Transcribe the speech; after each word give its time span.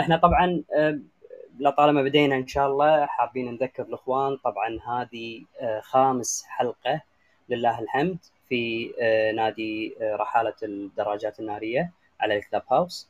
إحنا 0.00 0.16
طبعا 0.16 0.62
آه، 0.74 0.98
لطالما 1.60 2.02
بدينا 2.02 2.36
إن 2.36 2.46
شاء 2.46 2.66
الله 2.66 3.06
حابين 3.06 3.54
نذكر 3.54 3.82
الإخوان 3.82 4.36
طبعا 4.36 4.78
هذه 4.86 5.44
آه، 5.60 5.80
خامس 5.80 6.44
حلقة 6.48 7.00
لله 7.48 7.80
الحمد 7.80 8.18
في 8.48 8.92
آه، 9.00 9.32
نادي 9.32 9.94
رحالة 10.02 10.54
الدراجات 10.62 11.40
النارية 11.40 11.92
على 12.20 12.36
الكلاب 12.36 12.62
هاوس. 12.70 13.08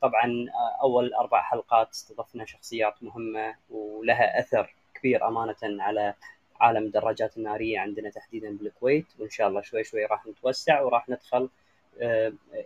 طبعا 0.00 0.46
أول 0.82 1.14
أربع 1.14 1.42
حلقات 1.42 1.90
استضفنا 1.90 2.44
شخصيات 2.44 3.02
مهمة 3.02 3.54
ولها 3.70 4.40
أثر 4.40 4.74
كبير 4.94 5.28
أمانة 5.28 5.56
على 5.62 6.14
عالم 6.60 6.82
الدراجات 6.84 7.36
النارية 7.36 7.78
عندنا 7.78 8.10
تحديدا 8.10 8.56
بالكويت 8.56 9.06
وإن 9.18 9.30
شاء 9.30 9.48
الله 9.48 9.60
شوي 9.60 9.84
شوي 9.84 10.04
راح 10.04 10.26
نتوسع 10.26 10.80
وراح 10.80 11.08
ندخل 11.08 11.48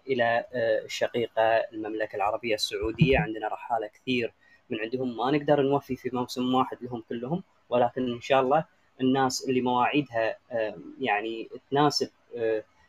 إلى 0.08 0.44
آه، 0.54 0.84
الشقيقه 0.84 1.42
المملكة 1.42 2.16
العربية 2.16 2.54
السعودية. 2.54 3.18
عندنا 3.18 3.48
رحالة 3.48 3.86
كثير 3.86 4.32
من 4.70 4.80
عندهم 4.80 5.16
ما 5.16 5.30
نقدر 5.30 5.62
نوفي 5.62 5.96
في 5.96 6.10
موسم 6.12 6.54
واحد 6.54 6.76
لهم 6.80 7.02
كلهم 7.08 7.42
ولكن 7.68 8.12
إن 8.12 8.20
شاء 8.20 8.40
الله 8.40 8.64
الناس 9.00 9.48
اللي 9.48 9.60
مواعيدها 9.60 10.36
آه، 10.52 10.74
يعني 11.00 11.48
تناسب 11.70 12.10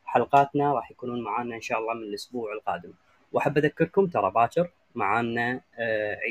حلقاتنا 0.05 0.73
راح 0.73 0.91
يكونون 0.91 1.21
معنا 1.21 1.55
إن 1.55 1.61
شاء 1.61 1.79
الله 1.79 1.93
من 1.93 2.03
الأسبوع 2.03 2.53
القادم. 2.53 2.93
وأحب 3.31 3.57
أذكركم 3.57 4.07
ترى 4.07 4.31
باكر 4.31 4.69
معنا 4.95 5.61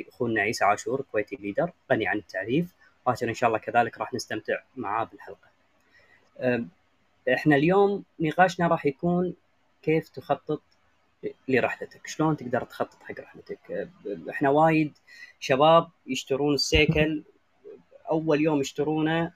أخونا 0.08 0.40
عيسى 0.42 0.64
عاشور 0.64 1.04
كويتي 1.12 1.36
ليدر 1.36 1.70
غني 1.92 2.06
عن 2.08 2.18
التعريف. 2.18 2.74
باكر 3.06 3.28
إن 3.28 3.34
شاء 3.34 3.48
الله 3.48 3.58
كذلك 3.58 3.98
راح 3.98 4.14
نستمتع 4.14 4.54
معاه 4.76 5.04
بالحلقة. 5.04 5.48
إحنا 7.34 7.56
اليوم 7.56 8.04
نقاشنا 8.20 8.66
راح 8.66 8.86
يكون 8.86 9.34
كيف 9.82 10.08
تخطط 10.08 10.62
لرحلتك؟ 11.48 12.06
شلون 12.06 12.36
تقدر 12.36 12.64
تخطط 12.64 13.02
حق 13.02 13.20
رحلتك؟ 13.20 13.88
إحنا 14.30 14.50
وايد 14.50 14.92
شباب 15.40 15.88
يشترون 16.06 16.54
السيكل 16.54 17.22
أول 18.10 18.40
يوم 18.40 18.60
يشترونه 18.60 19.32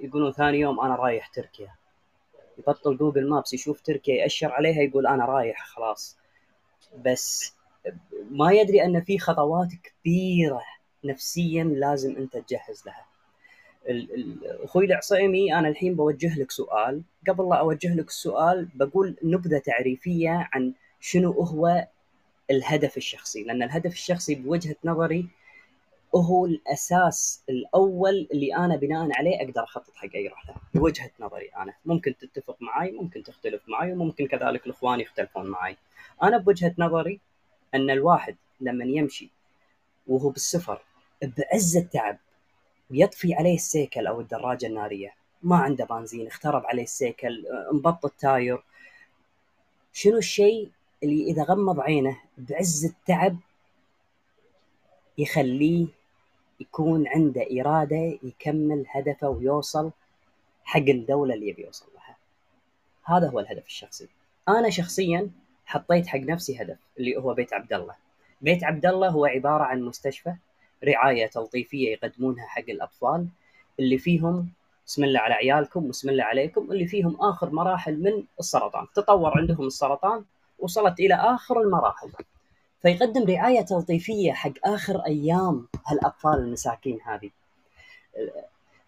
يقولون 0.00 0.32
ثاني 0.32 0.60
يوم 0.60 0.80
أنا 0.80 0.94
رايح 0.94 1.26
تركيا. 1.26 1.74
يبطل 2.58 2.96
جوجل 2.96 3.28
مابس 3.28 3.52
يشوف 3.54 3.80
تركيا 3.80 4.14
يأشر 4.14 4.52
عليها 4.52 4.82
يقول 4.82 5.06
أنا 5.06 5.24
رايح 5.24 5.66
خلاص. 5.66 6.16
بس 7.04 7.54
ما 8.30 8.52
يدري 8.52 8.84
أن 8.84 9.00
في 9.00 9.18
خطوات 9.18 9.68
كبيرة 9.82 10.62
نفسيا 11.04 11.64
لازم 11.64 12.16
أنت 12.16 12.36
تجهز 12.36 12.82
لها. 12.86 13.06
أخوي 14.64 14.84
العصيمي 14.84 15.54
أنا 15.54 15.68
الحين 15.68 15.94
بوجه 15.94 16.38
لك 16.38 16.50
سؤال. 16.50 17.02
قبل 17.28 17.48
لا 17.48 17.56
اوجه 17.56 17.94
لك 17.94 18.08
السؤال 18.08 18.68
بقول 18.74 19.16
نبذة 19.22 19.58
تعريفية 19.58 20.48
عن 20.52 20.72
شنو 21.00 21.32
هو 21.32 21.86
الهدف 22.50 22.96
الشخصي. 22.96 23.42
لأن 23.44 23.62
الهدف 23.62 23.92
الشخصي 23.92 24.34
بوجهة 24.34 24.76
نظري 24.84 25.28
هو 26.14 26.46
الأساس 26.46 27.42
الأول 27.48 28.28
اللي 28.32 28.56
أنا 28.56 28.76
بناء 28.76 29.08
عليه 29.18 29.36
أقدر 29.36 29.64
أخطط 29.64 29.94
حق 29.94 30.08
أي 30.14 30.28
رحلة. 30.28 30.54
بوجهة 30.74 31.10
نظري 31.20 31.48
أنا. 31.56 31.74
ممكن 31.84 32.14
تتفق 32.16 32.56
معي 32.60 32.90
ممكن 32.90 33.22
تختلف 33.22 33.62
معي 33.68 33.92
وممكن 33.92 34.26
كذلك 34.26 34.66
الإخوان 34.66 35.00
يختلفون 35.00 35.46
معي. 35.46 35.76
أنا 36.22 36.38
بوجهة 36.38 36.74
نظري 36.78 37.20
أن 37.74 37.90
الواحد 37.90 38.36
لما 38.60 38.84
يمشي 38.84 39.30
وهو 40.06 40.28
بالسفر 40.28 40.80
بعز 41.22 41.76
التعب 41.76 42.18
ويطفي 42.90 43.34
عليه 43.34 43.54
السيكل 43.54 44.06
أو 44.06 44.20
الدراجة 44.20 44.66
النارية. 44.66 45.14
ما 45.42 45.56
عنده 45.56 45.84
بنزين 45.84 46.26
اخترب 46.26 46.66
عليه 46.66 46.82
السيكل 46.82 47.46
انبط 47.72 48.04
التاير. 48.04 48.62
شنو 49.92 50.18
الشيء 50.18 50.70
اللي 51.02 51.30
إذا 51.30 51.42
غمض 51.42 51.80
عينه 51.80 52.20
بعز 52.38 52.84
التعب 52.84 53.36
يخليه 55.18 55.86
يكون 56.60 57.08
عنده 57.08 57.46
إرادة 57.60 58.18
يكمل 58.22 58.84
هدفه 58.88 59.28
ويوصل 59.28 59.90
حق 60.64 60.80
الدولة 60.80 61.34
اللي 61.34 61.48
يبي 61.48 61.62
يوصل 61.62 61.86
لها. 61.94 62.16
هذا 63.04 63.30
هو 63.30 63.40
الهدف 63.40 63.66
الشخصي. 63.66 64.08
أنا 64.48 64.70
شخصيا 64.70 65.30
حطيت 65.66 66.06
حق 66.06 66.18
نفسي 66.18 66.62
هدف 66.62 66.78
اللي 66.98 67.16
هو 67.16 67.34
بيت 67.34 67.52
عبد 67.52 67.72
الله. 67.72 67.94
بيت 68.40 68.64
عبد 68.64 68.86
الله 68.86 69.08
هو 69.08 69.24
عبارة 69.24 69.64
عن 69.64 69.82
مستشفى 69.82 70.34
رعاية 70.84 71.26
تلطيفية 71.26 71.92
يقدمونها 71.92 72.46
حق 72.46 72.68
الأطفال 72.68 73.26
اللي 73.80 73.98
فيهم 73.98 74.48
بسم 74.86 75.04
الله 75.04 75.20
على 75.20 75.34
عيالكم 75.34 75.88
بسم 75.88 76.08
الله 76.08 76.24
عليكم 76.24 76.72
اللي 76.72 76.86
فيهم 76.86 77.16
آخر 77.20 77.50
مراحل 77.50 78.02
من 78.02 78.24
السرطان. 78.40 78.86
تطور 78.94 79.38
عندهم 79.38 79.66
السرطان 79.66 80.24
وصلت 80.58 81.00
إلى 81.00 81.14
آخر 81.14 81.60
المراحل. 81.60 82.10
فيقدم 82.82 83.24
رعاية 83.30 83.60
تلطيفية 83.60 84.32
حق 84.32 84.52
آخر 84.64 85.00
أيام 85.06 85.66
هالأطفال 85.86 86.34
المساكين 86.38 86.98
هذه. 87.04 87.30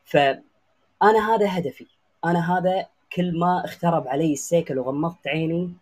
فانا 0.04 1.34
هذا 1.34 1.58
هدفي. 1.58 1.86
أنا 2.24 2.58
هذا 2.58 2.86
كل 3.16 3.38
ما 3.38 3.64
اخترب 3.64 4.08
علي 4.08 4.32
السيكل 4.32 4.78
وغمضت 4.78 5.28
عيني 5.28 5.72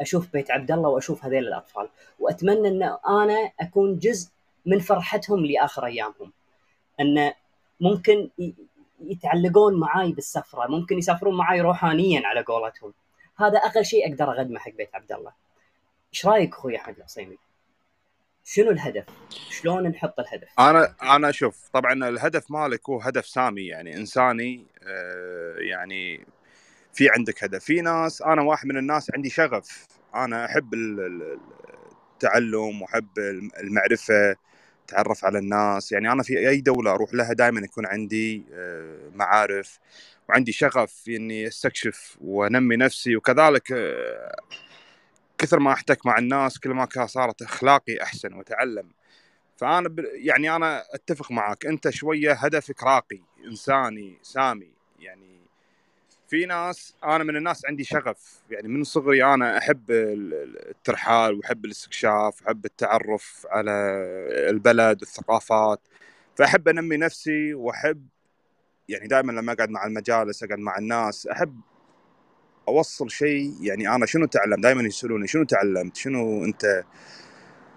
أشوف 0.00 0.32
بيت 0.32 0.50
عبد 0.50 0.70
الله 0.70 0.88
وأشوف 0.88 1.24
هذيل 1.24 1.48
الأطفال. 1.48 1.88
وأتمنى 2.20 2.68
أن 2.68 2.82
أنا 3.08 3.52
أكون 3.60 3.98
جزء 3.98 4.30
من 4.66 4.78
فرحتهم 4.78 5.46
لآخر 5.46 5.86
أيامهم. 5.86 6.32
أن 7.00 7.32
ممكن 7.80 8.30
يتعلقون 9.00 9.80
معاي 9.80 10.12
بالسفرة 10.12 10.66
ممكن 10.66 10.98
يسافرون 10.98 11.36
معاي 11.36 11.60
روحانيا 11.60 12.22
على 12.26 12.42
قولتهم. 12.42 12.92
هذا 13.36 13.58
أقل 13.58 13.84
شيء 13.84 14.12
أقدر 14.12 14.32
اقدمه 14.32 14.58
حق 14.58 14.72
بيت 14.72 14.94
عبد 14.94 15.12
الله. 15.12 15.32
إيش 16.14 16.26
رأيك 16.26 16.52
أخوي 16.52 16.76
أحمد 16.76 16.96
العصيمي؟ 16.96 17.38
شنو 18.44 18.70
الهدف؟ 18.70 19.04
شلون 19.50 19.88
نحط 19.88 20.20
الهدف؟ 20.20 20.48
أنا 20.58 20.94
أنا 21.02 21.30
شوف 21.30 21.68
طبعا 21.72 21.92
الهدف 21.92 22.50
مالك 22.50 22.88
هو 22.88 23.00
هدف 23.00 23.26
سامي 23.26 23.66
يعني 23.66 23.96
إنساني 23.96 24.66
آه 24.82 25.56
يعني 25.58 26.26
في 26.92 27.10
عندك 27.10 27.44
هدف. 27.44 27.64
في 27.64 27.80
ناس 27.80 28.22
أنا 28.22 28.42
واحد 28.42 28.66
من 28.66 28.76
الناس 28.76 29.10
عندي 29.14 29.30
شغف. 29.30 29.86
أنا 30.14 30.44
أحب 30.44 30.74
التعلم 32.14 32.82
وأحب 32.82 33.08
المعرفة. 33.60 34.36
اتعرف 34.88 35.24
على 35.24 35.38
الناس. 35.38 35.92
يعني 35.92 36.12
أنا 36.12 36.22
في 36.22 36.48
أي 36.48 36.60
دولة 36.60 36.90
أروح 36.90 37.14
لها 37.14 37.32
دائما 37.32 37.60
يكون 37.60 37.86
عندي 37.86 38.44
آه، 38.52 39.10
معارف 39.14 39.78
وعندي 40.28 40.52
شغف 40.52 41.04
إني 41.08 41.46
أستكشف 41.46 42.16
وأنمي 42.20 42.76
نفسي. 42.76 43.16
وكذلك 43.16 43.72
آه، 43.72 44.36
كثر 45.38 45.58
ما 45.58 45.72
أحتك 45.72 46.06
مع 46.06 46.18
الناس 46.18 46.58
كل 46.58 46.70
ما 46.70 46.88
صارت 47.06 47.42
أخلاقي 47.42 48.02
أحسن 48.02 48.32
وأتعلم. 48.34 48.88
فأنا 49.56 49.94
يعني 50.14 50.56
أنا 50.56 50.84
أتفق 50.94 51.32
معك. 51.32 51.66
أنت 51.66 51.90
شوية 51.90 52.32
هدفك 52.32 52.82
راقي 52.82 53.20
إنساني 53.46 54.18
سامي. 54.22 54.72
يعني 55.00 55.41
في 56.32 56.46
ناس 56.46 56.94
أنا 57.04 57.24
من 57.24 57.36
الناس 57.36 57.66
عندي 57.66 57.84
شغف. 57.84 58.40
يعني 58.50 58.68
من 58.68 58.84
صغري 58.84 59.24
أنا 59.24 59.58
أحب 59.58 59.90
الترحال 59.90 61.34
وأحب 61.34 61.64
الاستكشاف 61.64 62.42
وأحب 62.42 62.64
التعرف 62.64 63.46
على 63.50 63.70
البلد 64.48 65.02
والثقافات. 65.02 65.80
فأحب 66.36 66.68
أنمي 66.68 66.96
نفسي 66.96 67.54
وأحب 67.54 68.06
يعني 68.88 69.08
دائما 69.08 69.32
لما 69.32 69.52
أقعد 69.52 69.70
مع 69.70 69.86
المجالس 69.86 70.42
أقعد 70.42 70.58
مع 70.58 70.78
الناس 70.78 71.26
أحب 71.26 71.60
أوصل 72.68 73.10
شيء. 73.10 73.54
يعني 73.60 73.88
أنا 73.88 74.06
شنو 74.06 74.26
تعلم 74.26 74.60
دائما 74.60 74.82
يسألوني 74.82 75.26
شنو 75.26 75.44
تعلمت؟ 75.44 75.96
شنو 75.96 76.44
أنت؟ 76.44 76.84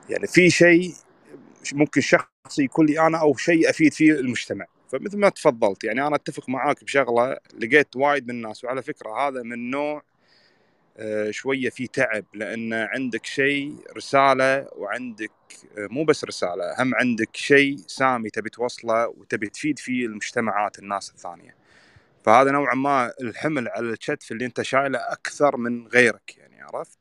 يعني 0.09 0.27
في 0.27 0.49
شيء 0.49 0.93
ممكن 1.73 2.01
شخصي 2.01 2.63
يكون 2.63 2.85
لي 2.85 2.99
أنا 3.07 3.21
أو 3.21 3.35
شيء 3.35 3.69
أفيد 3.69 3.93
فيه 3.93 4.11
المجتمع. 4.11 4.65
فمثل 4.91 5.17
ما 5.17 5.29
تفضلت 5.29 5.83
يعني 5.83 6.07
أنا 6.07 6.15
أتفق 6.15 6.49
معاك 6.49 6.83
بشغلة 6.83 7.37
لقيت 7.59 7.95
وايد 7.95 8.27
من 8.27 8.35
الناس 8.35 8.63
وعلى 8.63 8.81
فكرة 8.81 9.27
هذا 9.27 9.43
من 9.43 9.69
نوع 9.69 10.03
آه، 10.97 11.31
شوية 11.31 11.69
في 11.69 11.87
تعب 11.87 12.25
لأن 12.33 12.73
عندك 12.73 13.25
شيء 13.25 13.75
رسالة 13.97 14.67
وعندك 14.75 15.31
آه، 15.77 15.87
مو 15.91 16.03
بس 16.03 16.23
رسالة 16.25 16.83
هم 16.83 16.95
عندك 16.95 17.35
شيء 17.35 17.77
سامي 17.77 18.29
تبي 18.29 18.49
توصله 18.49 19.07
وتبي 19.07 19.49
تفيد 19.49 19.79
فيه 19.79 20.05
المجتمعات 20.05 20.79
الناس 20.79 21.09
الثانية. 21.09 21.55
فهذا 22.23 22.51
نوعا 22.51 22.75
ما 22.75 23.11
الحمل 23.21 23.67
على 23.67 23.89
الكتف 23.89 24.31
اللي 24.31 24.45
أنت 24.45 24.61
شايله 24.61 24.99
أكثر 24.99 25.57
من 25.57 25.87
غيرك 25.87 26.37
يعني 26.37 26.61
عرفت؟ 26.61 26.99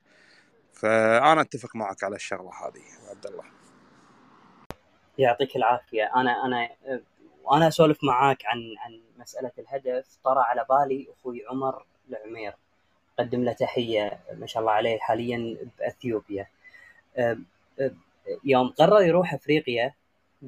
فأنا 0.72 1.40
أتفق 1.40 1.76
معك 1.76 2.04
على 2.04 2.16
الشغلة 2.16 2.50
هذه 2.50 3.10
عبد 3.10 3.26
الله. 3.26 3.44
يعطيك 5.18 5.56
العافية. 5.56 6.10
أنا 6.16 6.46
أنا 6.46 6.68
وأنا 7.44 7.68
أسولف 7.68 8.04
معاك 8.04 8.46
عن 8.46 8.58
عن 8.78 9.00
مسألة 9.18 9.52
الهدف. 9.58 10.18
طرى 10.24 10.40
على 10.40 10.66
بالي 10.70 11.08
أخوي 11.12 11.46
عمر 11.50 11.84
العمير. 12.08 12.54
قدم 13.18 13.44
له 13.44 13.52
تحية 13.52 14.20
ما 14.32 14.46
شاء 14.46 14.60
الله 14.60 14.72
عليه 14.72 14.98
حاليا 14.98 15.56
بأثيوبيا. 15.78 16.46
يوم 18.44 18.68
قرر 18.68 19.02
يروح 19.02 19.34
أفريقيا 19.34 19.94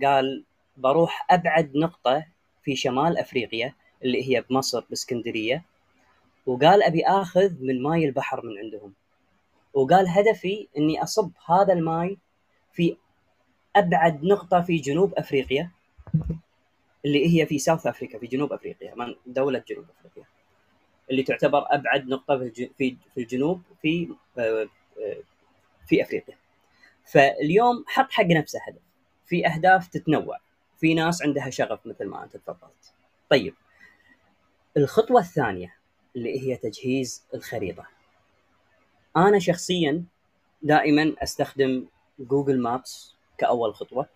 قال 0.03 0.45
بروح 0.77 1.27
أبعد 1.31 1.77
نقطة 1.77 2.27
في 2.63 2.77
شمال 2.77 3.19
أفريقيا 3.19 3.75
اللي 4.05 4.29
هي 4.29 4.41
بمصر 4.41 4.85
بإسكندرية. 4.91 5.65
وقال 6.47 6.83
أبي 6.83 7.07
آخذ 7.07 7.53
من 7.61 7.83
ماي 7.83 8.05
البحر 8.05 8.47
من 8.47 8.59
عندهم. 8.59 8.93
وقال 9.75 10.09
هدفي 10.09 10.69
إني 10.79 11.03
أصب 11.03 11.31
هذا 11.47 11.73
الماي 11.73 12.19
في 12.73 12.97
أبعد 13.77 14.25
نقطة 14.25 14.61
في 14.61 14.77
جنوب 14.77 15.15
أفريقيا. 15.15 15.71
اللي 17.07 17.41
هي 17.41 17.47
في 17.47 17.59
South 17.59 17.87
Africa 17.87 18.19
في 18.19 18.27
جنوب 18.27 18.53
أفريقيا 18.53 19.17
دولة 19.27 19.65
جنوب 19.69 19.85
أفريقيا. 19.99 20.25
اللي 21.11 21.23
تعتبر 21.23 21.67
أبعد 21.71 22.09
نقطة 22.09 22.39
في 22.39 22.71
في 22.79 22.97
في 23.15 23.21
الجنوب 23.21 23.63
في 23.83 24.09
آه، 24.39 24.69
آه، 24.99 25.17
في 25.87 26.03
أفريقيا. 26.03 26.37
فاليوم 27.05 27.85
حط 27.87 28.11
حق 28.11 28.25
نفسه 28.25 28.61
هدف. 28.69 28.81
في 29.27 29.47
أهداف 29.47 29.89
تتنوع. 29.89 30.39
في 30.81 30.95
ناس 30.95 31.23
عندها 31.23 31.51
شغف 31.51 31.87
مثل 31.87 32.05
ما 32.05 32.25
أنت 32.25 32.37
تفضلت. 32.37 32.95
طيب 33.31 33.55
الخطوة 34.77 35.21
الثانية 35.21 35.75
اللي 36.17 36.41
هي 36.41 36.57
تجهيز 36.57 37.25
الخريطة. 37.35 37.87
أنا 39.17 39.39
شخصيا 39.39 40.05
دائما 40.63 41.15
أستخدم 41.23 41.87
Google 42.19 42.61
Maps 42.61 43.15
كأول 43.39 43.75
خطوة 43.75 44.07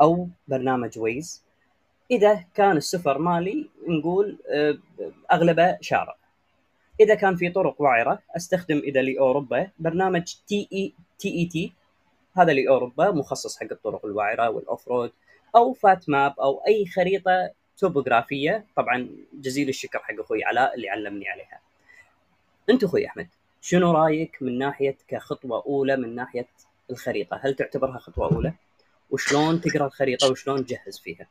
أو 0.00 0.28
برنامج 0.48 0.98
Waze 0.98 1.45
إذا 2.10 2.44
كان 2.54 2.76
السفر 2.76 3.18
مالي 3.18 3.68
نقول 3.86 4.38
آه، 4.48 4.78
أغلبه 5.32 5.78
شارع. 5.80 6.16
إذا 7.00 7.14
كان 7.14 7.36
في 7.36 7.50
طرق 7.50 7.80
وعرة 7.80 8.22
أستخدم 8.36 8.78
إذا 8.78 9.02
لأوروبا 9.02 9.70
برنامج 9.78 10.34
تي 10.48 10.68
إي 10.72 10.92
تي 11.18 11.28
إي 11.28 11.46
تي. 11.46 11.72
هذا 12.36 12.52
لأوروبا 12.52 13.10
مخصص 13.10 13.60
حق 13.60 13.66
الطرق 13.72 14.06
الوعرة 14.06 14.50
وال 14.50 14.88
off-road 14.88 15.12
أو 15.56 15.72
فات 15.72 16.08
ماب 16.08 16.40
أو 16.40 16.62
أي 16.66 16.86
خريطة 16.86 17.50
توبوغرافية. 17.78 18.64
طبعا 18.76 19.08
جزيل 19.32 19.68
الشكر 19.68 19.98
حق 19.98 20.20
أخوي 20.20 20.44
علاء 20.44 20.74
اللي 20.74 20.88
علمني 20.88 21.28
عليها. 21.28 21.60
أنت 22.70 22.84
أخوي 22.84 23.06
أحمد 23.06 23.28
شنو 23.60 23.92
رأيك 23.92 24.38
من 24.40 24.58
ناحية 24.58 24.96
كخطوة 25.08 25.62
أولى 25.66 25.96
من 25.96 26.14
ناحية 26.14 26.46
الخريطة؟ 26.90 27.40
هل 27.42 27.54
تعتبرها 27.54 27.98
خطوة 27.98 28.32
أولى؟ 28.32 28.52
وشلون 29.10 29.60
تقرأ 29.60 29.86
الخريطة 29.86 30.30
وشلون 30.30 30.66
تجهز 30.66 30.98
فيها؟ 30.98 31.26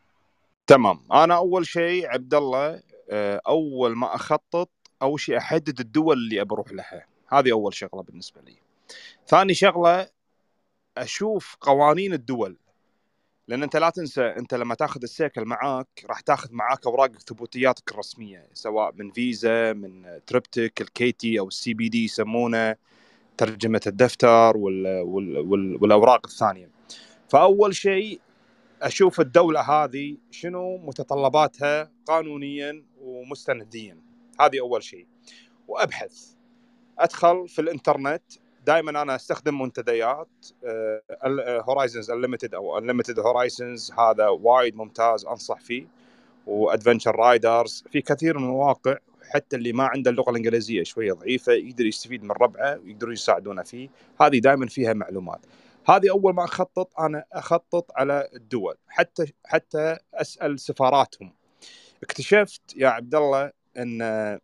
تمام. 0.68 1.00
أنا 1.12 1.36
أول 1.36 1.66
شيء 1.68 2.08
عبد 2.08 2.34
الله 2.34 2.82
آه، 3.10 3.42
أول 3.48 3.96
ما 3.96 4.16
أخطط 4.16 4.70
أول 5.02 5.20
شيء 5.20 5.38
أحدد 5.38 5.80
الدول 5.80 6.18
اللي 6.18 6.46
بروح 6.46 6.72
لها. 6.72 7.06
هذه 7.28 7.52
أول 7.52 7.74
شغلة 7.74 8.04
بالنسبة 8.04 8.42
لي. 8.42 8.56
ثاني 9.28 9.54
شغلة 9.54 10.08
أشوف 10.98 11.58
قوانين 11.62 12.14
الدول. 12.14 12.58
لأن 13.48 13.64
أنت 13.64 13.76
لا 13.76 13.90
تنسى 13.90 14.22
أنت 14.22 14.54
لما 14.54 14.76
تأخذ 14.76 15.02
السيكل 15.04 15.46
معاك 15.46 15.88
راح 16.10 16.20
تأخذ 16.20 16.50
معاك 16.52 16.86
أوراق 16.86 17.12
ثبوتياتك 17.12 17.92
الرسمية 17.92 18.48
سواء 18.54 18.92
من 18.96 19.12
فيزا 19.12 19.74
من 19.74 20.20
triptyque 20.28 20.82
الكيتي 20.82 21.40
أو 21.40 21.48
ال 21.48 21.74
CPD 21.74 22.04
يسمونه 22.06 22.76
ترجمة 23.38 23.82
الدفتر 23.88 24.58
وال 24.58 25.02
وال 25.02 25.38
وال 25.38 25.78
والأوراق 25.82 26.26
الثانية. 26.26 26.70
فأول 27.30 27.76
شيء 27.76 28.22
أشوف 28.82 29.20
الدولة 29.20 29.62
هذه 29.62 30.18
شنو 30.32 30.78
متطلباتها 30.78 31.92
قانونيا 32.06 32.84
ومستنديا. 33.02 33.98
هذه 34.40 34.60
أول 34.60 34.84
شيء. 34.84 35.08
وأبحث. 35.68 36.34
أدخل 37.00 37.48
في 37.48 37.62
الإنترنت. 37.62 38.24
دائما 38.66 39.02
أنا 39.02 39.16
أستخدم 39.16 39.62
منتديات 39.62 40.28
Horizons 41.70 42.12
Unlimited 42.12 42.56
أو 42.56 42.78
Unlimited 42.78 43.20
Horizons 43.20 43.92
هذا 44.00 44.28
وايد 44.28 44.76
ممتاز 44.76 45.26
أنصح 45.26 45.60
فيه. 45.60 45.88
و 46.48 46.54
Adventure 46.54 47.16
Riders. 47.16 47.84
في 47.92 48.02
كثير 48.02 48.38
من 48.38 48.44
المواقع 48.44 48.98
حتى 49.34 49.56
اللي 49.56 49.74
ما 49.74 49.84
عنده 49.84 50.12
اللغة 50.12 50.30
الإنجليزية 50.30 50.84
شوية 50.84 51.14
ضعيفة 51.14 51.54
يقدر 51.54 51.86
يستفيد 51.86 52.24
من 52.24 52.32
ربعه 52.32 52.80
ويقدروا 52.80 53.14
يساعدونه 53.14 53.64
فيه. 53.64 53.90
هذه 54.22 54.40
دائما 54.40 54.68
فيها 54.68 54.94
معلومات. 54.94 55.40
هذه 55.88 56.12
أول 56.12 56.34
ما 56.34 56.44
أخطط 56.44 57.00
أنا 57.00 57.26
أخطط 57.34 57.92
على 57.96 58.30
الدول 58.34 58.76
حتى 58.88 59.34
حتى 59.46 59.98
أسأل 60.14 60.60
سفاراتهم. 60.60 61.34
اكتشفت 62.04 62.62
يا 62.76 62.88
عبد 62.88 63.16
الله 63.16 63.52
إن 63.78 64.40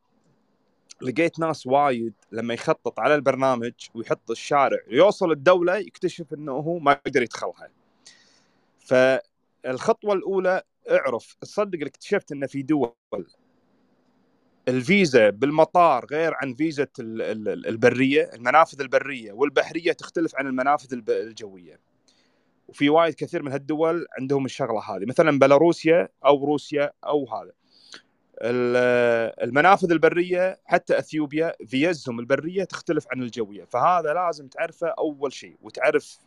لقيت 1.02 1.40
ناس 1.40 1.68
وايد 1.68 2.14
لما 2.32 2.54
يخطط 2.54 3.00
على 3.00 3.16
البرنامج 3.16 3.74
ويحط 3.96 4.32
الشارع 4.32 4.80
يوصل 4.88 5.32
الدولة 5.32 5.76
يكتشف 5.76 6.34
إنه 6.34 6.52
هو 6.52 6.80
ما 6.80 6.92
يقدر 6.92 7.22
يدخلها. 7.22 7.70
فالخطوة 8.80 10.14
الأولى 10.14 10.62
اعرف 10.92 11.36
تصدق 11.42 11.86
اكتشفت 11.86 12.32
إن 12.32 12.48
في 12.48 12.62
دول 12.62 12.94
الفيزا 14.68 15.30
بالمطار 15.30 16.06
غير 16.06 16.34
عن 16.36 16.54
فيزا 16.54 16.88
البرية 17.00 18.30
المنافذ 18.34 18.82
البرية 18.82 19.32
والبحرية 19.32 19.92
تختلف 19.92 20.36
عن 20.36 20.48
المنافذ 20.48 21.02
الجوية. 21.10 21.80
وفي 22.68 22.90
وايد 22.90 23.14
كثير 23.14 23.44
من 23.44 23.52
هالدول 23.52 24.06
عندهم 24.20 24.46
الشغلة 24.46 24.80
هذه 24.80 25.06
مثلا 25.06 25.40
بيلاروسيا 25.40 26.10
أو 26.26 26.46
روسيا 26.46 26.92
أو 27.06 27.28
هذا. 27.30 27.52
المنافذ 29.44 29.92
البرية 29.92 30.60
حتى 30.66 31.00
أثيوبيا 31.00 31.54
فيزهم 31.68 32.20
البرية 32.20 32.64
تختلف 32.64 33.06
عن 33.12 33.22
الجوية. 33.22 33.66
فهذا 33.66 34.14
لازم 34.14 34.48
تعرفه 34.48 34.88
أول 34.88 35.34
شيء 35.34 35.58
وتعرف 35.62 36.18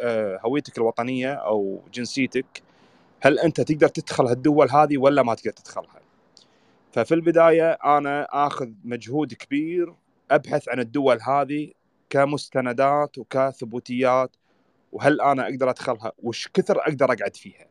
آه، 0.00 0.40
هويتك 0.44 0.78
الوطنية 0.78 1.32
أو 1.32 1.82
جنسيتك. 1.94 2.62
هل 3.20 3.38
أنت 3.38 3.60
تقدر 3.60 3.88
تدخل 3.88 4.26
هالدول 4.26 4.70
هذه 4.70 4.98
ولا 4.98 5.22
ما 5.22 5.34
تقدر 5.34 5.50
تدخلها؟ 5.50 6.03
ففي 6.94 7.14
البداية 7.14 7.70
أنا 7.70 8.28
آخذ 8.46 8.70
مجهود 8.84 9.34
كبير 9.34 9.94
أبحث 10.30 10.68
عن 10.68 10.80
الدول 10.80 11.18
هذه 11.22 11.72
كمستندات 12.10 13.18
وكثبوتيات 13.18 14.36
وهل 14.92 15.20
أنا 15.20 15.44
أقدر 15.44 15.70
أدخلها؟ 15.70 16.12
وش 16.22 16.48
كثر 16.54 16.78
أقدر 16.78 17.12
أقعد 17.12 17.36
فيها؟ 17.36 17.66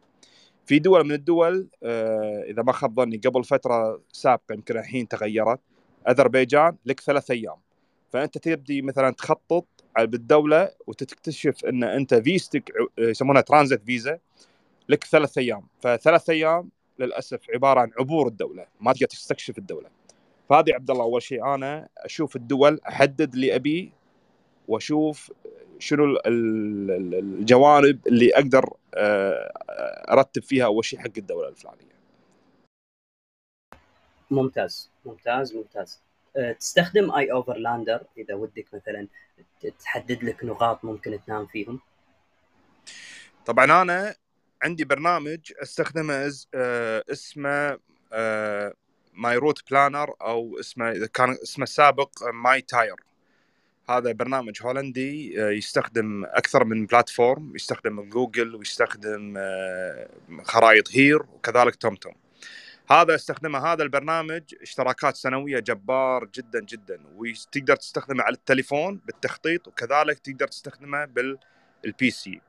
في 0.65 0.79
دول 0.79 1.03
من 1.03 1.11
الدول 1.11 1.67
آه، 1.83 2.43
إذا 2.47 2.63
ما 2.63 2.71
خاب 2.71 2.95
ظني 2.95 3.17
قبل 3.17 3.43
فترة 3.43 4.01
سابقة 4.11 4.53
يمكن 4.53 4.77
الحين 4.77 5.07
تغيرت 5.07 5.59
أذربيجان 6.09 6.77
لك 6.85 6.99
ثلاث 6.99 7.31
أيام. 7.31 7.57
فأنت 8.11 8.37
تبدي 8.37 8.81
مثلا 8.81 9.13
تخطط 9.13 9.65
بالدولة 9.99 10.69
وتكتشف 10.87 11.65
إن 11.65 11.83
أنت 11.83 12.13
فيستك 12.13 12.71
آه، 12.99 13.01
يسمونها 13.01 13.41
ترانزيت 13.41 13.83
فيزا 13.85 14.19
لك 14.89 15.03
ثلاث 15.03 15.37
أيام. 15.37 15.67
فثلاث 15.81 16.29
أيام 16.29 16.69
للأسف 17.05 17.49
عبارة 17.53 17.79
عن 17.79 17.91
عبور 17.99 18.27
الدولة 18.27 18.65
ما 18.81 18.93
تقدر 18.93 19.07
تستكشف 19.07 19.57
الدولة 19.57 19.89
فهذه 20.49 20.73
عبد 20.73 20.91
الله 20.91 21.03
أول 21.03 21.21
شيء 21.21 21.45
أنا 21.45 21.89
أشوف 21.97 22.35
الدول 22.35 22.79
أحدد 22.87 23.33
اللي 23.33 23.55
ابيه 23.55 23.89
وأشوف 24.67 25.31
شنو 25.79 26.19
الجوانب 26.25 28.07
اللي 28.07 28.35
أقدر 28.35 28.73
آه، 28.93 29.51
أرتب 30.11 30.43
فيها 30.43 30.65
أول 30.65 30.85
شيء 30.85 30.99
حق 30.99 31.17
الدولة 31.17 31.47
الفلانية. 31.47 31.93
ممتاز 34.31 34.89
ممتاز 35.05 35.55
ممتاز 35.55 36.01
آه، 36.37 36.51
تستخدم 36.51 37.11
آي 37.11 37.31
أوفرلاندر 37.31 38.01
إذا 38.17 38.35
ودك 38.35 38.65
مثلا 38.73 39.07
تحدد 39.79 40.23
لك 40.23 40.43
نقاط 40.43 40.85
ممكن 40.85 41.19
تنام 41.27 41.45
فيهم؟ 41.45 41.79
طبعا 43.45 43.81
أنا 43.81 44.15
عندي 44.63 44.83
برنامج 44.85 45.39
استخدمه 45.61 46.31
آه، 46.55 47.03
اسمه 47.11 47.79
MyRoute 49.13 49.69
planner 49.71 50.13
أو 50.21 50.59
اسمه 50.59 50.91
إذا 50.91 51.07
كان 51.07 51.37
اسمه 51.43 51.63
السابق 51.63 52.09
MyTyre 52.33 52.95
هذا 53.89 54.11
برنامج 54.11 54.61
هولندي 54.61 55.43
آه، 55.43 55.49
يستخدم 55.49 56.25
أكثر 56.25 56.63
من 56.63 56.85
platform 56.85 57.55
يستخدم 57.55 58.01
جوجل 58.09 58.55
ويستخدم 58.55 59.33
آه، 59.37 60.09
خرائط 60.43 60.91
HERE 60.91 61.21
وكذلك 61.21 61.75
TomTom 61.75 62.13
هذا 62.89 63.15
استخدمه 63.15 63.73
هذا 63.73 63.83
البرنامج 63.83 64.43
اشتراكات 64.61 65.15
سنوية 65.15 65.59
جبار 65.59 66.25
جدا 66.25 66.59
جدا 66.59 66.99
وتقدر 67.15 67.75
تستخدمه 67.75 68.23
على 68.23 68.35
التليفون 68.35 69.01
بالتخطيط 69.05 69.67
وكذلك 69.67 70.19
تقدر 70.19 70.47
تستخدمه 70.47 71.05
بال 71.05 72.11
PC 72.11 72.41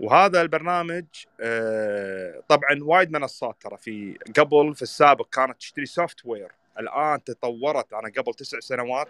وهذا 0.00 0.42
البرنامج 0.42 1.04
آه، 1.40 2.42
طبعا 2.48 2.78
وايد 2.82 3.10
منصات 3.10 3.56
ترى 3.60 3.76
في 3.76 4.18
قبل 4.36 4.74
في 4.74 4.82
السابق 4.82 5.28
كانت 5.28 5.58
تشتري 5.58 5.86
software 5.86 6.52
الآن 6.78 7.24
تطورت. 7.24 7.92
أنا 7.92 8.12
قبل 8.16 8.34
تسع 8.34 8.60
سنوات 8.60 9.08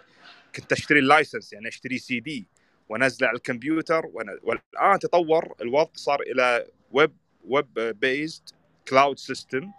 كنت 0.55 0.71
أشتري 0.71 0.99
ال 0.99 1.06
license 1.06 1.53
يعني 1.53 1.67
أشتري 1.67 1.97
سي 1.97 2.19
دي 2.19 2.47
وانزله 2.89 3.27
على 3.27 3.35
الكمبيوتر 3.35 4.05
والآن 4.43 4.99
تطور. 4.99 5.55
الوضع 5.61 5.91
صار 5.93 6.21
إلى 6.21 6.67
web 6.91 7.15
web-based 7.45 8.49
cloud 8.87 9.19
system 9.19 9.71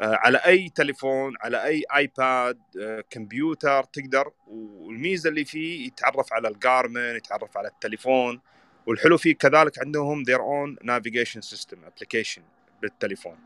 على 0.00 0.38
أي 0.38 0.68
تليفون 0.68 1.34
على 1.40 1.64
أي 1.64 1.84
iPad 1.96 2.60
آه، 2.80 3.04
كمبيوتر 3.10 3.84
تقدر. 3.84 4.30
والميزة 4.46 5.30
اللي 5.30 5.44
فيه 5.44 5.86
يتعرف 5.86 6.32
على 6.32 6.48
ال 6.48 6.58
Garmin 6.58 7.16
يتعرف 7.16 7.56
على 7.56 7.68
التليفون. 7.68 8.40
والحلو 8.86 9.16
فيه 9.16 9.34
كذلك 9.34 9.78
عندهم 9.78 10.24
their 10.24 10.40
own 10.40 10.84
navigation 10.84 11.40
system 11.40 11.76
application 11.76 12.42
بالتليفون. 12.82 13.38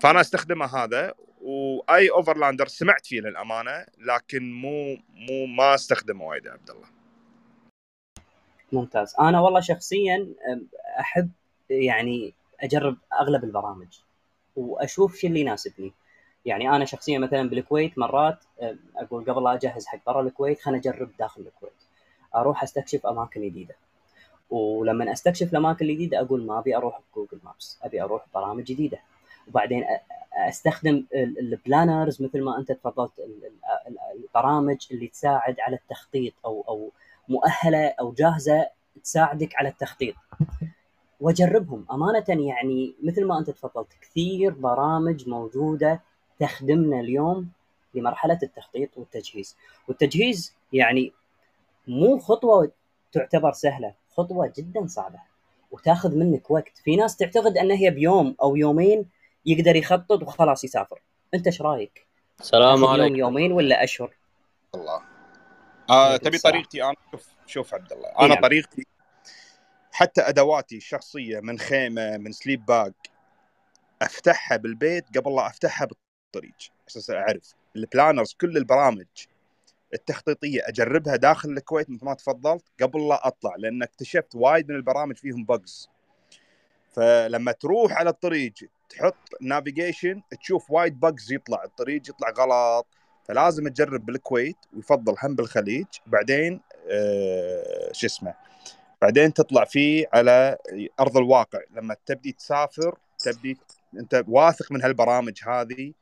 فأنا 0.00 0.20
أستخدمه 0.20 0.66
هذا 0.66 1.14
وأي 1.42 2.10
overlander 2.10 2.66
سمعت 2.66 3.06
فيه 3.06 3.20
للأمانة 3.20 3.86
لكن 3.98 4.52
مو 4.52 4.96
مو 5.14 5.46
ما 5.46 5.74
أستخدمه 5.74 6.24
وايد 6.24 6.48
عبد 6.48 6.70
الله. 6.70 6.86
ممتاز. 8.72 9.14
أنا 9.20 9.40
والله 9.40 9.60
شخصيا 9.60 10.28
أحب 11.00 11.30
يعني 11.70 12.34
أجرب 12.60 12.96
أغلب 13.20 13.44
البرامج 13.44 13.98
وأشوف 14.56 15.16
شو 15.16 15.26
اللي 15.26 15.40
يناسبني. 15.40 15.92
يعني 16.44 16.70
أنا 16.70 16.84
شخصيا 16.84 17.18
مثلا 17.18 17.48
بالكويت 17.48 17.98
مرات 17.98 18.38
أقول 18.96 19.24
قبل 19.24 19.44
لا 19.44 19.54
أجهز 19.54 19.86
حق 19.86 19.98
برا 20.06 20.22
الكويت 20.22 20.60
خليني 20.60 20.80
أجرب 20.80 21.10
داخل 21.18 21.40
الكويت. 21.40 21.72
أروح 22.34 22.62
أستكشف 22.62 23.06
أماكن 23.06 23.42
جديدة. 23.42 23.74
ولما 24.52 25.12
أستكشف 25.12 25.52
الأماكن 25.52 25.84
الجديدة 25.84 26.20
أقول 26.20 26.46
ما 26.46 26.58
أبي 26.58 26.76
أروح 26.76 27.00
ب 27.12 27.16
Google 27.16 27.38
Maps 27.44 27.78
أبي 27.82 28.02
أروح 28.02 28.26
برامج 28.34 28.64
جديدة. 28.64 28.98
وبعدين 29.48 29.84
أستخدم 30.34 31.04
ال 31.14 31.26
planners 31.26 32.22
مثل 32.22 32.42
ما 32.42 32.58
أنت 32.58 32.72
تفضلت 32.72 33.12
البرامج 34.16 34.86
اللي 34.90 35.06
تساعد 35.06 35.60
على 35.60 35.76
التخطيط 35.76 36.32
أو 36.44 36.64
أو 36.68 36.90
مؤهلة 37.28 37.94
أو 38.00 38.12
جاهزة 38.12 38.66
تساعدك 39.04 39.56
على 39.56 39.68
التخطيط. 39.68 40.14
وأجربهم. 41.20 41.86
أمانة 41.92 42.24
يعني 42.28 42.94
مثل 43.02 43.24
ما 43.24 43.38
أنت 43.38 43.50
تفضلت 43.50 43.88
كثير 44.00 44.50
برامج 44.50 45.28
موجودة 45.28 46.00
تخدمنا 46.38 47.00
اليوم 47.00 47.48
لمرحلة 47.94 48.38
التخطيط 48.42 48.90
والتجهيز. 48.96 49.56
والتجهيز 49.88 50.54
يعني 50.72 51.12
مو 51.88 52.18
خطوة 52.18 52.70
تعتبر 53.12 53.52
سهلة. 53.52 54.01
خطوة 54.16 54.52
جدا 54.56 54.86
صعبة 54.86 55.18
وتاخذ 55.70 56.14
منك 56.16 56.50
وقت. 56.50 56.78
في 56.84 56.96
ناس 56.96 57.16
تعتقد 57.16 57.58
ان 57.58 57.70
هي 57.70 57.90
بيوم 57.90 58.36
أو 58.42 58.56
يومين 58.56 59.06
يقدر 59.46 59.76
يخطط 59.76 60.22
وخلاص 60.22 60.64
يسافر. 60.64 61.02
أنت 61.34 61.46
إيش 61.46 61.62
رأيك؟ 61.62 62.06
السلام 62.40 62.84
عليكم 62.84 63.16
يوم 63.16 63.18
يومين 63.18 63.52
ولا 63.52 63.84
أشهر؟ 63.84 64.16
الله. 64.74 65.02
آه 65.90 66.16
تبي 66.16 66.38
طريقتي؟ 66.38 66.84
أنا 66.84 66.94
شوف 67.10 67.28
شوف 67.46 67.74
عبد 67.74 67.92
الله. 67.92 68.08
أنا 68.18 68.34
نعم. 68.34 68.42
طريقتي 68.42 68.86
حتى 69.92 70.20
أدواتي 70.20 70.76
الشخصية 70.76 71.40
من 71.40 71.58
خيمة 71.58 72.16
من 72.16 72.32
سليب 72.32 72.66
باج 72.66 72.92
أفتحها 74.02 74.56
بالبيت 74.56 75.18
قبل 75.18 75.34
لا 75.34 75.46
أفتحها 75.46 75.86
بالطريق 75.86 76.54
أساس 76.88 77.10
أعرف. 77.10 77.54
ال 77.76 77.82
planners 77.82 78.34
كل 78.40 78.56
البرامج. 78.56 79.06
التخطيطية 79.94 80.60
أجربها 80.68 81.16
داخل 81.16 81.50
الكويت 81.50 81.90
مثل 81.90 82.04
ما 82.04 82.14
تفضلت 82.14 82.64
قبل 82.82 83.08
لا 83.08 83.26
أطلع 83.26 83.56
لأن 83.58 83.82
اكتشفت 83.82 84.34
وايد 84.34 84.70
من 84.70 84.76
البرامج 84.76 85.16
فيهم 85.16 85.44
bugs 85.44 85.88
فلما 86.92 87.52
تروح 87.52 87.92
على 87.92 88.10
الطريق 88.10 88.52
تحط 88.88 89.16
navigation 89.40 90.22
تشوف 90.40 90.70
وايد 90.70 91.00
bugs 91.00 91.32
يطلع 91.32 91.64
الطريق 91.64 92.02
يطلع 92.08 92.30
غلط 92.30 92.86
فلازم 93.24 93.68
تجرب 93.68 94.06
بالكويت 94.06 94.56
ويفضل 94.76 95.14
هم 95.22 95.34
بالخليج. 95.34 95.86
بعدين 96.06 96.60
آه 96.90 97.92
شو 97.92 98.06
اسمه 98.06 98.34
بعدين 99.02 99.34
تطلع 99.34 99.64
فيه 99.64 100.06
على 100.12 100.56
أرض 101.00 101.16
الواقع. 101.16 101.58
لما 101.70 101.96
تبدي 102.06 102.32
تسافر 102.32 102.98
تبدي 103.18 103.58
أنت 103.94 104.24
واثق 104.28 104.72
من 104.72 104.82
هالبرامج 104.82 105.40
هذه 105.46 105.92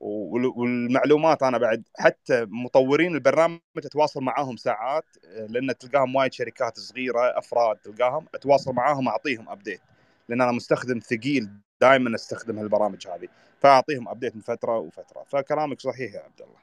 والمعلومات 0.00 1.42
أنا 1.42 1.58
بعد 1.58 1.82
حتى 1.98 2.46
مطورين 2.50 3.14
البرنامج 3.14 3.60
أتواصل 3.76 4.20
معاهم 4.22 4.56
ساعات 4.56 5.04
لأن 5.48 5.78
تلقاهم 5.78 6.16
وايد 6.16 6.32
شركات 6.32 6.78
صغيرة 6.78 7.38
أفراد 7.38 7.76
تلقاهم 7.76 8.26
أتواصل 8.34 8.72
معاهم 8.72 9.08
أعطيهم 9.08 9.48
update 9.48 9.80
لأن 10.28 10.40
أنا 10.40 10.52
مستخدم 10.52 10.98
ثقيل 10.98 11.48
دائما 11.80 12.14
أستخدم 12.14 12.58
هالبرامج 12.58 13.08
هذه 13.08 13.28
فأعطيهم 13.60 14.08
update 14.08 14.36
من 14.36 14.42
فترة 14.42 14.78
وفترة. 14.78 15.24
فكلامك 15.28 15.80
صحيح 15.80 16.14
يا 16.14 16.20
عبد 16.20 16.42
الله. 16.42 16.58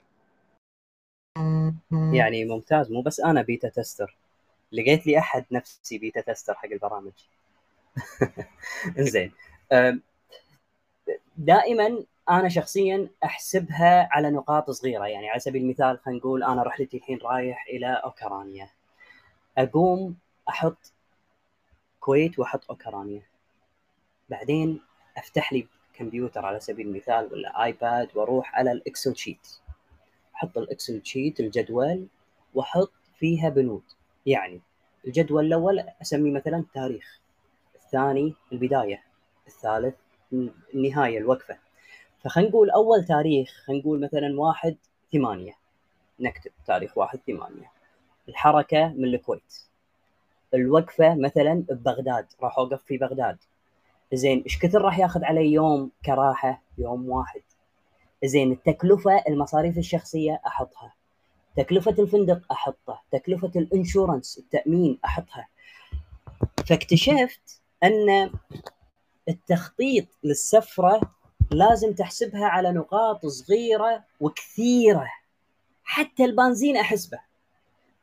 يعني 2.14 2.46
ممتاز. 2.46 2.92
مو 2.92 3.02
بس 3.02 3.20
أنا 3.20 3.42
beta 3.42 3.70
tester 3.70 4.18
لقيت 4.72 5.08
لي 5.08 5.20
أحد 5.20 5.46
نفسي 5.52 5.98
beta 5.98 6.22
tester 6.22 6.54
حق 6.54 6.70
البرامج. 6.72 7.12
زين. 8.98 9.32
دائما 11.38 12.04
أنا 12.30 12.50
شخصيا 12.50 13.10
أحسبها 13.24 14.10
على 14.12 14.32
نقاط 14.32 14.70
صغيرة. 14.70 15.06
يعني 15.06 15.30
على 15.30 15.40
سبيل 15.40 15.62
المثال 15.62 16.00
خلينا 16.00 16.20
نقول 16.20 16.44
أنا 16.44 16.64
رحلتي 16.64 16.98
الحين 16.98 17.20
رايح 17.24 17.66
إلى 17.70 17.88
أوكرانيا. 17.88 18.70
أقوم 19.58 20.16
أحط 20.50 20.94
كويت 22.00 22.40
وأحط 22.40 22.70
أوكرانيا. 22.70 23.22
بعدين 24.30 24.82
أفتح 25.18 25.54
لي 25.54 25.68
كمبيوتر 25.94 26.46
على 26.46 26.60
سبيل 26.60 26.88
المثال 26.88 27.34
ولا 27.34 27.64
iPad 27.64 28.10
وأروح 28.16 28.56
على 28.56 28.72
ال 28.72 28.79
Excel 28.79 29.16
sheet 29.16 29.48
أحط 30.36 30.58
ال 30.58 30.65
Excel 30.65 31.02
sheet 31.06 31.40
الجدول 31.40 32.08
وأحط 32.54 32.92
فيها 33.18 33.50
بنود. 33.50 33.84
يعني 34.26 34.62
الجدول 35.08 35.46
الأول 35.46 35.80
أسميه 36.02 36.32
مثلا 36.32 36.66
تاريخ 36.74 37.20
الثاني 37.76 38.34
البداية 38.52 39.04
الثالث 39.48 39.96
النهاية 40.74 41.18
الوقفة. 41.18 41.65
فخلينا 42.26 42.50
نقول 42.50 42.70
أول 42.70 43.06
تاريخ 43.06 43.50
خلينا 43.66 43.82
نقول 43.82 44.02
مثلا 44.02 44.40
واحد 44.42 44.76
ثمانية. 45.12 45.54
نكتب 46.20 46.52
تاريخ 46.68 46.98
واحد 46.98 47.20
ثمانية. 47.28 47.72
الحركة 48.30 48.88
من 48.88 49.06
الكويت. 49.06 49.54
الوقفة 50.54 51.16
مثلا 51.16 51.54
ببغداد 51.70 52.26
راح 52.42 52.58
أوقف 52.58 52.84
في 52.84 52.98
بغداد. 52.98 53.38
زين 54.14 54.42
إيش 54.42 54.60
كثر 54.60 54.82
راح 54.82 55.00
ياخذ 55.00 55.24
علي 55.24 55.52
يوم 55.52 55.92
كراحة؟ 56.06 56.62
يوم 56.78 57.10
واحد. 57.10 57.42
زين 58.24 58.52
التكلفة 58.52 59.24
المصاريف 59.28 59.78
الشخصية 59.78 60.42
أحطها. 60.48 60.94
تكلفة 61.58 61.96
الفندق 62.00 62.42
أحطها. 62.52 63.02
تكلفة 63.12 63.52
الإنشورنس 63.56 64.38
التأمين 64.38 65.00
أحطها. 65.06 65.48
فاكتشفت 66.68 67.62
أن 67.84 68.32
التخطيط 69.30 70.06
للسفرة 70.24 71.15
لازم 71.52 71.94
تحسبها 71.94 72.46
على 72.46 72.72
نقاط 72.72 73.26
صغيرة 73.26 74.04
وكثيرة. 74.20 75.12
حتى 75.84 76.26
البنزين 76.26 76.78
أحسبه. 76.78 77.20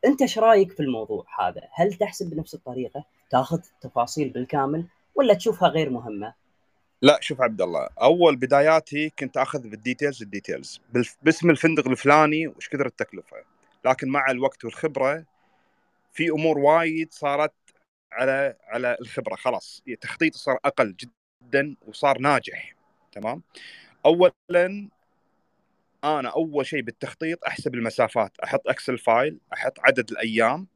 أنت 0.04 0.22
إيش 0.22 0.38
رأيك 0.38 0.72
في 0.72 0.80
الموضوع 0.80 1.26
هذا؟ 1.38 1.68
هل 1.72 1.94
تحسب 1.94 2.30
بنفس 2.30 2.54
الطريقة؟ 2.54 3.04
تاخذ 3.30 3.60
التفاصيل 3.74 4.28
بالكامل 4.28 4.84
ولا 5.14 5.34
تشوفها 5.34 5.68
غير 5.68 5.90
مهمة؟ 5.90 6.34
لا 7.02 7.18
شوف 7.20 7.40
عبد 7.40 7.62
الله 7.62 7.88
أول 8.02 8.36
بداياتي 8.36 9.10
كنت 9.10 9.36
أخذ 9.36 9.68
بال 9.68 9.80
details 9.80 10.22
ال 10.22 10.28
details. 10.28 10.80
باسم 11.22 11.50
الفندق 11.50 11.88
الفلاني 11.88 12.46
وش 12.46 12.68
كثر 12.68 12.86
التكلفة. 12.86 13.36
لكن 13.84 14.08
مع 14.08 14.30
الوقت 14.30 14.64
والخبرة 14.64 15.24
في 16.12 16.30
أمور 16.30 16.58
وايد 16.58 17.12
صارت 17.12 17.52
على 18.12 18.56
على 18.68 18.96
الخبرة 19.00 19.36
خلاص. 19.36 19.82
تخطيط 20.00 20.34
صار 20.34 20.58
أقل 20.64 20.96
جدا 20.96 21.76
وصار 21.86 22.18
ناجح. 22.18 22.74
تمام؟ 23.12 23.42
اولا 24.06 24.88
أنا 26.04 26.28
أول 26.28 26.66
شيء 26.66 26.82
بالتخطيط 26.82 27.44
أحسب 27.44 27.74
المسافات 27.74 28.32
أحط 28.44 28.68
Excel 28.68 28.98
file 28.98 29.38
أحط 29.52 29.80
عدد 29.80 30.10
الأيام. 30.10 30.66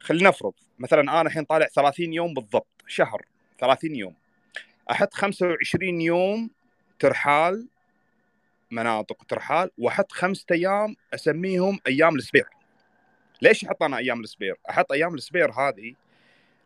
خلينا 0.00 0.28
نفرض 0.28 0.52
مثلا 0.78 1.00
أنا 1.00 1.22
الحين 1.22 1.44
طالع 1.44 1.66
30 1.66 2.12
يوم 2.12 2.34
بالضبط 2.34 2.82
شهر 2.86 3.22
30 3.58 3.94
يوم. 3.96 4.14
أحط 4.90 5.14
25 5.14 6.00
يوم 6.00 6.50
ترحال 6.98 7.68
مناطق 8.70 9.24
ترحال 9.24 9.70
وأحط 9.78 10.12
خمسة 10.12 10.46
أيام 10.52 10.96
أسميهم 11.14 11.78
أيام 11.86 12.16
ال 12.16 12.21
spare. 12.21 12.48
ليش 13.42 13.64
أحط 13.64 13.82
أنا 13.82 13.98
أيام 13.98 14.20
السبير؟ 14.20 14.56
أحط 14.70 14.92
أيام 14.92 15.14
ال 15.14 15.20
spare 15.20 15.50
هذه 15.50 15.94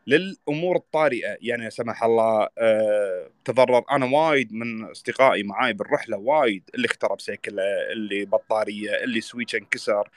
للأمور 0.07 0.77
الطارئة. 0.77 1.37
يعني 1.41 1.65
لا 1.65 1.71
سمح 1.71 2.05
الله 2.05 2.49
أه 2.59 3.31
تضرر. 3.45 3.85
أنا 3.91 4.07
وايد 4.07 4.53
من 4.53 4.85
أصدقائي 4.85 5.43
معاي 5.43 5.73
بالرحلة 5.73 6.17
وايد 6.17 6.71
اللي 6.75 6.87
اخترب 6.87 7.21
سيكله 7.21 7.63
اللي 7.93 8.25
بطارية 8.25 9.05
اللي 9.05 9.21
switch 9.21 9.55
انكسر. 9.55 10.11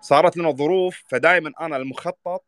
صارت 0.00 0.36
لنا 0.36 0.50
ظروف 0.50 1.04
فدائما 1.08 1.52
أنا 1.60 1.76
المخطط 1.76 2.44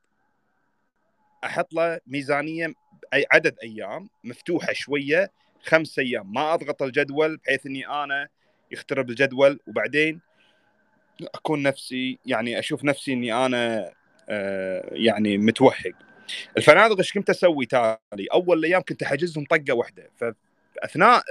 أحط 1.44 1.74
له 1.74 2.00
ميزانية 2.06 2.74
اي 3.14 3.26
عدد 3.32 3.56
أيام 3.62 4.08
مفتوحة 4.24 4.72
شوية 4.72 5.30
خمس 5.62 5.98
أيام. 5.98 6.32
ما 6.32 6.54
أضغط 6.54 6.82
الجدول 6.82 7.36
بحيث 7.36 7.66
إني 7.66 7.88
أنا 7.88 8.28
يخترب 8.70 9.10
الجدول. 9.10 9.60
وبعدين 9.66 10.20
أكون 11.34 11.62
نفسي 11.62 12.18
يعني 12.26 12.58
أشوف 12.58 12.84
نفسي 12.84 13.12
إني 13.12 13.46
أنا 13.46 13.92
آه 14.28 14.88
يعني 14.92 15.38
متوهق. 15.38 15.92
الفنادق 16.56 16.98
إيش 16.98 17.12
كنت 17.12 17.30
أسوي 17.30 17.66
تالي؟ 17.66 18.26
أول 18.32 18.64
أيام 18.64 18.82
كنت 18.82 19.02
احجزهم 19.02 19.44
طقة 19.44 19.74
واحدة. 19.74 20.10
فاثناء 20.16 21.22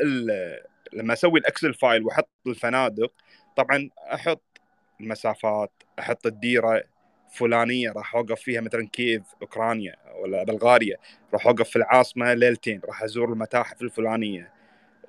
لما 0.94 1.14
أسوي 1.14 1.40
ال 1.40 1.45
Excel 1.45 1.74
file 1.74 2.04
وأحط 2.04 2.30
الفنادق 2.48 3.12
طبعا 3.58 3.90
أحط 4.14 4.62
المسافات 5.02 5.72
أحط 6.00 6.26
الديرة 6.26 6.84
فلانيه 7.32 7.92
راح 7.92 8.16
أوقف 8.16 8.42
فيها 8.42 8.62
مثلا 8.62 8.88
كييف 8.88 9.22
أوكرانيا 9.42 9.96
ولا 10.22 10.44
بلغاريا 10.44 10.98
راح 11.34 11.48
أوقف 11.48 11.70
في 11.70 11.76
العاصمة 11.76 12.34
ليلتين 12.34 12.82
راح 12.86 13.04
أزور 13.04 13.34
المتاحف 13.34 13.82
الفلانية 13.82 14.56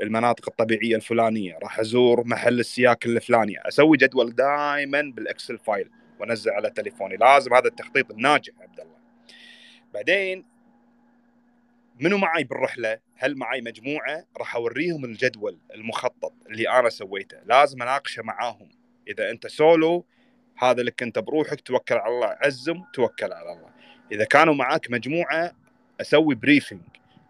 المناطق 0.02 0.48
الطبيعية 0.48 0.96
الفلانية 0.96 1.58
راح 1.62 1.80
أزور 1.80 2.26
محل 2.26 2.60
السياكل 2.60 3.06
الفلاني. 3.06 3.68
أسوي 3.68 3.96
جدول 3.96 4.34
دائما 4.34 5.12
بال 5.16 5.28
Excel 5.28 5.58
file 5.58 5.90
وأنزل 6.20 6.50
على 6.50 6.70
تليفوني. 6.70 7.16
لازم 7.16 7.54
هذا 7.54 7.68
التخطيط 7.68 8.10
الناجح 8.10 8.52
عبد 8.60 8.80
الله. 8.80 8.95
بعدين 9.96 10.44
منو 12.00 12.18
معي 12.18 12.44
بالرحله؟ 12.44 12.98
هل 13.16 13.36
معي 13.36 13.60
مجموعة؟ 13.60 14.24
راح 14.38 14.56
أوريهم 14.56 15.04
الجدول 15.04 15.58
المخطط 15.74 16.32
اللي 16.46 16.68
أنا 16.68 16.88
سويته، 16.88 17.38
لازم 17.44 17.82
أناقشه 17.82 18.22
معاهم، 18.22 18.68
إذا 19.08 19.30
أنت 19.30 19.46
سولو 19.46 20.04
هذا 20.58 20.82
لك 20.82 21.02
أنت 21.02 21.18
بروحك 21.18 21.60
توكل 21.60 21.94
على 21.94 22.14
الله، 22.14 22.36
عزم 22.40 22.82
توكل 22.92 23.32
على 23.32 23.52
الله. 23.52 23.70
إذا 24.12 24.24
كانوا 24.24 24.54
معاك 24.54 24.90
مجموعة 24.90 25.52
أسوي 26.00 26.34
briefing، 26.34 26.82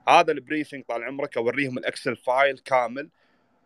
هذا 0.08 0.32
ال 0.32 0.38
briefing 0.38 0.85
طال 0.85 1.04
عمرك 1.04 1.37
أوريهم 1.37 1.78
ال 1.78 1.85
Excel 1.85 2.16
file 2.16 2.58
كامل 2.58 3.08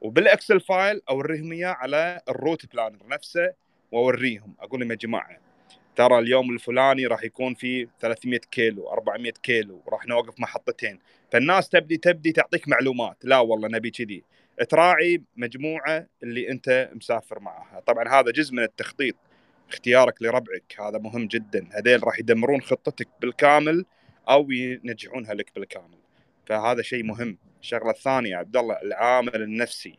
وبال 0.00 0.23
Excel 0.23 0.60
file 0.60 1.00
أوريهم 1.10 1.52
إياه 1.52 1.72
على 1.72 2.20
ال 2.28 2.36
route 2.36 2.72
planner 2.72 3.06
نفسه 3.08 3.52
وأوريهم 3.92 4.54
أقول 4.60 4.80
لهم 4.80 4.90
يا 4.90 4.96
جماعة 4.96 5.49
ترى 6.00 6.18
اليوم 6.18 6.50
الفلاني 6.50 7.06
راح 7.06 7.24
يكون 7.24 7.54
في 7.54 7.88
300 8.00 8.38
كيلو 8.38 8.88
400 8.88 9.32
كيلو 9.42 9.82
وراح 9.86 10.06
نوقف 10.06 10.40
محطتين. 10.40 10.98
فالناس 11.32 11.68
تبدي 11.68 11.96
تبدي 11.96 12.32
تعطيك 12.32 12.68
معلومات. 12.68 13.16
لا 13.24 13.38
والله 13.38 13.68
نبي 13.68 13.90
كذي. 13.90 14.24
تراعي 14.68 15.22
مجموعة 15.36 16.06
اللي 16.22 16.50
أنت 16.50 16.90
مسافر 16.94 17.40
معها. 17.40 17.80
طبعا 17.80 18.08
هذا 18.08 18.30
جزء 18.30 18.54
من 18.54 18.62
التخطيط. 18.62 19.16
اختيارك 19.68 20.22
لربعك. 20.22 20.76
هذا 20.80 20.98
مهم 20.98 21.26
جدا. 21.26 21.68
هذيل 21.72 22.04
راح 22.04 22.18
يدمرون 22.18 22.62
خطتك 22.62 23.08
بالكامل 23.20 23.84
أو 24.28 24.50
ينجحونها 24.50 25.34
لك 25.34 25.50
بالكامل. 25.54 25.98
فهذا 26.46 26.82
شيء 26.82 27.02
مهم. 27.02 27.38
الشغلة 27.60 27.90
الثانية 27.90 28.36
عبد 28.36 28.56
الله 28.56 28.82
العامل 28.82 29.42
النفسي. 29.42 29.98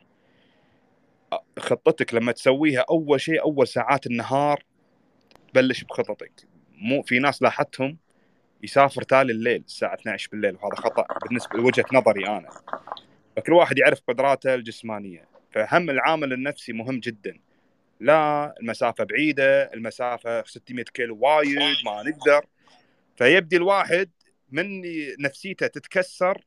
خطتك 1.59 2.13
لما 2.13 2.31
تسويها 2.31 2.85
أول 2.89 3.21
شيء 3.21 3.41
أول 3.41 3.67
ساعات 3.67 4.07
النهار 4.07 4.63
تبلش 5.53 5.83
بخططك. 5.83 6.31
مو 6.71 7.01
في 7.01 7.19
ناس 7.19 7.41
لاحظتهم 7.41 7.97
يسافر 8.63 9.01
تالي 9.01 9.31
الليل 9.31 9.63
الساعة 9.67 9.93
12 9.93 10.29
بالليل 10.31 10.55
وهذا 10.55 10.75
خطأ 10.75 11.05
بالنسبة 11.27 11.57
لوجهه 11.57 11.85
نظري 11.93 12.27
أنا. 12.27 12.49
فكل 13.35 13.53
واحد 13.53 13.77
يعرف 13.77 14.01
قدراته 14.07 14.55
الجسمانية. 14.55 15.27
فهم 15.51 15.89
العامل 15.89 16.33
النفسي 16.33 16.73
مهم 16.73 16.99
جدا. 16.99 17.39
لا 17.99 18.53
المسافة 18.61 19.03
بعيدة 19.03 19.73
المسافة 19.73 20.43
600 20.43 20.85
كيلو 20.85 21.17
وايد 21.19 21.57
ما 21.85 22.03
نقدر. 22.03 22.45
فيبدي 23.15 23.57
الواحد 23.57 24.09
من 24.51 24.81
نفسيته 25.19 25.67
تتكسر 25.67 26.45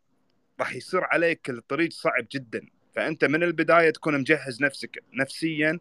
راح 0.60 0.74
يصير 0.74 1.04
عليك 1.04 1.50
الطريق 1.50 1.92
صعب 1.92 2.26
جدا. 2.32 2.66
فأنت 2.94 3.24
من 3.24 3.42
البداية 3.42 3.90
تكون 3.90 4.20
مجهز 4.20 4.62
نفسك 4.62 5.02
نفسيا 5.12 5.78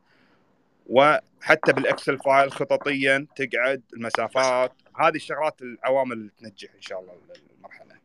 وحتى 0.90 1.74
بال 1.74 1.86
Excel 1.86 2.18
file 2.20 2.52
خططيا 2.52 3.28
تقعد 3.36 3.82
المسافات. 3.94 4.74
هذه 5.00 5.16
الشغلات 5.16 5.62
العوامل 5.62 6.12
اللي 6.14 6.32
تنجح 6.40 6.74
إن 6.76 6.82
شاء 6.82 7.00
الله 7.00 7.14
المرحلة. 7.58 7.96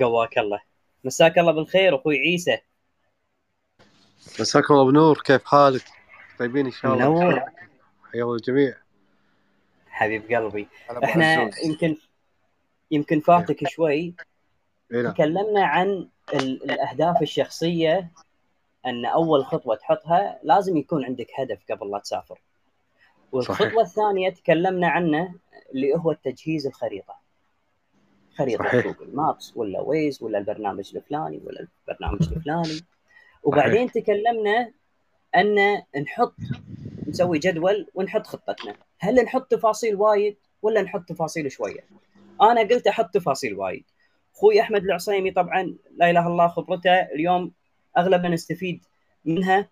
قواك 0.00 0.38
الله. 0.38 0.60
مساك 1.04 1.38
الله 1.38 1.52
بالخير 1.52 1.96
أخوي 1.96 2.18
عيسى. 2.18 2.58
مساكم 4.40 4.74
الله 4.74 4.90
بنور 4.90 5.20
كيف 5.24 5.44
حالك؟ 5.44 5.84
طيبين 6.38 6.66
إن 6.66 6.72
شاء 6.72 6.94
الله. 6.94 7.10
منور 7.10 7.40
حيا 8.12 8.22
الله 8.22 8.34
الجميع. 8.34 8.74
حبيب 9.88 10.32
قلبي. 10.32 10.68
إحنا 11.04 11.50
يمكن 11.64 11.96
يمكن 12.90 13.20
فاتك 13.20 13.68
شوي. 13.68 14.14
إيه 14.92 15.02
نعم. 15.02 15.12
تكلمنا 15.12 15.64
عن 15.66 16.08
ال- 16.34 16.70
الأهداف 16.70 17.22
الشخصية 17.22 18.10
أن 18.86 19.04
أول 19.04 19.44
خطوة 19.44 19.76
تحطها 19.76 20.38
لازم 20.42 20.76
يكون 20.76 21.04
عندك 21.04 21.26
هدف 21.38 21.58
قبل 21.70 21.90
لا 21.90 21.98
تسافر. 21.98 22.40
والخطوة 23.32 23.68
صحيح. 23.68 23.78
الثانية 23.78 24.30
تكلمنا 24.30 24.88
عنه 24.88 25.34
اللي 25.74 25.94
هو 25.94 26.12
تجهيز 26.12 26.66
الخريطة. 26.66 27.14
خريطة 28.34 28.64
صحيح. 28.64 28.84
Google 28.86 29.16
Maps 29.16 29.56
ولا 29.56 29.80
Waze 29.80 30.22
ولا 30.22 30.38
البرنامج 30.38 30.96
الفلاني 30.96 31.40
ولا 31.44 31.66
البرنامج 31.88 32.28
الفلاني. 32.32 32.80
وبعدين 33.42 33.90
تكلمنا 33.90 34.70
أن 35.36 35.82
نحط 36.02 36.34
نسوي 37.08 37.38
جدول 37.38 37.86
ونحط 37.94 38.26
خطتنا. 38.26 38.76
هل 38.98 39.24
نحط 39.24 39.50
تفاصيل 39.50 39.96
وايد 39.96 40.36
ولا 40.62 40.82
نحط 40.82 41.08
تفاصيل 41.08 41.52
شوية؟ 41.52 41.84
أنا 42.42 42.60
قلت 42.60 42.86
أحط 42.86 43.14
تفاصيل 43.14 43.54
وايد. 43.54 43.84
أخوي 44.34 44.60
أحمد 44.60 44.84
العصيمي 44.84 45.30
طبعا 45.30 45.76
لا 45.96 46.10
إله 46.10 46.20
إلا 46.20 46.26
الله 46.26 46.48
خبرته 46.48 47.00
اليوم 47.00 47.52
أغلبنا 47.98 48.28
نستفيد 48.28 48.84
منها. 49.24 49.68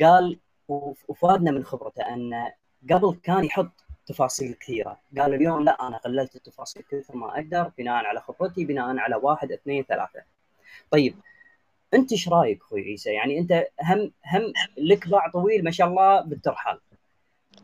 قال 0.00 0.38
وف- 0.68 1.04
وفادنا 1.10 1.50
من 1.50 1.64
خبرته 1.64 2.02
أن 2.02 2.50
قبل 2.90 3.18
كان 3.22 3.44
يحط 3.44 3.70
تفاصيل 4.06 4.54
كثيرة. 4.54 5.00
قال 5.18 5.34
اليوم 5.34 5.64
لا 5.64 5.86
أنا 5.88 5.96
قللت 5.96 6.36
التفاصيل 6.36 6.82
كثر 6.90 7.16
ما 7.16 7.34
أقدر 7.34 7.70
بناء 7.78 8.04
على 8.04 8.20
خبرتي 8.20 8.64
بناء 8.64 8.96
على 8.98 9.16
واحد 9.16 9.52
اثنين 9.52 9.84
ثلاثة. 9.84 10.22
طيب 10.90 11.14
أنت 11.94 12.12
إيش 12.12 12.28
رأيك 12.28 12.60
أخوي 12.62 12.82
عيسى؟ 12.82 13.10
يعني 13.10 13.38
أنت 13.38 13.66
هم 13.82 14.12
هم 14.26 14.52
لك 14.76 15.08
باع 15.08 15.30
طويل 15.30 15.64
ما 15.64 15.70
شاء 15.70 15.88
الله 15.88 16.20
بالترحال. 16.20 16.80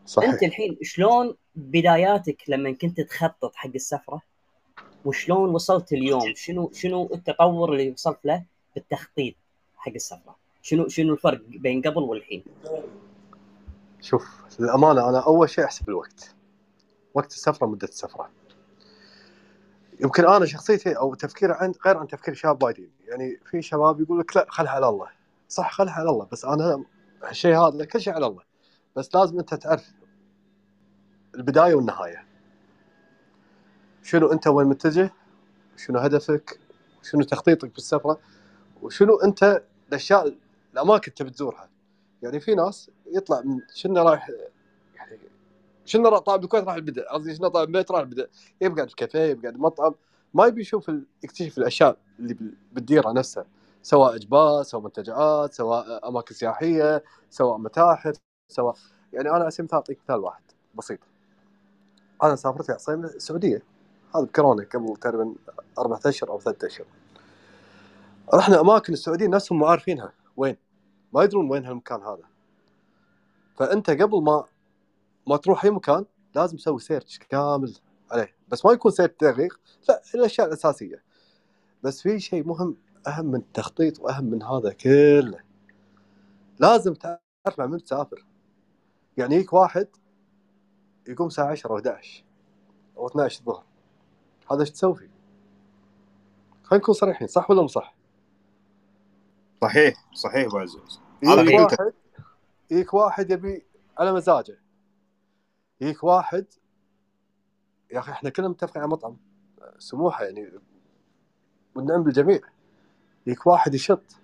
صحيح. 0.07 0.31
أنت 0.31 0.43
الحين 0.43 0.79
شلون 0.83 1.37
بداياتك 1.55 2.43
لما 2.49 2.73
كنت 2.73 3.01
تخطط 3.01 3.55
حق 3.55 3.71
السفرة؟ 3.75 4.23
وشلون 5.05 5.51
وصلت 5.55 5.93
اليوم؟ 5.93 6.35
شنو 6.35 6.71
شنو 6.75 7.11
التطور 7.15 7.73
اللي 7.73 7.91
وصلت 7.91 8.19
له 8.25 8.45
بالتخطيط؟ 8.75 9.35
حق 9.81 9.93
السفرة. 9.93 10.37
شنو 10.63 10.89
شنو 10.89 11.13
الفرق 11.13 11.41
بين 11.47 11.83
قبل 11.83 12.03
والحين؟ 12.03 12.45
شوف 14.01 14.41
للأمانة 14.61 15.09
أنا 15.09 15.21
أول 15.27 15.51
شيء 15.51 15.65
أحسب 15.65 15.89
الوقت. 15.89 16.35
وقت 17.15 17.33
السفرة 17.33 17.67
مدة 17.67 17.89
السفرة. 17.89 18.31
يمكن 20.01 20.29
أنا 20.29 20.47
شخصيتي 20.47 20.93
أو 20.93 21.15
تفكيري 21.15 21.53
عن 21.53 21.73
غير 21.87 21.97
عن 21.97 22.09
تفكير 22.09 22.35
شباب 22.35 22.63
وايدين 22.63 22.91
يعني. 23.09 23.41
في 23.51 23.63
شباب 23.63 24.01
يقول 24.01 24.19
لك 24.19 24.37
لا 24.37 24.47
خلها 24.49 24.71
على 24.71 24.89
الله. 24.89 25.09
صح 25.49 25.73
خلها 25.73 25.95
على 25.95 26.11
الله. 26.11 26.29
بس 26.33 26.45
أنا 26.45 26.85
الشيء 27.31 27.57
هذا 27.57 27.85
كل 27.85 28.01
شيء 28.01 28.13
على 28.13 28.27
الله. 28.27 28.43
بس 28.97 29.15
لازم 29.15 29.39
أنت 29.39 29.55
تعرف 29.55 29.93
البداية 31.35 31.75
والنهاية. 31.75 32.27
شنو 34.03 34.33
أنت 34.33 34.47
وين 34.47 34.67
متجه؟ 34.67 35.13
شنو 35.77 35.99
هدفك؟ 35.99 36.61
شنو 37.03 37.23
تخطيطك 37.23 37.75
بالسفرة؟ 37.75 38.21
وشنو 38.83 39.17
أنت 39.17 39.63
الأشياء 39.91 40.35
الاماكن 40.75 41.15
تبي 41.15 41.31
تزورها. 41.31 41.69
يعني 42.23 42.41
في 42.41 42.55
ناس 42.55 42.91
يطلع 43.07 43.41
من 43.41 43.61
شنو 43.75 44.09
رايح 44.09 44.31
يعني 44.95 45.19
شنو 45.85 46.09
راح 46.09 46.19
طالع 46.19 46.37
بالكويت 46.37 46.65
راح 46.65 46.75
البدء 46.75 47.03
قصدي 47.03 47.35
شنو 47.35 47.49
طالع 47.49 47.65
بالبيت 47.65 47.91
راح 47.91 48.01
البدء 48.01 48.29
يبقى 48.61 48.89
في 48.89 48.95
كافيه 48.95 49.19
يبقى 49.21 49.53
مطعم. 49.53 49.95
ما 50.35 50.47
يبي 50.47 50.61
يشوف 50.61 50.91
يكتشف 51.25 51.59
الأشياء 51.59 51.97
اللي 52.19 52.35
بال- 52.35 52.55
بالديرة 52.73 53.13
نفسها 53.13 53.45
سواء 53.83 54.15
اجبار 54.15 54.63
سواء 54.63 54.83
منتجعات 54.83 55.53
سواء 55.55 56.09
أماكن 56.09 56.35
سياحية 56.35 57.05
سواء 57.31 57.59
متاحف 57.59 58.17
سواء 58.49 58.77
يعني 59.13 59.31
أنا 59.31 59.49
أسمي 59.49 59.65
مثال 59.65 59.75
أعطيك 59.75 59.99
مثال 60.05 60.21
واحد 60.21 60.43
بسيط. 60.75 60.99
أنا 62.23 62.37
سافرت 62.37 62.69
يا 62.69 62.75
عصيم 62.75 63.05
السعودية 63.05 63.63
هذا 64.15 64.25
بكورونا 64.25 64.65
قبل 64.75 64.97
تقريبا 64.97 65.35
أربعة 65.79 66.01
أشهر 66.07 66.31
أو 66.31 66.41
ثلاثة 66.41 66.67
أشهر. 66.67 66.87
رحنا 68.35 68.61
أماكن 68.61 68.93
السعودية 68.93 69.27
ناسهم 69.27 69.59
ما 69.59 69.69
عارفينها. 69.69 70.13
وين؟ 70.37 70.57
ما 71.13 71.23
يدرون 71.23 71.51
وين 71.51 71.65
هالمكان 71.65 72.03
هذا. 72.03 72.23
فأنت 73.57 73.91
قبل 73.91 74.23
ما 74.23 74.45
ما 75.27 75.37
تروح 75.37 75.65
أي 75.65 75.71
مكان 75.71 76.05
لازم 76.35 76.57
تسوي 76.57 76.81
search 76.81 77.19
كامل 77.19 77.77
عليه. 78.11 78.35
بس 78.49 78.65
ما 78.65 78.73
يكون 78.73 78.93
search 78.93 79.11
دقيق 79.21 79.61
لا 79.89 80.03
الأشياء 80.15 80.47
الأساسية. 80.47 81.03
بس 81.83 82.03
في 82.03 82.21
شيء 82.21 82.47
مهم 82.47 82.77
أهم 83.07 83.27
من 83.27 83.39
التخطيط 83.41 84.01
وأهم 84.01 84.25
من 84.25 84.43
هذا 84.43 84.73
كله. 84.73 85.39
لازم 86.59 86.95
تعرف 86.95 87.59
مع 87.59 87.67
من 87.67 87.85
تسافر. 87.85 88.27
يعني 89.17 89.35
يجيك 89.35 89.53
واحد 89.53 89.89
يقوم 91.09 91.27
الساعة 91.27 91.51
10 91.51 91.71
أو 91.71 91.77
11 91.77 92.25
أو 92.97 93.07
12 93.07 93.41
الظهر. 93.41 93.65
هذا 94.53 94.61
إيش 94.61 94.71
تسوي 94.71 94.95
فيه؟ 94.95 95.11
خلينا 96.63 96.83
نكون 96.83 96.95
صريحين 96.95 97.29
صح 97.29 97.51
ولا 97.51 97.63
مو 97.63 97.69
صح؟ 97.69 98.00
صحيح 99.63 99.95
صحيح 100.15 100.47
أبو 100.47 100.59
عزوز 100.59 101.01
يجيك. 101.23 101.61
واحد 101.61 101.93
يجيك 102.71 102.95
واحد 102.95 103.31
يبي 103.31 103.67
على 103.99 104.13
مزاجه. 104.13 104.59
يجيك 105.81 106.05
واحد 106.05 106.47
يا 107.91 107.99
أخي 107.99 108.13
إحنا 108.13 108.31
كلنا 108.31 108.49
متفقين 108.49 108.83
على 108.83 108.91
مطعم. 108.91 109.17
سموحة 109.79 110.25
يعني 110.25 110.53
والنعم 111.75 112.03
بالجميع. 112.03 112.41
يجيك 113.27 113.47
واحد 113.47 113.75
يشط. 113.75 114.17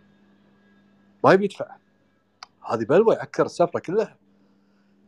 ما 1.24 1.32
يبي 1.32 1.44
يدفع. 1.44 1.76
هذه 2.66 2.84
بلوى 2.84 3.14
يعكر 3.14 3.46
السفرة 3.46 3.80
كلها. 3.80 4.16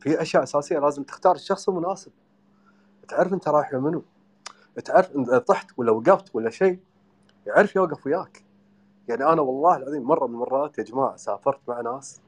في 0.01 0.23
أشياء 0.23 0.43
أساسية 0.43 0.79
لازم 0.79 1.03
تختار 1.03 1.35
الشخص 1.35 1.69
المناسب. 1.69 2.13
تعرف 3.09 3.33
أنت 3.33 3.49
رايح 3.49 3.73
منو. 3.73 4.05
تعرف 4.85 5.11
اذا 5.11 5.39
طحت 5.39 5.71
ولا 5.77 5.93
وقفت 5.93 6.35
ولا 6.35 6.51
شيء. 6.51 6.81
يعرف 7.47 7.77
يوقف 7.77 8.07
وياك. 8.07 8.45
يعني 9.09 9.25
أنا 9.25 9.43
والله 9.43 9.77
العظيم 9.77 10.03
مرة 10.03 10.27
من 10.27 10.35
المرات 10.35 10.79
يا 10.79 10.85
جماعة 10.85 11.17
سافرت 11.17 11.61
مع 11.69 11.81
ناس 11.81 12.21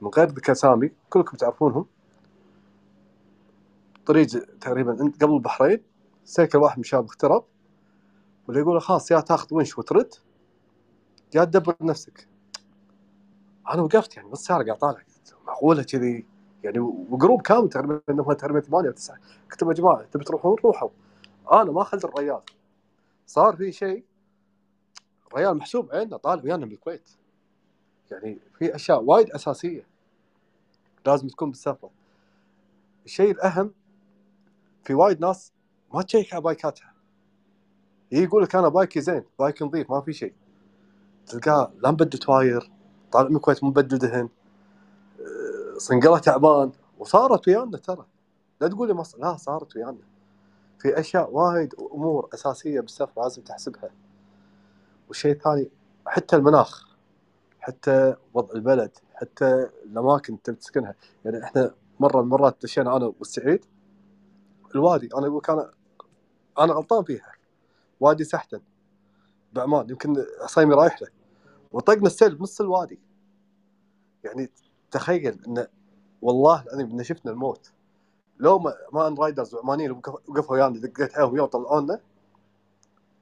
من 0.00 0.08
غير 0.08 0.28
ذكر 0.28 0.52
اسامي 0.52 0.90
كلكم 1.10 1.36
تعرفونهم. 1.36 1.86
طريق 4.06 4.26
تقريبا 4.60 5.12
قبل 5.20 5.34
البحرين 5.34 5.82
سيكل 6.24 6.58
واحد 6.58 6.78
من 6.78 6.80
الشباب 6.80 7.04
اخترب 7.04 7.44
ولا 8.48 8.60
يقول 8.60 8.80
خلاص 8.80 9.10
يا 9.10 9.20
تاخذ 9.20 9.54
ونش 9.54 9.78
وترد 9.78 10.14
يا 11.34 11.44
تدبر 11.44 11.76
نفسك. 11.80 12.28
أنا 13.70 13.82
وقفت 13.82 14.16
يعني 14.16 14.28
نص 14.30 14.44
ساعة 14.44 14.64
قاعد 14.64 14.78
طالع 14.78 14.98
معقولة 15.46 15.82
كذي؟ 15.82 16.26
يعني 16.64 16.78
وجروب 16.78 17.42
كامل 17.42 17.68
تقريبا 17.68 18.00
إنهم 18.10 18.32
تقريبا 18.32 18.60
ثمانية 18.60 18.88
أو 18.88 18.92
تسعة. 18.94 19.18
قلت 19.50 19.62
لهم 19.62 19.70
يا 19.70 19.76
جماعة 19.76 20.02
تبي 20.02 20.24
تروحون؟ 20.24 20.56
روحوا. 20.64 20.88
أنا 21.52 21.72
ما 21.72 21.82
اخذت 21.82 22.04
الريال. 22.04 22.40
صار 23.26 23.56
في 23.56 23.72
شيء 23.72 24.04
الريال 25.32 25.56
محسوب 25.56 25.94
عندنا 25.94 26.16
طالع 26.16 26.42
ويانا 26.42 26.66
بالكويت 26.66 27.08
يعني 28.10 28.38
في 28.58 28.74
أشياء 28.74 29.02
وايد 29.02 29.30
أساسية 29.30 29.86
لازم 31.06 31.28
تكون 31.28 31.50
بالسفره 31.50 31.90
الشيء 33.04 33.30
الأهم 33.30 33.72
في 34.84 34.94
وايد 34.94 35.20
ناس 35.20 35.52
ما 35.94 36.02
تشيك 36.02 36.32
على 36.34 36.42
بايكاتها. 36.42 36.92
يقول 38.12 38.42
لك 38.42 38.56
أنا 38.56 38.68
bike 38.68 38.94
ي 38.94 39.00
زين 39.00 39.24
bike 39.38 39.62
نظيف 39.62 39.90
ما 39.90 40.00
في 40.00 40.12
شيء. 40.12 40.34
تلقاه 41.26 41.72
لا 41.82 41.90
مبدل 41.90 42.18
تواير 42.18 42.70
طالع 43.12 43.28
من 43.28 43.36
الكويت 43.36 43.64
مبدل 43.64 43.98
دهن 43.98 44.28
أه، 45.20 45.78
صنقلة 45.78 46.18
تعبان. 46.18 46.72
وصارت 46.98 47.48
ويانا 47.48 47.78
ترى. 47.78 48.06
لا 48.60 48.68
تقول 48.68 48.88
لي 48.88 48.94
مصر 48.94 49.18
لا 49.18 49.36
صارت 49.36 49.76
ويانا. 49.76 49.98
في 50.78 51.00
أشياء 51.00 51.30
وايد 51.30 51.74
أمور 51.74 52.28
أساسية 52.34 52.80
بالسفر 52.80 53.22
لازم 53.22 53.42
تحسبها. 53.42 53.90
والشيء 55.08 55.32
الثاني 55.32 55.70
حتى 56.06 56.36
المناخ 56.36 56.88
حتى 57.60 58.14
وضع 58.34 58.54
البلد 58.54 58.90
حتى 59.14 59.70
الأماكن 59.84 60.42
تبي 60.42 60.56
تسكنها. 60.56 60.94
يعني 61.24 61.44
إحنا 61.44 61.74
مرة 62.00 62.16
من 62.16 62.22
المرات 62.22 62.56
دشينا 62.62 62.96
أنا 62.96 63.12
والسعيد 63.18 63.64
الوادي 64.74 65.08
أنا 65.14 65.26
أقول 65.26 65.42
أنا 65.48 65.70
أنا 66.58 66.72
غلطان 66.72 67.04
فيها. 67.04 67.32
وادي 68.00 68.24
سحتن. 68.24 68.60
بعمان 69.52 69.90
يمكن 69.90 70.24
عصيمي 70.40 70.74
رايح 70.74 71.02
له. 71.02 71.08
وطقنا 71.72 72.06
السيل 72.06 72.34
بنص 72.34 72.60
الوادي. 72.60 73.00
يعني 74.24 74.50
تخيل 74.90 75.44
انه 75.46 75.66
والله 76.22 76.62
العظيم 76.62 76.90
إن 76.90 77.02
شفنا 77.02 77.32
الموت. 77.32 77.72
لو 78.38 78.58
ما 78.58 78.74
مان 78.92 79.14
رايدرز 79.14 79.54
وعمانيين 79.54 79.90
وقفوا 80.28 80.56
ويانا 80.56 80.80
دقيت 80.80 81.14
عليهم 81.14 81.32
وياهم 81.32 81.46
طلعونا 81.46 82.00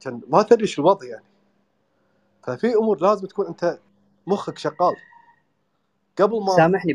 كان 0.01 0.21
ما 0.29 0.43
تدري 0.43 0.67
شو 0.67 0.83
الوضع 0.83 1.07
يعني. 1.07 1.25
ففي 2.47 2.75
أمور 2.75 3.01
لازم 3.03 3.27
تكون 3.27 3.47
أنت 3.47 3.79
مخك 4.27 4.59
شغال. 4.59 4.97
قبل 6.19 6.41
ما 6.41 6.57
سامحني 6.57 6.95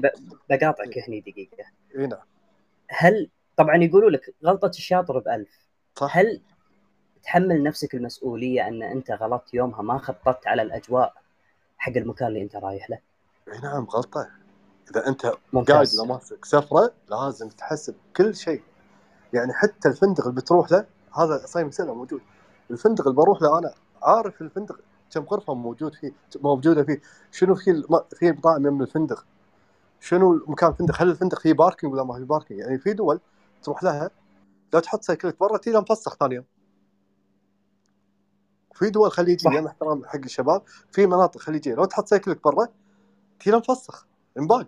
بقاطعك 0.49 0.97
هني 1.07 1.19
دقيقة. 1.19 1.63
إي 1.97 2.07
نعم. 2.07 2.19
هل 2.89 3.29
طبعا 3.57 3.75
يقولوا 3.75 4.09
لك 4.09 4.35
غلطة 4.45 4.67
الشاطر 4.67 5.19
بألف. 5.19 5.49
صح. 5.95 6.17
هل 6.17 6.41
تحمل 7.23 7.63
نفسك 7.63 7.95
المسؤولية 7.95 8.67
أن 8.67 8.83
أنت 8.83 9.11
غلطت 9.11 9.53
يومها 9.53 9.81
ما 9.81 9.97
خططت 9.97 10.47
على 10.47 10.61
الأجواء 10.61 11.13
حق 11.77 11.93
المكان 11.97 12.27
اللي 12.27 12.41
أنت 12.41 12.55
رايح 12.55 12.89
له؟ 12.89 12.99
إي 13.53 13.59
نعم 13.59 13.85
غلطة. 13.85 14.29
إذا 14.91 15.07
أنت 15.07 15.25
قاعد 15.69 15.87
ماسك 16.07 16.45
سفرة 16.45 16.93
لازم 17.09 17.49
تحسب 17.49 17.95
كل 18.15 18.35
شيء. 18.35 18.63
يعني 19.33 19.53
حتى 19.53 19.89
الفندق 19.89 20.27
اللي 20.27 20.41
بتروح 20.41 20.71
له 20.71 20.85
هذا 21.17 21.37
صايم 21.45 21.71
سنه 21.71 21.93
موجود. 21.93 22.21
الفندق 22.71 23.07
اللي 23.07 23.15
بروح 23.15 23.41
له 23.41 23.59
أنا 23.59 23.73
عارف 24.03 24.41
الفندق 24.41 24.79
كم 25.11 25.23
غرفة 25.23 25.53
موجود 25.53 25.93
فيه 25.95 26.11
موجودة 26.41 26.83
فيه. 26.83 27.01
شنو 27.31 27.55
في 27.55 27.83
في 28.15 28.31
مطاعم 28.31 28.67
يم 28.67 28.81
الفندق 28.81 29.25
شنو 29.99 30.45
مكان 30.47 30.69
الفندق 30.69 31.01
هل 31.01 31.09
الفندق 31.09 31.39
فيه 31.39 31.53
parking 31.53 31.93
ولا 31.93 32.03
ما 32.03 32.13
في 32.13 32.23
parking 32.23 32.59
يعني 32.59 32.77
في 32.79 32.93
دول 32.93 33.19
تروح 33.63 33.83
لها 33.83 34.11
لا 34.73 34.79
تحط 34.79 35.03
سيكلك 35.03 35.39
برا 35.39 35.57
تيجي 35.57 35.77
مفسخ 35.77 36.15
ثاني 36.15 36.35
يوم. 36.35 36.45
في 38.73 38.89
دول 38.89 39.11
خليجية 39.11 39.49
مع 39.49 39.67
احترام 39.69 40.05
حق 40.05 40.19
الشباب 40.25 40.61
في 40.91 41.07
مناطق 41.07 41.41
خليجية 41.41 41.75
لو 41.75 41.85
تحط 41.85 42.07
سيكلك 42.07 42.43
برا 42.43 42.67
تيجي 43.39 43.55
مفسخ 43.57 44.07
انباق 44.37 44.67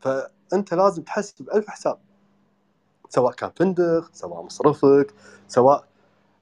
فأنت 0.00 0.74
لازم 0.74 1.02
تحسب 1.02 1.50
ألف 1.50 1.68
حساب. 1.68 1.98
سواء 3.08 3.32
كان 3.32 3.50
فندق 3.56 4.10
سواء 4.12 4.42
مصرفك 4.42 5.14
سواء 5.48 5.88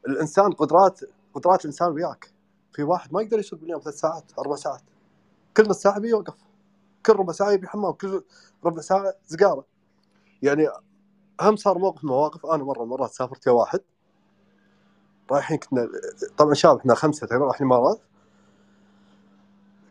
الإنسان 0.09 0.53
قدرات 0.53 1.01
قدرات 1.35 1.61
الإنسان 1.61 1.89
وياك. 1.93 2.32
في 2.73 2.83
واحد 2.83 3.15
ما 3.15 3.23
يقدر 3.23 3.39
يسوق 3.39 3.61
باليوم 3.61 3.81
ثلاث 3.81 3.95
ساعات 3.95 4.25
أربع 4.39 4.57
ساعات. 4.57 4.83
كل 5.57 5.69
نص 5.69 5.79
ساعه 5.83 5.99
بيوقف 5.99 6.35
كل 7.07 7.13
ربع 7.13 7.33
ساعة 7.33 7.51
يبي 7.51 7.69
حمام 7.69 7.93
كل 7.93 8.23
ربع 8.65 8.81
ساعة 8.81 9.15
سيجاره 9.27 9.65
يعني 10.43 10.69
هم 11.41 11.57
صار 11.57 11.79
موقف 11.79 12.05
مواقف 12.05 12.47
أنا 12.47 12.65
مرة 12.65 12.85
مرات 12.85 13.11
سافرت 13.11 13.47
يا 13.47 13.53
واحد. 13.53 13.81
رايحين 15.31 15.59
كنا 15.59 15.89
طبعا 16.37 16.55
شاب 16.55 16.79
إحنا 16.79 16.95
خمسة 16.95 17.27
تقريبا 17.27 17.45
رايحين 17.45 17.67
الامارات 17.67 18.01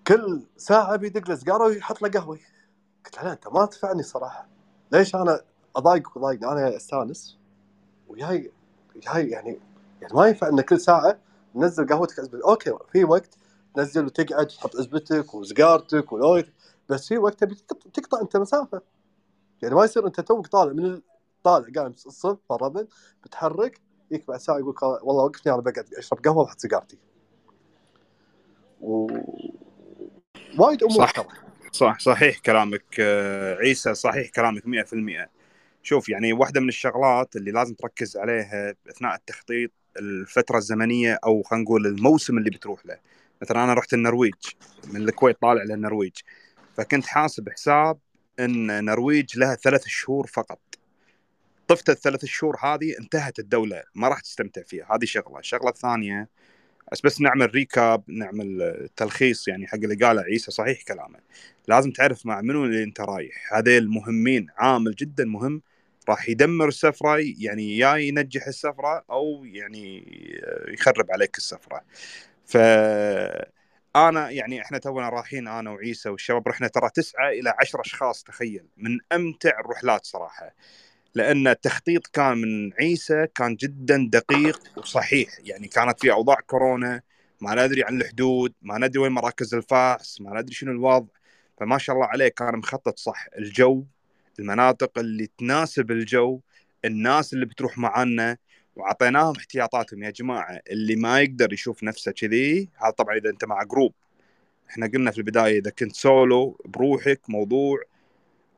كل 0.07 0.41
ساعة 0.57 0.95
بيدق 0.95 1.29
له 1.29 1.35
سيجاره 1.35 1.63
ويحط 1.63 2.01
له 2.01 2.09
قهوة. 2.09 2.39
قلت 3.05 3.23
له 3.23 3.31
أنت 3.31 3.47
ما 3.47 3.65
تدفعني 3.65 4.03
صراحة. 4.03 4.47
ليش 4.91 5.15
أنا 5.15 5.41
أضايقك 5.75 6.17
وضايقني 6.17 6.51
أنا 6.51 6.75
أستانس. 6.75 7.37
وياي 8.07 8.51
جاي 8.95 9.29
يعني 9.29 9.59
يعني 10.01 10.13
ما 10.13 10.27
ينفع 10.27 10.47
إن 10.47 10.61
كل 10.61 10.79
ساعة 10.79 11.17
تنزل 11.53 11.87
قهوتك 11.87 12.19
عزبتك 12.19 12.43
أوكي 12.45 12.73
في 12.91 13.03
وقت 13.03 13.37
تنزل 13.75 14.05
وتقعد 14.05 14.47
تحط 14.47 14.75
عزبتك 14.75 15.33
وسجارتك 15.33 16.13
ولويتك 16.13 16.53
بس 16.89 17.07
في 17.07 17.17
وقت 17.17 17.39
تبي 17.43 17.55
تقطع 17.93 18.21
أنت 18.21 18.37
مسافة. 18.37 18.81
يعني 19.61 19.75
ما 19.75 19.83
يصير 19.83 20.07
أنت 20.07 20.19
توك 20.21 20.47
طالع 20.47 20.73
من 20.73 21.01
طالع 21.43 21.67
قايم 21.75 21.93
الصبح 22.05 22.39
فرضا 22.49 22.87
بتحرك 23.23 23.81
وياك 24.11 24.27
بعد 24.27 24.39
ساعة 24.39 24.57
يقول 24.57 24.75
والله 24.81 25.23
وقفني 25.23 25.53
أنا 25.53 25.61
بقعد 25.61 25.85
أشرب 25.97 26.19
قهوة 26.25 26.37
وأحط 26.37 26.59
سيجارتي. 26.59 26.97
و 28.81 29.07
وايد 30.59 30.83
أمور 30.83 31.07
صح. 31.07 31.13
صح 31.71 31.99
صحيح 31.99 32.39
كلامك 32.39 32.83
آه، 32.99 33.55
عيسى 33.55 33.93
صحيح 33.93 34.29
كلامك 34.29 34.63
100% 34.65 35.29
شوف 35.83 36.09
يعني 36.09 36.33
واحدة 36.33 36.61
من 36.61 36.67
الشغلات 36.67 37.35
اللي 37.35 37.51
لازم 37.51 37.73
تركز 37.73 38.17
عليها 38.17 38.75
أثناء 38.89 39.15
التخطيط 39.15 39.71
الفترة 39.97 40.57
الزمنية 40.57 41.19
أو 41.25 41.43
خلينا 41.43 41.63
نقول 41.63 41.87
الموسم 41.87 42.37
اللي 42.37 42.49
بتروح 42.49 42.85
له. 42.85 42.97
مثلا 43.41 43.63
أنا 43.63 43.73
رحت 43.73 43.93
النرويج 43.93 44.33
من 44.93 45.09
الكويت 45.09 45.41
طالع 45.41 45.63
للنرويج. 45.63 46.13
فكنت 46.77 47.05
حاسب 47.05 47.49
حساب 47.49 47.97
إن 48.39 48.69
النرويج 48.71 49.39
لها 49.39 49.55
ثلاث 49.55 49.87
شهور 49.87 50.27
فقط. 50.27 50.59
طفت 51.67 51.89
الثلاث 51.89 52.25
شهور 52.25 52.57
هذه 52.63 52.97
انتهت 52.99 53.39
الدولة 53.39 53.83
ما 53.95 54.07
راح 54.07 54.19
تستمتع 54.19 54.61
فيها. 54.61 54.95
هذه 54.95 55.05
شغلة. 55.05 55.39
الشغلة 55.39 55.69
الثانية 55.69 56.29
بس 56.91 57.01
بس 57.01 57.21
نعمل 57.21 57.55
ريكاب 57.55 58.03
نعمل 58.07 58.89
تلخيص 58.95 59.47
يعني 59.47 59.67
حق 59.67 59.75
اللي 59.75 59.95
قاله 60.05 60.21
عيسى 60.21 60.51
صحيح 60.51 60.81
كلامه. 60.81 61.19
لازم 61.67 61.91
تعرف 61.91 62.25
مع 62.25 62.41
منو 62.41 62.65
اللي 62.65 62.83
أنت 62.83 63.01
رايح. 63.01 63.53
هذيل 63.53 63.89
مهمين 63.89 64.47
عامل 64.57 64.95
جدا 64.95 65.25
مهم 65.25 65.61
راح 66.09 66.29
يدمر 66.29 66.67
السفرة 66.67 67.17
يعني 67.37 67.77
يا 67.77 67.95
ينجح 67.95 68.47
السفرة 68.47 69.05
أو 69.09 69.45
يعني 69.45 70.03
يخرب 70.67 71.11
عليك 71.11 71.37
السفرة. 71.37 71.81
ف 72.45 72.57
أنا 73.95 74.29
يعني 74.29 74.61
إحنا 74.61 74.77
تونا 74.77 75.09
رايحين 75.09 75.47
أنا 75.47 75.71
وعيسى 75.71 76.09
والشباب 76.09 76.47
رحنا 76.47 76.67
ترى 76.67 76.89
تسعة 76.93 77.29
إلى 77.29 77.53
عشرة 77.59 77.81
أشخاص 77.81 78.23
تخيل. 78.23 78.65
من 78.77 78.97
أمتع 79.11 79.59
الرحلات 79.59 80.05
صراحة. 80.05 80.55
لأن 81.15 81.47
التخطيط 81.47 82.07
كان 82.07 82.37
من 82.37 82.73
عيسى 82.73 83.27
كان 83.35 83.55
جدا 83.55 84.09
دقيق 84.11 84.61
وصحيح. 84.77 85.29
يعني 85.39 85.67
كانت 85.67 85.99
في 85.99 86.11
أوضاع 86.11 86.35
كورونا 86.35 87.01
ما 87.41 87.65
ندري 87.65 87.83
عن 87.83 88.01
الحدود 88.01 88.53
ما 88.61 88.77
ندري 88.77 88.99
وين 88.99 89.11
مراكز 89.11 89.55
الفحص 89.55 90.21
ما 90.21 90.41
ندري 90.41 90.53
شنو 90.53 90.71
الوضع. 90.71 91.13
فما 91.59 91.77
شاء 91.77 91.95
الله 91.95 92.07
عليه 92.07 92.27
كان 92.27 92.55
مخطط 92.57 92.99
صح. 92.99 93.25
الجو 93.37 93.85
المناطق 94.39 94.99
اللي 94.99 95.29
تناسب 95.37 95.91
الجو 95.91 96.39
الناس 96.85 97.33
اللي 97.33 97.45
بتروح 97.45 97.77
معنا 97.77 98.37
وأعطيناهم 98.75 99.35
احتياطاتهم. 99.35 100.03
يا 100.03 100.09
جماعة 100.09 100.61
اللي 100.71 100.95
ما 100.95 101.21
يقدر 101.21 101.53
يشوف 101.53 101.83
نفسه 101.83 102.11
كذي 102.11 102.69
هذا 102.75 102.91
طبعا 102.91 103.17
إذا 103.17 103.29
أنت 103.29 103.45
مع 103.45 103.63
group 103.63 103.93
إحنا 104.69 104.87
قلنا 104.87 105.11
في 105.11 105.17
البداية 105.17 105.59
إذا 105.59 105.71
كنت 105.71 105.95
سولو 105.95 106.61
بروحك 106.65 107.21
موضوع 107.29 107.79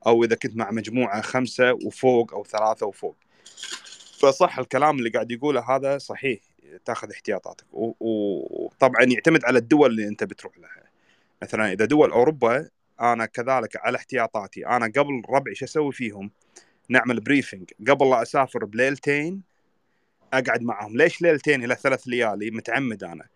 أو 0.07 0.23
إذا 0.23 0.36
كنت 0.36 0.55
مع 0.55 0.71
مجموعة 0.71 1.21
خمسة 1.21 1.73
وفوق 1.73 2.33
أو 2.33 2.43
ثلاثة 2.43 2.86
وفوق. 2.86 3.15
فصح 4.19 4.59
الكلام 4.59 4.97
اللي 4.99 5.09
قاعد 5.09 5.31
يقوله 5.31 5.75
هذا 5.75 5.97
صحيح 5.97 6.39
تأخذ 6.86 7.12
احتياطاتك. 7.12 7.65
وطبعا 7.71 9.03
يعتمد 9.03 9.45
على 9.45 9.59
الدول 9.59 9.91
اللي 9.91 10.07
أنت 10.07 10.23
بتروح 10.23 10.57
لها. 10.57 10.83
مثلا 11.41 11.71
إذا 11.71 11.86
دول 11.86 12.12
أوروبا 12.12 12.69
أنا 13.01 13.25
كذلك 13.25 13.77
على 13.77 13.97
احتياطاتي. 13.97 14.67
أنا 14.67 14.86
قبل 14.86 15.21
ربعي 15.29 15.56
شو 15.56 15.65
أسوي 15.65 15.91
فيهم؟ 15.91 16.32
نعمل 16.89 17.19
بريفنج 17.19 17.71
قبل 17.89 18.10
لا 18.10 18.21
أسافر 18.21 18.65
بليلتين 18.65 19.41
أقعد 20.34 20.62
معهم. 20.62 20.97
ليش 20.97 21.21
ليلتين؟ 21.21 21.63
إلى 21.63 21.75
ثلاث 21.75 22.08
ليالي. 22.08 22.51
متعمد 22.51 23.03
أنا. 23.03 23.27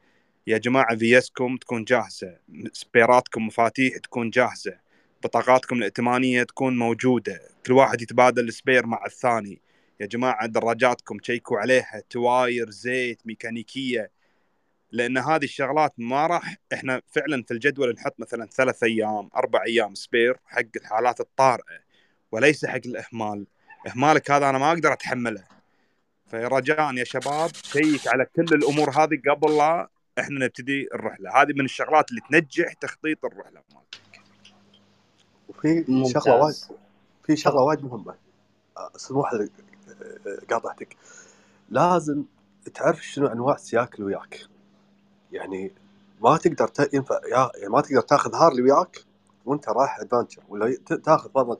يا 0.48 0.58
جماعة 0.58 0.96
فيسكم 0.96 1.58
تكون 1.58 1.84
جاهزة. 1.84 2.38
سبيراتكم 2.72 3.48
مفاتيح 3.48 3.98
تكون 3.98 4.30
جاهزة. 4.30 4.80
بطاقاتكم 5.24 5.78
الائتمانية 5.78 6.44
تكون 6.44 6.78
موجودة. 6.78 7.40
كل 7.66 7.74
واحد 7.74 8.02
يتبادل 8.02 8.48
ال 8.48 8.54
spare 8.54 8.86
مع 8.86 9.06
الثاني. 9.06 9.62
يا 10.00 10.06
جماعة 10.06 10.46
دراجاتكم 10.46 11.18
تشيكوا 11.18 11.60
عليها. 11.60 12.02
تواير 12.10 12.70
زيت 12.70 13.22
ميكانيكية. 13.26 14.12
لأن 14.92 15.18
هذه 15.18 15.44
الشغلات 15.44 15.94
ما 15.98 16.28
راح 16.28 16.58
إحنا 16.74 17.02
فعلا 17.08 17.44
في 17.44 17.52
الجدول 17.54 17.94
نحط 17.94 18.20
مثلا 18.20 18.46
ثلاث 18.46 18.84
أيام 18.84 19.30
أربع 19.36 19.64
أيام 19.64 19.96
spare 19.96 20.40
حق 20.46 20.62
الحالات 20.76 21.20
الطارئة 21.20 21.80
وليس 22.32 22.66
حق 22.66 22.80
الإهمال. 22.86 23.48
إهمالك 23.88 24.32
هذا 24.32 24.50
أنا 24.50 24.58
ما 24.58 24.70
أقدر 24.72 24.94
أتحمله. 24.94 25.44
فرجاء 26.32 26.94
يا 26.94 27.04
شباب 27.04 27.50
شيك 27.64 28.08
على 28.08 28.26
كل 28.26 28.56
الأمور 28.56 28.90
هذه 28.90 29.22
قبل 29.30 29.58
لا 29.58 29.90
إحنا 30.20 30.46
نبتدي 30.46 30.88
الرحله 30.94 31.42
هذه 31.42 31.54
من 31.54 31.66
الشغلات 31.66 32.10
اللي 32.10 32.22
تنجح 32.30 32.74
تخطيط 32.74 33.26
الرحلة 33.26 33.62
مالتك 33.74 34.22
وفي. 35.48 35.86
شغلة 36.14 36.36
وايد 36.36 36.56
في 37.24 37.36
شغلة 37.36 37.62
وايد 37.62 37.84
مهمة. 37.84 38.16
سموح 38.96 39.32
قاطعتك. 40.50 40.98
لازم 41.70 42.24
تعرف 42.74 43.06
شنو 43.06 43.28
أنواع 43.28 43.56
السياق 43.56 43.90
اللي 43.94 44.06
وياك. 44.06 44.57
يعني 45.32 45.72
ما 46.22 46.38
تقدر 46.38 46.68
ت... 46.68 46.94
ينفع 46.94 47.20
يعني 47.26 47.70
ما 47.70 47.82
تقدر 47.82 48.02
تاخذ 48.02 48.36
هارلي 48.36 48.62
وياك 48.62 49.06
وانت 49.46 49.70
رايح 49.70 50.00
ادفانشر 50.00 50.44
ولا 50.50 50.76
تاخذ 51.04 51.30
مثلا 51.36 51.58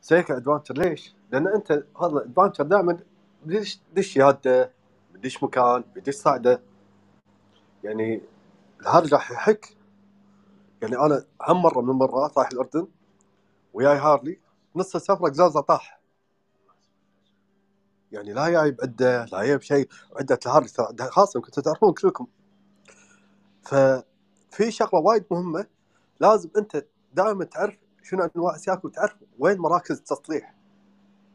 سيكل 0.00 0.34
ادفانشر 0.34 0.74
ليش؟ 0.74 1.14
لأن 1.32 1.48
أنت 1.48 1.72
هذا 1.72 2.12
الادفانشر 2.12 2.64
دائما 2.64 2.98
بدش 3.44 3.80
دش 3.94 4.16
ياده 4.16 4.72
بدش 5.14 5.42
مكان؟ 5.42 5.84
بدش 5.96 6.14
صعده 6.14 6.62
يعني 7.84 8.20
الهارلي 8.80 9.10
راح 9.12 9.30
يحك. 9.30 9.76
يعني 10.82 10.98
أنا 10.98 11.24
هم 11.48 11.62
مرة 11.62 11.80
من 11.80 11.90
المرات 11.90 12.38
رايح 12.38 12.48
الأردن 12.52 12.86
وياي 13.74 13.98
هارلي 13.98 14.38
نص 14.76 14.94
السفرة 14.94 15.28
قزازة 15.28 15.60
طاح. 15.60 16.00
يعني 18.12 18.32
لا 18.32 18.48
جاي 18.48 18.70
بعدة 18.70 19.24
لا 19.24 19.44
جاي 19.44 19.56
بشيء 19.56 19.88
عدة 20.16 20.38
الهارلي 20.46 20.68
خاصة 21.10 21.38
يمكن 21.38 21.62
تعرفون 21.62 21.92
كلكم. 21.92 22.26
ففي 23.62 24.70
شغلة 24.70 25.00
وايد 25.00 25.24
مهمة 25.30 25.66
لازم 26.20 26.50
أنت 26.56 26.86
دائما 27.14 27.44
تعرف 27.44 27.74
شنو 28.02 28.30
أنواع 28.36 28.54
السياكل 28.54 28.88
وتعرف 28.88 29.14
وين 29.38 29.58
مراكز 29.58 29.96
التصليح 29.96 30.54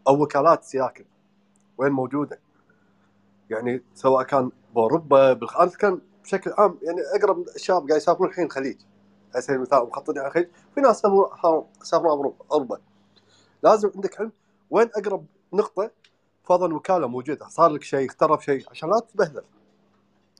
أو 0.07 0.23
وكالات 0.23 0.61
السياكل 0.61 1.05
وين 1.77 1.91
موجودة. 1.91 2.39
يعني 3.49 3.83
سواء 3.95 4.23
كان 4.23 4.51
بأوروبا 4.75 5.33
بالخ... 5.33 5.57
أنا 5.57 5.71
كان 5.71 6.01
بشكل 6.23 6.53
عام 6.57 6.79
يعني 6.81 7.01
أقرب 7.15 7.45
الشباب 7.55 7.87
قاعد 7.87 8.01
يسافرون 8.01 8.29
الحين 8.29 8.45
الخليج. 8.45 8.77
على 9.33 9.41
سبيل 9.41 9.55
المثال 9.55 9.83
مخططين 9.83 10.19
على 10.19 10.27
الخليج 10.27 10.47
في 10.75 10.81
ناس 10.81 11.01
سافروا 11.83 12.11
أوروبا 12.11 12.45
أوروبا. 12.51 12.81
لازم 13.63 13.91
عندك 13.95 14.21
علم 14.21 14.31
وين 14.69 14.89
أقرب 14.95 15.25
نقطة 15.53 15.91
فضل 16.43 16.73
وكاله 16.73 17.07
موجودة. 17.07 17.47
صار 17.47 17.71
لك 17.71 17.83
شيء 17.83 18.09
اخترب 18.09 18.41
شيء 18.41 18.65
عشان 18.71 18.89
لا 18.89 18.99
تتبهدل. 18.99 19.43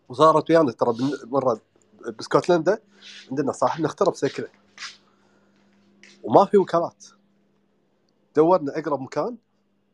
وصارت 0.09 0.49
ويانا 0.49 0.71
ترى 0.71 0.95
مرة 1.25 1.61
بسكوتلندا 2.19 2.79
عندنا 3.31 3.51
صاحبنا 3.51 3.87
اخترب 3.87 4.15
سيكله 4.15 4.47
وما 6.23 6.45
في 6.45 6.57
وكالات. 6.57 7.05
دورنا 8.35 8.79
أقرب 8.79 9.01
مكان 9.01 9.37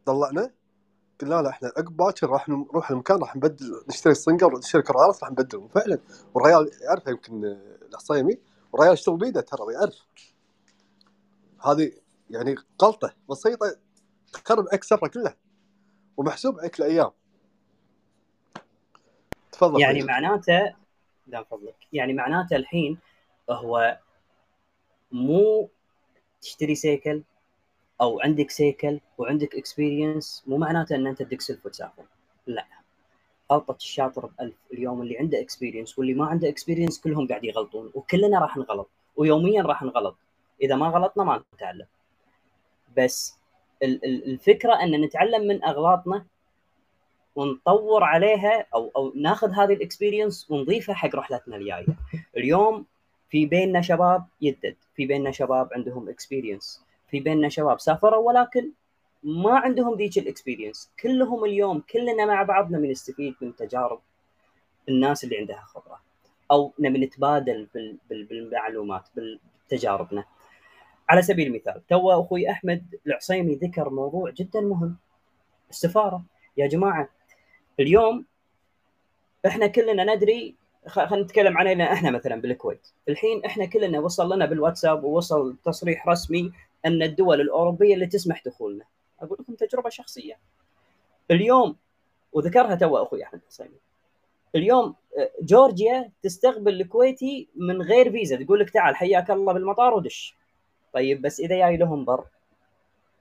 طلعنا 0.05 0.51
قلنا 1.21 1.41
له 1.41 1.49
إحنا 1.49 1.67
عقب 1.77 1.97
باكر 1.97 2.29
راح 2.29 2.49
نروح 2.49 2.91
المكان 2.91 3.17
راح 3.17 3.35
نبدل 3.35 3.83
نشتري 3.89 4.11
الصنقه 4.11 4.47
ونشتري 4.47 4.81
كرارات 4.81 5.23
راح 5.23 5.31
نبدلهم. 5.31 5.63
وفعلا 5.63 5.99
والريال 6.33 6.71
يعرفه 6.81 7.11
يمكن 7.11 7.57
العصيمي 7.89 8.37
والريال 8.71 8.93
يشتغل 8.93 9.17
بيده 9.17 9.41
ترى 9.41 9.73
يعرف. 9.73 10.07
هذه 11.65 11.91
يعني 12.29 12.55
غلطة 12.83 13.13
بسيطة 13.29 13.75
تخرب 14.33 14.67
عليك 14.67 14.81
السفره 14.81 15.07
كلها 15.07 15.35
ومحسوب 16.17 16.59
عليك 16.59 16.79
الأيام 16.79 17.11
تفضل 19.51 19.81
يعني. 19.81 20.03
معناته 20.03 20.73
لا 21.31 21.43
فضلك 21.43 21.75
يعني 21.93 22.13
معناته 22.13 22.55
الحين 22.55 22.97
هو 23.49 23.97
مو 25.11 25.69
تشتري 26.41 26.75
سيكل 26.75 27.23
أو 28.01 28.19
عندك 28.21 28.51
سيكل 28.51 28.99
وعندك 29.17 29.55
experience 29.55 30.43
مو 30.47 30.57
معناته 30.57 30.95
إن 30.95 31.07
أنت 31.07 31.21
تدق 31.23 31.41
سلف 31.41 31.65
وتسافر 31.65 32.03
لا. 32.47 32.65
غلطة 33.51 33.75
الشاطر 33.75 34.25
بألف 34.25 34.55
اليوم 34.73 35.01
اللي 35.01 35.17
عنده 35.17 35.41
experience 35.41 35.99
واللي 35.99 36.13
ما 36.13 36.25
عنده 36.25 36.49
اكسبيرينس 36.49 37.01
كلهم 37.01 37.27
قاعد 37.27 37.43
يغلطون 37.43 37.91
وكلنا 37.95 38.39
راح 38.39 38.57
نغلط 38.57 38.89
ويوميا 39.15 39.63
راح 39.63 39.83
نغلط. 39.83 40.17
إذا 40.61 40.75
ما 40.75 40.87
غلطنا 40.87 41.23
ما 41.23 41.43
نتعلم. 41.53 41.85
بس 42.97 43.37
ال- 43.83 44.05
ال- 44.05 44.25
الفكرة 44.31 44.73
إن 44.83 45.01
نتعلم 45.01 45.47
من 45.47 45.63
أغلاطنا 45.63 46.25
ونطور 47.35 48.03
عليها 48.03 48.65
أو 48.73 48.91
أو 48.95 49.13
ناخذ 49.15 49.51
هذه 49.51 49.73
ال 49.73 49.80
experience 49.80 50.51
ونضيفها 50.51 50.95
حق 50.95 51.15
رحلتنا 51.15 51.55
الجاية. 51.55 51.85
اليوم 52.37 52.85
في 53.29 53.45
بيننا 53.45 53.81
شباب 53.81 54.25
يدد، 54.41 54.75
في 54.95 55.05
بيننا 55.05 55.31
شباب 55.31 55.69
عندهم 55.73 56.09
experience، 56.09 56.85
في 57.07 57.19
بيننا 57.19 57.49
شباب 57.49 57.79
سافروا 57.79 58.27
ولكن 58.27 58.69
ما 59.23 59.59
عندهم 59.59 59.97
ذيك 59.97 60.17
ال 60.17 60.24
experience، 60.24 60.91
كلهم 61.03 61.43
اليوم 61.45 61.79
كلنا 61.79 62.25
مع 62.25 62.43
بعضنا 62.43 62.77
بنستفيد 62.79 63.35
من 63.41 63.55
تجارب 63.55 63.99
الناس 64.89 65.23
اللي 65.23 65.37
عندها 65.37 65.61
خبرة. 65.61 66.01
أو 66.51 66.73
نبي 66.79 66.99
نتبادل 67.05 67.67
بال- 67.73 67.97
بال- 68.09 68.25
بالمعلومات 68.25 69.03
بتجاربنا. 69.67 70.23
على 71.09 71.21
سبيل 71.21 71.47
المثال 71.47 71.87
تو 71.87 72.11
أخوي 72.11 72.51
أحمد 72.51 72.95
العصيمي 73.07 73.55
ذكر 73.55 73.89
موضوع 73.89 74.29
جدا 74.29 74.61
مهم. 74.61 74.95
السفارة. 75.69 76.23
يا 76.57 76.67
جماعة 76.67 77.09
اليوم 77.79 78.25
إحنا 79.45 79.67
كلنا 79.67 80.15
ندري 80.15 80.55
خلينا 80.87 81.23
نتكلم 81.23 81.57
علينا 81.57 81.93
إحنا 81.93 82.11
مثلا 82.11 82.41
بالكويت. 82.41 82.87
الحين 83.09 83.45
إحنا 83.45 83.65
كلنا 83.65 83.99
وصل 83.99 84.35
لنا 84.35 84.45
بالواتساب 84.45 85.03
ووصل 85.03 85.55
تصريح 85.65 86.07
رسمي 86.07 86.51
أن 86.85 87.03
الدول 87.03 87.41
الأوروبية 87.41 87.93
اللي 87.93 88.05
تسمح 88.07 88.41
دخولنا. 88.45 88.85
أقول 89.21 89.37
لكم 89.41 89.53
تجربة 89.53 89.89
شخصية. 89.89 90.37
اليوم 91.31 91.75
وذكرها 92.33 92.75
تو 92.75 92.97
أخوي 92.97 93.23
أحمد 93.23 93.41
الحسيني 93.41 93.79
اليوم 94.55 94.95
آه، 95.17 95.31
جورجيا 95.41 96.11
تستقبل 96.23 96.81
الكويتي 96.81 97.47
من 97.55 97.81
غير 97.81 98.11
فيزا. 98.11 98.43
تقول 98.43 98.59
لك 98.59 98.69
تعال 98.69 98.95
حياك 98.95 99.31
الله 99.31 99.53
بالمطار 99.53 99.93
ودش. 99.93 100.35
طيب 100.93 101.21
بس 101.21 101.39
إذا 101.39 101.57
جاي 101.57 101.77
لهم 101.77 102.05
بر. 102.05 102.23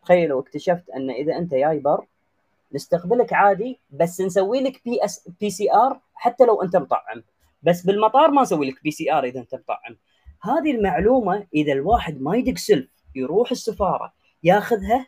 تخيلوا 0.03 0.41
اكتشفت 0.41 0.91
أن 0.91 1.11
إذا 1.11 1.37
أنت 1.37 1.55
جاي 1.55 1.79
بر 1.79 2.07
نستقبلك 2.73 3.33
عادي 3.33 3.79
بس 3.91 4.21
نسوي 4.21 4.61
لك 4.61 4.81
بي 4.85 5.05
اس 5.05 5.29
PCR 5.41 6.01
حتى 6.15 6.45
لو 6.45 6.63
أنت 6.63 6.77
مطعم. 6.77 7.23
بس 7.63 7.83
بالمطار 7.83 8.31
ما 8.31 8.43
نسوي 8.43 8.71
لك 8.71 8.83
PCR 8.83 9.25
إذا 9.25 9.41
أنت 9.41 9.55
مطعم. 9.55 9.97
هذه 10.43 10.71
المعلومة 10.71 11.47
إذا 11.55 11.73
الواحد 11.73 12.21
ما 12.21 12.37
يدق 12.37 12.59
سلف 12.59 12.89
يروح 13.15 13.51
السفارة 13.51 14.13
ياخذها 14.43 15.07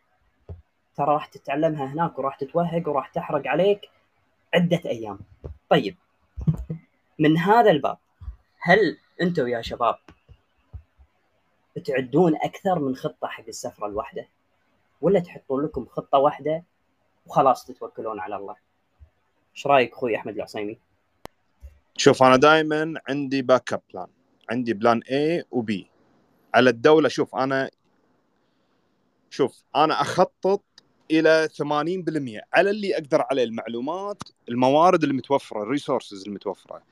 ترى 0.96 1.14
راح 1.14 1.27
تتعلمها 1.27 1.87
هناك 1.87 2.18
وراح 2.18 2.37
تتوهق 2.37 2.88
وراح 2.88 3.09
تحرق 3.09 3.46
عليك 3.46 3.90
عدة 4.55 4.81
أيام. 4.87 5.18
طيب. 5.68 5.96
من 7.18 7.38
هذا 7.38 7.70
الباب 7.70 7.98
هل 8.61 8.98
أنتم 9.22 9.48
يا 9.48 9.62
شباب 9.62 9.96
تعدون 11.87 12.37
أكثر 12.37 12.79
من 12.79 12.96
خطة 12.96 13.29
حق 13.29 13.44
السفرة 13.48 13.87
الواحدة؟ 13.87 14.27
ولا 15.01 15.20
تحطون 15.20 15.64
لكم 15.64 15.87
خطة 15.87 16.18
واحدة 16.18 16.62
وخلاص 17.26 17.64
تتوكلون 17.64 18.20
على 18.20 18.37
الله. 18.37 18.56
إيش 19.54 19.66
رأيك 19.66 19.92
أخوي 19.92 20.16
أحمد 20.16 20.35
العصيمي؟ 20.35 20.78
شوف 21.96 22.22
أنا 22.22 22.37
دائما 22.37 23.00
عندي 23.08 23.42
backup 23.42 23.82
plan 23.92 24.06
عندي 24.50 24.74
plan 24.74 25.00
A 25.02 25.44
و 25.50 25.70
B 25.70 25.90
على 26.54 26.70
الدولة 26.70 27.08
شوف 27.08 27.35
أنا 27.35 27.70
شوف 29.30 29.64
أنا 29.76 30.00
أخطط 30.00 30.62
إلى 31.11 31.48
80% 31.52 32.40
على 32.54 32.70
اللي 32.70 32.94
أقدر 32.94 33.24
عليه 33.30 33.44
المعلومات 33.44 34.22
الموارد 34.48 35.04
المتوفره 35.04 35.62
ال 35.62 35.69
resources 35.69 36.26
المتوفره 36.26 36.82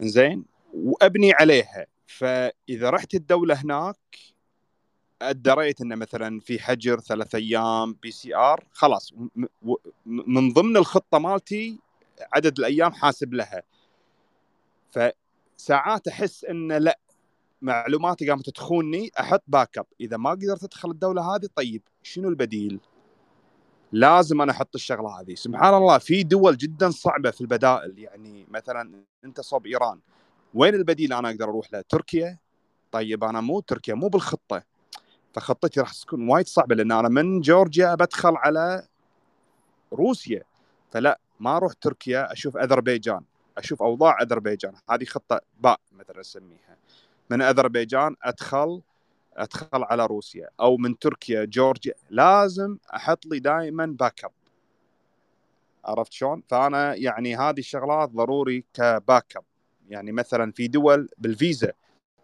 زين 0.00 0.44
وأبني 0.74 1.32
عليها. 1.32 1.86
فإذا 2.06 2.90
رحت 2.90 3.14
الدولة 3.14 3.54
هناك 3.54 3.96
دريت 5.30 5.80
إنه 5.80 5.94
مثلا 5.94 6.40
في 6.40 6.58
حجر 6.58 7.00
ثلاث 7.00 7.34
أيام 7.34 7.92
PCR 7.92 8.64
خلاص 8.72 9.12
من 10.06 10.52
ضمن 10.52 10.76
الخطة 10.76 11.18
مالتي 11.18 11.78
عدد 12.32 12.58
الأيام 12.58 12.92
حاسب 12.92 13.34
لها. 13.34 13.62
فساعات 14.90 16.08
أحس 16.08 16.44
إن 16.44 16.72
لا 16.72 16.98
معلوماتي 17.62 18.30
قامت 18.30 18.50
تخونني 18.50 19.10
أحط 19.20 19.42
backup 19.46 19.86
إذا 20.00 20.16
ما 20.16 20.30
قدرت 20.30 20.64
أدخل 20.64 20.90
الدولة 20.90 21.34
هذه 21.34 21.48
طيب 21.56 21.82
شنو 22.02 22.28
البديل؟ 22.28 22.80
لازم 23.92 24.40
أنا 24.40 24.52
أحط 24.52 24.74
الشغلة 24.74 25.20
هذه. 25.20 25.34
سبحان 25.34 25.74
الله 25.74 25.98
في 25.98 26.22
دول 26.22 26.56
جدا 26.56 26.90
صعبة 26.90 27.30
في 27.30 27.40
البدائل. 27.40 27.98
يعني 27.98 28.46
مثلا 28.48 29.04
أنت 29.24 29.40
صوب 29.40 29.66
إيران 29.66 30.00
وين 30.54 30.74
البديل 30.74 31.12
أنا 31.12 31.30
أقدر 31.30 31.44
أروح 31.44 31.72
له؟ 31.72 31.84
تركيا؟ 31.88 32.38
طيب 32.92 33.24
أنا 33.24 33.40
مو 33.40 33.60
تركيا 33.60 33.94
مو 33.94 34.08
بالخطة. 34.08 34.62
فخطتي 35.34 35.80
راح 35.80 35.92
تكون 35.92 36.28
وايد 36.28 36.46
صعبة 36.46 36.74
لأن 36.74 36.92
أنا 36.92 37.08
من 37.08 37.40
جورجيا 37.40 37.94
بدخل 37.94 38.36
على 38.36 38.86
روسيا. 39.92 40.42
فلا 40.90 41.20
ما 41.40 41.56
أروح 41.56 41.72
تركيا 41.72 42.32
أشوف 42.32 42.56
أذربيجان 42.56 43.20
أشوف 43.58 43.82
أوضاع 43.82 44.22
أذربيجان. 44.22 44.72
هذه 44.90 45.04
خطة 45.04 45.40
باء 45.60 45.80
مثلا 45.92 46.20
أسميها. 46.20 46.76
من 47.30 47.42
أذربيجان 47.42 48.16
أدخل 48.22 48.82
أدخل 49.36 49.82
على 49.82 50.06
روسيا. 50.06 50.48
أو 50.60 50.76
من 50.76 50.98
تركيا 50.98 51.44
جورجيا. 51.44 51.94
لازم 52.10 52.78
أحط 52.94 53.26
لي 53.26 53.38
دائما 53.38 53.86
backup 53.86 54.32
عرفت 55.84 56.12
شلون؟ 56.12 56.42
فأنا 56.48 56.94
يعني 56.94 57.36
هذه 57.36 57.58
الشغلات 57.58 58.10
ضروري 58.10 58.64
كباك 58.74 59.36
اب 59.36 59.44
يعني 59.88 60.12
مثلا 60.12 60.52
في 60.52 60.68
دول 60.68 61.08
بالفيزا 61.18 61.72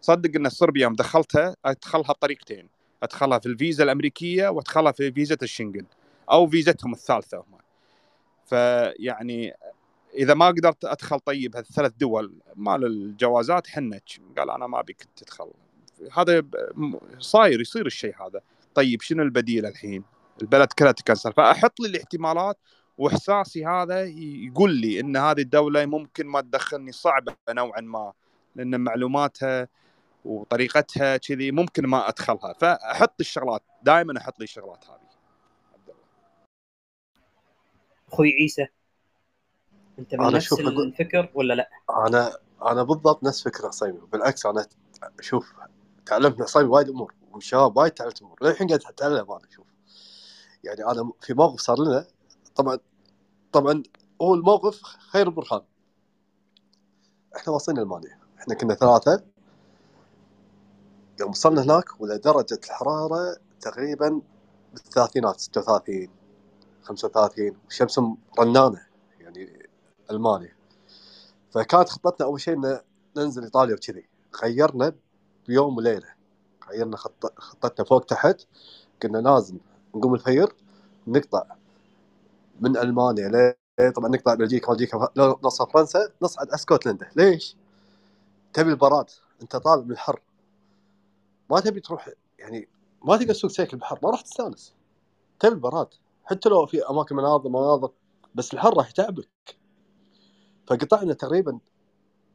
صدق 0.01 0.35
إن 0.35 0.49
صربيا 0.49 0.87
مدخلتها 0.87 1.55
أدخلها 1.65 2.11
بطريقتين. 2.13 2.69
أدخلها 3.03 3.39
في 3.39 3.45
الفيزا 3.45 3.83
الأمريكية 3.83 4.47
وأدخلها 4.47 4.91
في 4.91 5.11
فيزا 5.11 5.37
الشنغن 5.43 5.85
أو 6.31 6.47
فيزتهم 6.47 6.93
الثالثة 6.93 7.37
هم. 7.37 7.57
فيعني 8.45 9.53
إذا 10.13 10.33
ما 10.33 10.47
قدرت 10.47 10.85
أدخل 10.85 11.19
طيب 11.19 11.55
هالثلاث 11.55 11.91
دول 11.99 12.33
مال 12.55 12.85
الجوازات 12.85 13.67
حنك 13.67 14.03
قال 14.37 14.49
أنا 14.49 14.67
ما 14.67 14.79
أبيك 14.79 15.07
تدخل. 15.15 15.51
هذا 16.17 16.43
صاير 17.19 17.61
يصير 17.61 17.85
الشيء 17.85 18.15
هذا. 18.27 18.41
طيب 18.75 19.01
شنو 19.01 19.23
البديل 19.23 19.65
الحين؟ 19.65 20.03
البلد 20.41 20.67
كلها 20.73 20.91
تكنسل 20.91 21.33
فأحط 21.33 21.79
لي 21.79 21.87
الاحتمالات 21.87 22.57
وإحساسي 22.97 23.65
هذا 23.65 24.03
يقول 24.47 24.75
لي 24.75 24.99
إن 24.99 25.17
هذه 25.17 25.41
الدولة 25.41 25.85
ممكن 25.85 26.27
ما 26.27 26.41
تدخلني 26.41 26.91
صعبة 26.91 27.35
نوعا 27.49 27.81
ما 27.81 28.13
لأن 28.55 28.81
معلوماتها 28.81 29.67
وطريقتها 30.25 31.17
كذي 31.17 31.51
ممكن 31.51 31.87
ما 31.87 32.09
أدخلها. 32.09 32.53
فأحط 32.53 33.19
الشغلات 33.19 33.63
دائما 33.83 34.17
أحط 34.17 34.39
لي 34.39 34.43
الشغلات 34.43 34.85
هذه. 34.89 35.11
أخوي 38.13 38.31
عيسى 38.31 38.67
أنت 39.99 40.15
من 40.15 40.33
نفس 40.33 40.53
الفكر 40.53 41.31
ولا 41.33 41.53
لا؟ 41.53 41.69
أنا 42.07 42.37
أنا 42.65 42.83
بالضبط 42.83 43.23
نفس 43.23 43.43
فكرة 43.43 43.67
عصيمي 43.67 43.99
بالعكس 44.11 44.45
أنا 44.45 44.67
شوف 45.21 45.53
تعلمت 46.05 46.35
من 46.35 46.41
عصيمي 46.41 46.65
وايد 46.65 46.89
أمور 46.89 47.13
ومن 47.29 47.37
الشباب 47.37 47.77
وايد 47.77 47.91
تعلمت 47.91 48.21
أمور. 48.21 48.37
للحين 48.41 48.67
قاعد 48.67 48.81
أتعلم 48.85 49.31
أنا 49.31 49.49
شوف. 49.49 49.67
يعني 50.63 50.85
أنا 50.85 51.11
في 51.21 51.33
موقف 51.33 51.59
صار 51.59 51.79
لنا 51.79 52.07
طبعا 52.55 52.77
طبعا 53.51 53.83
هو 54.21 54.33
الموقف 54.33 54.81
خير 54.83 55.29
برهان 55.29 55.61
إحنا 57.35 57.53
واصلين 57.53 57.77
المانيا. 57.77 58.19
إحنا 58.39 58.55
كنا 58.55 58.73
ثلاثة 58.75 59.30
يوم 61.21 61.29
وصلنا 61.29 61.63
هناك 61.63 62.01
ولا 62.01 62.17
درجه 62.17 62.59
الحرارة 62.63 63.37
تقريبا 63.61 64.21
بالثلاثينات 64.73 65.39
36 65.39 66.07
35 66.83 67.57
والشمس 67.65 67.99
رنانة 68.39 68.81
يعني 69.19 69.69
المانيا 70.11 70.55
فكانت 71.51 71.89
خطتنا 71.89 72.27
أول 72.27 72.41
شيء 72.41 72.53
إن 72.53 72.79
ننزل 73.17 73.43
إيطاليا 73.43 73.75
وكذي. 73.75 74.09
غيرنا 74.43 74.95
بيوم 75.47 75.77
وليلة. 75.77 76.07
غيرنا 76.69 76.97
خط... 76.97 77.33
خطتنا 77.39 77.85
فوق 77.85 78.05
تحت. 78.05 78.41
كنا 79.01 79.17
لازم 79.17 79.57
نقوم 79.95 80.13
الفير 80.13 80.55
نقطع 81.07 81.43
من 82.61 82.77
ألمانيا 82.77 83.29
ليه؟ 83.29 83.89
طبعا 83.89 84.09
نقطع 84.09 84.33
بلجيكا 84.33 84.71
بلجيكا 84.71 85.09
نوصل 85.17 85.71
فرنسا 85.71 86.11
نصعد 86.21 86.49
اسكتلندا 86.49 87.11
ليش؟ 87.15 87.57
تبي 88.53 88.69
البراد. 88.69 89.09
أنت 89.41 89.55
طالب 89.55 89.85
من 89.85 89.91
الحر. 89.91 90.21
ما 91.51 91.59
تبي 91.59 91.79
تروح 91.79 92.09
يعني 92.39 92.69
ما 93.03 93.17
تقدر 93.17 93.33
تسوق 93.33 93.51
سيكل 93.51 93.73
البحر 93.73 93.99
ما 94.03 94.09
راح 94.09 94.21
تستانس. 94.21 94.75
تبي 95.39 95.53
البراد 95.53 95.87
حتى 96.23 96.49
لو 96.49 96.65
في 96.65 96.89
أماكن 96.89 97.15
مناظر 97.15 97.49
مناظر 97.49 97.91
بس 98.35 98.53
الحر 98.53 98.77
راح 98.77 98.89
يتعبك. 98.89 99.29
فقطعنا 100.67 101.13
تقريبا 101.13 101.59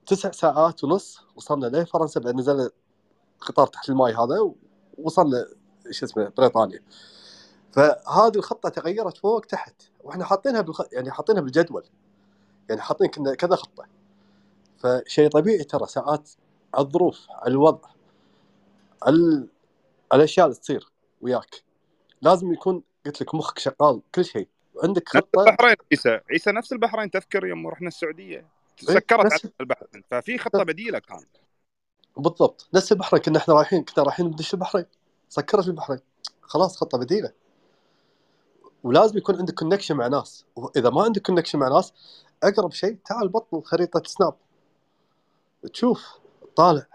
تسع 0.07 0.31
ساعات 0.31 0.85
ونص 0.85 1.21
وصلنا 1.37 1.67
لفرنسا 1.67 2.21
بعد 2.21 2.35
نزلنا 2.35 2.71
قطار 3.41 3.67
تحت 3.67 3.89
الماي 3.89 4.15
هذا 4.15 4.55
ووصلنا 4.99 5.47
شو 5.91 6.07
اسمه 6.07 6.33
بريطانيا. 6.37 6.83
فهذه 7.73 8.37
الخطة 8.37 8.69
تغيرت 8.69 9.17
فوق 9.17 9.41
تحت 9.41 9.83
وإحنا 10.05 10.25
حاطينها 10.25 10.61
بالخ... 10.61 10.81
يعني 10.93 11.11
حاطينها 11.11 11.43
بالجدول. 11.43 11.85
يعني 12.69 12.81
حاطين 12.81 13.09
كنا 13.09 13.35
كذا 13.35 13.57
خطة. 13.57 13.87
فشيء 14.79 15.31
طبيعي 15.31 15.65
ترى 15.65 15.87
ساعات 15.87 16.31
على 16.75 16.85
الظروف 16.87 17.27
على 17.31 17.53
الوضع 17.53 17.96
على 19.07 19.49
الأشياء 20.15 20.47
اللي 20.47 20.59
تصير 20.59 20.89
وياك. 21.21 21.63
لازم 22.23 22.53
يكون 22.53 22.83
قلت 23.07 23.21
لك 23.23 23.35
مخك 23.35 23.59
شغال 23.59 24.03
كل 24.15 24.25
شيء. 24.25 24.49
عندك 24.83 25.09
خطة. 25.09 25.41
البحرين 25.41 25.77
عيسى. 25.93 26.21
عيسى 26.31 26.53
نفس 26.53 26.73
البحرين. 26.73 27.11
تذكر 27.11 27.47
يوم 27.47 27.67
رحنا 27.67 27.89
السعودية؟ 27.89 28.37
إيه، 28.37 28.95
سكرت 28.95 29.33
على 29.33 29.53
البحرين. 29.61 30.05
ففي 30.11 30.39
خطة 30.39 30.63
بديلة 30.63 30.99
كان. 30.99 31.25
بالضبط. 32.17 32.69
نفس 32.75 32.93
البحرين. 32.93 33.23
كنا 33.23 33.39
إحنا 33.39 33.55
رايحين 33.55 33.85
كنا 33.85 34.05
رايحين 34.05 34.27
ندش 34.27 34.55
البحرين. 34.55 34.87
سكرت 35.29 35.67
البحرين. 35.67 36.01
خلاص 36.43 36.77
خطة 36.77 36.99
بديلة. 36.99 37.33
ولازم 38.83 39.19
يكون 39.19 39.37
عندك 39.37 39.55
connection 39.55 39.97
مع 39.97 40.07
ناس. 40.07 40.45
وإذا 40.57 40.91
ما 40.91 41.03
عندك 41.03 41.23
connection 41.23 41.59
مع 41.59 41.69
ناس 41.69 41.93
أقرب 42.43 42.73
شيء 42.73 42.99
تعال 43.05 43.29
بطل 43.29 43.63
خريطة 43.63 44.03
سناب. 44.07 44.35
تشوف 45.73 46.19
طالع. 46.57 46.87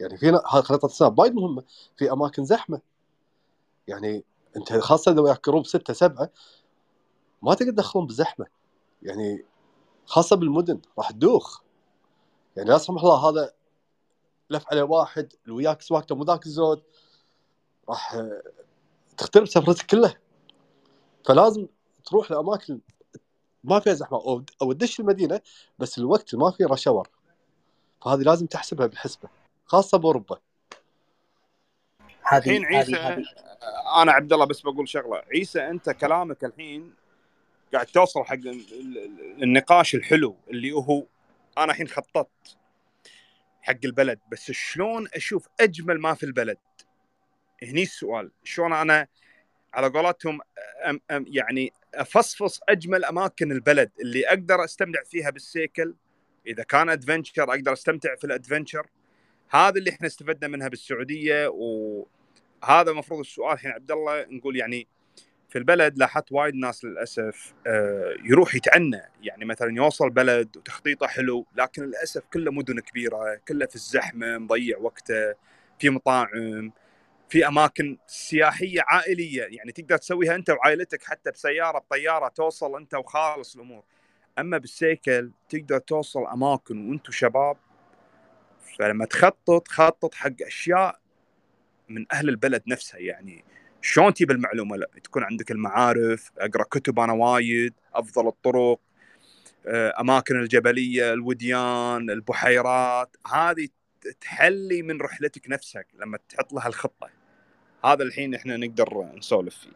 يعني 0.00 0.16
في 0.16 0.40
خريطة 0.44 0.88
سناب 0.88 1.18
وايد 1.18 1.34
مهمة. 1.34 1.64
في 1.96 2.12
أماكن 2.12 2.44
زحمة. 2.44 2.80
يعني 3.88 4.24
أنت 4.56 4.72
خاصة 4.72 5.12
اذا 5.12 5.20
وياك 5.20 5.46
جروب 5.46 5.66
سته 5.66 5.92
سبعة 5.92 6.30
ما 7.42 7.54
تقدر 7.54 7.70
تدخلهم 7.70 8.06
بزحمة. 8.06 8.46
يعني 9.02 9.44
خاصة 10.06 10.36
بالمدن 10.36 10.80
راح 10.98 11.10
تدوخ. 11.10 11.60
يعني 12.56 12.70
لا 12.70 12.78
سمح 12.78 13.02
الله 13.02 13.28
هذا 13.28 13.52
لف 14.50 14.64
عليه 14.70 14.82
واحد 14.82 15.32
اللي 15.44 15.56
وياك 15.56 15.82
سواقته 15.82 16.14
مو 16.14 16.24
ذاك 16.24 16.46
الزود 16.46 16.82
راح 17.88 18.22
تختلف 19.16 19.48
سفرتك 19.48 19.86
كلها. 19.86 20.14
فلازم 21.24 21.66
تروح 22.04 22.30
لأماكن 22.30 22.80
ما 23.64 23.80
فيها 23.80 23.94
زحمة. 23.94 24.44
أو 24.62 24.72
تدش 24.72 25.00
المدينة 25.00 25.40
بس 25.78 25.98
الوقت 25.98 26.34
ما 26.34 26.50
فيه 26.50 26.66
رشاور. 26.66 27.08
فهذه 28.04 28.20
لازم 28.20 28.46
تحسبها 28.46 28.86
بالحسبة. 28.86 29.28
خاصة 29.66 29.98
بأوروبا. 29.98 30.40
الحين 32.32 32.64
عيسى 32.64 32.96
أنا 33.96 34.12
عبد 34.12 34.32
الله 34.32 34.44
بس 34.44 34.60
بقول 34.60 34.88
شغلة. 34.88 35.22
عيسى 35.32 35.60
أنت 35.60 35.90
كلامك 35.90 36.44
الحين 36.44 36.94
قاعد 37.72 37.86
توصل 37.86 38.24
حق 38.24 38.38
النقاش 39.42 39.94
الحلو 39.94 40.36
اللي 40.50 40.72
هو 40.72 41.06
أنا 41.58 41.72
الحين 41.72 41.88
خططت 41.88 42.56
حق 43.62 43.76
البلد 43.84 44.20
بس 44.32 44.50
شلون 44.50 45.08
أشوف 45.14 45.48
أجمل 45.60 46.00
ما 46.00 46.14
في 46.14 46.22
البلد؟ 46.26 46.58
هني 47.62 47.82
السؤال. 47.82 48.30
شلون 48.44 48.72
أنا 48.72 49.06
على 49.74 49.88
قولتهم 49.88 50.40
أم 50.84 51.00
أم 51.10 51.24
يعني 51.28 51.72
أفصفص 51.94 52.60
أجمل 52.68 53.04
أماكن 53.04 53.52
البلد 53.52 53.90
اللي 54.00 54.28
أقدر 54.28 54.64
أستمتع 54.64 55.02
فيها 55.02 55.30
بالسيكل؟ 55.30 55.94
إذا 56.46 56.62
كان 56.62 56.88
ادفنشر 56.88 57.50
أقدر 57.50 57.72
أستمتع 57.72 58.16
في 58.16 58.24
الادفنشر 58.24 58.86
هذا 59.50 59.78
اللي 59.78 59.90
إحنا 59.90 60.06
استفدنا 60.06 60.48
منها 60.48 60.68
بالسعودية 60.68 61.48
وهذا 61.48 62.90
المفروض 62.90 63.20
السؤال 63.20 63.52
الحين 63.52 63.70
عبد 63.70 63.90
الله 63.90 64.26
نقول 64.30 64.56
يعني 64.56 64.88
في 65.48 65.58
البلد 65.58 65.98
لاحظت 65.98 66.32
وايد 66.32 66.54
ناس 66.54 66.84
للأسف 66.84 67.54
آه، 67.66 68.14
يروح 68.24 68.54
يتعنى. 68.54 69.02
يعني 69.22 69.44
مثلا 69.44 69.76
يوصل 69.76 70.10
بلد 70.10 70.56
وتخطيطه 70.56 71.06
حلو 71.06 71.46
لكن 71.56 71.82
للأسف 71.82 72.22
كله 72.32 72.52
مدن 72.52 72.80
كبيرة 72.80 73.40
كله 73.48 73.66
في 73.66 73.74
الزحمة 73.74 74.38
مضيع 74.38 74.78
وقته 74.78 75.34
في 75.78 75.90
مطاعم 75.90 76.72
في 77.28 77.46
أماكن 77.46 77.98
سياحية 78.06 78.80
عائلية. 78.86 79.42
يعني 79.42 79.72
تقدر 79.72 79.96
تسويها 79.96 80.34
أنت 80.34 80.50
وعائلتك 80.50 81.04
حتى 81.04 81.30
بسيارة 81.30 81.78
بطيارة 81.78 82.28
توصل 82.28 82.76
أنت 82.76 82.94
وخالص 82.94 83.54
الأمور. 83.54 83.84
أما 84.38 84.58
بالسيكل 84.58 85.30
تقدر 85.48 85.78
توصل 85.78 86.26
أماكن 86.26 86.90
وأنتم 86.90 87.12
شباب 87.12 87.56
فلما 88.78 89.04
تخطط 89.04 89.68
خطط 89.68 90.14
حق 90.14 90.42
أشياء 90.46 91.00
من 91.88 92.06
أهل 92.12 92.28
البلد 92.28 92.62
نفسها. 92.66 93.00
يعني 93.00 93.44
شلون 93.82 94.14
تجيب 94.14 94.30
المعلومة؟ 94.30 94.76
لا 94.76 94.88
تكون 95.04 95.22
عندك 95.22 95.50
المعارف 95.50 96.30
أقرأ 96.38 96.62
كتب 96.62 96.98
أنا 96.98 97.12
وايد 97.12 97.74
أفضل 97.94 98.28
الطرق 98.28 98.80
آه، 99.66 100.00
أماكن 100.00 100.40
الجبلية 100.40 101.12
الوديان 101.12 102.10
البحيرات. 102.10 103.16
هذه 103.32 103.68
تحلي 104.20 104.82
من 104.82 105.00
رحلتك 105.00 105.50
نفسك 105.50 105.86
لما 105.94 106.18
تحط 106.28 106.52
لها 106.52 106.66
الخطة. 106.66 107.08
هذا 107.84 108.02
الحين 108.02 108.34
إحنا 108.34 108.56
نقدر 108.56 109.12
نسولف 109.16 109.56
فيه. 109.56 109.70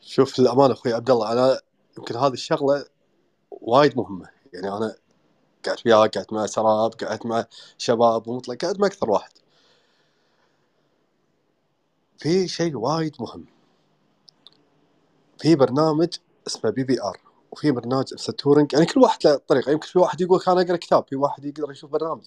شوف 0.00 0.38
للأمانة 0.38 0.72
أخوي 0.72 0.92
عبد 0.92 1.10
الله 1.10 1.32
أنا 1.32 1.60
يمكن 1.98 2.14
هذه 2.14 2.32
الشغلة 2.32 2.84
وايد 3.50 3.96
مهمة. 3.96 4.28
يعني 4.52 4.68
أنا 4.68 4.94
قعدت 5.68 5.86
وياك 5.86 6.18
قعدت 6.18 6.32
مع 6.32 6.46
سراب 6.46 6.92
قعدت 6.92 7.26
مع 7.26 7.44
شباب 7.78 8.28
ومطلق 8.28 8.64
قعدت 8.64 8.80
مع 8.80 8.86
أكثر 8.86 9.10
واحد. 9.10 9.32
في 12.18 12.48
شيء 12.48 12.76
وايد 12.76 13.16
مهم. 13.20 13.46
في 15.38 15.56
برنامج 15.56 16.08
اسمه 16.46 16.70
BVR 16.70 17.20
وفي 17.52 17.70
برنامج 17.70 18.14
اسمه 18.14 18.34
touring 18.34 18.72
يعني 18.72 18.86
كل 18.86 19.00
واحد 19.00 19.18
له 19.26 19.34
طريقة. 19.48 19.72
يمكن 19.72 19.86
في 19.88 19.98
واحد 19.98 20.20
يقول 20.20 20.40
أنا 20.48 20.60
أقرأ 20.62 20.76
كتاب 20.76 21.04
في 21.08 21.16
واحد 21.16 21.44
يقدر 21.44 21.70
يشوف 21.70 21.90
برنامج. 21.90 22.22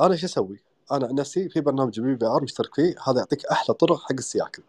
أنا 0.00 0.16
شو 0.16 0.26
أسوي؟ 0.26 0.62
أنا 0.92 1.06
عن 1.06 1.14
نفسي 1.14 1.48
في 1.48 1.60
برنامج 1.60 2.00
BVR 2.00 2.42
مشترك 2.42 2.74
فيه. 2.74 2.94
هذا 3.06 3.18
يعطيك 3.18 3.46
أحلى 3.46 3.74
طرق 3.74 4.00
حق 4.00 4.12
السياكل. 4.12 4.62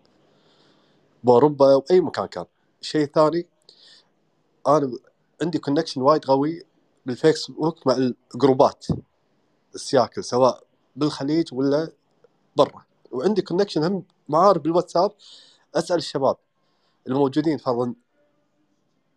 بأوروبا 1.24 1.76
واي 1.76 2.02
مكان 2.02 2.26
كان. 2.26 2.46
الشيء 2.82 3.04
الثاني 3.04 3.48
أنا 4.68 4.98
عندي 5.42 5.58
connection 5.60 6.02
وايد 6.02 6.26
قوي 6.26 6.64
بالفيسبوك 7.06 7.88
مع 7.88 8.12
الجروبات 8.34 8.86
السياكل 9.76 10.24
سواء 10.24 10.64
بالخليج 10.96 11.54
ولا 11.54 11.92
برا. 12.56 12.86
وعندي 13.12 13.42
connection 13.42 13.84
هم 13.84 14.04
معارف 14.30 14.62
بالواتساب 14.62 15.12
أسأل 15.76 15.98
الشباب 15.98 16.38
الموجودين 17.08 17.58
فرضا 17.58 17.94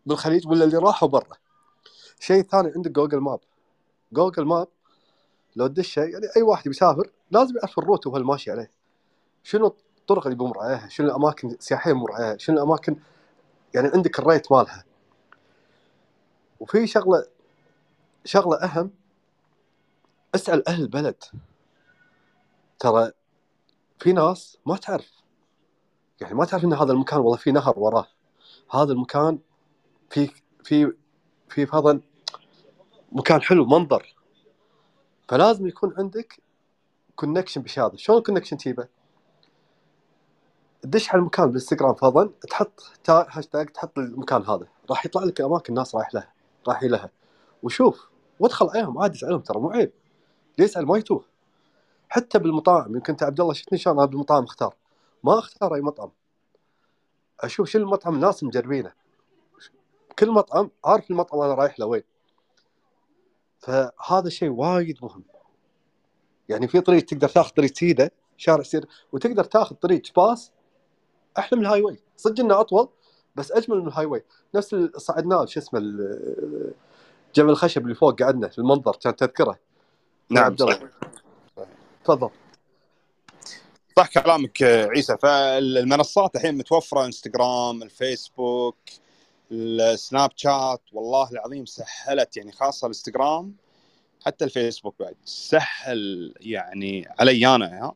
بالخليج 0.07 0.49
ولا 0.49 0.65
اللي 0.65 0.79
راحوا 0.79 1.09
برا. 1.09 1.37
شيء 2.21 2.43
ثاني 2.43 2.73
عندك 2.77 2.91
Google 2.91 3.19
Map 3.19 3.41
Google 4.13 4.45
Map 4.45 4.69
لو 5.57 5.67
تدشه 5.67 6.01
يعني 6.01 6.27
أي 6.37 6.43
واحد 6.43 6.69
بيسافر 6.69 7.11
لازم 7.31 7.57
يعرف 7.57 7.79
ال 7.79 7.83
route 7.83 8.07
وهو 8.07 8.19
ماشي 8.19 8.51
عليه. 8.51 8.71
شنو 9.43 9.77
الطرق 9.99 10.27
اللي 10.27 10.39
بمر 10.39 10.59
عليها؟ 10.59 10.89
شنو 10.89 11.07
الأماكن 11.07 11.49
السياحية 11.49 11.93
بمر 11.93 12.13
عليها؟ 12.13 12.37
شنو 12.37 12.57
الأماكن 12.57 12.97
يعني 13.75 13.89
عندك 13.89 14.19
ال 14.19 14.25
rate 14.25 14.53
مالها؟ 14.53 14.85
وفي 16.61 16.87
شغلة 16.87 17.27
شغلة 18.27 18.57
أهم 18.57 18.91
أسأل 20.35 20.69
أهل 20.69 20.83
البلد. 20.83 21.25
ترى 22.79 23.13
في 23.99 24.13
ناس 24.13 24.59
ما 24.67 24.77
تعرف. 24.77 25.11
يعني 26.21 26.35
ما 26.35 26.45
تعرف 26.45 26.65
إن 26.65 26.73
هذا 26.73 26.93
المكان 26.93 27.19
والله 27.19 27.37
في 27.37 27.53
نهر 27.53 27.79
وراه. 27.79 28.07
هذا 28.71 28.93
المكان 28.93 29.39
في 30.11 30.31
في 30.65 30.93
في 31.49 31.67
هذا 31.73 32.01
مكان 33.13 33.43
حلو 33.43 33.67
منظر. 33.67 34.17
فلازم 35.29 35.67
يكون 35.67 35.95
عندك 35.99 36.43
connection 37.17 37.63
بشهادة. 37.63 37.97
شلون 37.97 38.23
connection 38.23 38.57
تجيبه؟ 38.57 38.89
تدش 40.83 41.11
على 41.11 41.19
المكان 41.19 41.47
بالإنستغرام 41.47 41.95
فرضا 41.95 42.31
تحط 42.51 42.93
هاشتاج 43.09 43.69
تحط 43.69 43.99
المكان 43.99 44.43
هذا. 44.43 44.67
راح 44.91 45.07
يطلع 45.07 45.25
لك 45.25 45.41
أماكن 45.41 45.73
الناس 45.73 45.95
رايح 45.95 46.15
لها 46.15 46.33
رايح 46.69 46.83
لها. 46.83 47.11
وشوف 47.63 48.16
وادخل 48.41 48.69
عليهم 48.69 48.99
عادي 48.99 49.19
اسالهم 49.19 49.41
ترى 49.41 49.61
مو 49.61 49.71
عيب. 49.71 49.93
يسأل 50.59 50.87
ما 50.87 50.99
يتوه. 50.99 51.25
حتى 52.09 52.39
بالمطاعم 52.39 52.95
يمكن 52.95 53.13
انت 53.13 53.23
عبد 53.23 53.41
الله 53.41 53.53
شفتني 53.53 53.79
شلون 53.79 53.99
أنا 53.99 54.07
بالمطاعم 54.07 54.45
اختار؟ 54.45 54.75
ما 55.25 55.39
اختار 55.39 55.75
أي 55.75 55.81
مطعم. 55.81 56.11
أشوف 57.41 57.69
شنو 57.69 57.83
المطعم 57.83 58.15
الناس 58.15 58.45
مجربينه. 58.45 58.93
كل 60.19 60.31
مطعم 60.31 60.71
عارف 60.85 61.11
المطعم 61.11 61.41
أنا 61.41 61.55
رايح 61.55 61.81
له 61.81 61.87
وين. 61.87 62.03
فهذا 63.59 64.29
شيء 64.29 64.49
وايد 64.49 64.99
مهم. 65.03 65.25
يعني 66.49 66.69
في 66.69 66.81
طريق 66.81 67.05
تقدر 67.05 67.29
تاخذ 67.29 67.51
طريق 67.51 67.75
سيدة 67.75 68.13
شارع 68.37 68.63
سير 68.63 68.89
وتقدر 69.13 69.45
تاخذ 69.45 69.77
طريق 69.77 70.03
pass 70.17 70.53
أحلى 71.39 71.59
من 71.59 71.67
ال 71.67 71.83
highway. 71.83 72.01
صدق 72.17 72.41
إنه 72.41 72.61
أطول 72.61 72.89
بس 73.37 73.53
أجمل 73.53 73.81
من 73.81 73.89
ال 73.89 74.07
highway. 74.07 74.25
نفس 74.55 74.75
صعدناه 74.97 75.45
شو 75.45 75.61
اسمه 75.61 75.81
جبل 77.37 77.51
الخشب 77.51 77.83
اللي 77.83 77.95
فوق 77.95 78.23
قعدنا 78.23 78.49
في 78.49 78.59
المنظر 78.59 78.97
كان 78.97 79.17
تذكرة. 79.17 79.59
نعم 80.31 80.55
تفضل. 82.05 82.31
صح 83.97 84.09
كلامك 84.09 84.63
عيسى. 84.63 85.17
فالمنصات 85.23 86.37
الحين 86.37 86.59
متوفرة 86.59 87.05
انستغرام 87.05 87.83
الفيسبوك 87.83 88.77
السناب 89.53 90.31
شات. 90.37 90.81
والله 90.93 91.31
العظيم 91.31 91.67
سهلت 91.67 92.37
يعني 92.37 92.53
خاصة 92.53 92.85
الانستغرام 92.85 93.55
حتى 94.27 94.45
الفيسبوك 94.45 94.95
بعد. 95.01 95.17
سهل 95.25 96.35
يعني 96.41 97.09
علي 97.19 97.47
أنا 97.55 97.67
ها. 97.67 97.95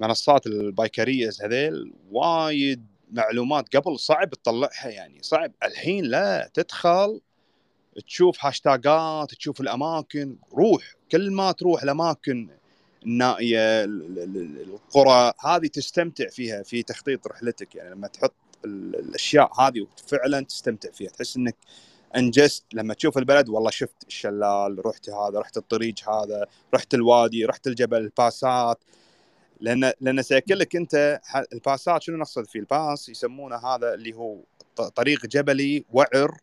منصات 0.00 0.46
ال 0.46 0.60
bikers 0.60 1.42
هذيل 1.42 1.92
وايد 2.10 2.86
معلومات 3.12 3.76
قبل 3.76 3.98
صعب 3.98 4.30
تطلعها 4.30 4.88
يعني 4.88 5.22
صعب. 5.22 5.52
الحين 5.62 6.04
لا 6.04 6.50
تدخل 6.54 7.20
تشوف 8.00 8.36
هاشتاجات 8.40 9.34
تشوف 9.34 9.60
الأماكن 9.60 10.36
روح 10.52 10.94
كل 11.12 11.30
ما 11.30 11.52
تروح 11.52 11.82
الأماكن 11.82 12.48
النائية 13.06 13.84
القرى 13.84 15.32
هذه 15.40 15.66
تستمتع 15.66 16.28
فيها 16.28 16.62
في 16.62 16.82
تخطيط 16.82 17.26
رحلتك. 17.26 17.74
يعني 17.74 17.90
لما 17.90 18.06
تحط 18.08 18.34
الأشياء 18.64 19.60
هذه 19.60 19.80
وفعلا 19.80 20.40
تستمتع 20.40 20.90
فيها 20.90 21.10
تحس 21.10 21.36
إنك 21.36 21.56
أنجزت. 22.16 22.64
لما 22.72 22.94
تشوف 22.94 23.18
البلد 23.18 23.48
والله 23.48 23.70
شفت 23.70 24.06
الشلال 24.06 24.86
رحت 24.86 25.10
هذا 25.10 25.38
رحت 25.38 25.56
الطريق 25.56 26.10
هذا 26.10 26.46
رحت 26.74 26.94
الوادي 26.94 27.44
رحت 27.44 27.66
الجبل 27.66 27.98
الباسات. 27.98 28.78
لأن 29.60 29.92
لأن 30.00 30.22
سيكون 30.22 30.56
لك 30.56 30.76
انت 30.76 31.20
الباسات 31.52 32.02
شنو 32.02 32.16
نقصد 32.16 32.46
فيه؟ 32.46 32.60
ال 32.60 32.70
pass 32.70 33.08
يسمونه 33.08 33.56
هذا 33.56 33.94
اللي 33.94 34.14
هو 34.14 34.38
طريق 34.94 35.26
جبلي 35.26 35.84
وعر 35.92 36.36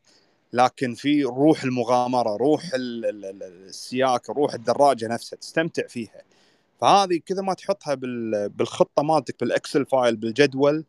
لكن 0.53 0.93
في 0.93 1.23
روح 1.23 1.63
المغامرة 1.63 2.37
روح 2.37 2.61
السياق 2.73 4.31
روح 4.31 4.53
الدراجة 4.53 5.07
نفسها 5.07 5.37
تستمتع 5.37 5.87
فيها. 5.87 6.21
فهذه 6.81 7.19
كذا 7.25 7.41
ما 7.41 7.53
تحطها 7.53 7.95
بالخطة 8.47 9.03
مالتك 9.03 9.39
بال 9.39 9.52
Excel 9.52 9.85
file 9.85 10.15
بالجدول 10.15 10.85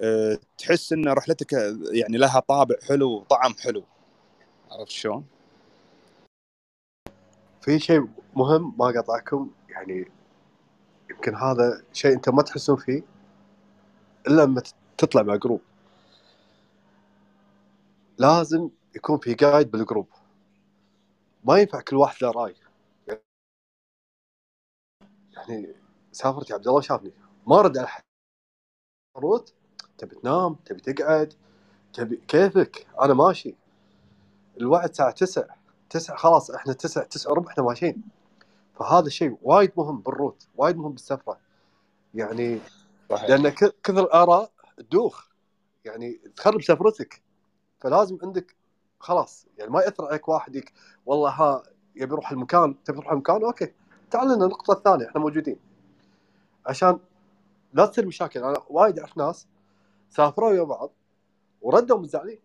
أه، 0.00 0.38
تحس 0.58 0.92
إن 0.92 1.08
رحلتك 1.08 1.52
يعني 1.92 2.18
لها 2.18 2.40
طابع 2.40 2.74
حلو 2.88 3.10
وطعم 3.10 3.54
حلو. 3.54 3.84
عرفت 4.70 4.90
شلون؟ 4.90 5.24
في 7.62 7.78
شيء 7.78 8.08
مهم 8.36 8.74
ما 8.78 8.86
قطعكم 8.86 9.50
يعني 9.68 10.08
يمكن 11.10 11.34
هذا 11.34 11.82
شيء 11.92 12.12
انت 12.12 12.28
ما 12.28 12.42
تحسون 12.42 12.76
فيه 12.76 13.02
إلا 14.26 14.42
لما 14.42 14.62
تطلع 14.98 15.22
مع 15.22 15.36
group 15.36 15.60
لازم 18.18 18.70
يكون 18.96 19.18
في 19.18 19.34
قايد 19.34 19.70
بال 19.70 19.81
group 19.81 20.08
ما 21.44 21.58
ينفع 21.58 21.80
كل 21.80 21.96
واحد 21.96 22.16
له 22.22 22.30
رأي. 22.30 22.54
يعني 25.36 25.74
سافرت 26.12 26.50
يا 26.50 26.54
عبد 26.54 26.68
الله 26.68 26.80
شافني 26.80 27.12
ما 27.46 27.62
رد 27.62 27.78
على 27.78 27.88
حد. 27.88 28.02
route 29.16 29.54
تبي 29.98 30.16
تنام 30.16 30.54
تبي 30.54 30.80
تقعد 30.80 31.34
تبي 31.92 32.16
كيفك؟ 32.16 32.86
أنا 33.02 33.14
ماشي. 33.14 33.54
الوعد 34.60 34.88
الساعة 34.88 35.10
9 35.10 35.56
9 35.90 36.16
خلاص 36.16 36.50
إحنا 36.50 36.72
9 36.72 37.04
9 37.04 37.30
وربع 37.32 37.50
إحنا 37.50 37.64
ماشيين. 37.64 38.02
فهذا 38.74 39.08
شيء 39.08 39.38
وايد 39.42 39.72
مهم 39.76 40.00
بال 40.00 40.12
route. 40.12 40.48
وايد 40.56 40.76
مهم 40.76 40.92
بالسفرة. 40.92 41.40
يعني 42.14 42.60
صحيح. 43.10 43.30
لأن 43.30 43.48
كثر 43.82 44.00
الآراء 44.04 44.52
تدوخ. 44.76 45.28
يعني 45.84 46.20
تخرب 46.36 46.62
سفرتك. 46.62 47.22
فلازم 47.80 48.18
عندك 48.22 48.56
خلاص 49.04 49.46
يعني 49.58 49.70
ما 49.70 49.80
يأثر 49.80 50.06
عليك 50.06 50.28
واحد 50.28 50.56
يك 50.56 50.72
والله 51.06 51.30
ها 51.30 51.62
يبي 51.96 52.12
يروح 52.12 52.32
المكان 52.32 52.82
تبي 52.84 52.96
تروح 52.98 53.12
المكان؟ 53.12 53.44
أوكي. 53.44 53.72
تعال 54.10 54.26
لنا 54.26 54.44
النقطه 54.44 54.72
الثانية 54.72 55.08
إحنا 55.08 55.20
موجودين. 55.20 55.56
عشان 56.66 56.98
لا 57.72 57.86
تصير 57.86 58.06
مشاكل. 58.06 58.40
أنا 58.40 58.62
وايد 58.70 58.98
أعرف 58.98 59.16
ناس 59.16 59.46
سافروا 60.10 60.50
ويا 60.50 60.62
بعض 60.62 60.90
وردوا 61.62 61.98
مزعلين 61.98 62.38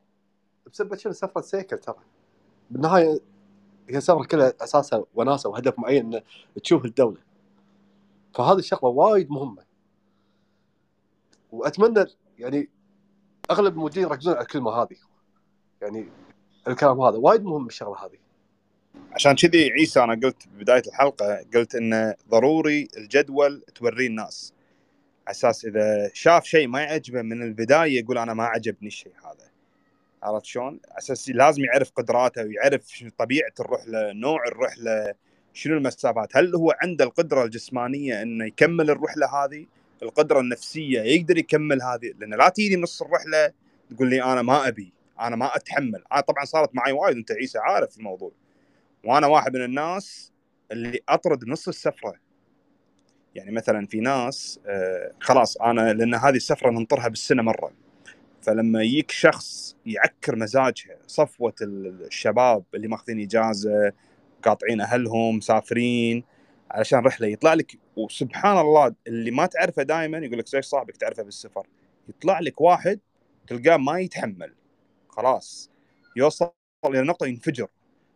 بسبب 0.71 0.95
شنو؟ 0.95 1.13
سفرة 1.13 1.41
سيكل 1.41 1.77
ترى. 1.77 1.95
بالنهاية 2.71 3.19
هي 3.89 4.01
سفرة 4.01 4.23
كلها 4.23 4.53
أساسها 4.61 5.03
وناسة 5.15 5.49
وهدف 5.49 5.79
معين 5.79 6.05
إنه 6.05 6.21
تشوف 6.63 6.85
الدولة. 6.85 7.21
فهذه 8.33 8.59
الشغلة 8.59 8.91
وايد 8.91 9.31
مهمة. 9.31 9.63
وأتمنى 11.51 12.05
يعني 12.37 12.69
أغلب 13.51 13.73
الموجودين 13.73 14.03
يركزون 14.03 14.33
على 14.33 14.41
الكلمة 14.41 14.71
هذه. 14.71 14.97
يعني 15.81 16.09
الكلام 16.67 17.01
هذا. 17.01 17.17
وايد 17.17 17.43
مهم 17.43 17.67
الشغلة 17.67 18.05
هذه. 18.05 18.17
عشان 19.11 19.35
كذي 19.35 19.71
عيسى 19.71 20.03
أنا 20.03 20.13
قلت 20.13 20.47
ببداية 20.47 20.83
الحلقة 20.87 21.45
قلت 21.55 21.75
إنه 21.75 22.15
ضروري 22.29 22.87
الجدول 22.97 23.63
توريه 23.75 24.07
الناس 24.07 24.53
على 25.27 25.31
أساس 25.35 25.65
إذا 25.65 26.11
شاف 26.13 26.45
شيء 26.45 26.67
ما 26.67 26.81
يعجبه 26.81 27.21
من 27.21 27.43
البداية 27.43 27.99
يقول 27.99 28.17
أنا 28.17 28.33
ما 28.33 28.43
عجبني 28.43 28.87
الشيء 28.87 29.13
هذا. 29.25 29.49
عرفت 30.23 30.45
شلون؟ 30.45 30.79
أساس 30.97 31.29
لازم 31.29 31.63
يعرف 31.63 31.91
قدراته 31.91 32.43
ويعرف 32.43 33.03
طبيعة 33.17 33.53
الرحله، 33.59 34.13
نوع 34.13 34.47
الرحله، 34.47 35.13
شنو 35.53 35.77
المسافات، 35.77 36.37
هل 36.37 36.55
هو 36.55 36.75
عنده 36.81 37.05
القدرة 37.05 37.43
الجسمانية 37.43 38.21
إنه 38.21 38.45
يكمل 38.45 38.89
الرحله 38.89 39.45
هذه؟ 39.45 39.65
القدرة 40.03 40.39
النفسية 40.39 41.01
يقدر 41.01 41.37
يكمل 41.37 41.81
هذه، 41.81 42.13
لأن 42.19 42.33
لا 42.33 42.49
تيجي 42.49 42.75
نص 42.75 43.01
الرحله 43.01 43.51
تقول 43.89 44.09
لي 44.09 44.23
أنا 44.23 44.41
ما 44.41 44.67
أبي، 44.67 44.93
أنا 45.19 45.35
ما 45.35 45.55
أتحمل، 45.55 46.03
أنا 46.11 46.21
طبعا 46.21 46.45
صارت 46.45 46.75
معي 46.75 46.91
وايد 46.91 47.17
أنت 47.17 47.31
عيسى 47.31 47.59
عارف 47.59 47.97
الموضوع. 47.97 48.31
وأنا 49.05 49.27
واحد 49.27 49.57
من 49.57 49.63
الناس 49.63 50.31
اللي 50.71 50.99
أطرد 51.09 51.45
نص 51.47 51.67
السفرة. 51.67 52.13
يعني 53.35 53.51
مثلا 53.51 53.87
في 53.87 53.99
ناس 53.99 54.59
آه 54.67 55.11
خلاص 55.19 55.57
أنا 55.57 55.93
لأن 55.93 56.15
هذه 56.15 56.35
السفرة 56.35 56.69
ننطرها 56.69 57.07
بالسنة 57.07 57.41
مرة. 57.41 57.71
فلما 58.41 58.83
يجيك 58.83 59.11
شخص 59.11 59.75
يعكر 59.85 60.35
مزاجها 60.35 60.97
صفوة 61.07 61.53
الشباب 61.61 62.63
اللي 62.75 62.87
ماخذين 62.87 63.19
إجازة 63.19 63.93
قاطعين 64.43 64.81
أهلهم 64.81 65.37
مسافرين 65.37 66.23
علشان 66.71 66.99
رحلة 66.99 67.27
يطلع 67.27 67.53
لك 67.53 67.77
وسبحان 67.95 68.57
الله 68.57 68.95
اللي 69.07 69.31
ما 69.31 69.45
تعرفه 69.45 69.83
دائما 69.83 70.17
يقول 70.17 70.39
لك 70.39 70.47
زي 70.47 70.61
صاحبك 70.61 70.97
تعرفه 70.97 71.23
بالسفر؟ 71.23 71.67
يطلع 72.09 72.39
لك 72.39 72.61
واحد 72.61 72.99
تلقاه 73.47 73.77
ما 73.77 73.99
يتحمل. 73.99 74.53
خلاص 75.09 75.71
يوصل 76.15 76.51
إلى 76.85 77.01
نقطة 77.01 77.25
ينفجر. 77.27 77.67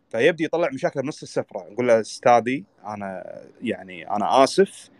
فيبدي 0.08 0.44
يطلع 0.44 0.68
مشاكل 0.72 1.02
بنص 1.02 1.22
السفرة 1.22 1.68
نقول 1.70 1.88
له 1.88 2.00
أستاذي 2.00 2.64
أنا 2.86 3.40
يعني 3.62 4.10
أنا 4.10 4.44
آسف 4.44 4.90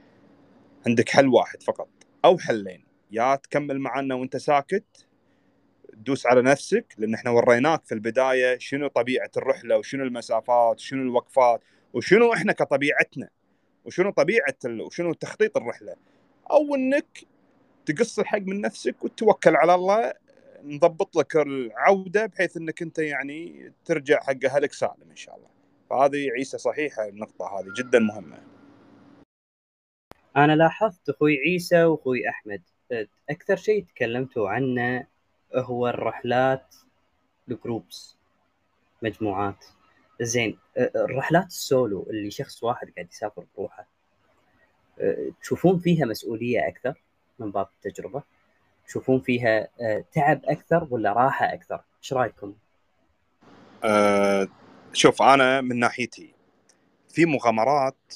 عندك 0.86 1.08
حل 1.08 1.28
واحد 1.28 1.62
فقط 1.62 1.88
أو 2.24 2.38
حلين. 2.38 2.84
يا 3.10 3.34
تكمل 3.36 3.78
معنا 3.78 4.14
وأنت 4.14 4.36
ساكت 4.36 5.06
تدوس 5.92 6.26
على 6.26 6.42
نفسك 6.42 6.94
لأن 6.98 7.14
إحنا 7.14 7.30
وريناك 7.30 7.84
في 7.84 7.92
البداية 7.94 8.58
شنو 8.58 8.88
طبيعة 8.88 9.30
الرحلة 9.36 9.78
وشنو 9.78 10.04
المسافات 10.04 10.76
وشنو 10.76 11.02
الوقفات 11.02 11.60
وشنو 11.94 12.32
إحنا 12.32 12.52
كطبيعتنا 12.52 13.28
وشنو 13.84 14.10
طبيعة 14.10 14.56
ال... 14.64 14.80
وشنو 14.80 15.12
تخطيط 15.12 15.56
الرحلة. 15.56 15.96
أو 16.50 16.74
إنك 16.74 17.24
تقص 17.86 18.18
الحق 18.18 18.38
من 18.38 18.60
نفسك 18.60 19.04
وتتوكل 19.04 19.56
على 19.56 19.74
الله 19.74 20.12
نضبط 20.64 21.16
لك 21.16 21.36
العودة 21.36 22.26
بحيث 22.26 22.56
إنك 22.56 22.82
أنت 22.82 22.98
يعني 22.98 23.72
ترجع 23.84 24.20
حق 24.20 24.44
أهلك 24.44 24.72
سالم 24.72 25.10
إن 25.10 25.16
شاء 25.16 25.36
الله. 25.36 25.48
فهذه 25.90 26.30
عيسى 26.30 26.58
صحيحة 26.58 27.08
النقطة 27.08 27.58
هذه 27.58 27.72
جدا 27.76 27.98
مهمة. 27.98 28.38
أنا 30.36 30.56
لاحظت 30.56 31.08
أخوي 31.08 31.38
عيسى 31.38 31.84
وأخوي 31.84 32.28
أحمد. 32.28 32.62
أكثر 33.30 33.56
شيء 33.56 33.84
تكلمتوا 33.84 34.48
عنه 34.48 35.06
هو 35.54 35.88
الرحلات 35.88 36.74
الجروبس 37.48 38.16
مجموعات. 39.02 39.64
زين 40.20 40.58
الرحلات 40.76 41.46
السولو 41.46 42.06
اللي 42.10 42.30
شخص 42.30 42.62
واحد 42.62 42.90
قاعد 42.90 43.08
يسافر 43.10 43.44
بروحه. 43.56 43.88
تشوفون 45.40 45.78
فيها 45.78 46.06
مسؤولية 46.06 46.68
أكثر 46.68 47.02
من 47.38 47.50
باب 47.50 47.68
التجربة؟ 47.76 48.22
تشوفون 48.86 49.20
فيها 49.20 49.68
تعب 50.12 50.40
أكثر 50.44 50.86
ولا 50.90 51.12
راحة 51.12 51.54
أكثر؟ 51.54 51.80
إيش 52.02 52.12
رأيكم؟ 52.12 52.54
أه 53.84 54.48
شوف 54.92 55.22
أنا 55.22 55.60
من 55.60 55.78
ناحيتي 55.78 56.34
في 57.08 57.26
مغامرات 57.26 58.14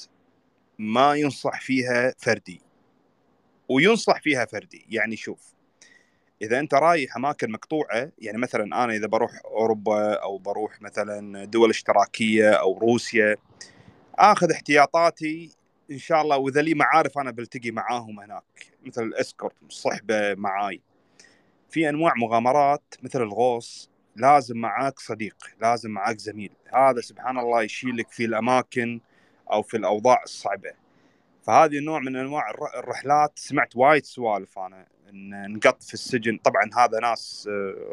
ما 0.79 1.15
ينصح 1.15 1.61
فيها 1.61 2.13
فردي 2.17 2.61
وينصح 3.69 4.21
فيها 4.21 4.45
فردي. 4.45 4.85
يعني 4.89 5.15
شوف 5.15 5.53
إذا 6.41 6.59
أنت 6.59 6.73
رايح 6.73 7.17
أماكن 7.17 7.51
مقطوعة 7.51 8.11
يعني 8.19 8.37
مثلا 8.37 8.63
أنا 8.63 8.93
إذا 8.93 9.07
بروح 9.07 9.31
أوروبا 9.45 10.13
أو 10.13 10.37
بروح 10.37 10.81
مثلا 10.81 11.45
دول 11.45 11.69
إشتراكية 11.69 12.51
أو 12.51 12.77
روسيا 12.77 13.35
آخذ 14.15 14.51
احتياطاتي 14.51 15.51
إن 15.91 15.97
شاء 15.97 16.21
الله 16.21 16.37
وإذا 16.37 16.61
لي 16.61 16.73
معارف 16.73 17.17
أنا 17.17 17.31
بلتقي 17.31 17.71
معاهم 17.71 18.19
هناك 18.19 18.73
مثل 18.85 19.03
الإسكورت 19.03 19.55
صحبة 19.69 20.35
معاي. 20.35 20.81
في 21.69 21.89
أنواع 21.89 22.13
مغامرات 22.17 22.95
مثل 23.03 23.21
الغوص 23.21 23.89
لازم 24.15 24.57
معاك 24.57 24.99
صديق 24.99 25.35
لازم 25.61 25.91
معاك 25.91 26.17
زميل. 26.17 26.51
هذا 26.73 27.01
سبحان 27.01 27.39
الله 27.39 27.63
يشيلك 27.63 28.11
في 28.11 28.25
الأماكن 28.25 29.01
أو 29.51 29.61
في 29.61 29.77
الأوضاع 29.77 30.23
الصعبة. 30.23 30.71
فهذه 31.43 31.77
النوع 31.77 31.99
من 31.99 32.15
أنواع 32.15 32.51
الرحلات 32.75 33.31
سمعت 33.35 33.75
وايد 33.75 34.05
سوالف 34.05 34.59
أنا 34.59 34.87
إن 35.09 35.53
نقط 35.53 35.83
في 35.83 35.93
السجن. 35.93 36.37
طبعا 36.37 36.69
هذا 36.77 36.99
ناس 36.99 37.49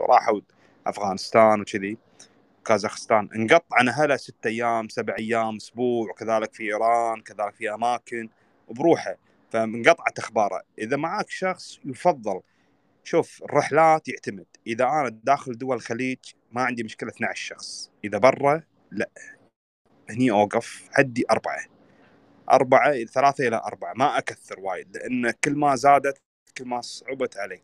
راحوا 0.09 0.41
أفغانستان 0.87 1.61
وكذي. 1.61 1.99
كازاخستان 2.67 3.29
انقط 3.37 3.65
عن 3.73 3.89
أهله 3.89 4.17
ست 4.17 4.47
أيام 4.47 4.89
سبع 4.89 5.15
أيام 5.19 5.57
أسبوع 5.57 6.11
وكذلك 6.11 6.55
في 6.55 6.63
إيران 6.63 7.21
كذلك 7.21 7.55
في 7.55 7.75
أماكن 7.75 8.29
وبروحه 8.69 9.17
فمنقطعة 9.51 10.15
أخباره. 10.19 10.63
إذا 10.79 10.97
معك 10.97 11.31
شخص 11.31 11.81
يفضل 11.85 12.41
شوف 13.05 13.43
الرحلات 13.43 14.09
يعتمد 14.09 14.47
إذا 14.67 14.85
أنا 14.85 15.09
داخل 15.09 15.59
دول 15.59 15.77
الخليج 15.77 16.19
ما 16.53 16.63
عندي 16.63 16.83
مشكلة 16.83 17.11
12 17.11 17.47
شخص. 17.47 17.91
إذا 18.05 18.19
برا 18.19 18.63
لا. 18.91 19.11
هني 20.11 20.31
أوقف 20.31 20.89
حدي 20.93 21.25
أربعة. 21.31 21.65
أربعة 22.53 23.05
ثلاثة 23.05 23.49
إلى 23.49 23.57
أربعة. 23.57 23.93
ما 23.97 24.19
أكثر 24.19 24.61
وايد 24.61 24.97
لأن 24.97 25.31
كل 25.31 25.55
ما 25.55 25.77
زادت 25.77 26.19
كل 26.59 26.65
ما 26.65 26.81
صعبت 26.81 27.37
علي. 27.39 27.63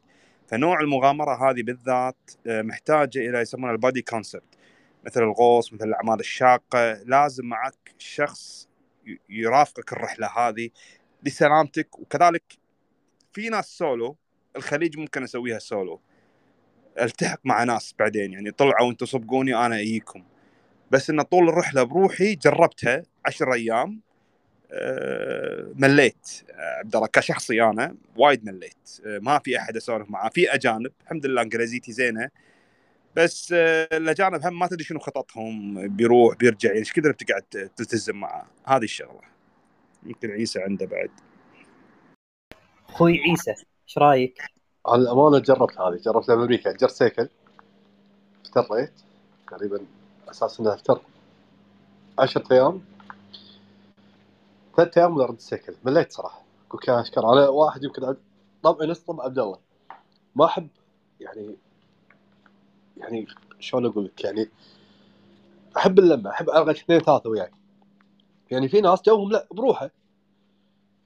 فنوع 0.49 0.81
المغامرة 0.81 1.51
هذه 1.51 1.63
بالذات 1.63 2.31
محتاجة 2.47 3.19
إلى 3.19 3.39
يسمونها 3.39 3.73
ال 3.73 3.78
buddy 3.78 4.03
concept. 4.03 4.59
مثل 5.07 5.23
الغوص 5.23 5.73
مثل 5.73 5.85
الأعمال 5.85 6.21
الشاقة 6.21 6.93
لازم 6.93 7.47
معك 7.47 7.95
شخص 7.99 8.69
يرافقك 9.29 9.93
الرحلة 9.93 10.27
هذه 10.27 10.71
لسلامتك 11.23 11.99
وكذلك 11.99 12.43
في 13.33 13.49
ناس 13.49 13.79
سولو 13.79 14.17
الخليج 14.57 14.99
ممكن 14.99 15.23
أسويها 15.23 15.59
سولو. 15.59 16.01
ألتحق 17.01 17.41
مع 17.45 17.65
ناس 17.65 17.95
بعدين 17.99 18.33
يعني 18.33 18.51
طلعوا 18.51 18.91
أنتم 18.91 19.07
صبقوني 19.07 19.67
أنا 19.67 19.81
اجيكم 19.81 20.25
بس 20.91 21.11
إن 21.11 21.23
طول 21.23 21.49
الرحلة 21.49 21.83
بروحي 21.83 22.35
جربتها 22.35 23.03
عشر 23.27 23.53
أيام 23.53 24.01
مليت. 25.75 26.29
عبد 26.59 26.97
الله 26.97 27.07
كشخصي 27.07 27.63
أنا 27.63 27.97
وايد 28.17 28.45
مليت. 28.45 28.89
ما 29.05 29.39
في 29.39 29.59
أحد 29.59 29.77
أسولف 29.77 30.11
معاه. 30.11 30.29
في 30.29 30.55
أجانب 30.55 30.93
الحمد 31.03 31.27
لله 31.27 31.43
إنجليزيتي 31.43 31.93
زينة. 31.93 32.31
بس 33.17 33.53
الاجانب 33.53 34.47
هم 34.47 34.59
ما 34.59 34.67
تدري 34.67 34.85
شنو 34.85 34.99
خططهم 34.99 35.89
بيروح 35.89 36.37
بيرجع 36.37 36.69
يعني 36.69 36.79
إيش 36.79 36.93
كثر 36.93 37.13
بتقعد 37.13 37.43
تلتزم 37.77 38.17
معاه 38.17 38.47
هذه 38.65 38.83
الشغلة. 38.83 39.21
يمكن 40.03 40.31
عيسى 40.31 40.63
عنده 40.63 40.87
بعد. 40.87 41.11
أخوي 42.89 43.19
عيسى 43.19 43.51
إيش 43.51 43.99
رأيك؟ 43.99 44.43
على 44.87 45.03
الامانه 45.03 45.39
جربت 45.39 45.79
هذه. 45.79 45.97
جربتها 45.97 46.35
بامريكا 46.35 46.73
جرت 46.73 46.91
سيكل. 46.91 47.29
افتريت. 48.45 48.93
تقريبا 49.47 49.87
أساس 50.29 50.61
انها 50.61 50.75
افتر. 50.75 51.01
10 52.19 52.53
أيام. 52.53 52.83
ثلاث 54.77 54.99
أيام 54.99 55.17
ولا 55.17 55.27
رد 55.27 55.35
السيكل 55.35 55.75
مليت 55.85 56.13
صراحة. 56.13 56.43
كان 56.83 56.99
اشكر 56.99 57.33
أنا 57.33 57.49
واحد 57.49 57.85
يمكن 57.85 58.17
طبعي 58.63 58.89
نص 58.89 59.01
طبع 59.01 59.25
عبد 59.25 59.39
الله. 59.39 59.59
ما 60.37 60.45
أحب 60.45 60.69
يعني 61.21 61.57
يعني 62.97 63.27
شلون 63.61 63.87
أقول 63.87 64.05
لك؟ 64.05 64.25
يعني 64.25 64.51
أحب 65.77 65.99
اللمة 65.99 66.31
أحب 66.31 66.51
الغى 66.51 66.71
اثنين 66.71 67.01
ثلاثة 67.01 67.31
وياي. 67.31 67.51
يعني 68.51 68.69
في 68.69 68.81
ناس 68.81 69.03
جوهم 69.03 69.31
لا 69.31 69.49
بروحه. 69.51 69.91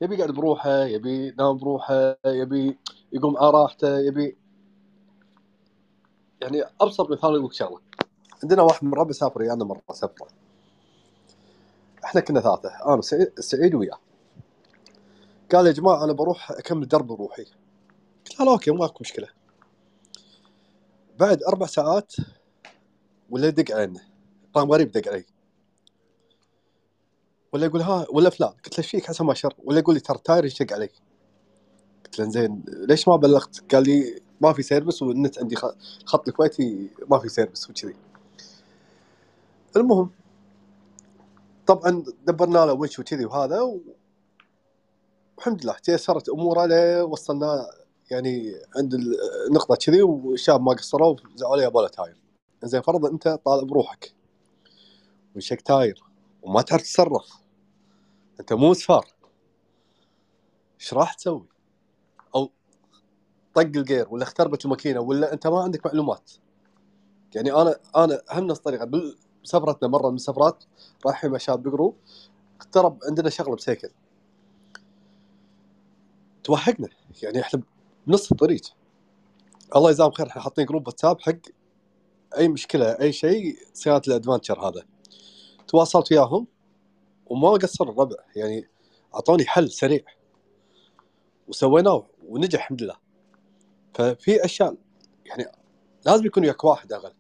يبي 0.01 0.15
يقعد 0.15 0.31
بروحه 0.31 0.85
يبي 0.85 1.29
ينام 1.29 1.57
بروحه 1.57 2.17
يبي 2.27 2.79
يقوم 3.13 3.37
على 3.37 3.51
راحته 3.51 3.99
يبي 3.99 4.37
يعني 6.43 6.63
أبسط 6.81 7.11
مثال 7.11 7.31
أقول 7.31 7.45
لك 7.45 7.53
شغلة. 7.53 7.81
عندنا 8.43 8.63
واحد 8.63 8.85
من 8.85 8.95
ربع 8.95 9.13
سافر 9.13 9.43
ويانا 9.43 9.65
مرة 9.65 9.83
سفرة. 9.93 10.29
إحنا 12.05 12.21
كنا 12.21 12.41
ثلاثة 12.41 12.69
أنا 12.95 13.01
سعيد 13.41 13.75
وياه. 13.75 13.99
قال 15.53 15.67
يا 15.67 15.73
جماعة 15.73 16.05
أنا 16.05 16.13
بروح 16.13 16.51
أكمل 16.51 16.89
درب 16.89 17.07
بروحي 17.07 17.45
قلت 18.27 18.41
له 18.41 18.53
أوكي 18.53 18.71
ماكو 18.71 18.99
مشكلة. 19.01 19.36
بعد 21.19 21.43
أربع 21.43 21.67
ساعات 21.67 22.13
ولا 23.31 23.49
يدق 23.49 23.75
علينا 23.77 24.01
رقم 24.55 24.73
غريب 24.73 24.91
دق 24.91 25.09
علي 25.09 25.25
ولا 27.53 27.67
يقول 27.67 27.83
ها 27.83 28.07
ولا 28.11 28.31
فلان. 28.31 28.51
قلت 28.51 28.73
له 28.73 28.79
إيش 28.79 28.91
فيك 28.91 29.07
حسن 29.07 29.25
ما 29.25 29.35
شر. 29.35 29.55
ولا 29.65 29.79
يقول 29.79 29.95
لي 29.95 30.01
ترى 30.01 30.19
tire 30.25 30.45
يشق 30.45 30.73
علي 30.73 30.91
قلت 32.05 32.19
له 32.19 32.31
زين 32.31 32.65
ليش 32.69 33.09
ما 33.09 33.17
بلغت؟ 33.17 33.75
قال 33.75 33.83
لي 33.83 34.23
ما 34.41 34.53
في 34.53 34.63
service 34.63 35.03
والنت 35.03 35.39
عندي 35.39 35.57
خط 36.05 36.29
الكويتي 36.29 36.91
ما 37.11 37.19
في 37.19 37.29
service 37.29 37.71
وكذي. 37.71 37.97
المهم 39.77 40.11
طبعا 41.67 42.05
دبرنا 42.27 42.59
له 42.67 42.73
وش 42.73 42.99
وكذي 42.99 43.25
وهذا 43.25 43.61
و... 43.61 43.81
والحمد 45.37 45.65
لله 45.65 45.73
تيسرت 45.73 46.29
اموره 46.29 47.03
وصلنا 47.05 47.67
يعني 48.11 48.55
عند 48.77 48.95
النقطه 49.49 49.77
كذي 49.77 50.03
والشباب 50.03 50.63
ما 50.63 50.73
قصروا 50.73 51.17
زعلوا 51.37 51.63
يا 51.63 51.69
له 51.69 51.89
تاير. 51.89 52.17
زين 52.65 52.83
فرضا 52.83 53.11
أنت 53.11 53.29
طالع 53.29 53.63
بروحك 53.63 54.15
وشك 55.37 55.61
تاير 55.61 56.03
وما 56.43 56.63
تعرف 56.63 56.83
تتصرف. 56.83 57.33
أنت 58.41 58.53
مو 58.53 58.75
سفار 58.75 59.07
إيش 60.81 60.95
راح 60.95 61.15
تسوي؟ 61.15 61.47
أو 62.35 62.51
طق 63.55 63.61
الجير 63.61 64.07
ولا 64.11 64.23
اختربت 64.23 64.65
الماكينه 64.65 65.01
ولا 65.01 65.33
أنت 65.33 65.47
ما 65.47 65.61
عندك 65.63 65.87
معلومات. 65.87 66.31
يعني 67.35 67.53
أنا 67.53 67.77
أنا 67.97 68.23
هم 68.33 68.47
نفس 68.47 68.59
الطريقة 68.59 68.91
بسفرتنا 69.45 69.89
مرة 69.89 70.11
من 70.11 70.17
السفرات 70.17 70.65
رايحين 71.07 71.31
مع 71.31 71.39
شباب 71.39 71.63
بقرو 71.63 71.95
اقترب 72.61 72.99
عندنا 73.09 73.31
شغلة 73.31 73.57
بسيكل. 73.57 73.91
توهقنا. 76.45 76.89
يعني 77.23 77.41
إحنا 77.41 77.63
بنص 78.07 78.33
الطريق. 78.33 78.61
الله 79.77 79.91
يجزاهم 79.91 80.11
خير 80.11 80.27
إحنا 80.27 80.43
حاطين 80.43 80.67
جروب 80.67 80.87
واتساب 80.87 81.21
حق 81.21 81.39
أي 82.37 82.49
مشكلة 82.49 83.01
أي 83.01 83.13
شيء 83.13 83.59
صيانه 83.75 84.03
الادفانشر 84.09 84.69
هذا. 84.69 84.83
تواصلت 85.69 86.13
وياهم 86.13 86.47
وما 87.27 87.51
قصروا 87.51 87.93
الربع 87.93 88.17
يعني 88.37 88.69
أعطوني 89.15 89.47
حل 89.47 89.71
سريع. 89.71 90.05
وسويناه 91.49 92.07
ونجح 92.29 92.59
الحمد 92.59 92.83
لله. 92.83 92.97
ففي 93.95 94.45
أشياء 94.45 94.77
يعني 95.27 95.45
لازم 96.07 96.27
يكون 96.27 96.43
وياك 96.43 96.65
واحد 96.65 96.93
أقل. 96.93 97.13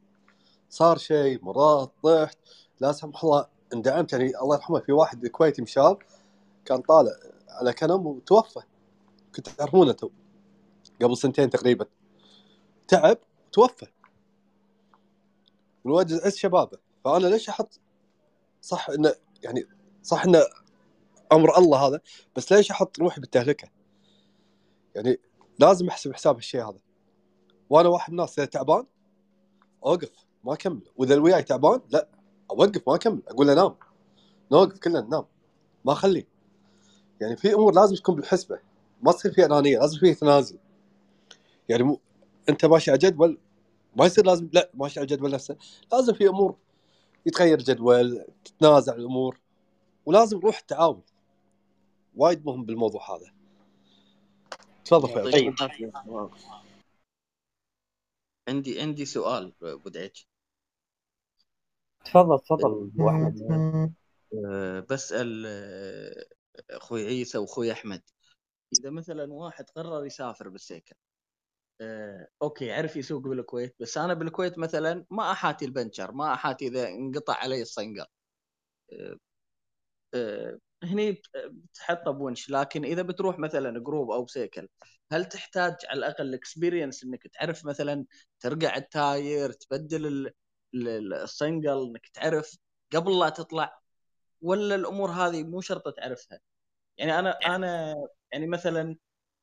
صار 0.70 0.99
شيء 0.99 1.45
مرات 1.45 1.93
طحت 2.03 2.39
لا 2.80 2.93
سمح 2.93 3.24
الله 3.24 3.47
اندعمت 3.74 4.12
يعني 4.12 4.39
الله 4.39 4.57
يرحمه 4.57 4.80
في 4.80 4.93
واحد 4.93 5.26
كويتي 5.26 5.62
مشاب 5.62 5.99
كان 6.64 6.80
طالع 6.80 7.12
على 7.49 7.72
كنم 7.72 8.07
وتوفى. 8.07 8.61
كنت 9.34 9.49
تعرفونه 9.49 9.93
تو. 9.93 10.11
قبل 11.03 11.16
سنتين 11.16 11.51
تقريبا. 11.51 11.86
تعب 12.88 13.18
وتوفى 13.49 13.86
والولد 15.84 16.12
عز 16.12 16.36
شبابه. 16.36 16.78
فأنا 17.05 17.26
ليش 17.26 17.49
أحط 17.49 17.80
صح 18.62 18.90
انه 18.90 19.14
يعني 19.42 19.66
صح 20.03 20.24
انه 20.24 20.42
أمر 21.32 21.59
الله 21.59 21.86
هذا 21.86 22.01
بس 22.36 22.53
ليش 22.53 22.70
أحط 22.70 22.99
روحي 22.99 23.20
بالتهلكة؟ 23.20 23.68
يعني 24.94 25.20
لازم 25.59 25.88
أحسب 25.88 26.12
حساب 26.12 26.38
الشيء 26.38 26.62
هذا. 26.62 26.78
وأنا 27.70 27.88
واحد 27.88 28.12
من 28.12 28.18
الناس 28.18 28.38
إذا 28.38 28.47
تعبان 28.47 28.86
أوقف 29.86 30.26
ما 30.44 30.53
أكمل. 30.53 30.80
وإذا 30.97 31.14
اللي 31.14 31.24
وياي 31.24 31.42
تعبان 31.42 31.80
لا. 31.90 32.09
أوقف 32.51 32.88
ما 32.88 32.94
أكمل. 32.94 33.22
أقول 33.28 33.47
له 33.47 33.55
نام. 33.55 33.74
نوقف 34.53 34.78
كلنا 34.78 35.01
ننام. 35.01 35.24
ما 35.84 35.92
أخليه. 35.92 36.28
يعني 37.20 37.36
في 37.36 37.55
أمور 37.55 37.74
لازم 37.74 37.94
تكون 37.94 38.14
بالحسبة. 38.14 38.59
ما 39.03 39.12
تصير 39.12 39.32
في 39.32 39.44
أنانية 39.44 39.78
لازم 39.78 39.99
في 39.99 40.14
تنازل. 40.14 40.59
يعني 41.68 41.82
مو 41.82 42.00
أنت 42.48 42.64
ماشي 42.64 42.90
على 42.90 42.98
جدول 42.98 43.38
ما 43.96 44.06
يصير 44.06 44.26
لازم 44.26 44.48
لا 44.52 44.70
ماشي 44.74 45.00
على 45.00 45.06
الجدول 45.06 45.30
نفسه. 45.30 45.56
لازم 45.92 46.12
في 46.12 46.28
أمور 46.28 46.56
يتغير 47.26 47.58
جدول 47.58 48.26
تتنازع 48.44 48.94
الأمور 48.94 49.40
ولازم 50.06 50.38
روح 50.38 50.58
التعاون. 50.58 51.02
وايد 52.16 52.46
مهم 52.46 52.64
بالموضوع 52.64 53.16
هذا. 53.16 53.32
تفضل 54.84 55.32
طيب. 55.32 55.54
واو. 56.06 56.30
عندي 58.48 58.80
عندي 58.80 59.04
سؤال 59.04 59.52
أبو 59.62 59.88
دعيج 59.88 60.22
تفضل 62.04 62.40
تفضل 62.40 62.90
أبو 62.94 63.08
أحمد. 63.08 63.42
أه، 64.46 64.80
بسأل 64.80 65.44
أه، 65.46 66.26
أخوي 66.70 67.06
عيسى 67.06 67.38
وأخوي 67.38 67.72
أحمد. 67.72 68.02
إذا 68.80 68.90
مثلا 68.90 69.32
واحد 69.32 69.70
قرر 69.70 70.04
يسافر 70.04 70.48
بالسيكل 70.48 70.96
أه، 71.81 72.29
okay 72.42 72.72
عرف 72.72 72.97
يسوق 72.97 73.22
بالكويت. 73.22 73.77
بس 73.81 73.99
أنا 73.99 74.14
بالكويت 74.14 74.59
مثلا 74.59 75.05
ما 75.11 75.33
أحاتي 75.33 75.64
البنشر 75.64 76.12
ما 76.12 76.35
أحاتي 76.35 76.66
إذا 76.66 76.89
انقطع 76.89 77.35
علي 77.35 77.62
الصنقر 77.62 78.07
أه، 78.93 79.16
أه، 80.14 80.59
هني 80.85 81.12
بت- 81.12 81.31
بتحطه 81.72 82.11
بونش. 82.11 82.51
لكن 82.51 82.85
إذا 82.85 83.03
بتروح 83.03 83.39
مثلا 83.39 83.79
group 83.80 84.11
أو 84.11 84.27
سيكل 84.27 84.68
هل 85.12 85.24
تحتاج 85.24 85.74
على 85.91 85.99
الأقل 85.99 86.24
ال 86.28 86.35
experience 86.35 87.05
إنك 87.05 87.22
تعرف 87.29 87.64
مثلا 87.66 88.07
ترقع 88.41 88.77
ال 88.76 88.92
tire 88.92 89.53
تبدل 89.53 90.07
ال- 90.07 90.33
ال- 90.74 91.14
الصنقل 91.14 91.83
إنك 91.89 92.09
تعرف 92.09 92.57
قبل 92.95 93.18
لا 93.18 93.29
تطلع؟ 93.29 93.81
ولا 94.43 94.74
الأمور 94.74 95.11
هذه 95.11 95.45
مو 95.45 95.61
شرط 95.61 95.89
تعرفها؟ 95.97 96.41
يعني 96.99 97.18
أنا 97.18 97.31
أنا 97.47 97.95
يعني 98.33 98.47
مثلا 98.47 98.97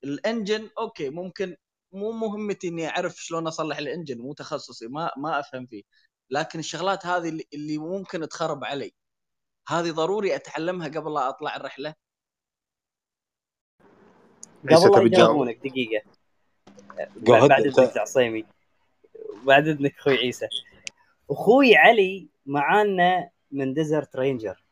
ال 0.04 0.13
engine 0.13 0.70
okay 0.80 1.10
ممكن 1.10 1.58
مو 1.94 2.12
مهمتي 2.12 2.68
إني 2.68 2.88
أعرف 2.89 3.16
شلون 3.16 3.48
أصلح 3.48 3.78
ال 3.78 3.83
engine 3.83 4.18
مو 4.18 4.34
تخصصي 4.34 4.88
ما 4.88 5.12
ما 5.18 5.39
أفهم 5.39 5.66
فيه. 5.66 5.84
لكن 6.30 6.60
الشغلات 6.60 7.06
هذه 7.06 7.30
اللي- 7.30 7.48
اللي 7.54 7.78
ممكن 7.78 8.28
تخرب 8.28 8.64
علي. 8.64 8.94
هذه 9.68 9.91
ضروري 9.91 10.36
أتعلمها 10.36 10.88
قبل 10.88 11.14
لا 11.14 11.30
أطلع 11.30 11.56
الرحلة. 11.56 11.94
قبل 15.00 15.12
لا؟ 15.12 15.18
يجاوبونك 15.18 15.58
دقيقة. 15.58 16.04
بعد. 17.18 17.52
إذنك 17.62 17.98
عصيمي. 17.98 18.46
بعد 19.46 19.68
إذنك 19.68 19.96
أخوي 20.00 20.18
عيسى. 20.18 20.48
أخوي 21.30 21.76
علي 21.76 22.28
معانا 22.46 23.30
من 23.52 23.74
Desert 23.74 24.16
Ranger 24.16 24.64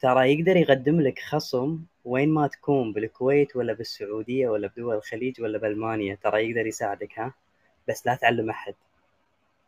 ترى 0.00 0.32
يقدر 0.32 0.56
يقدم 0.56 1.00
لك 1.00 1.18
خصم 1.18 1.78
وين 2.06 2.34
ما 2.34 2.46
تكون 2.46 2.92
بالكويت 2.92 3.56
ولا 3.56 3.72
بالسعودية 3.72 4.48
ولا 4.48 4.68
بدول 4.68 4.94
الخليج 4.94 5.40
ولا 5.40 5.58
بألمانيا 5.58 6.14
ترى 6.14 6.50
يقدر 6.50 6.66
يساعدك 6.66 7.18
ها؟ 7.18 7.34
بس 7.88 8.06
لا 8.06 8.14
تعلم 8.14 8.50
أحد. 8.50 8.74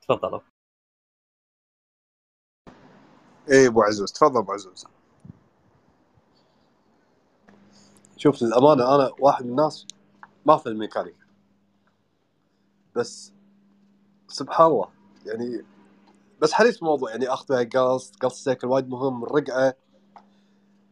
تفضلوا. 0.02 0.40
اي 3.50 3.66
أبو 3.66 3.82
عزوز 3.82 4.12
تفضل 4.12 4.38
أبو 4.38 4.52
عزوز. 4.52 4.86
شوف 8.16 8.42
للأمانة 8.42 8.94
أنا 8.94 9.10
واحد 9.18 9.44
من 9.44 9.50
الناس 9.50 9.86
ما 10.46 10.56
في 10.56 10.68
الميكانيك. 10.68 11.16
بس 12.96 13.32
سبحان 14.28 14.66
الله 14.66 14.88
يعني 15.26 15.64
بس 16.40 16.52
حريص 16.52 16.78
بالموضوع 16.78 17.10
يعني 17.10 17.28
أخذ 17.28 17.68
قص 17.68 18.12
قص 18.20 18.32
السيكل 18.32 18.66
وايد 18.66 18.88
مهم 18.88 19.24
الرقعة 19.24 19.74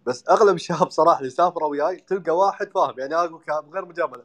بس 0.07 0.25
أغلب 0.31 0.55
الشباب 0.55 0.91
صراحة 0.91 1.19
اللي 1.19 1.31
سافروا 1.31 1.69
وياي 1.69 1.97
تلقى 1.97 2.37
واحد 2.37 2.71
فاهم. 2.75 2.95
يعني 2.99 3.15
أقول 3.15 3.41
لك 3.49 3.65
من 3.65 3.73
غير 3.73 3.85
مجاملة. 3.85 4.25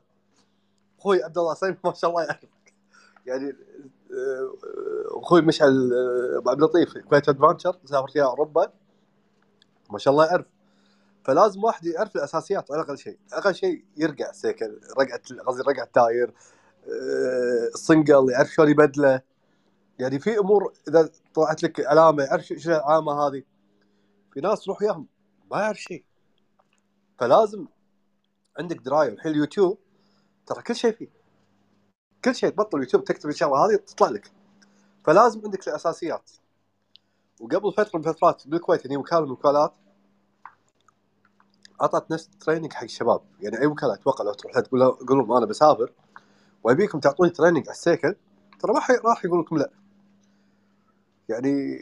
أخوي 1.00 1.24
عبد 1.24 1.38
الله 1.38 1.54
سيف 1.54 1.78
ما 1.86 1.94
شاء 1.94 2.10
الله 2.10 2.24
يعرفك. 2.24 2.74
يعني 3.26 3.56
آه، 4.12 4.54
أخوي 5.20 5.42
مشعل 5.42 5.94
آه، 5.94 6.38
أبو 6.38 6.50
عبد 6.50 6.64
اللطيف 6.64 6.98
Kuwait 6.98 7.30
Adventure 7.30 7.78
سافرت 7.86 8.16
وياه 8.16 8.26
أوروبا. 8.26 8.74
ما 9.92 9.98
شاء 9.98 10.12
الله 10.12 10.26
يعرف. 10.26 10.46
فلازم 11.24 11.64
واحد 11.64 11.86
يعرف 11.86 12.16
الأساسيات 12.16 12.72
على 12.72 12.82
أقل 12.82 12.98
شيء. 12.98 13.18
أقل 13.34 13.56
شيء 13.56 13.86
يرقع 13.98 14.30
السيكل 14.30 14.80
رقعه 15.00 15.22
قصدي 15.48 15.62
رقعه 15.62 15.84
التاير 15.84 16.34
آه، 16.88 17.68
الصنقل 17.74 18.32
يعرف 18.32 18.50
شلون 18.50 18.70
يبدله. 18.70 19.22
يعني 20.00 20.20
في 20.20 20.40
أمور 20.40 20.74
إذا 20.88 21.10
طلعت 21.34 21.64
لك 21.64 21.86
علامة 21.86 22.24
يعرف 22.24 22.46
شو 22.46 22.72
العلامة 22.72 23.28
هذه. 23.28 23.44
في 24.34 24.42
ناس 24.42 24.64
تروح 24.64 24.82
وياهم. 24.82 25.08
ما 25.52 25.60
يعرف 25.62 25.78
شيء. 25.78 26.04
فلازم 27.20 27.66
عندك 28.60 28.78
درايه 28.78 29.10
الحين 29.10 29.32
اليوتيوب 29.32 29.78
ترى 30.46 30.62
كل 30.62 30.76
شيء 30.76 30.92
فيه. 30.92 31.08
كل 32.26 32.36
شيء 32.36 32.50
تبطل 32.50 32.78
اليوتيوب 32.78 33.04
تكتب 33.04 33.30
الشغله 33.30 33.66
هذه 33.66 33.76
تطلع 33.76 34.10
لك. 34.10 34.32
فلازم 35.06 35.42
عندك 35.46 35.68
الأساسيات. 35.68 36.32
وقبل 37.42 37.74
فترة 37.74 38.00
من 38.00 38.08
الفترات 38.08 38.48
بالكويت 38.48 38.86
يعني 38.86 38.98
وكاله 38.98 39.20
من 39.22 39.26
الوكالات 39.26 39.74
أعطت 41.82 42.12
نفس 42.12 42.28
training 42.28 42.74
حق 42.74 42.84
الشباب. 42.84 43.22
يعني 43.42 43.60
أي 43.62 43.66
وكاله 43.66 43.94
أتوقع 43.94 44.26
لو 44.26 44.34
تروح 44.34 44.60
تقول 44.60 44.80
له- 44.80 44.96
تقول 44.96 45.18
لهم 45.18 45.32
أنا 45.34 45.46
بسافر 45.46 45.92
وابيكم 46.64 47.00
تعطوني 47.00 47.30
training 47.30 47.64
على 47.68 47.72
السيكل 47.76 48.16
ترى 48.60 48.74
ما 48.74 48.80
راح 49.06 49.26
يقول 49.26 49.40
لكم 49.42 49.58
لا. 49.58 49.72
يعني 51.30 51.80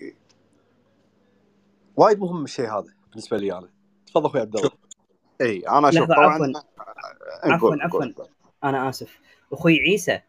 وايد 1.97 2.19
مهم 2.19 2.43
الشيء 2.43 2.69
هذا. 2.69 2.98
بالنسبة 3.11 3.37
لي 3.37 3.53
أنا. 3.57 3.69
تفضل 4.07 4.25
أخوي 4.25 4.41
عبد 4.41 4.55
الله. 4.55 4.71
إي 5.41 5.67
أنا 5.69 5.91
شوف 5.91 6.09
لحظة، 6.09 6.15
طبعا 6.15 6.63
عفواً. 7.43 7.75
إيه، 7.75 7.83
عفواً،. 7.83 8.09
أنا 8.63 8.89
آسف. 8.89 9.19
أخوي 9.53 9.79
عيسى 9.79 10.21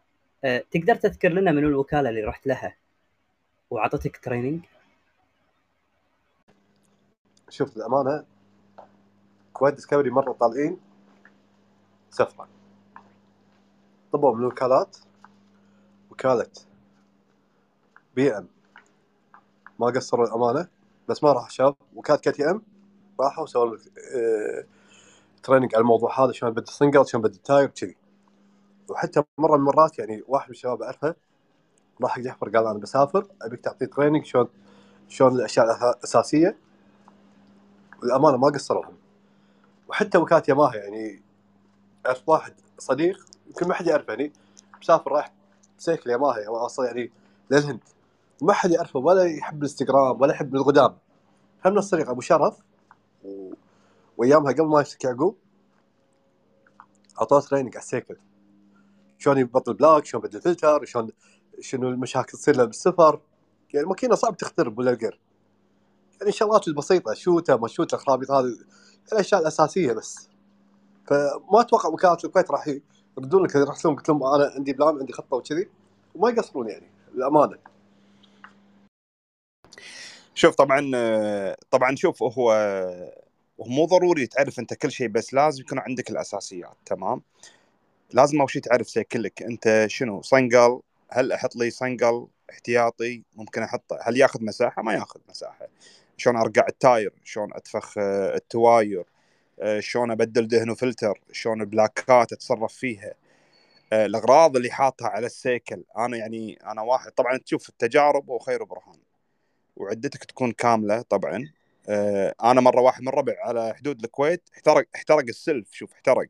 أه، 0.43 0.63
تقدر 0.71 0.95
تذكر 0.95 1.29
لنا 1.29 1.51
منو 1.51 1.67
الوكالة 1.67 2.09
اللي 2.09 2.21
رحت 2.23 2.47
لها؟ 2.47 2.75
وعطتك 3.69 4.17
training 4.17 4.65
شوف 7.49 7.77
للأمانة 7.77 8.25
Kuwait 9.53 9.73
Discovery 9.75 10.09
مرة 10.09 10.31
طالعين 10.31 10.79
سفرة. 12.09 12.47
طلبوا 14.11 14.33
من 14.35 14.39
الوكالات 14.41 14.97
وكالة 16.11 16.51
BM 18.15 18.47
ما 19.79 19.87
قصروا 19.87 20.27
الامانه 20.27 20.67
بس 21.09 21.23
ما 21.23 21.33
راح 21.33 21.49
شاب 21.49 21.75
وكالة 21.95 22.17
KTM 22.19 22.61
راحوا 23.21 23.45
سووا 23.45 23.75
لك 23.75 23.79
آه، 24.15 24.65
training 25.43 25.75
على 25.75 25.81
الموضوع 25.81 26.23
هذا 26.25 26.31
شلون 26.31 26.51
يبدل 26.53 26.71
سنجل 26.71 27.07
شلون 27.07 27.23
يبدل 27.23 27.39
tire 27.43 27.67
كذي 27.67 27.95
وحتى 28.89 29.23
مرة 29.37 29.51
من 29.51 29.59
المرات 29.59 29.99
يعني 29.99 30.23
واحد 30.27 30.49
من 30.49 30.55
الشباب 30.55 30.81
اعرفه 30.81 31.15
راح 32.01 32.11
حق 32.11 32.19
جعفر 32.19 32.49
قال 32.49 32.67
أنا 32.67 32.79
بسافر 32.79 33.27
أبيك 33.41 33.59
تعطي 33.59 33.85
training 33.85 34.25
شلون 34.25 34.47
شلون 35.09 35.35
الأشياء 35.35 35.65
الأساسية. 35.65 36.57
والامانه 38.03 38.37
ما 38.37 38.47
قصروا 38.47 38.85
وحتى 39.87 40.17
وكالة 40.17 40.43
ياماها 40.49 40.75
يعني 40.75 41.21
اعرف 42.05 42.29
واحد 42.29 42.53
صديق 42.77 43.25
يمكن 43.47 43.67
ما 43.67 43.73
حد 43.73 43.87
يعرفه 43.87 44.13
يعني 44.13 44.33
مسافر 44.81 45.11
رايح 45.11 45.33
سيكل 45.77 46.09
ياماها 46.09 46.65
أصلا 46.65 46.85
يعني 46.85 47.11
للهند. 47.51 47.79
وما 48.41 48.53
حد 48.53 48.71
يعرفه 48.71 48.99
ولا 48.99 49.23
يحب 49.23 49.57
الإنستغرام 49.57 50.21
ولا 50.21 50.33
يحب 50.33 50.55
القدام 50.55 50.97
هم 51.65 51.77
الطريقة 51.77 52.11
أبو 52.11 52.21
شرف. 52.21 52.57
وياماها 54.21 54.51
قبل 54.51 54.67
ما 54.67 54.79
يمسك 54.79 55.03
يعقوب 55.03 55.37
اعطوه 57.19 57.41
training 57.41 57.75
على 57.75 57.83
السيكل. 57.83 58.17
شلون 59.17 59.37
يبطل 59.37 59.73
plug 59.73 60.05
شلون 60.05 60.23
يبدل 60.23 60.41
فلتر 60.41 60.85
شلون 60.85 61.09
شنو 61.59 61.89
المشاكل 61.89 62.37
تصير 62.37 62.55
له 62.55 62.65
بالسفر 62.65 63.21
يعني 63.73 63.83
الماكينه 63.83 64.15
صعب 64.15 64.37
تخترب 64.37 64.79
ولا 64.79 64.91
الجير 64.91 65.19
يعني 66.19 66.31
شغلات 66.31 66.67
البسيطة 66.67 67.13
شوتة 67.13 67.57
ما 67.57 67.67
شوتة 67.67 67.95
الخرابيط 67.95 68.31
هذه 68.31 68.57
الأشياء 69.13 69.41
الأساسية 69.41 69.93
بس. 69.93 70.29
فما 71.07 71.61
أتوقع 71.61 71.89
وكاله 71.89 72.17
الكويت 72.23 72.51
راح 72.51 72.67
يردون 73.17 73.43
لك 73.43 73.55
رحت 73.55 73.85
لهم 73.85 73.95
قلت 73.95 74.09
لهم 74.09 74.23
أنا 74.23 74.51
عندي 74.55 74.73
plan 74.73 74.99
عندي 74.99 75.13
خطة 75.13 75.37
وكذي 75.37 75.69
وما 76.15 76.29
يقصرون 76.29 76.69
يعني 76.69 76.91
للأمانة. 77.13 77.57
شوف 80.33 80.55
طبعا 80.55 80.91
طبعا 81.71 81.95
شوف 81.95 82.23
هو 82.23 82.53
هو 83.61 83.65
مو 83.65 83.85
ضروري 83.85 84.27
تعرف 84.27 84.59
انت 84.59 84.73
كل 84.73 84.91
شيء 84.91 85.07
بس 85.07 85.33
لازم 85.33 85.61
يكون 85.61 85.79
عندك 85.79 86.09
الأساسيات 86.09 86.77
تمام؟ 86.85 87.21
لازم 88.13 88.39
أول 88.39 88.49
شيء 88.49 88.61
تعرف 88.61 88.89
سيكلك 88.89 89.43
أنت 89.43 89.85
شنو؟ 89.87 90.21
صنقل 90.21 90.81
هل 91.11 91.31
أحط 91.31 91.55
لي 91.55 91.69
صنقل 91.69 92.27
احتياطي؟ 92.49 93.23
ممكن 93.35 93.63
احطه 93.63 93.97
هل 94.03 94.17
ياخذ 94.17 94.43
مساحة؟ 94.43 94.81
ما 94.81 94.93
ياخذ 94.93 95.19
مساحة. 95.29 95.67
شلون 96.17 96.35
أرقع 96.37 96.65
ال 96.69 96.76
tire؟ 96.76 97.13
شلون 97.23 97.53
أنفخ 97.53 97.97
آه، 97.97 98.35
التواير؟ 98.35 99.05
آه، 99.59 99.79
شلون 99.79 100.11
أبدل 100.11 100.47
دهن 100.47 100.69
وفلتر؟ 100.69 101.21
شلون 101.31 101.61
البلاكات 101.61 102.33
أتصرف 102.33 102.73
فيها؟ 102.73 103.13
آه، 103.93 104.05
الأغراض 104.05 104.55
اللي 104.55 104.71
حاطها 104.71 105.07
على 105.07 105.25
السيكل. 105.25 105.83
أنا 105.97 106.17
يعني 106.17 106.59
أنا 106.65 106.81
واحد 106.81 107.11
طبعا 107.11 107.37
تشوف 107.37 107.69
التجارب 107.69 108.29
وخير 108.29 108.63
برهان 108.63 108.99
وعدتك 109.77 110.23
تكون 110.23 110.51
كاملة 110.51 111.01
طبعا. 111.01 111.60
أنا 112.43 112.61
مرة 112.61 112.81
واحد 112.81 113.01
من 113.01 113.09
ربع 113.09 113.33
على 113.39 113.73
حدود 113.73 114.03
الكويت 114.03 114.49
احترق 114.55 114.87
احترق 114.95 115.23
السلف 115.29 115.67
شوف 115.71 115.93
احترق. 115.93 116.29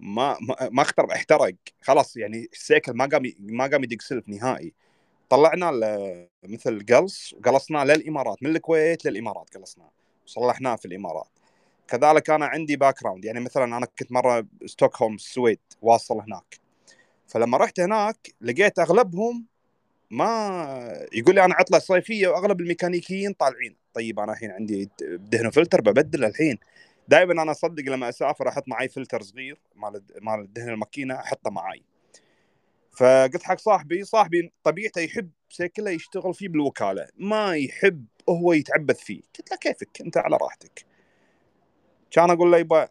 ما 0.00 0.36
ما, 0.70 0.82
اخترق 0.82 1.12
احترق. 1.12 1.54
خلاص 1.82 2.16
يعني 2.16 2.48
السيكل 2.52 2.92
ما 2.92 3.06
قام 3.06 3.32
ما 3.38 3.66
قام 3.66 3.84
يدق 3.84 4.02
سلف 4.02 4.28
نهائي. 4.28 4.72
طلعنا 5.28 5.70
مثل 6.44 6.86
قلص 6.86 7.32
وقلصناه 7.32 7.84
للإمارات 7.84 8.42
من 8.42 8.50
الكويت 8.56 9.04
للإمارات 9.04 9.56
قلصناه 9.56 9.90
وصلحناه 10.26 10.76
في 10.76 10.84
الإمارات. 10.84 11.30
كذلك 11.88 12.30
أنا 12.30 12.46
عندي 12.46 12.76
back 12.76 12.94
يعني 13.24 13.40
مثلا 13.40 13.64
أنا 13.64 13.86
كنت 13.86 14.12
مرة 14.12 14.46
ستوكهولم 14.66 15.14
السويد 15.14 15.60
واصل 15.82 16.20
هناك. 16.20 16.60
فلما 17.28 17.58
رحت 17.58 17.80
هناك 17.80 18.34
لقيت 18.40 18.78
أغلبهم 18.78 19.46
ما 20.10 21.06
يقول 21.12 21.34
لي 21.34 21.44
أنا 21.44 21.54
عطلة 21.54 21.78
صيفية 21.78 22.28
وأغلب 22.28 22.60
الميكانيكيين 22.60 23.32
طالعين. 23.32 23.76
طيب 23.96 24.20
أنا 24.20 24.32
الحين 24.32 24.50
عندي 24.50 24.90
دهن 25.00 25.50
فلتر 25.50 25.80
ببدل 25.80 26.24
الحين. 26.24 26.58
دائما 27.08 27.42
أنا 27.42 27.50
أصدق 27.50 27.82
لما 27.82 28.08
أسافر 28.08 28.48
أحط 28.48 28.68
معي 28.68 28.88
فلتر 28.88 29.22
صغير 29.22 29.60
مال 29.76 30.02
مال 30.22 30.52
دهن 30.52 30.68
الماكينة 30.68 31.14
أحطه 31.14 31.50
معي 31.50 31.82
فقلت 32.90 33.42
حق 33.42 33.58
صاحبي 33.58 34.04
صاحبي 34.04 34.52
طبيعته 34.64 35.00
يحب 35.00 35.30
سيكله 35.48 35.90
يشتغل 35.90 36.34
فيه 36.34 36.48
بالوكالة 36.48 37.08
ما 37.18 37.56
يحب 37.56 38.04
هو 38.28 38.52
يتعبث 38.52 38.98
فيه. 38.98 39.20
قلت 39.38 39.50
له 39.50 39.56
كيفك؟ 39.56 40.00
أنت 40.00 40.16
على 40.16 40.36
راحتك. 40.36 40.86
كان 42.10 42.30
أقول 42.30 42.52
له 42.52 42.58
يبا 42.58 42.88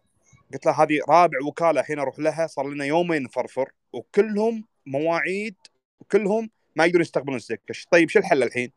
قلت 0.52 0.66
له 0.66 0.82
هذه 0.82 1.00
رابع 1.08 1.38
وكالة 1.46 1.80
الحين 1.80 1.98
أروح 1.98 2.18
لها 2.18 2.46
صار 2.46 2.68
لنا 2.68 2.84
يومين 2.84 3.22
نفرفر 3.22 3.72
وكلهم 3.92 4.64
مواعيد 4.86 5.54
وكلهم 6.00 6.50
ما 6.76 6.84
يقدرون 6.84 7.02
يستقبلون 7.02 7.36
السيكل. 7.36 7.74
طيب 7.90 8.08
شو 8.08 8.18
الحل 8.18 8.42
الحين؟ 8.42 8.70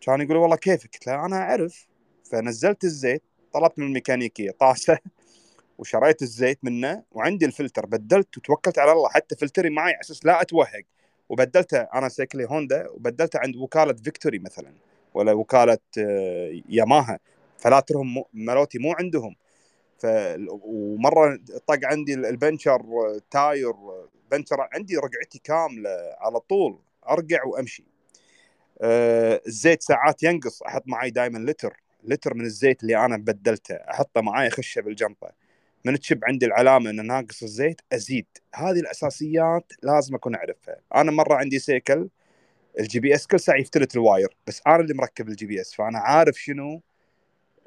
كان 0.00 0.20
يقول 0.20 0.36
والله 0.36 0.56
كيفك؟ 0.56 0.94
قلت 0.94 1.06
له 1.06 1.26
أنا 1.26 1.36
أعرف. 1.36 1.88
فنزلت 2.32 2.84
الزيت 2.84 3.22
طلبت 3.52 3.78
من 3.78 3.86
الميكانيكية 3.86 4.50
طاسة 4.50 4.98
وشريت 5.78 6.22
الزيت 6.22 6.58
منه 6.62 7.02
وعندي 7.12 7.46
الفلتر. 7.46 7.86
بدلت 7.86 8.38
وتوكلت 8.38 8.78
على 8.78 8.92
الله 8.92 9.08
حتى 9.08 9.36
فلتري 9.36 9.70
معي 9.70 9.92
على 9.92 10.00
أساس 10.00 10.26
لا 10.26 10.42
أتوهق. 10.42 10.82
وبدلته 11.28 11.78
أنا 11.78 12.08
سيكلي 12.08 12.44
هوندا 12.50 12.88
وبدلته 12.90 13.38
عند 13.38 13.56
وكالة 13.56 13.92
Victory 13.92 14.38
مثلا 14.38 14.72
ولا 15.14 15.32
وكالة 15.32 15.78
آه، 15.98 16.62
ياماها. 16.68 17.18
فلاترهم 17.58 18.24
مالوتي 18.34 18.78
مو 18.78 18.92
عندهم. 18.92 19.36
ف 19.98 20.06
ومرة 20.48 21.38
طق 21.66 21.78
عندي 21.84 22.14
البنشر 22.14 22.82
تاير 23.30 23.72
بنشر 24.30 24.68
عندي 24.72 24.96
رقعتي 24.96 25.40
كاملة 25.44 25.90
على 26.20 26.40
طول 26.40 26.78
أرقع 27.08 27.44
وأمشي. 27.44 27.82
آه، 27.82 27.89
الزيت 28.80 29.82
ساعات 29.82 30.22
ينقص 30.22 30.62
أحط 30.62 30.82
معي 30.86 31.10
دائما 31.10 31.38
لتر 31.38 31.76
لتر 32.04 32.34
من 32.34 32.44
الزيت 32.44 32.82
اللي 32.82 33.04
أنا 33.04 33.16
بدلته 33.16 33.74
أحطه 33.74 34.20
معي 34.20 34.48
أخشه 34.48 34.80
بالجنطة. 34.80 35.32
من 35.84 36.00
تشب 36.00 36.20
عندي 36.24 36.46
العلامة 36.46 36.90
إنه 36.90 37.02
ناقص 37.02 37.42
الزيت 37.42 37.80
أزيد. 37.92 38.26
هذه 38.54 38.80
الأساسيات 38.80 39.72
لازم 39.82 40.14
أكون 40.14 40.34
أعرفها. 40.34 40.76
أنا 40.94 41.10
مرة 41.10 41.34
عندي 41.34 41.58
سيكل 41.58 42.08
ال 42.80 43.00
GPS 43.00 43.26
كل 43.26 43.40
ساعة 43.40 43.56
يفتلت 43.56 43.96
ال 43.96 44.04
wire 44.04 44.36
بس 44.46 44.62
أنا 44.66 44.76
اللي 44.76 44.94
مركب 44.94 45.28
ال 45.28 45.46
GPS 45.46 45.74
فأنا 45.74 45.98
عارف 45.98 46.36
شنو 46.36 46.82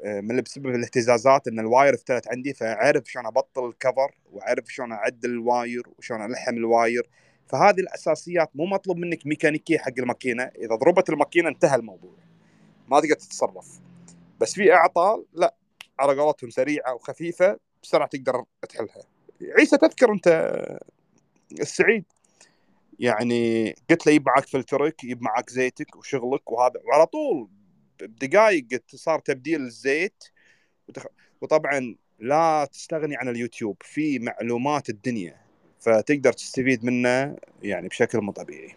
آه، 0.05 0.21
من 0.21 0.41
بسبب 0.41 0.67
الاهتزازات 0.67 1.47
إن 1.47 1.59
ال 1.59 1.66
wire 1.66 1.93
افتلت 1.93 2.27
عندي 2.27 2.53
فأعرف 2.53 3.03
شلون 3.05 3.25
أبطل 3.25 3.67
ال 3.67 3.75
cover 3.75 4.11
وأعرف 4.31 4.65
شلون 4.67 4.91
أعدل 4.91 5.29
ال 5.29 5.40
wire 5.40 5.83
وشلون 5.97 6.25
ألحم 6.25 6.57
ال 6.57 6.66
wire. 6.66 7.09
فهذه 7.47 7.79
الأساسيات 7.79 8.49
مو 8.55 8.65
مطلوب 8.65 8.97
منك 8.97 9.27
ميكانيكية 9.27 9.77
حق 9.77 9.93
الماكينة. 9.99 10.43
إذا 10.43 10.75
ضربت 10.75 11.09
الماكينة 11.09 11.49
انتهى 11.49 11.75
الموضوع. 11.75 12.15
ما 12.87 12.99
تقدر 12.99 13.15
تتصرف. 13.15 13.79
بس 14.39 14.53
في 14.53 14.73
أعطال 14.73 15.25
لا. 15.33 15.55
على 15.99 16.21
قولتهم 16.21 16.49
سريعة 16.49 16.93
وخفيفة 16.93 17.59
بسرعة 17.83 18.07
تقدر 18.07 18.43
تحلها. 18.69 19.03
عيسى 19.41 19.77
تذكر 19.77 20.11
أنت 20.11 20.55
السعيد؟ 21.59 22.05
يعني 22.99 23.75
قلت 23.89 24.07
له 24.07 24.13
يب 24.13 24.27
معك 24.27 24.45
فلترك 24.45 25.03
يب 25.03 25.21
معك 25.21 25.49
زيتك 25.49 25.95
وشغلك 25.95 26.51
وهذا. 26.51 26.81
وعلى 26.85 27.05
طول 27.05 27.49
بدقائق 28.01 28.67
صار 28.87 29.19
تبديل 29.19 29.61
الزيت. 29.61 30.23
وطبعا 31.41 31.95
لا 32.19 32.65
تستغني 32.71 33.15
عن 33.15 33.29
اليوتيوب. 33.29 33.77
في 33.81 34.19
معلومات 34.19 34.89
الدنيا. 34.89 35.42
فتقدر 35.83 36.33
تستفيد 36.33 36.85
منه 36.85 37.35
يعني 37.61 37.87
بشكل 37.87 38.21
مو 38.21 38.31
طبيعي. 38.31 38.75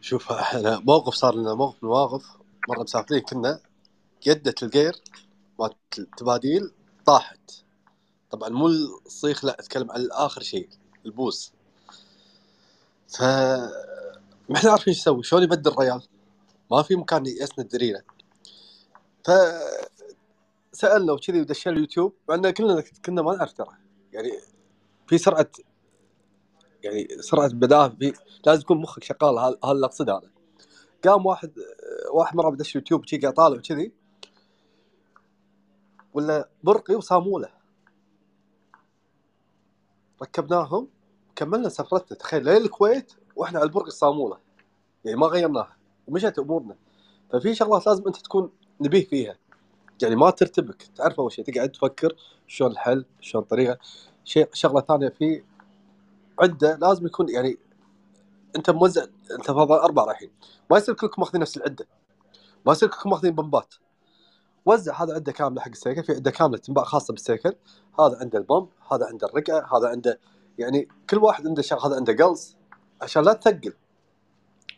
شوف 0.00 0.32
إحنا 0.32 0.78
موقف 0.78 1.14
صار 1.14 1.34
لنا 1.34 1.54
موقف 1.54 1.84
مواقف 1.84 2.24
مرة 2.68 2.82
مسافرين 2.82 3.20
كنا 3.20 3.60
يدة 4.26 4.54
الجير 4.62 4.94
مالت 5.58 5.98
التباديل 5.98 6.72
طاحت. 7.06 7.50
طبعا 8.30 8.48
مو 8.48 8.66
الصيخ 9.06 9.44
لا 9.44 9.60
أتكلم 9.60 9.90
عن 9.90 10.08
اخر 10.10 10.42
شيء 10.42 10.68
البوس. 11.06 11.52
ف 13.08 13.22
ما 13.22 14.56
إحنا 14.56 14.70
عارفين 14.70 14.94
إيش 14.94 15.00
نسوي 15.00 15.22
شلون 15.22 15.42
يبدل 15.42 15.70
الريال؟ 15.70 16.02
ما 16.70 16.82
في 16.82 16.96
مكان 16.96 17.26
يسند 17.26 17.68
درينا 17.68 18.02
ف 19.24 19.30
سألنا 20.72 21.12
وكذي 21.12 21.40
ودشينا 21.40 21.76
اليوتيوب 21.76 22.12
مع 22.28 22.34
إن 22.34 22.50
كلنا 22.50 22.84
كنا 23.04 23.22
ما 23.22 23.36
نعرف 23.36 23.52
ترى. 23.52 23.76
يعني 24.12 24.30
في 25.12 25.18
سرعة 25.18 25.50
يعني 26.82 27.08
سرعة 27.20 27.48
بداهة 27.48 27.88
في 27.88 28.12
لازم 28.46 28.60
يكون 28.60 28.80
مخك 28.80 29.04
شغال 29.04 29.38
هذا 29.38 29.72
اللي 29.72 29.86
اقصده 29.86 30.18
أنا 30.18 30.30
قام 31.04 31.26
واحد 31.26 31.52
واحد 32.12 32.36
مرة 32.36 32.50
بدش 32.50 32.74
يوتيوب 32.74 33.06
شي 33.06 33.18
قاعد 33.18 33.34
طالع 33.34 33.58
وكذي 33.58 33.92
ولا 36.14 36.48
برقي 36.62 36.94
وصاموله 36.94 37.48
ركبناهم 40.22 40.88
كملنا 41.36 41.68
سفرتنا. 41.68 42.18
تخيل 42.18 42.44
لين 42.44 42.56
الكويت 42.56 43.12
وإحنا 43.36 43.58
على 43.58 43.66
البرقي 43.66 43.88
الصاموله 43.88 44.38
يعني 45.04 45.16
ما 45.16 45.26
غيرناها 45.26 45.76
ومشت 46.08 46.38
أمورنا. 46.38 46.76
ففي 47.32 47.54
شغلات 47.54 47.86
لازم 47.86 48.06
أنت 48.06 48.16
تكون 48.16 48.52
نبيه 48.80 49.06
فيها. 49.06 49.36
يعني 50.02 50.16
ما 50.16 50.30
ترتبك 50.30 50.82
تعرف 50.82 51.20
أول 51.20 51.32
شيء 51.32 51.44
تقعد 51.44 51.72
تفكر 51.72 52.16
شلون 52.46 52.70
الحل 52.70 53.04
شلون 53.20 53.42
الطريقة. 53.42 53.78
شيء 54.24 54.48
شغلة 54.52 54.80
ثانية 54.80 55.08
في 55.08 55.42
عده 56.38 56.76
لازم 56.76 57.06
يكون 57.06 57.28
يعني 57.28 57.58
أنت 58.56 58.70
موزع 58.70 59.04
أنت 59.38 59.50
فضل 59.50 59.74
أربع 59.74 60.04
رايحين. 60.04 60.30
ما 60.70 60.78
يصير 60.78 60.94
كلكم 60.94 61.22
ماخذين 61.22 61.40
نفس 61.40 61.56
العدة. 61.56 61.86
ما 62.66 62.72
يصير 62.72 62.88
كلكم 62.88 63.10
ماخذين 63.10 63.34
بمبات. 63.34 63.74
وزع 64.66 65.02
هذا 65.02 65.14
عده 65.14 65.32
كامله 65.32 65.60
حق 65.60 65.68
السيكل 65.68 66.04
في 66.04 66.12
عده 66.12 66.30
كاملة 66.30 66.58
تنباع 66.58 66.84
خاصة 66.84 67.12
بالسيكل. 67.12 67.54
هذا 68.00 68.18
عنده 68.20 68.38
ال 68.38 68.44
pump 68.44 68.68
هذا 68.92 69.06
عنده 69.06 69.26
الرقعة 69.26 69.78
هذا 69.78 69.88
عنده 69.88 70.20
يعني 70.58 70.88
كل 71.10 71.18
واحد 71.18 71.46
عنده 71.46 71.62
شغل 71.62 71.80
هذا 71.80 71.96
عنده 71.96 72.24
قلص 72.24 72.56
عشان 73.02 73.24
لا 73.24 73.32
تثقل. 73.32 73.74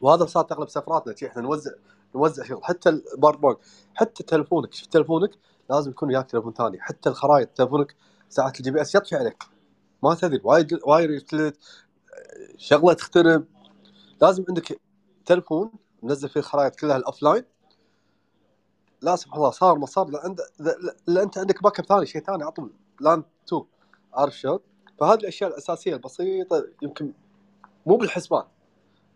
وهذا 0.01 0.27
صار 0.27 0.47
اغلب 0.53 0.69
سفراتنا 0.69 1.15
إحنا 1.29 1.43
نوزع 1.43 1.71
نوزع 2.15 2.45
شغل. 2.45 2.65
حتى 2.65 2.89
ال 2.89 2.95
power 2.95 3.29
bank 3.29 3.57
حتى 3.95 4.23
تلفونك 4.23 4.73
شفت 4.75 4.93
تلفونك 4.93 5.31
لازم 5.71 5.91
يكون 5.91 6.09
وياك 6.09 6.31
تلفون 6.31 6.53
ثاني. 6.53 6.81
حتى 6.81 7.09
الخرائط 7.09 7.49
تلفونك 7.49 7.95
ساعات 8.35 8.59
ال 8.59 8.71
GPS 8.71 8.95
يطفي 8.95 9.17
عليك. 9.17 9.43
ما 10.03 10.15
تدري 10.15 10.41
وايد 10.45 10.79
واير 10.87 11.11
يفلت 11.11 11.59
شغله 12.57 12.93
تخترب. 12.93 13.45
لازم 14.23 14.45
عندك 14.49 14.81
تلفون 15.27 15.73
منزل 16.03 16.29
فيه 16.29 16.41
الخرائط 16.41 16.77
كلها 16.77 16.97
ال 16.97 17.23
offline 17.23 17.45
لا 19.03 19.17
سبحان 19.17 19.39
الله 19.39 19.51
صار 19.51 19.85
صار 19.87 20.11
لا 21.07 21.23
انت 21.23 21.39
عندك 21.39 21.63
backup 21.63 21.87
ثاني 21.87 22.07
شيء 22.07 22.23
ثاني 22.23 22.45
عطل. 22.45 22.71
لأن 23.01 23.23
2 23.49 23.63
عارف 24.15 24.39
شلون؟ 24.39 24.59
فهذه 25.01 25.19
الأشياء 25.19 25.51
الأساسية 25.51 25.95
البسيطة 25.95 26.67
يمكن 26.83 27.13
مو 27.87 27.97
بالحسبان 27.97 28.45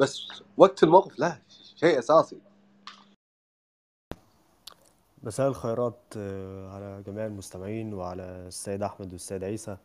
بس 0.00 0.26
وقت 0.56 0.82
الموقف 0.82 1.18
لا 1.18 1.42
شيء 1.76 1.98
أساسي. 1.98 2.40
مساء 5.22 5.48
الخيرات 5.48 5.98
آه، 6.16 6.70
على 6.70 7.02
جميع 7.06 7.26
المستمعين 7.26 7.94
وعلى 7.94 8.22
السيد 8.22 8.82
أحمد 8.82 9.12
والسيد 9.12 9.44
عيسى. 9.44 9.76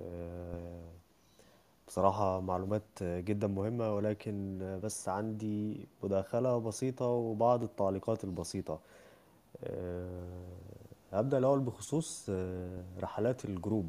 آه، 0.00 0.82
بصراحة 1.88 2.40
معلومات 2.40 2.82
جدا 3.02 3.46
مهمة 3.46 3.94
ولكن 3.94 4.58
بس 4.84 5.08
عندي 5.08 5.86
مداخلة 6.02 6.58
بسيطة 6.58 7.06
وبعض 7.06 7.62
التعليقات 7.62 8.24
البسيطة. 8.24 8.78
آه، 9.64 10.46
هبدأ 11.12 11.38
الأول 11.38 11.60
بخصوص 11.60 12.30
رحلات 13.00 13.44
الجروب. 13.44 13.88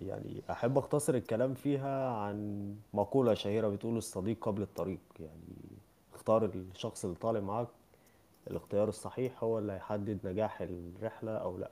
يعني 0.00 0.42
أحب 0.50 0.78
أختصر 0.78 1.14
الكلام 1.14 1.54
فيها 1.54 2.10
عن 2.10 2.68
مقولة 2.94 3.34
شهيرة 3.34 3.68
بتقول 3.68 3.96
الصديق 3.96 4.44
قبل 4.48 4.62
الطريق. 4.62 5.00
يعني 5.20 5.56
اختار 6.14 6.44
الشخص 6.44 7.04
اللي 7.04 7.16
طالع 7.16 7.40
معاك 7.40 7.68
الاختيار 8.50 8.88
الصحيح 8.88 9.44
هو 9.44 9.58
اللي 9.58 9.72
هيحدد 9.72 10.18
نجاح 10.26 10.60
الرحلة 10.60 11.32
أو 11.36 11.58
لأ. 11.58 11.70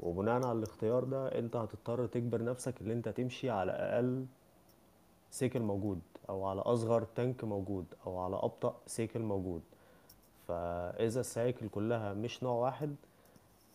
وبناء 0.00 0.34
على 0.46 0.58
الاختيار 0.58 1.04
ده 1.04 1.38
أنت 1.38 1.56
هتضطر 1.56 2.06
تجبر 2.06 2.44
نفسك 2.44 2.80
اللي 2.80 2.92
أنت 2.94 3.08
تمشي 3.08 3.50
على 3.50 3.72
أقل 3.72 4.26
سيكل 5.30 5.60
موجود 5.60 6.00
أو 6.28 6.44
على 6.44 6.60
أصغر 6.60 7.02
تانك 7.16 7.44
موجود 7.44 7.84
أو 8.06 8.18
على 8.18 8.36
أبطأ 8.36 8.76
سيكل 8.86 9.20
موجود. 9.20 9.62
فإذا 10.48 11.20
السياكل 11.20 11.68
كلها 11.68 12.14
مش 12.14 12.42
نوع 12.42 12.52
واحد 12.54 12.94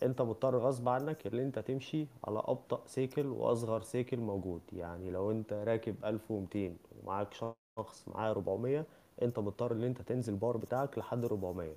أنت 0.03 0.21
مضطر 0.21 0.57
غصب 0.57 0.89
عنك 0.89 1.27
اللي 1.27 1.43
أنت 1.43 1.59
تمشي 1.59 2.07
على 2.23 2.39
أبطأ 2.39 2.81
سيكل 2.87 3.25
وأصغر 3.27 3.81
سيكل 3.81 4.17
موجود. 4.17 4.61
يعني 4.73 5.11
لو 5.11 5.31
أنت 5.31 5.53
راكب 5.53 5.95
1200 6.05 6.73
ومعاك 7.03 7.33
شخص 7.33 8.07
معاه 8.07 8.31
400 8.31 8.85
انت 9.21 9.39
مضطر 9.39 9.71
ان 9.71 9.83
انت 9.83 10.01
تنزل 10.01 10.33
البار 10.33 10.57
بتاعك 10.57 10.97
لحد 10.97 11.25
400 11.25 11.73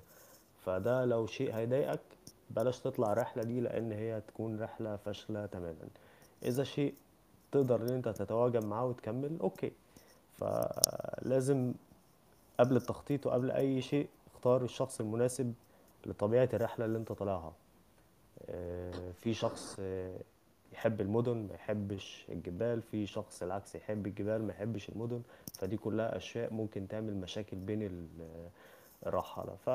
فده 0.65 1.05
لو 1.05 1.25
شيء 1.27 1.55
هيضايقك 1.55 1.99
بلاش 2.49 2.79
تطلع 2.79 3.11
الرحلة 3.11 3.43
دي 3.43 3.59
لأن 3.61 3.91
هي 3.91 4.21
تكون 4.27 4.61
رحلة 4.61 4.95
فاشلة 4.95 5.45
تماما. 5.45 5.87
إذا 6.43 6.63
شيء 6.63 6.93
تقدر 7.51 7.81
إن 7.81 7.89
أنت 7.89 8.09
تتواجد 8.09 8.65
معاه 8.65 8.85
وتكمل 8.85 9.37
أوكي. 9.41 9.71
فلازم 10.37 11.73
قبل 12.59 12.75
التخطيط 12.75 13.27
وقبل 13.27 13.51
أي 13.51 13.81
شيء 13.81 14.07
اختار 14.33 14.63
الشخص 14.63 14.99
المناسب 14.99 15.53
لطبيعة 16.05 16.49
الرحلة 16.53 16.85
اللي 16.85 16.97
أنت 16.97 17.11
طالعها. 17.11 17.53
آه، 18.49 19.11
في 19.11 19.33
شخص 19.33 19.75
آه، 19.79 20.17
يحب 20.73 21.01
المدن 21.01 21.37
ما 21.37 21.53
يحبش 21.53 22.25
الجبال. 22.29 22.81
في 22.81 23.05
شخص 23.05 23.43
العكس 23.43 23.75
يحب 23.75 24.07
الجبال 24.07 24.43
ما 24.47 24.53
يحبش 24.53 24.89
المدن. 24.89 25.21
فدي 25.53 25.77
كلها 25.77 26.17
أشياء 26.17 26.53
ممكن 26.53 26.87
تعمل 26.87 27.13
مشاكل 27.15 27.57
بين 27.57 27.81
ال- 27.81 28.49
الرحالة 29.05 29.55
ف 29.55 29.69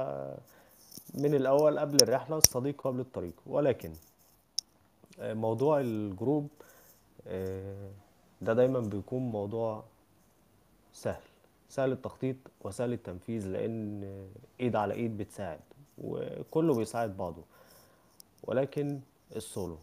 من 1.15 1.35
الأول 1.35 1.79
قبل 1.79 1.97
الرحلة 2.03 2.37
الصديق 2.37 2.81
قبل 2.83 3.01
الطريق. 3.01 3.33
ولكن 3.47 3.93
آه، 5.21 5.35
موضوع 5.35 5.81
الجروب 5.81 6.49
آه، 7.27 7.91
ده 8.43 8.53
دايما 8.53 8.81
بيكون 8.81 9.23
موضوع 9.23 9.85
سهل. 10.93 11.23
سهل 11.69 11.93
التخطيط 11.93 12.37
وسهل 12.61 12.93
التنفيذ 12.93 13.49
لأن 13.49 14.03
إيد 14.61 14.77
على 14.77 14.95
إيد 14.95 15.17
بتساعد 15.19 15.61
وكله 15.99 16.75
بيساعد 16.75 17.17
بعضه. 17.17 17.43
ولكن 18.45 19.01
السولو. 19.37 19.79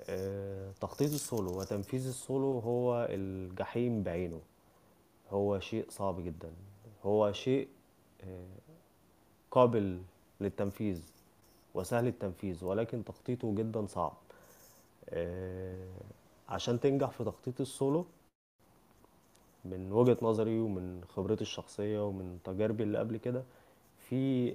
آه، 0.00 0.72
تخطيط 0.80 1.12
السولو 1.12 1.60
وتنفيذ 1.60 2.06
السولو 2.08 2.58
هو 2.58 3.06
الجحيم 3.10 4.02
بعينه. 4.02 4.40
هو 5.30 5.60
شيء 5.60 5.86
صعب 5.90 6.24
جدا. 6.24 6.52
هو 7.04 7.32
شيء 7.32 7.68
آه، 8.24 8.46
قابل 9.50 10.02
للتنفيذ 10.40 11.02
وسهل 11.74 12.06
التنفيذ 12.06 12.64
ولكن 12.64 13.04
تخطيطه 13.04 13.54
جدا 13.54 13.86
صعب. 13.86 14.16
آه، 15.08 15.88
عشان 16.48 16.80
تنجح 16.80 17.10
في 17.10 17.24
تخطيط 17.24 17.60
السولو 17.60 18.06
من 19.64 19.92
وجهة 19.92 20.16
نظري 20.22 20.58
ومن 20.58 21.04
خبرتي 21.08 21.42
الشخصية 21.42 22.06
ومن 22.06 22.38
تجاربي 22.44 22.82
اللي 22.82 22.98
قبل 22.98 23.16
كده 23.16 23.42
في 23.98 24.54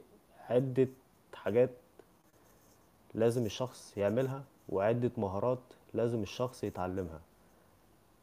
عدة 0.50 0.88
حاجات 1.34 1.70
لازم 3.14 3.46
الشخص 3.46 3.98
يعملها 3.98 4.44
وعدة 4.70 5.12
مهارات 5.18 5.60
لازم 5.94 6.22
الشخص 6.24 6.64
يتعلمها. 6.64 7.22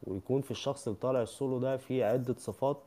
ويكون 0.03 0.41
في 0.41 0.51
الشخص 0.51 0.87
اللي 0.87 0.99
طالع 0.99 1.21
السولو 1.21 1.59
ده 1.59 1.77
في 1.77 2.03
عدة 2.03 2.35
صفات 2.39 2.81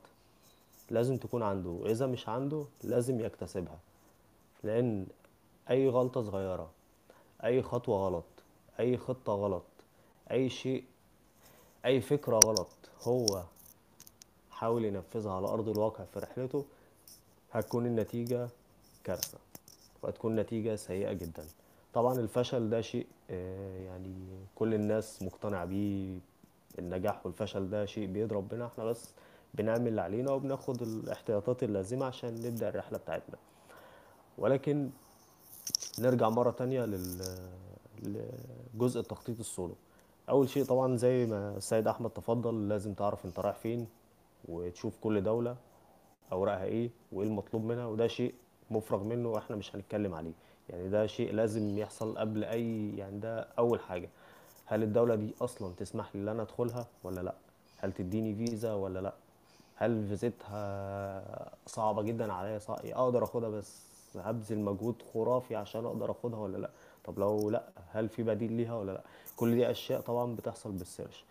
لازم 0.91 1.17
تكون 1.17 1.43
عنده. 1.43 1.71
وإذا 1.71 2.07
مش 2.07 2.29
عنده 2.29 2.65
لازم 2.85 3.21
يكتسبها. 3.21 3.79
لأن 4.65 5.07
أي 5.71 5.89
غلطة 5.89 6.23
صغيرة 6.23 6.71
أي 7.45 7.63
خطوة 7.63 8.07
غلط 8.07 8.25
أي 8.81 8.97
خطة 8.97 9.33
غلط 9.33 9.63
أي 10.31 10.49
شيء 10.49 10.85
أي 11.85 12.01
فكرة 12.01 12.41
غلط 12.45 12.69
هو 13.03 13.43
حاول 14.51 14.85
ينفذها 14.85 15.33
على 15.33 15.49
أرض 15.49 15.69
الواقع 15.69 16.05
في 16.05 16.19
رحلته 16.19 16.65
هتكون 17.53 17.87
النتيجة 17.87 18.49
كارثة. 19.05 19.39
وهتكون 20.03 20.37
نتيجة 20.37 20.77
سيئة 20.77 21.13
جدا. 21.13 21.45
طبعا 21.95 22.15
الفشل 22.15 22.71
ده 22.71 22.81
شيء 22.81 23.07
آه، 23.31 23.79
يعني 23.85 24.15
كل 24.55 24.75
الناس 24.75 25.23
مقتنعة 25.23 25.65
بيه 25.65 26.19
النجاح 26.79 27.27
والفشل 27.27 27.71
ده 27.71 27.87
شيء 27.87 28.07
بيد 28.07 28.33
ربنا 28.33 28.67
إحنا 28.67 28.85
بس 28.85 29.15
بنعمل 29.55 29.89
اللي 29.89 30.01
علينا 30.01 30.33
وبناخد 30.33 30.83
الاحتياطات 30.83 31.63
اللازمة 31.63 32.07
عشان 32.07 32.35
نبدأ 32.35 32.69
الرحلة 32.69 32.99
بتاعتنا. 32.99 33.37
ولكن 34.39 34.91
نرجع 35.99 36.29
مرة 36.29 36.51
تانية 36.51 36.85
لل... 36.85 37.23
لجزء 38.75 39.01
التخطيط 39.01 39.39
السولو. 39.41 39.75
أول 40.29 40.49
شيء 40.49 40.65
طبعا 40.65 40.97
زي 40.97 41.27
ما 41.27 41.57
السيد 41.57 41.87
أحمد 41.89 42.11
تفضل 42.11 42.69
لازم 42.69 42.95
تعرف 42.95 43.25
أنت 43.25 43.41
رايح 43.41 43.57
فين 43.57 43.87
وتشوف 44.49 44.97
كل 45.01 45.23
دولة 45.23 45.57
أوراقها 46.33 46.65
إيه 46.65 46.91
وإيه 47.13 47.29
المطلوب 47.29 47.65
منها 47.65 47.87
وده 47.87 48.07
شيء 48.07 48.35
مفرغ 48.71 49.05
منه 49.05 49.29
وإحنا 49.29 49.57
مش 49.57 49.77
هنتكلم 49.77 50.15
عليه. 50.15 50.33
يعني 50.73 50.89
ده 50.89 51.07
شيء 51.07 51.33
لازم 51.33 51.79
يحصل 51.79 52.19
قبل 52.19 52.45
أي 52.45 52.97
يعني 52.97 53.19
ده 53.19 53.41
أول 53.59 53.81
حاجة. 53.81 54.09
هل 54.67 54.83
الدولة 54.83 55.15
دي 55.15 55.35
أصلا 55.41 55.73
تسمح 55.77 56.15
لي 56.17 56.23
إن 56.23 56.29
أنا 56.29 56.43
أدخلها 56.43 56.87
ولا 57.05 57.21
لأ؟ 57.21 57.35
هل 57.79 57.93
تديني 57.93 58.35
فيزا 58.35 58.75
ولا 58.75 58.99
لأ؟ 58.99 59.15
هل 59.77 60.07
فيزتها 60.09 61.53
صعبة 61.67 62.03
جدا 62.03 62.33
عليا؟ 62.33 62.59
صع... 62.59 62.77
أقدر 62.85 63.25
آخدها 63.25 63.49
بس 63.49 63.83
هبذل 64.17 64.59
مجهود 64.59 65.03
خرافي 65.15 65.57
عشان 65.57 65.87
أقدر 65.87 66.11
آخدها 66.11 66.39
ولا 66.39 66.59
لأ؟ 66.59 66.71
طب 67.05 67.19
لو 67.19 67.51
لأ 67.51 67.69
هل 67.93 68.09
في 68.09 68.23
بديل 68.23 68.53
ليها 68.53 68.75
ولا 68.75 68.93
لأ؟ 68.93 69.03
كل 69.37 69.55
دي 69.55 69.71
أشياء 69.71 70.01
طبعا 70.01 70.35
بتحصل 70.37 70.73
بالسيرش. 70.73 71.25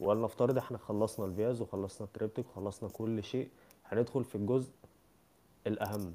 ولنفترض 0.00 0.58
إحنا 0.58 0.78
خلصنا 0.78 1.26
الفياز 1.26 1.60
وخلصنا 1.60 2.06
ال 2.06 2.10
triptyque 2.10 2.46
وخلصنا 2.50 2.88
كل 2.88 3.24
شيء 3.24 3.48
هندخل 3.86 4.24
في 4.24 4.34
الجزء 4.34 4.70
الأهم. 5.66 6.14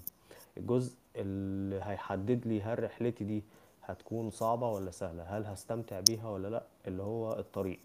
الجزء 0.57 0.95
اللي 1.15 1.79
هيحدد 1.83 2.47
لي 2.47 2.61
هل 2.61 2.83
رحلتي 2.83 3.23
دي 3.23 3.43
هتكون 3.83 4.29
صعبة 4.29 4.69
ولا 4.69 4.91
سهلة 4.91 5.23
هل 5.23 5.45
هستمتع 5.45 5.99
بيها 5.99 6.29
ولا 6.29 6.47
لأ 6.47 6.63
اللي 6.87 7.03
هو 7.03 7.33
الطريق. 7.39 7.79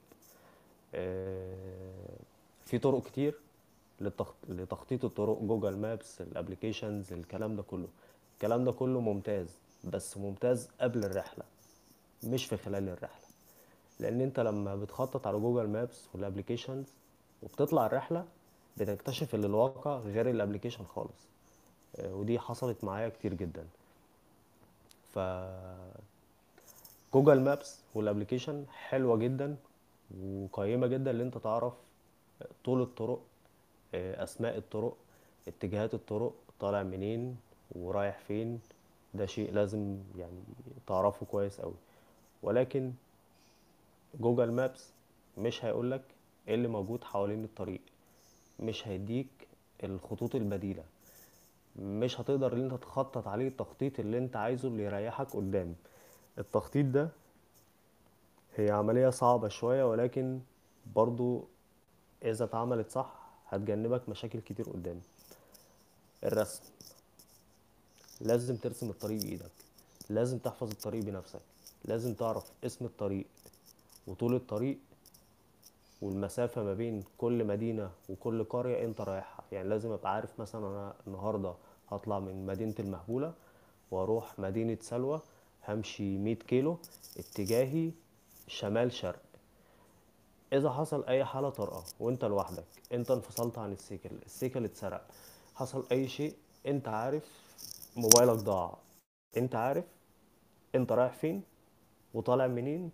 آه، 0.95 2.17
في 2.65 2.79
طرق 2.79 3.03
كتير 3.07 3.35
لتخ- 4.03 4.49
لتخطيط 4.49 5.05
الطرق 5.05 5.39
جوجل 5.43 5.77
مابس 5.77 6.21
ال 6.21 6.28
applications 6.28 7.13
الكلام 7.13 7.57
ده 7.57 7.63
كله. 7.63 7.89
الكلام 8.35 8.65
ده 8.65 8.73
كله 8.73 9.01
ممتاز 9.01 9.59
بس 9.85 10.17
ممتاز 10.17 10.69
قبل 10.81 11.05
الرحلة 11.05 11.45
مش 12.25 12.45
في 12.47 12.57
خلال 12.57 12.89
الرحلة. 12.89 13.25
لأن 14.01 14.21
أنت 14.21 14.41
لما 14.41 14.77
بتخطط 14.77 15.27
على 15.27 15.39
جوجل 15.39 15.69
مابس 15.69 16.09
وال 16.15 16.25
applications 16.25 16.87
وبتطلع 17.43 17.87
الرحلة 17.87 18.25
بتكتشف 18.77 19.35
ان 19.35 19.45
الواقع 19.45 19.99
غير 19.99 20.31
ال 20.31 20.35
application 20.35 20.85
خالص. 20.85 21.29
ودي 21.99 22.39
حصلت 22.39 22.85
معايا 22.85 23.09
كتير 23.09 23.35
جدا. 23.35 23.67
ف 25.15 25.19
جوجل 27.15 27.41
مابس 27.41 27.79
وال 27.95 28.05
application 28.05 28.65
حلوة 28.73 29.17
جدا 29.17 29.57
وقيمة 30.23 30.87
جدا 30.87 31.11
ان 31.11 31.21
انت 31.21 31.39
تعرف 31.39 31.73
طول 32.65 32.83
الطرق 32.83 33.21
آه، 33.95 34.25
أسماء 34.25 34.57
الطرق 34.59 34.97
اتجاهات 35.49 35.95
الطرق 35.95 36.35
طالع 36.61 36.83
منين 36.83 37.37
ورايح 37.73 38.19
فين. 38.19 38.61
ده 39.15 39.27
شيء 39.27 39.53
لازم 39.53 39.99
يعني 40.19 40.41
تعرفه 40.87 41.27
كويس 41.27 41.61
قوي. 41.61 41.75
ولكن 42.43 42.93
جوجل 44.21 44.53
مابس 44.53 44.91
مش 45.39 45.65
هيقولك 45.65 46.03
إيه 46.49 46.55
اللي 46.55 46.69
موجود 46.69 47.05
حوالين 47.05 47.45
الطريق 47.45 47.81
مش 48.61 48.89
هيديك 48.89 49.27
الخطوط 49.85 50.35
البديلة. 50.35 50.85
مش 51.77 52.21
هتقدر 52.21 52.53
ان 52.53 52.71
انت 52.71 52.83
تخطط 52.83 53.29
عليه 53.29 53.49
التخطيط 53.49 54.01
اللي 54.01 54.19
انت 54.19 54.37
عايزه 54.37 54.69
اللي 54.69 54.85
يريحك 54.85 55.37
قدام. 55.37 55.75
التخطيط 56.39 56.87
ده 56.87 57.09
هي 58.57 58.71
عملية 58.71 59.11
صعبة 59.11 59.49
شوية 59.49 59.85
ولكن 59.91 60.41
برضو 60.97 61.45
إذا 62.25 62.45
اتعملت 62.45 62.91
صح 62.91 63.13
هتجنبك 63.49 64.09
مشاكل 64.09 64.41
كتير 64.41 64.71
قدام. 64.71 65.01
الرسم. 66.25 66.63
لازم 68.21 68.57
ترسم 68.57 68.91
الطريق 68.91 69.23
بإيدك. 69.23 69.51
لازم 70.11 70.39
تحفظ 70.39 70.71
الطريق 70.71 71.05
بنفسك. 71.05 71.41
لازم 71.85 72.15
تعرف 72.15 72.45
اسم 72.65 72.85
الطريق 72.85 73.27
وطول 74.07 74.35
الطريق 74.35 74.79
والمسافة 76.03 76.63
ما 76.63 76.75
بين 76.75 77.05
كل 77.19 77.45
مدينة 77.45 77.91
وكل 78.09 78.45
قرية 78.45 78.85
انت 78.85 79.01
رايحها. 79.01 79.45
يعني 79.53 79.69
لازم 79.69 79.91
أبقى 79.91 80.15
عارف 80.15 80.41
مثلا 80.41 80.67
أنا 80.67 80.95
النهاردة 81.07 81.55
هطلع 81.89 82.19
من 82.19 82.47
مدينة 82.47 82.75
المهبولة 82.79 83.35
وأروح 83.91 84.39
مدينة 84.39 84.79
سلوى 84.81 85.21
همشي 85.69 86.19
100 86.19 86.35
كيلو 86.35 86.79
اتجاهي 87.19 87.91
شمال 88.47 88.93
شرق. 88.93 89.23
إذا 90.53 90.71
حصل 90.71 91.05
أي 91.05 91.25
حالة 91.25 91.51
طارئة 91.51 91.85
وأنت 92.01 92.25
لوحدك 92.25 92.65
أنت 92.93 93.11
انفصلت 93.11 93.59
عن 93.59 93.73
السيكل 93.73 94.11
السيكل 94.27 94.65
اتسرق. 94.65 95.07
حصل 95.55 95.87
أي 95.93 96.09
شيء 96.09 96.35
أنت 96.67 96.89
عارف 96.89 97.25
موبايلك 97.97 98.39
ضاع. 98.39 98.79
أنت 99.37 99.55
عارف 99.55 99.85
أنت 100.75 100.93
رايح 100.93 101.13
فين 101.13 101.43
وطالع 102.15 102.47
منين 102.47 102.91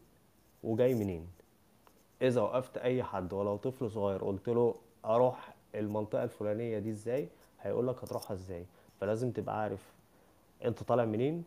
وجاي 0.63 0.95
منين. 0.95 1.36
إذا 2.23 2.41
وقفت 2.41 2.79
أي 2.79 3.03
حد 3.03 3.33
ولو 3.33 3.57
طفل 3.57 3.91
صغير 3.91 4.25
قلت 4.25 4.49
له 4.49 4.75
أروح 5.05 5.55
المنطقة 5.75 6.25
الفلانية 6.25 6.79
دي 6.79 6.91
إزاي؟ 6.91 7.29
هيقولك 7.63 8.05
هتروحها 8.05 8.35
إزاي. 8.35 8.65
فلازم 9.01 9.31
تبقى 9.31 9.61
عارف 9.63 9.93
أنت 10.65 10.83
طالع 10.83 11.05
منين 11.05 11.45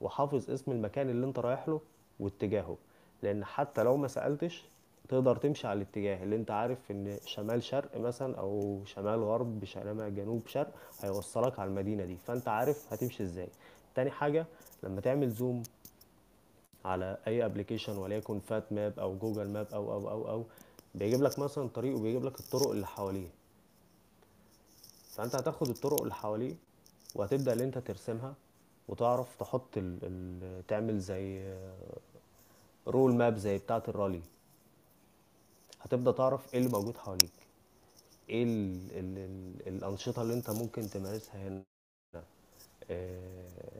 وحافظ 0.00 0.50
اسم 0.50 0.72
المكان 0.72 1.10
اللي 1.10 1.26
أنت 1.26 1.38
رايح 1.38 1.68
له 1.68 1.80
واتجاهه. 2.20 2.76
لأن 3.22 3.44
حتى 3.44 3.82
لو 3.82 3.96
ما 3.96 4.08
سألتش 4.08 4.64
تقدر 5.08 5.36
تمشي 5.36 5.66
على 5.66 5.76
الاتجاه. 5.76 6.22
اللي 6.22 6.36
أنت 6.36 6.50
عارف 6.50 6.90
إن 6.90 7.16
شمال 7.26 7.62
شرق 7.62 7.96
مثلا 7.96 8.38
أو 8.38 8.80
شمال 8.84 9.22
غرب 9.24 9.64
شمال 9.64 10.14
جنوب 10.14 10.46
شرق 10.46 10.72
هيوصلك 11.02 11.58
على 11.58 11.68
المدينة 11.68 12.04
دي. 12.04 12.16
فأنت 12.16 12.48
عارف 12.48 12.92
هتمشي 12.92 13.22
إزاي. 13.22 13.48
تاني 13.94 14.10
حاجة 14.10 14.46
لما 14.82 15.00
تعمل 15.00 15.30
zoom 15.30 15.62
على 16.84 17.18
أي 17.26 17.44
application 17.44 17.96
وليكن 17.98 18.40
FATMAP 18.40 18.98
أو 19.00 19.16
جوجل 19.18 19.48
ماب 19.48 19.66
أو 19.74 19.92
أو 19.92 20.10
أو 20.10 20.28
أو 20.28 20.44
بيجيب 20.94 21.22
لك 21.22 21.38
مثلا 21.38 21.68
طريق 21.68 21.96
وبيجيب 21.96 22.24
لك 22.24 22.40
الطرق 22.40 22.70
اللي 22.70 22.86
حواليه. 22.86 23.28
فأنت 25.10 25.34
هتاخد 25.34 25.68
الطرق 25.68 26.00
اللي 26.02 26.14
حواليه 26.14 26.54
وهتبدأ 27.14 27.52
ان 27.52 27.60
أنت 27.60 27.78
ترسمها 27.78 28.34
وتعرف 28.88 29.36
تحط 29.36 29.76
ال... 29.76 29.98
ال... 30.02 30.66
تعمل 30.66 30.98
زي 30.98 31.54
road 32.88 33.14
map 33.14 33.36
زي 33.36 33.58
بتاعة 33.58 33.82
الرالي. 33.88 34.22
هتبدأ 35.80 36.12
تعرف 36.12 36.54
إيه 36.54 36.60
اللي 36.60 36.70
موجود 36.70 36.96
حواليك. 36.96 37.30
إيه 38.28 38.44
ال... 38.44 38.76
ال... 38.92 39.18
ال... 39.18 39.68
الأنشطة 39.68 40.22
اللي 40.22 40.34
أنت 40.34 40.50
ممكن 40.50 40.82
تمارسها 40.90 41.48
هنا. 41.48 41.62
آه، 42.90 43.71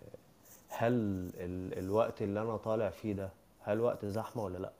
هل 0.75 0.93
ال... 1.37 1.79
الوقت 1.79 2.23
اللي 2.23 2.41
أنا 2.43 2.57
طالع 2.57 2.91
فيه 2.91 3.12
ده 3.12 3.31
هل 3.61 3.81
وقت 3.81 4.05
زحمة 4.07 4.45
ولا 4.45 4.59
لأ؟ 4.59 4.73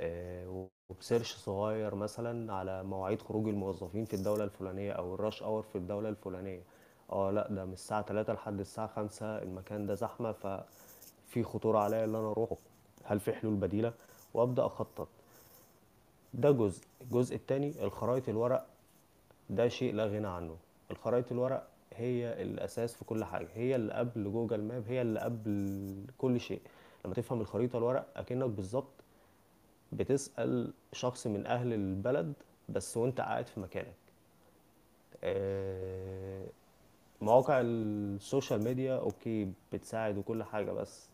آه، 0.00 0.66
وب 0.90 1.01
search 1.01 1.34
صغير 1.36 1.94
مثلا 1.94 2.52
على 2.54 2.82
مواعيد 2.82 3.22
خروج 3.22 3.48
الموظفين 3.48 4.04
في 4.04 4.14
الدولة 4.14 4.44
الفلانية 4.44 4.92
أو 4.92 5.14
ال 5.14 5.20
rush 5.20 5.42
hour 5.42 5.62
في 5.62 5.78
الدولة 5.78 6.08
الفلانية. 6.08 6.60
آه 7.12 7.30
لأ 7.30 7.48
ده 7.50 7.64
من 7.64 7.72
الساعة 7.72 8.02
3 8.02 8.32
لحد 8.32 8.60
الساعة 8.60 8.86
5 8.86 9.42
المكان 9.42 9.86
ده 9.86 9.94
زحمة 9.94 10.32
ففي 10.32 11.42
خطورة 11.42 11.78
عليا 11.78 12.04
اللي 12.04 12.18
أنا 12.18 12.30
أروحه. 12.30 12.56
هل 13.04 13.20
في 13.20 13.32
حلول 13.32 13.54
بديلة؟ 13.54 13.92
وأبدأ 14.34 14.66
أخطط. 14.66 15.08
ده 16.34 16.50
جزء. 16.50 16.82
الجزء 17.00 17.36
التاني 17.36 17.84
الخرائط 17.84 18.28
الورق 18.28 18.66
ده 19.50 19.68
شيء 19.68 19.94
لا 19.94 20.04
غنى 20.06 20.28
عنه. 20.28 20.56
الخرائط 20.90 21.32
الورق 21.32 21.66
هي 22.00 22.42
الأساس 22.42 22.94
في 22.94 23.04
كل 23.04 23.24
حاجة. 23.24 23.48
هي 23.54 23.76
اللي 23.76 23.92
قبل 23.92 24.32
جوجل 24.32 24.62
ماب 24.62 24.84
هي 24.88 25.02
اللي 25.02 25.20
قبل 25.20 26.06
كل 26.18 26.40
شيء. 26.40 26.60
لما 27.04 27.14
تفهم 27.14 27.40
الخريطة 27.40 27.78
الورق 27.78 28.06
أكنك 28.16 28.50
بالظبط 28.50 28.92
بتسأل 29.92 30.72
شخص 30.92 31.26
من 31.26 31.46
أهل 31.46 31.72
البلد 31.72 32.32
بس 32.68 32.96
وأنت 32.96 33.20
قاعد 33.20 33.46
في 33.46 33.60
مكانك. 33.60 33.94
آه، 35.24 36.46
مواقع 37.20 37.60
ال 37.60 37.75
social 37.75 38.64
media 38.64 38.98
okay 38.98 39.52
بتساعد 39.72 40.18
وكل 40.18 40.42
حاجة 40.42 40.72
بس 40.72 41.08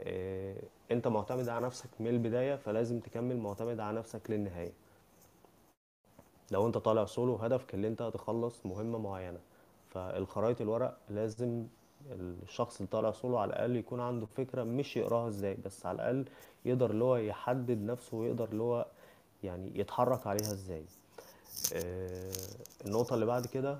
آه، 0.00 0.56
أنت 0.90 1.08
معتمد 1.08 1.48
على 1.48 1.66
نفسك 1.66 1.88
من 2.00 2.06
البداية 2.08 2.56
فلازم 2.56 3.00
تكمل 3.00 3.36
معتمد 3.36 3.80
على 3.80 3.98
نفسك 3.98 4.30
للنهاية. 4.30 4.72
لو 6.50 6.66
أنت 6.66 6.78
طالع 6.78 7.04
سولو 7.04 7.36
هدفك 7.36 7.74
اللي 7.74 7.88
أنت 7.88 8.02
تخلص 8.02 8.66
مهمة 8.66 8.98
معينة. 8.98 9.38
فالخرايط 9.90 10.60
الورق 10.60 10.96
لازم 11.08 11.66
الشخص 12.10 12.76
اللي 12.76 12.88
طالع 12.88 13.10
سولو 13.12 13.38
على 13.38 13.48
الأقل 13.50 13.76
يكون 13.76 14.00
عنده 14.00 14.26
فكرة 14.26 14.62
مش 14.62 14.96
يقراها 14.96 15.28
إزاي 15.28 15.54
بس 15.64 15.86
على 15.86 15.96
الأقل 15.96 16.24
يقدر 16.64 16.90
اللي 16.90 17.04
هو 17.04 17.16
يحدد 17.16 17.78
نفسه 17.82 18.16
ويقدر 18.16 18.48
اللي 18.48 18.62
هو 18.62 18.86
يعني 19.44 19.78
يتحرك 19.80 20.26
عليها 20.26 20.52
إزاي. 20.52 20.84
آه، 21.74 22.32
النقطة 22.86 23.14
اللي 23.14 23.26
بعد 23.26 23.46
كده 23.46 23.78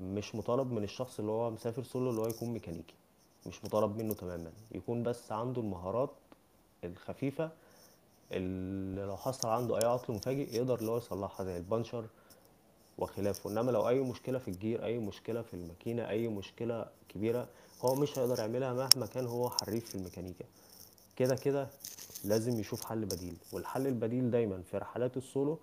مش 0.00 0.34
مطالب 0.34 0.72
من 0.72 0.84
الشخص 0.84 1.18
اللي 1.18 1.32
هو 1.32 1.50
مسافر 1.50 1.82
سولو 1.82 2.10
اللي 2.10 2.20
هو 2.20 2.26
يكون 2.26 2.48
ميكانيكي 2.48 2.94
مش 3.46 3.64
مطالب 3.64 3.96
منه 3.96 4.14
تماما 4.14 4.52
يكون 4.72 5.02
بس 5.02 5.32
عنده 5.32 5.60
المهارات 5.60 6.10
الخفيفة 6.84 7.50
اللي 8.32 9.04
لو 9.06 9.16
حصل 9.16 9.48
عنده 9.48 9.78
أي 9.78 9.84
عطل 9.86 10.12
مفاجئ 10.12 10.56
يقدر 10.56 10.78
اللي 10.78 10.90
هو 10.90 10.96
يصلحها 10.96 11.44
زي 11.46 11.56
ال 11.56 11.61
puncture 11.61 12.04
وخلافه. 12.98 13.50
إنما 13.50 13.70
لو 13.70 13.88
أي 13.88 14.00
مشكلة 14.00 14.38
في 14.38 14.48
ال 14.48 14.55
gear 14.55 14.84
أي 14.84 14.98
مشكلة 14.98 15.42
في 15.42 15.54
الماكينة 15.54 16.08
أي 16.08 16.28
مشكلة 16.28 16.86
كبيرة 17.08 17.48
هو 17.82 17.94
مش 17.94 18.18
هيقدر 18.18 18.38
يعملها 18.38 18.72
مهما 18.72 19.06
كان 19.06 19.26
هو 19.26 19.50
حريف 19.50 19.88
في 19.88 19.94
الميكانيكا. 19.94 20.44
كده 21.16 21.36
كده 21.36 21.68
لازم 22.24 22.60
يشوف 22.60 22.84
حل 22.84 23.04
بديل 23.04 23.36
والحل 23.52 23.86
البديل 23.86 24.30
دايما 24.30 24.62
في 24.62 24.78
رحلات 24.78 25.16
السولو 25.16 25.58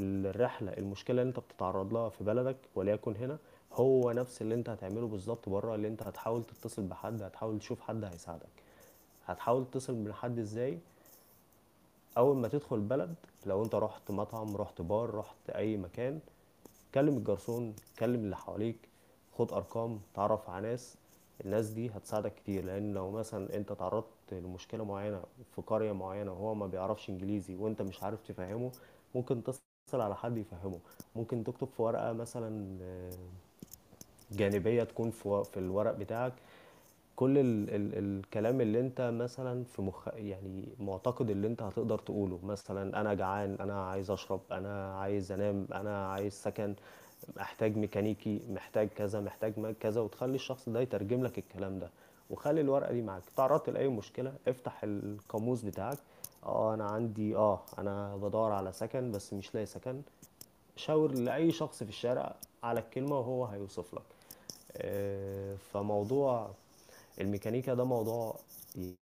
الرحلة 0.00 0.72
المشكلة 0.72 1.22
اللي 1.22 1.28
أنت 1.28 1.38
بتتعرض 1.40 1.92
لها 1.92 2.08
في 2.08 2.24
بلدك 2.24 2.56
وليكن 2.74 3.16
هنا 3.16 3.38
هو 3.72 4.12
نفس 4.12 4.42
اللي 4.42 4.54
أنت 4.54 4.68
هتعمله 4.68 5.06
بالظبط 5.08 5.48
بره 5.48 5.74
اللي 5.74 5.88
أنت 5.88 6.02
هتحاول 6.02 6.44
تتصل 6.44 6.82
بحد 6.82 7.22
هتحاول 7.22 7.58
تشوف 7.58 7.80
حد 7.80 8.04
هيساعدك. 8.04 8.48
هتحاول 9.26 9.64
تتصل 9.70 9.94
بحد 9.94 10.38
إزاي؟ 10.38 10.78
أول 12.18 12.36
ما 12.36 12.48
تدخل 12.48 12.80
بلد 12.80 13.14
لو 13.46 13.64
أنت 13.64 13.74
رحت 13.74 14.10
مطعم 14.10 14.56
رحت 14.56 14.80
بار 14.82 15.14
رحت 15.14 15.50
أي 15.50 15.76
مكان 15.76 16.20
كلم 16.96 17.16
الجرسون 17.16 17.74
كلم 17.98 18.14
اللي 18.24 18.36
حواليك 18.36 18.88
خد 19.32 19.52
أرقام 19.52 20.00
تعرف 20.14 20.50
على 20.50 20.68
ناس 20.68 20.96
الناس 21.44 21.68
دي 21.68 21.90
هتساعدك 21.90 22.34
كتير 22.34 22.64
لأن 22.64 22.92
لو 22.94 23.10
مثلا 23.10 23.56
أنت 23.56 23.72
تعرضت 23.72 24.32
لمشكلة 24.32 24.84
معينة 24.84 25.22
في 25.56 25.62
قرية 25.62 25.92
معينة 25.92 26.32
وهو 26.32 26.54
ما 26.54 26.66
بيعرفش 26.66 27.10
إنجليزي 27.10 27.54
وأنت 27.56 27.82
مش 27.82 28.02
عارف 28.02 28.22
تفهمه 28.22 28.72
ممكن 29.14 29.42
تتصل 29.44 30.00
على 30.00 30.16
حد 30.16 30.36
يفهمه. 30.36 30.78
ممكن 31.16 31.44
تكتب 31.44 31.68
في 31.76 31.82
ورقة 31.82 32.12
مثلا 32.12 32.78
آه، 32.82 33.10
جانبية 34.32 34.84
تكون 34.84 35.10
في 35.10 35.44
الورق 35.56 35.92
بتاعك 35.92 36.32
كل 37.16 37.38
ال 37.38 37.70
ال 37.70 37.98
الكلام 37.98 38.60
اللي 38.60 38.80
انت 38.80 39.00
مثلا 39.00 39.64
في 39.64 39.82
مخ 39.82 40.08
يعني 40.14 40.68
معتقد 40.80 41.30
اللي 41.30 41.46
انت 41.46 41.62
هتقدر 41.62 41.98
تقوله. 41.98 42.38
مثلا 42.44 43.00
أنا 43.00 43.14
جعان 43.14 43.56
أنا 43.60 43.86
عايز 43.90 44.10
أشرب 44.10 44.40
أنا 44.52 44.94
عايز 44.98 45.32
أنام 45.32 45.66
أنا 45.72 46.06
عايز 46.12 46.32
سكن 46.32 46.74
محتاج 47.36 47.76
ميكانيكي 47.76 48.40
محتاج 48.50 48.88
كذا 48.88 49.20
محتاج 49.20 49.74
كذا 49.80 50.00
وتخلي 50.00 50.34
الشخص 50.34 50.68
ده 50.68 50.80
يترجم 50.80 51.24
لك 51.24 51.38
الكلام 51.38 51.78
ده. 51.78 51.90
وخلي 52.30 52.60
الورقة 52.60 52.92
دي 52.92 53.02
معاك. 53.02 53.22
تعرضت 53.36 53.70
لأي 53.70 53.88
مشكلة 53.88 54.32
افتح 54.48 54.80
القاموس 54.84 55.62
بتاعك. 55.62 55.98
آه 56.46 56.74
أنا 56.74 56.84
عندي 56.84 57.36
آه 57.36 57.60
أنا 57.78 58.16
بدور 58.16 58.52
على 58.52 58.72
سكن 58.72 59.10
بس 59.10 59.32
مش 59.32 59.54
لاقي 59.54 59.66
سكن. 59.66 60.00
شاور 60.76 61.12
لأي 61.12 61.50
شخص 61.52 61.82
في 61.82 61.88
الشارع 61.88 62.34
على 62.62 62.80
الكلمة 62.80 63.18
وهو 63.18 63.44
هيوصف 63.44 63.94
لك. 63.94 64.02
آه، 64.76 65.54
فموضوع 65.72 66.50
الميكانيكا 67.20 67.74
ده 67.74 67.84
موضوع 67.84 68.36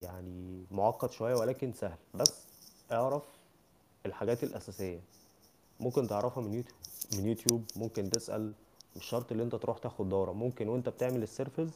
يعني 0.02 0.64
معقد 0.70 1.10
شوية 1.10 1.34
ولكن 1.34 1.72
سهل. 1.72 1.98
بس 2.14 2.46
اعرف 2.92 3.22
الحاجات 4.06 4.44
الأساسية. 4.44 5.00
ممكن 5.80 6.06
تعرفها 6.06 6.42
من 6.42 6.54
يوتيوب. 6.54 6.76
من 7.18 7.26
يوتيوب 7.26 7.64
ممكن 7.76 8.10
تسأل 8.10 8.52
مش 8.96 9.04
شرط 9.04 9.32
اللي 9.32 9.42
انت 9.42 9.54
تروح 9.54 9.78
تاخد 9.78 10.08
دورة. 10.08 10.32
ممكن 10.32 10.68
وانت 10.68 10.88
بتعمل 10.88 11.22
ال 11.22 11.28
service 11.28 11.70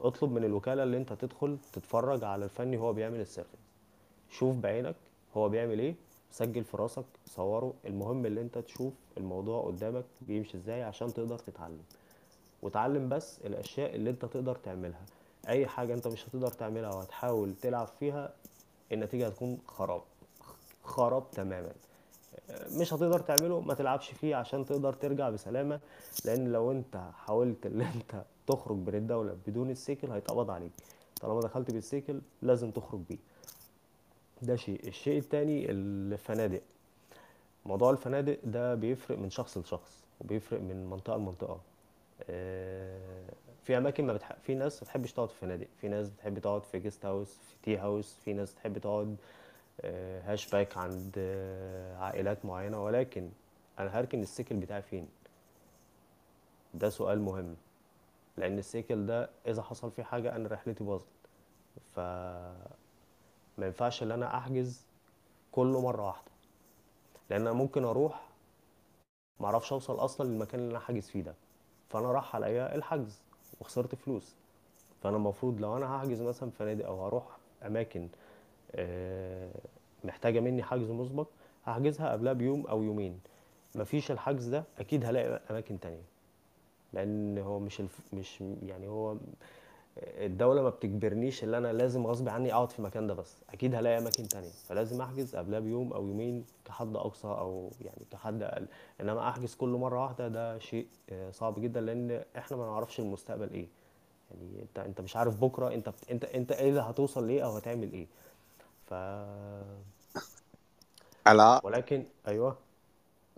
اطلب 0.00 0.32
من 0.32 0.44
الوكالة 0.44 0.82
اللي 0.82 0.96
انت 0.96 1.12
تدخل 1.12 1.58
تتفرج 1.72 2.24
على 2.24 2.44
الفني 2.44 2.76
وهو 2.76 2.92
بيعمل 2.92 3.20
ال 3.20 3.24
service. 3.24 3.58
شوف 4.30 4.56
بعينك 4.56 4.96
هو 5.36 5.48
بيعمل 5.48 5.78
إيه 5.78 5.94
سجل 6.30 6.64
في 6.64 6.76
راسك 6.76 7.04
صوره. 7.26 7.74
المهم 7.84 8.26
اللي 8.26 8.40
انت 8.40 8.58
تشوف 8.58 8.92
الموضوع 9.16 9.62
قدامك 9.66 10.04
بيمشي 10.20 10.56
إزاي 10.56 10.82
عشان 10.82 11.14
تقدر 11.14 11.38
تتعلم. 11.38 11.82
وتعلم 12.62 13.08
بس 13.08 13.38
الأشياء 13.44 13.94
اللي 13.94 14.10
انت 14.10 14.24
تقدر 14.24 14.54
تعملها. 14.56 15.04
أي 15.48 15.66
حاجة 15.66 15.94
أنت 15.94 16.06
مش 16.08 16.28
هتقدر 16.28 16.48
تعملها 16.50 16.90
وهتحاول 16.94 17.54
تلعب 17.54 17.86
فيها 18.00 18.34
النتيجة 18.92 19.26
هتكون 19.26 19.58
خراب 19.66 20.02
خراب 20.84 21.30
تماما. 21.30 21.72
مش 22.80 22.94
هتقدر 22.94 23.20
تعمله 23.20 23.60
ما 23.60 23.74
تلعبش 23.74 24.10
فيه 24.10 24.36
عشان 24.36 24.64
تقدر 24.66 24.92
ترجع 24.92 25.30
بسلامة 25.30 25.80
لأن 26.24 26.52
لو 26.52 26.70
أنت 26.72 27.10
حاولت 27.26 27.66
إن 27.66 27.80
أنت 27.80 28.24
تخرج 28.46 28.76
من 28.76 28.94
الدولة 28.94 29.36
بدون 29.46 29.70
ال 29.70 29.77
cycle 29.77 30.10
هيتقبض 30.10 30.50
عليك. 30.50 30.72
طالما 31.20 31.40
دخلت 31.40 31.70
بال 31.70 31.84
cycle 31.84 32.20
لازم 32.42 32.70
تخرج 32.70 33.00
بيه. 33.08 33.18
ده 34.42 34.56
شيء. 34.56 34.88
الشيء 34.88 35.18
التاني 35.18 35.70
الفنادق. 35.70 36.62
موضوع 37.66 37.90
الفنادق 37.90 38.38
ده 38.44 38.74
بيفرق 38.74 39.18
من 39.18 39.30
شخص 39.30 39.58
لشخص 39.58 40.02
وبيفرق 40.20 40.60
من 40.60 40.90
منطقة 40.90 41.16
لمنطقة. 41.16 41.60
آه، 42.30 43.22
في 43.62 43.76
أماكن 43.78 44.06
ما 44.06 44.12
بتح... 44.12 44.32
في 44.32 44.54
ناس 44.54 44.76
ما 44.82 44.86
بتحبش 44.86 45.12
تقعد 45.12 45.28
في 45.30 45.36
فنادق 45.40 45.66
في 45.80 45.88
ناس 45.88 46.10
بتحب 46.10 46.38
تقعد 46.38 46.64
في 46.64 46.78
guest 46.78 47.06
house 47.06 47.38
في 47.38 47.56
tea 47.62 47.76
house 47.78 48.16
في 48.24 48.32
ناس 48.32 48.52
بتحب 48.54 48.78
تقعد 48.78 49.16
آه، 49.80 50.20
هاش 50.32 50.50
باك 50.50 50.76
عند 50.78 51.14
آه، 51.18 51.96
عائلات 51.98 52.44
معينة. 52.44 52.84
ولكن 52.84 53.30
أنا 53.78 54.00
هركن 54.00 54.22
السيكل 54.22 54.56
بتاعي 54.56 54.82
فين؟ 54.82 55.08
ده 56.74 56.88
سؤال 56.90 57.20
مهم 57.20 57.56
لأن 58.36 58.58
السيكل 58.58 59.06
ده 59.06 59.30
إذا 59.46 59.62
حصل 59.62 59.90
فيه 59.90 60.02
حاجة 60.02 60.36
أنا 60.36 60.48
رحلتي 60.48 60.84
باظت. 60.84 61.06
ف 61.96 62.00
ما 63.58 63.66
ينفعش 63.66 64.02
إن 64.02 64.10
أنا 64.10 64.36
أحجز 64.38 64.86
كله 65.52 65.80
مرة 65.80 66.06
واحدة 66.06 66.30
لأن 67.30 67.40
أنا 67.40 67.52
ممكن 67.52 67.84
أروح 67.84 68.28
ما 69.40 69.46
أعرفش 69.46 69.72
أوصل 69.72 69.94
أصلا 69.94 70.28
للمكان 70.28 70.60
اللي 70.60 70.70
أنا 70.70 70.78
حاجز 70.78 71.08
فيه 71.10 71.22
ده. 71.22 71.34
فأنا 71.90 72.12
راح 72.12 72.36
عليا 72.36 72.74
الحجز. 72.74 73.20
وخسرت 73.62 73.94
فلوس. 73.94 74.34
فأنا 75.02 75.16
المفروض 75.16 75.60
لو 75.60 75.76
أنا 75.76 75.96
هحجز 75.96 76.22
مثلا 76.22 76.50
فنادق 76.50 76.86
أو 76.86 77.06
هروح 77.06 77.24
أماكن 77.66 78.08
آه، 78.74 79.50
محتاجة 80.04 80.40
مني 80.40 80.62
حجز 80.62 80.90
مسبق 80.90 81.26
هحجزها 81.66 82.12
قبلها 82.12 82.32
بيوم 82.32 82.66
أو 82.66 82.82
يومين. 82.82 83.20
مفيش 83.74 84.10
الحجز 84.10 84.48
ده 84.48 84.64
أكيد 84.78 85.04
هلاقي 85.04 85.40
أماكن 85.50 85.80
تانية. 85.80 86.02
لأن 86.92 87.38
هو 87.38 87.58
مش 87.58 87.80
الف... 87.80 88.00
مش 88.12 88.40
يعني 88.40 88.88
هو 88.88 89.16
الدولة 89.98 90.62
ما 90.62 90.68
بتجبرنيش 90.68 91.44
اللي 91.44 91.58
أنا 91.58 91.72
لازم 91.72 92.06
غصب 92.06 92.28
عني 92.28 92.52
أقعد 92.54 92.70
في 92.70 92.78
المكان 92.78 93.06
ده 93.06 93.14
بس. 93.14 93.34
أكيد 93.50 93.74
هلاقي 93.74 93.98
أماكن 93.98 94.28
تانية. 94.28 94.48
فلازم 94.68 95.00
أحجز 95.02 95.36
قبلها 95.36 95.60
بيوم 95.60 95.92
أو 95.92 96.06
يومين 96.06 96.44
كحد 96.64 96.96
أقصى 96.96 97.26
أو 97.28 97.70
يعني 97.80 98.02
كحد 98.10 98.42
أقل. 98.42 98.66
إنما 99.00 99.28
أحجز 99.28 99.54
كله 99.54 99.78
مرة 99.78 100.02
واحدة 100.02 100.28
ده 100.28 100.58
شيء 100.58 100.86
آه، 101.10 101.30
صعب 101.30 101.60
جدا 101.60 101.80
لأن 101.80 102.24
إحنا 102.36 102.56
ما 102.56 102.66
نعرفش 102.66 103.00
المستقبل 103.00 103.50
إيه. 103.50 103.66
يعني 104.30 104.62
أنت 104.62 104.78
أنت 104.78 105.00
مش 105.00 105.16
عارف 105.16 105.40
بكرة 105.40 105.74
أنت 105.74 105.88
بت- 105.88 106.10
أنت 106.10 106.24
أنت 106.24 106.52
إيه 106.52 106.68
اللي 106.68 106.80
هتوصل 106.80 107.26
ليه 107.26 107.44
أو 107.44 107.56
هتعمل 107.56 107.92
إيه. 107.92 108.06
ف 108.86 108.94
علاء 111.26 111.66
ولكن 111.66 112.04
أيوه. 112.28 112.56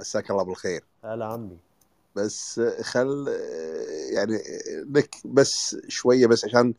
مساك 0.00 0.30
الله 0.30 0.42
بالخير. 0.42 0.84
هلا 1.04 1.24
عمي. 1.26 1.58
بس 2.16 2.60
خل 2.82 3.28
يعني 4.12 4.38
لك 4.92 5.14
بس 5.24 5.76
شوية 5.88 6.26
بس 6.26 6.44
عشان 6.44 6.74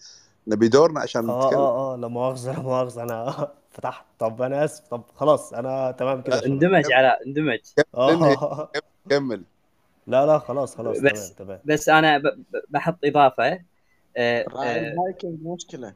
نبي 0.48 0.68
دورنا 0.68 1.00
عشان 1.00 1.30
آه 1.30 1.46
نتكلم. 1.46 1.60
آه 1.60 1.94
آه 1.94 1.98
لا 1.98 2.08
مؤاخذة 2.08 2.52
لا 2.54 2.60
مؤاخذة 2.60 3.04
أنا 3.04 3.52
فتحت. 3.74 4.06
طب 4.20 4.42
أنا 4.42 4.66
آسف. 4.66 4.88
طب 4.88 5.04
خلاص 5.16 5.54
أنا 5.54 5.92
تمام 5.92 6.22
كده. 6.22 6.36
شباب 6.38 6.52
اندمج 6.52 6.92
علاء 6.92 7.28
اندمج. 7.28 7.60
آه. 7.96 8.72
كمل 9.10 9.44
لا 10.08 10.26
لا 10.26 10.40
خلاص 10.40 10.76
خلاص 10.76 10.98
تمام 10.98 11.14
بس 11.14 11.36
تمام 11.36 11.60
بس 11.66 11.90
أنا 11.90 12.18
ب- 12.18 12.22
ب- 12.24 12.64
بحط 12.70 12.98
إضافة. 13.06 13.60
آه، 14.18 14.46
راعي 14.48 14.70
آه، 14.70 14.94
ال 14.94 15.00
hiking 15.00 15.40
مشكله 15.44 15.94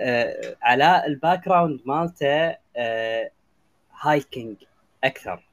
آه، 0.00 0.56
علاء 0.62 1.06
ال 1.06 1.44
background 1.46 1.80
مالته 1.86 2.56
آه، 2.76 3.30
hiking 4.00 4.56
أكثر. 5.04 5.47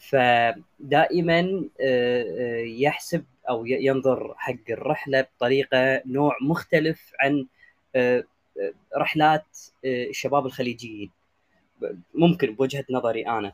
فدائما 0.00 1.64
آه، 1.80 2.24
آه، 2.38 2.64
يحسب 2.64 3.24
أو 3.48 3.66
ينظر 3.66 4.34
حق 4.36 4.70
الرحلة 4.70 5.20
بطريقة 5.20 6.02
نوع 6.06 6.36
مختلف 6.42 7.12
عن 7.20 7.46
آه، 7.94 8.24
رحلات 8.96 9.58
الشباب 9.84 10.46
الخليجيين. 10.46 11.10
ممكن 12.14 12.54
بوجهة 12.54 12.84
نظري 12.90 13.26
أنا. 13.26 13.52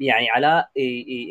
يعني 0.00 0.30
علاء 0.30 0.70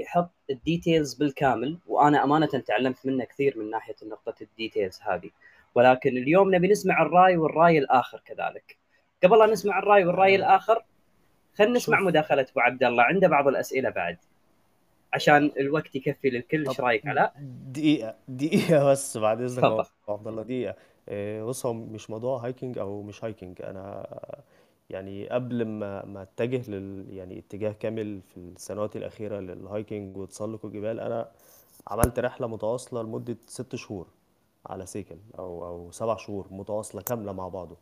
يحط 0.01 0.31
ال 0.49 0.57
details 0.57 1.13
بالكامل 1.13 1.77
وأنا 1.87 2.23
أمانة 2.23 2.45
تعلمت 2.45 3.05
منه 3.05 3.23
كثير 3.23 3.59
من 3.59 3.69
ناحية 3.69 3.95
نقطة 4.03 4.35
ال 4.41 4.48
details 4.49 4.99
هذه. 5.01 5.29
ولكن 5.75 6.17
اليوم 6.17 6.55
نبي 6.55 6.67
نسمع 6.67 7.01
الرأي 7.01 7.37
والرأي 7.37 7.77
الآخر 7.77 8.21
كذلك. 8.25 8.77
قبل 9.23 9.39
لا 9.39 9.45
نسمع 9.45 9.79
الرأي 9.79 10.05
والرأي 10.05 10.35
الآخر 10.35 10.83
خلينا 11.57 11.73
نسمع 11.73 11.99
مداخلة 11.99 12.45
أبو 12.51 12.59
عبد 12.59 12.83
الله. 12.83 13.03
عنده 13.03 13.27
بعض 13.27 13.47
الأسئلة 13.47 13.89
بعد. 13.89 14.17
عشان 15.13 15.51
الوقت 15.59 15.95
يكفي 15.95 16.29
للكل. 16.29 16.67
إيش 16.67 16.81
رأيك؟ 16.81 17.07
علاء؟ 17.07 17.33
دقيقة 17.67 18.15
دقيقة 18.27 18.91
بس 18.91 19.17
بعد 19.17 19.41
يا 19.41 19.47
تفضل. 19.47 19.85
عبد 20.09 20.27
الله. 20.27 20.43
دقيقة. 20.43 20.75
إيه، 21.09 21.43
بص 21.43 21.65
هو 21.65 21.73
مش 21.73 22.09
موضوع 22.09 22.45
hiking 22.45 22.77
أو 22.77 23.01
مش 23.01 23.23
hiking. 23.23 23.61
أنا 23.61 24.07
يعني 24.89 25.29
قبل 25.29 25.65
ما 25.65 26.05
ما 26.05 26.21
أتجه 26.21 26.71
لل 26.71 27.05
يعني 27.09 27.39
اتجاه 27.39 27.71
كامل 27.71 28.21
في 28.21 28.37
السنوات 28.37 28.95
الأخيرة 28.95 29.39
لل 29.39 29.59
hiking 29.59 30.17
وتسلق 30.17 30.65
الجبال 30.65 30.99
أنا 30.99 31.31
عملت 31.87 32.19
رحلة 32.19 32.47
متواصلة 32.47 33.03
لمدة 33.03 33.37
ست 33.47 33.75
شهور 33.75 34.07
على 34.65 34.85
cycle 34.85 35.17
أو 35.39 35.65
أو 35.65 35.91
سبع 35.91 36.17
شهور 36.17 36.47
متواصلة 36.51 37.01
كاملة 37.01 37.31
مع 37.31 37.47
بعضه. 37.47 37.77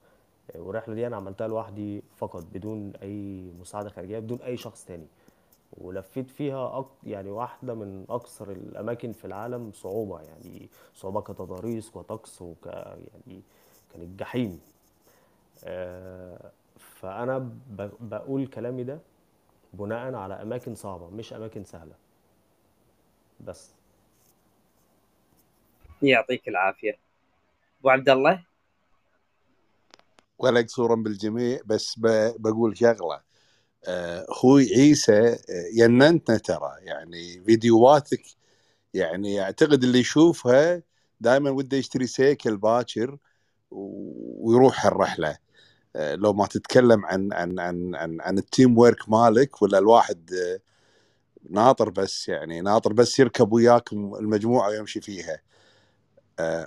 والرحلة 0.56 0.96
دي 0.96 1.08
أنا 1.08 1.16
عملتها 1.18 1.48
لوحدي 1.48 2.04
فقط 2.18 2.44
بدون 2.54 2.94
أي 3.02 3.52
مساعدة 3.62 3.90
خارجية 3.90 4.20
بدون 4.20 4.42
أي 4.42 4.58
شخص 4.58 4.86
تاني. 4.86 5.08
ولفيت 5.78 6.30
فيها 6.32 6.80
أك... 6.80 6.86
يعني 7.04 7.32
واحدة 7.32 7.74
من 7.74 8.06
أكثر 8.10 8.52
الأماكن 8.52 9.12
في 9.14 9.26
العالم 9.26 9.72
صعوبة 9.74 10.22
يعني 10.22 10.70
صعوبة 10.96 11.22
كتضاريس 11.22 11.98
وطقس 11.98 12.42
وك 12.42 12.68
يعني 12.68 13.42
كانت 13.94 14.20
جحيم 14.20 14.62
آه، 15.64 16.52
فأنا 16.78 17.38
ب... 17.70 17.90
بقول 18.00 18.48
كلامي 18.48 18.84
ده 18.84 19.00
بناء 19.74 20.16
على 20.16 20.34
أماكن 20.42 20.76
صعبة 20.76 21.10
مش 21.10 21.34
أماكن 21.34 21.64
سهلة. 21.64 21.96
بس. 23.40 23.74
يعطيك 26.02 26.48
العافية. 26.48 26.98
أبو 27.82 27.90
عبد 27.90 28.10
الله 28.10 28.46
ولا 30.44 30.62
قصورا 30.62 30.96
بالجميع 30.96 31.60
بس 31.66 31.96
بقول 32.40 32.78
شغلة. 32.78 33.22
آه، 33.88 34.26
أخوي 34.30 34.66
عيسى 34.76 35.14
آه، 35.34 35.38
يننتنا 35.76 36.38
ترى. 36.38 36.72
يعني 36.82 37.44
فيديوهاتك 37.46 38.22
يعني 38.94 39.42
أعتقد 39.42 39.84
اللي 39.84 40.00
يشوفها 40.00 40.84
دائما 41.22 41.50
وده 41.52 41.78
يشتري 41.78 42.08
سيكل 42.08 42.58
باكر 42.58 43.18
ويروح 43.72 44.86
الرحلة. 44.86 45.38
آه، 45.96 46.16
لو 46.16 46.34
ما 46.34 46.48
تتكلم 46.48 47.06
عن 47.06 47.34
عن 47.34 47.60
عن 47.60 47.96
عن, 47.96 48.22
عن 48.22 48.38
ال 48.38 48.46
team 48.46 48.78
work 48.80 49.10
مالك 49.10 49.62
ولا 49.62 49.78
الواحد 49.80 50.32
ناطر 51.50 51.90
بس 51.90 52.30
يعني 52.30 52.62
ناطر 52.62 52.94
بس 52.94 53.20
يركب 53.20 53.54
وياكم 53.54 54.16
المجموعة 54.16 54.70
ويمشي 54.70 55.02
فيها. 55.02 55.40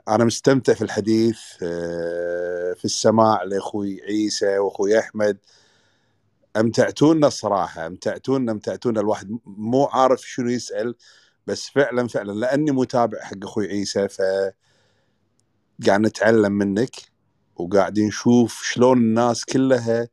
أنا 0.09 0.25
مستمتع 0.25 0.75
في 0.75 0.83
الحديث 0.83 1.39
آه، 1.63 2.73
في 2.75 2.85
السماع 2.85 3.43
لأخوي 3.43 4.03
عيسى 4.03 4.59
وأخوي 4.59 4.99
أحمد. 4.99 5.39
أمتعتونا 6.57 7.27
الصراحة 7.27 7.87
أمتعتونا 7.87 8.53
أمتعتونا. 8.53 9.01
الواحد 9.01 9.39
مو 9.47 9.85
عارف 9.85 10.21
شنو 10.29 10.51
يسأل 10.51 10.95
بس 11.47 11.69
فعلا 11.69 12.09
فعلا. 12.09 12.33
لأني 12.33 12.71
متابع 12.71 13.21
حق 13.21 13.37
أخوي 13.45 13.69
عيسى 13.69 14.09
ف 14.09 14.23
قاعد 15.87 16.01
نتعلم 16.01 16.53
منك 16.53 16.97
وقاعدين 17.57 18.07
نشوف 18.07 18.63
شلون 18.65 18.99
الناس 18.99 19.45
كلها 19.45 20.09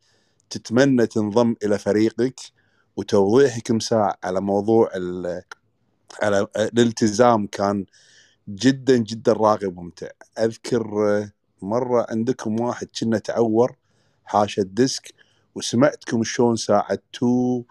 تتمنى 0.50 1.08
تنضم 1.08 1.56
إلى 1.64 1.80
فريقك 1.80 2.40
وتوضيحك 2.98 3.72
مساع 3.72 4.18
على 4.24 4.42
موضوع 4.42 4.90
ال- 4.96 5.42
على 6.22 6.48
الالتزام 6.58 7.48
كان 7.48 7.86
جدا 8.50 8.98
جدا 8.98 9.34
راقي 9.34 9.68
وممتع 9.68 10.08
أذكر 10.40 11.10
آه، 11.10 11.32
مرة 11.62 12.06
عندكم 12.10 12.60
واحد 12.60 12.88
كنا 13.00 13.18
تعور 13.18 13.76
حاشا 14.26 14.62
الديسك 14.62 15.14
وسمعتكم 15.56 16.24
شلون 16.24 16.56
ساعدتوه 16.56 17.66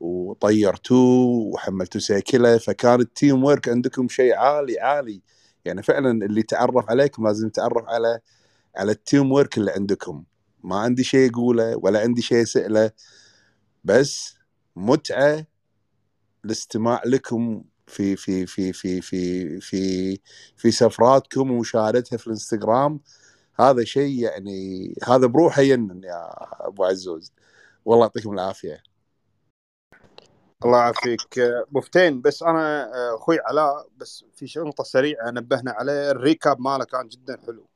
وطيرتوه 0.00 1.26
وحملتوا 1.26 2.00
سيكله. 2.00 2.58
فكان 2.58 3.00
ال 3.00 3.09
team 3.09 3.44
work 3.44 3.68
عندكم 3.68 4.08
شيء 4.08 4.34
عالي 4.34 4.80
عالي. 4.80 5.22
يعني 5.64 5.82
فعلا 5.82 6.26
اللي 6.26 6.40
يتعرف 6.40 6.90
عليكم 6.90 7.26
لازم 7.26 7.46
يتعرف 7.46 7.84
على 7.88 8.20
على 8.76 8.92
ال 8.92 9.00
team 9.00 9.32
work 9.32 9.58
اللي 9.58 9.70
عندكم. 9.70 10.24
ما 10.64 10.76
عندي 10.76 11.04
شيء 11.04 11.30
أقوله 11.30 11.76
ولا 11.76 12.00
عندي 12.00 12.22
شيء 12.22 12.42
أسأله 12.42 12.90
بس 13.84 14.36
متعة 14.76 15.46
الاستماع 16.44 17.02
لكم 17.06 17.64
في 17.88 18.16
في 18.16 18.46
في 18.46 18.72
في 18.72 19.00
في 19.00 19.60
في 19.60 20.18
في 20.56 20.70
سفراتكم 20.70 21.50
ومشاهدتها 21.50 22.16
في 22.16 22.26
الإنستغرام 22.26 23.00
هذا 23.60 23.84
شيء 23.84 24.22
يعني 24.22 24.94
هذا 25.04 25.26
بروحه 25.26 25.62
ينن 25.62 26.04
يا 26.04 26.28
أبو 26.66 26.84
عزوز. 26.84 27.32
والله 27.84 28.04
يعطيكم 28.04 28.32
العافية. 28.32 28.82
الله 30.64 30.78
يعافيك. 30.78 31.40
بوفتين 31.70 32.20
بس 32.20 32.42
أنا 32.42 32.90
أخوي 33.14 33.38
علاء 33.40 33.88
بس 33.96 34.24
في 34.34 34.46
شيء 34.46 34.62
نقطه 34.64 34.84
سريعة 34.84 35.30
نبهنا 35.30 35.70
عليه. 35.70 36.10
الريكاب 36.10 36.60
ماله 36.60 36.84
كان 36.84 37.08
جدا 37.08 37.38
حلو. 37.46 37.66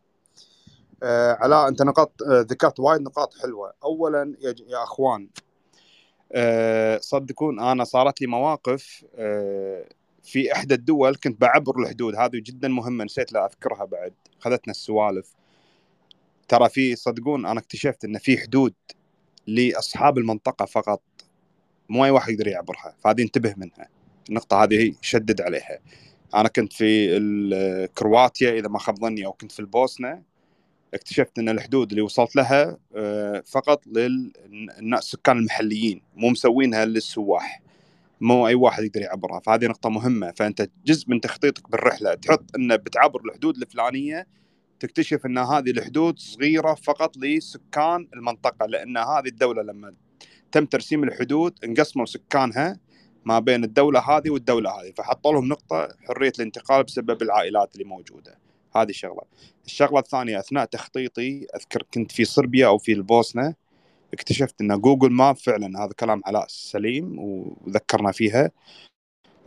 آه 1.02 1.32
علاء 1.32 1.68
أنت 1.68 1.82
نقاط 1.82 2.22
ذكرت 2.22 2.80
وايد 2.80 3.00
نقاط 3.00 3.34
حلوة. 3.42 3.72
اولا 3.84 4.36
يا, 4.40 4.54
يا 4.68 4.82
أخوان 4.82 5.28
آه 6.32 6.98
صدقون 6.98 7.60
أنا 7.60 7.84
صارت 7.84 8.20
لي 8.20 8.26
مواقف 8.26 9.04
آه 9.14 9.88
في 10.22 10.52
إحدى 10.52 10.74
الدول 10.74 11.14
كنت 11.14 11.40
بعبر 11.40 11.78
الحدود 11.82 12.16
هذه 12.16 12.30
جدا 12.34 12.68
مهمة 12.68 13.04
نسيت 13.04 13.32
لا 13.32 13.46
أذكرها 13.46 13.84
بعد. 13.84 14.12
خذتنا 14.40 14.70
السوالف. 14.70 15.34
ترى 16.48 16.68
في 16.68 16.96
صدقون 16.96 17.46
أنا 17.46 17.60
اكتشفت 17.60 18.04
إن 18.04 18.18
في 18.18 18.38
حدود 18.38 18.74
لأصحاب 19.46 20.18
المنطقة 20.18 20.64
فقط. 20.64 21.02
مو 21.88 22.04
أي 22.04 22.10
واحد 22.10 22.32
يقدر 22.32 22.48
يعبرها 22.48 22.96
فهذه 23.04 23.22
انتبه 23.22 23.54
منها. 23.56 23.88
النقطة 24.28 24.62
هذه 24.62 24.94
شدد 25.00 25.40
عليها. 25.40 25.78
أنا 26.34 26.48
كنت 26.48 26.72
في 26.72 27.88
كرواتيا 27.98 28.58
إذا 28.58 28.68
ما 28.68 28.78
خاب 28.78 28.98
ظني 28.98 29.26
أو 29.26 29.32
كنت 29.32 29.52
في 29.52 29.60
البوسنة. 29.60 30.22
اكتشفت 30.94 31.38
إن 31.38 31.48
الحدود 31.48 31.90
اللي 31.90 32.02
وصلت 32.02 32.36
لها 32.36 32.78
فقط 33.42 33.86
للناس 33.86 35.04
السكان 35.04 35.38
المحليين. 35.38 36.02
مو 36.16 36.28
مسوينها 36.28 36.84
للسواح. 36.84 37.61
مو 38.22 38.46
أي 38.48 38.54
واحد 38.54 38.84
يقدر 38.84 39.00
يعبرها 39.00 39.40
فهذه 39.40 39.66
نقطة 39.66 39.90
مهمة. 39.90 40.32
فأنت 40.36 40.68
جزء 40.84 41.10
من 41.10 41.20
تخطيطك 41.20 41.70
بالرحلة 41.70 42.14
تحط 42.14 42.44
انه 42.56 42.76
بتعبر 42.76 43.20
الحدود 43.24 43.56
الفلانية 43.56 44.26
تكتشف 44.80 45.26
إن 45.26 45.38
هذه 45.38 45.70
الحدود 45.70 46.18
صغيرة 46.18 46.74
فقط 46.74 47.16
لسكان 47.16 48.08
المنطقة 48.14 48.66
لأن 48.66 48.96
هذه 48.96 49.26
الدولة 49.26 49.62
لما 49.62 49.94
تم 50.52 50.66
ترسيم 50.66 51.04
الحدود 51.04 51.58
انقسموا 51.64 52.06
سكانها 52.06 52.80
ما 53.24 53.38
بين 53.38 53.64
الدولة 53.64 54.00
هذه 54.00 54.30
والدولة 54.30 54.70
هذه. 54.70 54.92
فحطوا 54.96 55.32
لهم 55.32 55.48
نقطة 55.48 55.88
حرية 56.08 56.32
الانتقال 56.38 56.84
بسبب 56.84 57.22
العائلات 57.22 57.74
اللي 57.74 57.84
موجودة. 57.84 58.38
هذه 58.76 58.92
شغله 58.92 59.22
الشغلة 59.66 59.98
الثانية 59.98 60.38
أثناء 60.38 60.64
تخطيطي 60.64 61.46
أذكر 61.56 61.82
كنت 61.94 62.12
في 62.12 62.24
صربيا 62.24 62.66
أو 62.66 62.78
في 62.78 62.92
البوسنة 62.92 63.54
اكتشفت 64.12 64.60
إن 64.60 64.80
Google 64.80 65.12
Maps 65.12 65.36
فعلا 65.36 65.84
هذا 65.84 65.92
كلام 65.92 66.20
علاء 66.26 66.46
سليم 66.48 67.18
وذكرنا 67.18 68.12
فيها. 68.12 68.50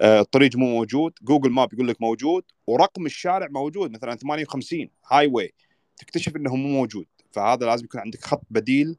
الطريق 0.02 0.56
مو 0.56 0.66
موجود 0.66 1.14
Google 1.22 1.50
Maps 1.50 1.74
يقول 1.74 1.88
لك 1.88 2.02
موجود 2.02 2.44
ورقم 2.68 3.06
الشارع 3.06 3.48
موجود 3.52 3.92
مثلا 3.92 4.16
58 4.16 4.90
highway 5.12 5.54
تكتشف 5.98 6.36
إنه 6.36 6.56
مو 6.56 6.68
موجود. 6.68 7.06
فهذا 7.32 7.66
لازم 7.66 7.86
يكون 7.86 8.02
عندك 8.02 8.24
خط 8.24 8.42
بديل 8.50 8.98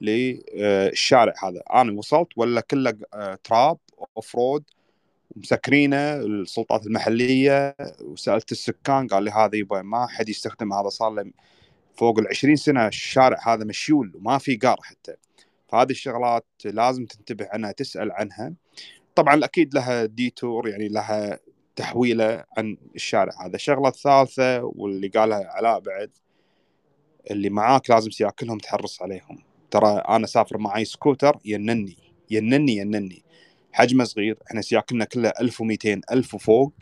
للشارع 0.00 1.34
هذا. 1.44 1.62
أنا 1.72 1.98
وصلت 1.98 2.28
ولا 2.36 2.60
كله 2.60 2.94
تراب 3.44 3.78
off 4.16 4.34
road 4.36 4.64
مسكرينه 5.36 6.14
السلطات 6.14 6.86
المحلية 6.86 7.76
وسألت 8.00 8.52
السكان 8.52 9.06
قال 9.06 9.22
لي 9.22 9.30
هذا 9.30 9.56
يبه 9.56 9.82
ما 9.82 10.06
حد 10.06 10.28
يستخدم 10.28 10.72
هذا 10.72 10.88
صار 10.88 11.10
له 11.10 11.30
فوق 11.94 12.18
ال 12.18 12.28
20 12.28 12.56
سنة 12.56 12.86
الشارع 12.86 13.38
هذا 13.54 13.64
مشيول 13.64 14.12
وما 14.14 14.38
في 14.38 14.56
قار 14.56 14.76
حتى. 14.82 15.14
فهذه 15.68 15.90
الشغلات 15.90 16.46
لازم 16.64 17.06
تنتبه 17.06 17.48
عنها 17.52 17.72
تسأل 17.72 18.12
عنها. 18.12 18.54
طبعا 19.14 19.44
أكيد 19.44 19.74
لها 19.74 20.04
detour 20.04 20.68
يعني 20.68 20.88
لها 20.88 21.38
تحويلة 21.76 22.44
عن 22.58 22.76
الشارع. 22.94 23.46
هذا 23.46 23.54
الشغله 23.54 23.88
الثالثه 23.88 24.64
واللي 24.64 25.08
قالها 25.08 25.46
علاء 25.50 25.80
بعد 25.80 26.10
اللي 27.30 27.50
معاك 27.50 27.90
لازم 27.90 28.10
سياكلهم 28.10 28.58
تحرص 28.58 29.02
عليهم. 29.02 29.38
ترى 29.70 30.02
أنا 30.08 30.26
سافر 30.26 30.58
معي 30.58 30.84
سكوتر 30.84 31.38
ينني 31.44 31.96
ينني 32.30 32.76
ينني. 32.76 33.24
حجمه 33.72 34.04
صغير 34.04 34.38
إحنا 34.46 34.60
سياكلنا 34.60 35.04
كله 35.04 35.32
1200 35.40 36.00
1000 36.12 36.34
وفوق. 36.34 36.72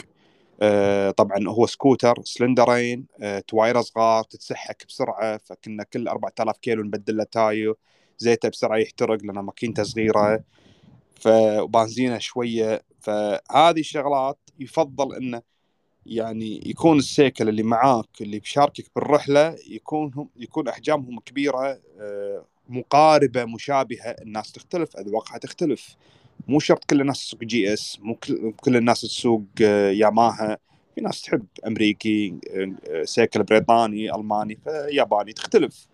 طبعا 1.10 1.48
هو 1.48 1.66
سكوتر 1.66 2.14
سلندرين 2.24 3.06
آه 3.22 3.38
توايره 3.38 3.80
صغار 3.80 4.24
تتسحك 4.24 4.84
بسرعة 4.88 5.36
فكنا 5.38 5.84
كل 5.84 6.08
4000 6.08 6.58
كيلو 6.58 6.82
نبدل 6.82 7.16
له 7.16 7.24
تاير 7.24 7.76
وزيته 8.18 8.48
بسرعة 8.48 8.76
يحترق 8.78 9.22
لأن 9.24 9.38
ماكينته 9.38 9.82
صغيرة 9.82 10.44
فبنزينه 11.20 12.18
شوية 12.18 12.82
فهذه 13.00 13.80
الشغلات 13.80 14.38
يفضل 14.58 15.14
إنه 15.16 15.42
يعني 16.06 16.60
يكون 16.70 16.98
السيكل 16.98 17.48
اللي 17.48 17.62
معاك 17.62 18.20
اللي 18.20 18.38
بيشاركك 18.38 18.84
بالرحلة 18.96 19.56
يكون 19.70 20.12
هم 20.14 20.28
يكون 20.36 20.68
أحجامهم 20.68 21.20
كبيرة 21.20 21.80
آه 22.00 22.44
مقاربة 22.68 23.44
مشابهة 23.44 24.10
الناس 24.22 24.52
تختلف 24.52 24.96
أذواقها 24.96 25.38
تختلف. 25.38 25.96
مو 26.48 26.60
شرط 26.60 26.84
كل 26.84 27.00
الناس 27.00 27.18
تسوق 27.18 27.40
GS 27.44 27.98
مو 28.00 28.16
كل 28.60 28.76
الناس 28.76 29.00
تسوق 29.00 29.42
ياماها 29.60 30.58
في 30.94 31.00
ناس 31.00 31.22
تحب 31.22 31.46
أمريكي 31.66 32.34
سيكل 33.04 33.42
بريطاني 33.42 34.14
ألماني 34.14 34.58
ياباني 34.64 35.32
تختلف. 35.32 35.86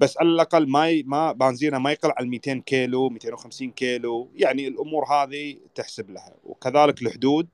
بس 0.00 0.18
على 0.18 0.28
الأقل 0.28 0.68
ما 0.68 1.02
ما 1.06 1.32
بنزينة 1.32 1.78
ما 1.78 1.92
يقل 1.92 2.12
عن 2.16 2.28
200 2.28 2.58
كيلو 2.58 3.08
250 3.08 3.70
كيلو. 3.70 4.28
يعني 4.36 4.68
الأمور 4.68 5.04
هذه 5.04 5.56
تحسب 5.74 6.10
لها. 6.10 6.34
وكذلك 6.44 7.02
الحدود 7.02 7.48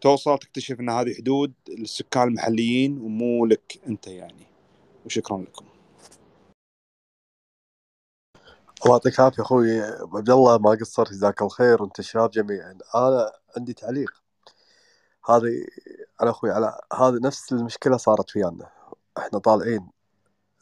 توصل 0.00 0.38
تكتشف 0.38 0.80
إن 0.80 0.90
هذه 0.90 1.14
حدود 1.14 1.52
للسكان 1.68 2.28
المحليين 2.28 2.98
ومو 2.98 3.46
لك 3.46 3.78
أنت 3.88 4.06
يعني. 4.06 4.46
وشكرا 5.06 5.38
لكم. 5.38 5.64
الله 8.84 8.92
يعطيك 8.92 9.20
العافية 9.20 9.42
أخوي 9.42 9.82
عبد 9.82 10.30
الله 10.30 10.58
ما 10.58 10.70
قصرت 10.70 11.10
جزاك 11.10 11.40
الله 11.40 11.50
خير 11.50 11.82
وأنت 11.82 11.98
الشباب 11.98 12.30
جميعا 12.30 12.78
أنا 12.94 13.32
عندي 13.56 13.72
تعليق. 13.72 14.22
هذه 15.28 15.66
على 16.20 16.30
أخوي 16.30 16.50
على 16.50 16.80
هذه 16.94 17.18
نفس 17.22 17.52
المشكلة 17.52 17.96
صارت 17.96 18.36
ويانا. 18.36 18.70
إحنا 19.18 19.38
طالعين 19.38 19.90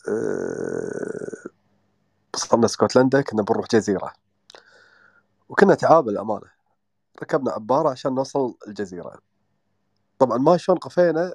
أه 0.09 1.51
وصلنا 2.35 2.67
اسكتلندا 2.67 3.21
كنا 3.21 3.43
بنروح 3.43 3.67
جزيرة. 3.67 4.13
وكنا 5.49 5.75
تعابل 5.75 6.19
امانه 6.19 6.51
ركبنا 7.23 7.53
عبارة 7.53 7.91
عشان 7.91 8.15
نوصل 8.15 8.55
الجزيرة. 8.69 9.19
طبعا 10.19 10.39
ما 10.39 10.57
شلون 10.57 10.79
قفينا 10.79 11.35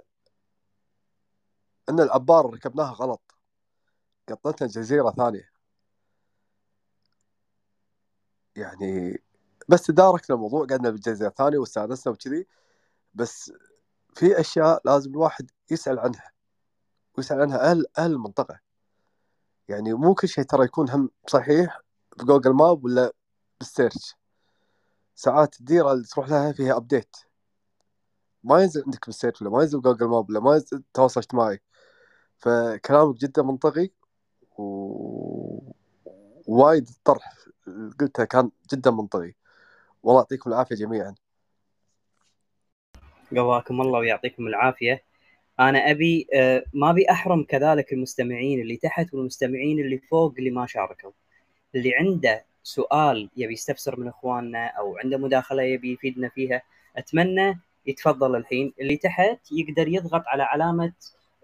إن 1.90 1.99
العبارة 1.99 2.48
ركبناها 2.48 2.91
غلط. 2.94 3.22
قطتنا 4.30 4.68
جزيرة 4.68 5.12
ثانية. 5.12 5.51
يعني 8.56 9.22
بس 9.69 9.84
تداركنا 9.84 10.36
الموضوع 10.36 10.65
قعدنا 10.65 10.90
بالجزيرة 10.90 11.28
الثانية 11.30 11.57
واستأنسنا 11.57 12.14
وكذي 12.14 12.48
بس 13.14 13.53
في 14.15 14.40
أشياء 14.40 14.82
لازم 14.86 15.11
الواحد 15.11 15.52
يسأل 15.72 15.99
عنها 15.99 16.32
ويسأل 17.18 17.41
عنها 17.41 17.72
أهل 17.72 17.86
أهل 17.98 18.11
المنطقة. 18.11 18.60
يعني 19.68 19.94
مو 19.94 20.14
كل 20.15 20.28
شيء 20.28 20.44
ترى 20.44 20.65
يكون 20.65 20.90
هم 20.90 21.10
صحيح 21.28 21.82
ب 22.19 22.24
Google 22.24 22.53
Maps 22.53 22.85
ولا 22.86 23.14
بال 23.60 23.73
search 23.73 24.15
ساعات 25.15 25.60
الديرة 25.60 25.91
اللي 25.91 26.03
تروح 26.03 26.30
لها 26.30 26.52
فيها 26.52 26.78
update 26.77 27.15
ما 28.44 28.61
ينزل 28.61 28.84
عندك 28.86 29.06
بال 29.06 29.14
search 29.14 29.41
ولا 29.41 29.52
ما 29.52 29.61
ينزل 29.61 29.82
Google 29.81 30.06
Maps 30.07 30.30
ولا 30.30 30.40
ما 30.40 30.53
ينزل 30.53 30.84
تواصل 30.94 31.19
اجتماعي. 31.19 31.61
فكلامك 32.38 33.15
جدا 33.15 33.44
منطقي 33.44 33.90
و 34.57 35.72
وايد 36.48 36.88
الطرح 36.90 37.34
قلتها 37.99 38.26
كان 38.26 38.52
جدا 38.73 38.91
منطقي. 38.91 39.34
والله 40.03 40.22
يعطيكم 40.22 40.49
العافية 40.49 40.76
جميعا. 40.76 41.15
قواكم 43.35 43.81
الله 43.81 43.99
ويعطيكم 43.99 44.48
العافية. 44.48 45.03
أنا 45.60 45.91
أبي 45.91 46.27
ما 46.73 46.89
أبي 46.89 47.11
أحرم 47.11 47.43
كذلك 47.43 47.93
المستمعين 47.93 48.61
اللي 48.61 48.77
تحت 48.77 49.14
والمستمعين 49.14 49.80
اللي 49.80 49.98
فوق 49.98 50.34
اللي 50.38 50.49
ما 50.49 50.65
شاركوا. 50.65 51.11
اللي 51.76 51.95
عنده 51.95 52.45
سؤال 52.64 53.30
يبي 53.38 53.53
يستفسر 53.53 53.99
من 53.99 54.07
إخواننا 54.07 54.68
أو 54.68 54.98
عنده 54.98 55.18
مداخلة 55.18 55.64
يبي 55.64 55.93
يفيدنا 55.93 56.30
فيها 56.30 56.61
أتمنى 56.98 57.60
يتفضل 57.85 58.35
الحين. 58.35 58.73
اللي 58.80 58.98
تحت 58.98 59.39
يقدر 59.52 59.88
يضغط 59.88 60.23
على 60.27 60.43
علامة 60.43 60.93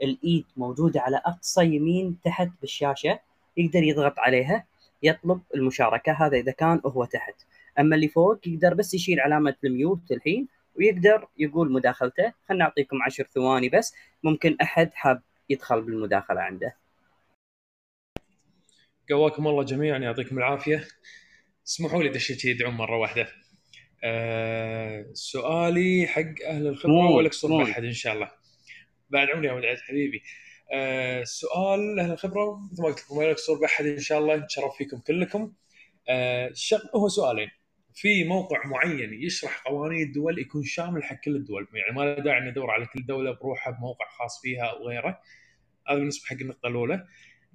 الإيد 0.04 0.46
موجودة 0.58 1.02
على 1.02 1.18
أقصى 1.26 1.66
يمين 1.66 2.18
تحت 2.24 2.50
بالشاشة 2.62 3.20
يقدر 3.58 3.84
يضغط 3.84 4.20
عليها. 4.20 4.66
يطلب 5.04 5.42
المشاركة 5.56 6.12
هذا 6.12 6.38
إذا 6.38 6.52
كان 6.52 6.82
هو 6.86 7.06
تحت. 7.06 7.36
أما 7.80 7.96
اللي 7.96 8.08
فوق 8.08 8.48
يقدر 8.48 8.74
بس 8.74 8.94
يشيل 8.94 9.20
علامة 9.20 9.56
الميوت 9.64 10.12
الحين 10.12 10.48
ويقدر 10.76 11.28
يقول 11.38 11.72
مداخلته. 11.72 12.34
خلنا 12.50 12.64
نعطيكم 12.64 13.04
عشر 13.04 13.24
ثواني 13.24 13.70
بس 13.70 13.96
ممكن 14.24 14.58
أحد 14.62 14.94
حاب 14.94 15.22
يدخل 15.50 15.82
بالمداخلة 15.82 16.42
عنده. 16.42 16.76
قواكم 19.10 19.48
الله 19.48 19.64
جميعا 19.64 19.98
يعطيكم 19.98 20.38
العافية. 20.38 20.88
اسمحوا 21.68 22.04
لي 22.04 22.10
دشيت 22.10 22.46
يدعون 22.46 22.74
مرة 22.74 22.98
واحدة. 22.98 23.28
أه 24.04 25.06
سؤالي 25.14 26.08
حق 26.08 26.46
أهل 26.48 26.68
الخبرة 26.68 27.12
ولا 27.12 27.28
اقصر 27.28 27.64
أحد 27.64 27.84
إن 27.84 27.94
شاء 27.94 28.14
الله. 28.14 28.32
بعد 29.10 29.30
عمري 29.30 29.48
يا 29.48 29.54
ابو 29.54 29.62
حبيبي. 29.88 30.24
آه 30.74 31.24
سؤال 31.24 32.00
أهل 32.00 32.12
الخبرة؟ 32.12 32.70
مثل 32.72 32.82
ما 32.82 32.88
قلت 32.88 33.00
لكم 33.00 33.18
ما 33.18 33.24
يقصر 33.24 33.54
بأحد 33.54 33.86
إن 33.86 34.00
شاء 34.00 34.20
الله 34.20 34.36
نتشرف 34.36 34.76
فيكم 34.78 34.98
كلكم. 35.00 35.54
آه. 36.10 36.54
هو 36.96 37.08
سؤالين. 37.08 37.50
في 37.94 38.24
موقع 38.24 38.66
معين 38.68 39.14
يشرح 39.14 39.64
قوانين 39.68 40.08
الدول 40.08 40.40
يكون 40.40 40.64
شامل 40.64 41.04
حق 41.04 41.16
كل 41.26 41.36
الدول. 41.36 41.68
يعني 41.74 41.96
ما 41.96 42.02
له 42.02 42.24
داعي 42.24 42.50
ندور 42.50 42.72
على 42.72 42.86
كل 42.86 43.06
دولة 43.06 43.32
بروحها 43.32 43.74
بموقع 43.74 44.06
خاص 44.10 44.42
فيها 44.42 44.64
أو 44.64 44.88
غيره. 44.88 45.20
هذا 45.90 45.98
بالنسبة 46.00 46.26
حق 46.26 46.38
النقطة 46.42 46.68
الأولى. 46.68 47.06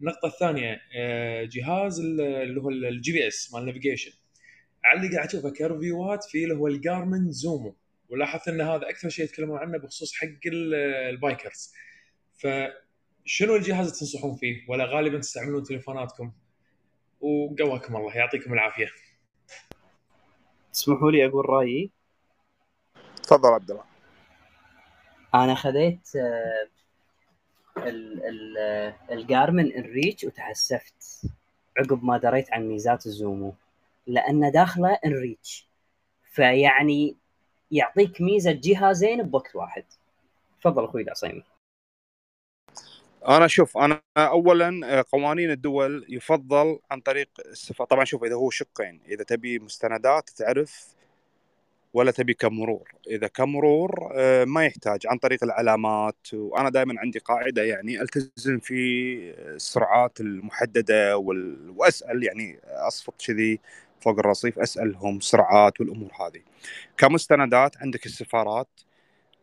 النقطة 0.01 0.27
الثانية 0.27 0.81
آه، 0.97 1.45
جهاز 1.45 2.01
ال- 2.01 2.21
اللي 2.21 2.61
هو 2.61 2.71
ال 2.71 3.13
GPS 3.13 3.55
مال 3.55 3.67
navigation 3.67 4.13
على 4.85 5.01
اللي 5.01 5.17
قاعد 5.17 5.29
أشوفه 5.29 5.51
ك 5.51 5.60
reviewات 5.60 6.25
في 6.25 6.45
اللي 6.45 6.55
هو 6.55 6.67
ال 6.67 6.76
Garmin 6.76 7.31
Zumo. 7.31 7.77
ولاحظت 8.09 8.49
إن 8.49 8.61
هذا 8.61 8.89
أكثر 8.89 9.09
شيء 9.09 9.25
يتكلمون 9.25 9.59
عنه 9.59 9.79
بخصوص 9.79 10.15
حق 10.15 10.27
ال- 10.47 10.75
ال 11.15 11.22
bikers. 11.22 11.73
فشنو 13.25 13.57
الجهاز 13.57 13.87
اللي 13.87 13.99
تنصحون 13.99 14.37
فيه؟ 14.37 14.65
ولا 14.69 14.85
غالبا 14.85 15.19
تستعملون 15.19 15.63
تليفوناتكم. 15.63 16.33
وقواكم 17.21 17.97
الله 17.97 18.17
يعطيكم 18.17 18.53
العافية. 18.53 18.89
تسمحوا 20.73 21.11
لي 21.11 21.27
أقول 21.27 21.51
رأيي. 21.51 21.91
تفضل 23.23 23.49
عبد 23.49 23.71
الله. 23.71 23.85
أنا 25.35 25.55
خذيت 25.55 26.17
آه، 26.17 26.69
ال- 27.79 28.25
ال- 28.27 28.59
آه، 28.59 28.95
ال 29.11 29.20
Garmin 29.20 29.73
inReach 29.73 30.25
وتحسفت 30.25 31.23
عقب 31.79 32.05
ما 32.05 32.19
دريت 32.19 32.53
عن 32.53 32.69
ميزات 32.69 33.07
ال 33.07 33.16
Zumo 33.16 33.55
لأن 34.07 34.51
داخله 34.51 34.99
inReach 35.05 35.69
فيعني 36.33 37.17
يعطيك 37.71 38.21
ميزة 38.21 38.53
جهازين 38.53 39.23
بوقت 39.23 39.57
واحد. 39.57 39.85
تفضل 40.61 40.85
أخوي 40.85 41.03
العصيمي. 41.03 41.43
أنا 43.29 43.47
شوف 43.47 43.79
أنا 43.79 44.03
اولا 44.17 44.99
آه، 44.99 45.05
قوانين 45.13 45.51
الدول 45.51 46.07
يفضل 46.09 46.79
عن 46.91 47.01
طريق 47.01 47.29
السفاره 47.47 47.87
طبعا 47.89 48.05
شوف 48.05 48.25
إذا 48.25 48.35
هو 48.35 48.51
شقين 48.51 49.01
إذا 49.09 49.25
تبي 49.25 49.59
مستندات 49.59 50.31
تعرف 50.31 50.95
ولا 51.95 52.11
تبي 52.11 52.35
كمرور. 52.35 52.93
إذا 53.11 53.27
كمرور 53.27 54.11
آه، 54.15 54.45
ما 54.45 54.65
يحتاج 54.67 55.07
عن 55.07 55.19
طريق 55.19 55.45
العلامات. 55.45 56.17
وأنا 56.33 56.71
دائما 56.71 56.95
عندي 57.01 57.19
قاعدة 57.19 57.63
يعني 57.63 58.03
ألتزم 58.03 58.59
في 58.59 58.75
السرعات 59.39 60.21
المحددة 60.21 61.17
وال... 61.17 61.71
وأسأل 61.77 62.25
يعني 62.25 62.61
أصفط 62.65 63.15
كذي 63.27 63.61
فوق 64.01 64.19
الرصيف 64.19 64.59
أسألهم 64.59 65.21
سرعات 65.21 65.81
والأمور 65.81 66.11
هذه. 66.21 66.43
كمستندات 66.97 67.77
عندك 67.77 68.07
السفارات 68.07 68.69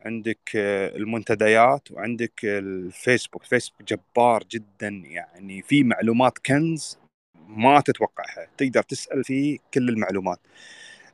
عندك 0.06 0.40
آه، 0.56 0.96
المنتديات 0.96 1.92
وعندك 1.92 2.34
الفيسبوك. 2.44 3.44
الفيسبوك 3.44 3.84
جبار 3.84 4.44
جدا 4.52 4.88
يعني 4.88 5.62
في 5.62 5.84
معلومات 5.84 6.38
كنز 6.46 7.00
ما 7.48 7.82
تتوقعها. 7.82 8.48
تقدر 8.58 8.82
تسأل 8.84 9.24
فيه 9.24 9.58
كل 9.74 9.90
المعلومات. 9.90 10.40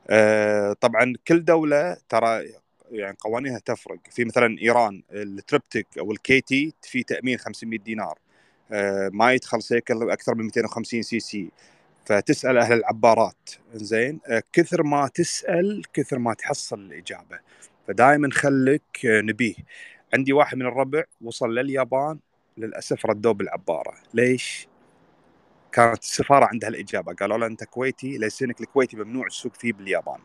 آه، 0.09 0.73
طبعا 0.73 1.13
كل 1.27 1.45
دولة 1.45 1.97
ترى 2.09 2.43
يعني 2.91 3.17
قوانينها 3.19 3.59
تفرق. 3.59 3.99
في 4.11 4.25
مثلا 4.25 4.57
إيران 4.61 5.03
ال 5.11 5.19
triptyque 5.19 5.87
أو 5.99 6.11
ال 6.11 6.27
KTI 6.27 6.73
في 6.81 7.03
تأمين 7.03 7.37
500 7.37 7.79
دينار. 7.79 8.19
آه، 8.71 9.09
ما 9.13 9.33
يدخل 9.33 9.61
سيكل 9.61 10.11
أكثر 10.11 10.35
من 10.35 10.45
250 10.45 11.01
سي 11.01 11.19
سي. 11.19 11.51
فتسأل 12.05 12.57
أهل 12.57 12.73
العبارات. 12.73 13.49
زين 13.73 14.19
كثر 14.53 14.83
ما 14.83 15.07
تسأل 15.07 15.81
كثر 15.93 16.19
ما 16.19 16.33
تحصل 16.33 16.79
الإجابة. 16.79 17.39
فدائما 17.87 18.29
خليك 18.31 19.05
آه، 19.05 19.21
نبيه. 19.21 19.55
عندي 20.13 20.33
واحد 20.33 20.57
من 20.57 20.65
الربع 20.65 21.03
وصل 21.21 21.55
لليابان 21.55 22.19
للأسف 22.57 23.05
ردوه 23.05 23.33
بالعبارة. 23.33 23.93
ليش؟ 24.13 24.67
كانت 25.71 26.03
السفارة 26.03 26.45
عندها 26.45 26.69
الإجابة. 26.69 27.13
قالوا 27.13 27.37
له 27.37 27.45
أنت 27.45 27.63
كويتي 27.63 28.17
ليسنك 28.17 28.61
الكويتي 28.61 28.97
ممنوع 28.97 29.25
السوق 29.25 29.53
فيه 29.53 29.73
باليابان. 29.73 30.19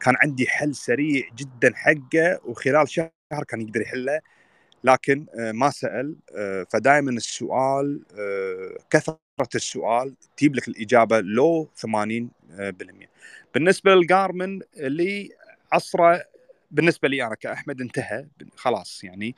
كان 0.00 0.14
عندي 0.22 0.46
حل 0.46 0.74
سريع 0.74 1.28
جدا 1.36 1.72
حقه 1.74 2.40
وخلال 2.44 2.88
شهر 2.88 3.44
كان 3.48 3.60
يقدر 3.60 3.80
يحله 3.80 4.20
لكن 4.84 5.26
آه، 5.38 5.52
ما 5.52 5.70
سأل. 5.70 6.16
آه، 6.36 6.66
فدائما 6.70 7.10
السؤال 7.10 8.02
كثرة 8.90 9.18
السؤال 9.54 10.14
تجيب 10.36 10.56
لك 10.56 10.68
الإجابة 10.68 11.20
لو 11.20 11.68
80 11.76 12.30
آه، 12.50 12.70
بالمية. 12.70 13.10
بالنسبة 13.54 13.94
للجارمن 13.94 14.60
اللي 14.76 15.30
عصره 15.72 16.24
بالنسبة 16.76 17.08
لي 17.08 17.26
أنا 17.26 17.34
كأحمد 17.34 17.80
انتهى 17.80 18.26
خلاص 18.56 19.04
يعني. 19.04 19.36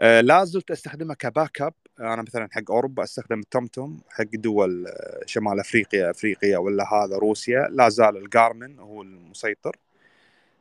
آه، 0.00 0.20
لا 0.20 0.44
زلت 0.44 0.70
استخدمها 0.70 1.14
كباك 1.14 1.62
أب. 1.62 1.74
أنا 2.00 2.22
مثلا 2.22 2.48
حق 2.52 2.70
أوروبا 2.70 3.02
أستخدم 3.02 3.38
التومتوم 3.38 4.00
حق 4.10 4.24
دول 4.34 4.86
آه، 4.86 5.20
شمال 5.26 5.60
أفريقيا 5.60 6.10
أفريقيا 6.10 6.58
ولا 6.58 6.94
هذا 6.94 7.16
روسيا. 7.16 7.68
لا 7.70 7.88
زال 7.88 8.16
الجارمن 8.16 8.78
هو 8.78 9.02
المسيطر. 9.02 9.76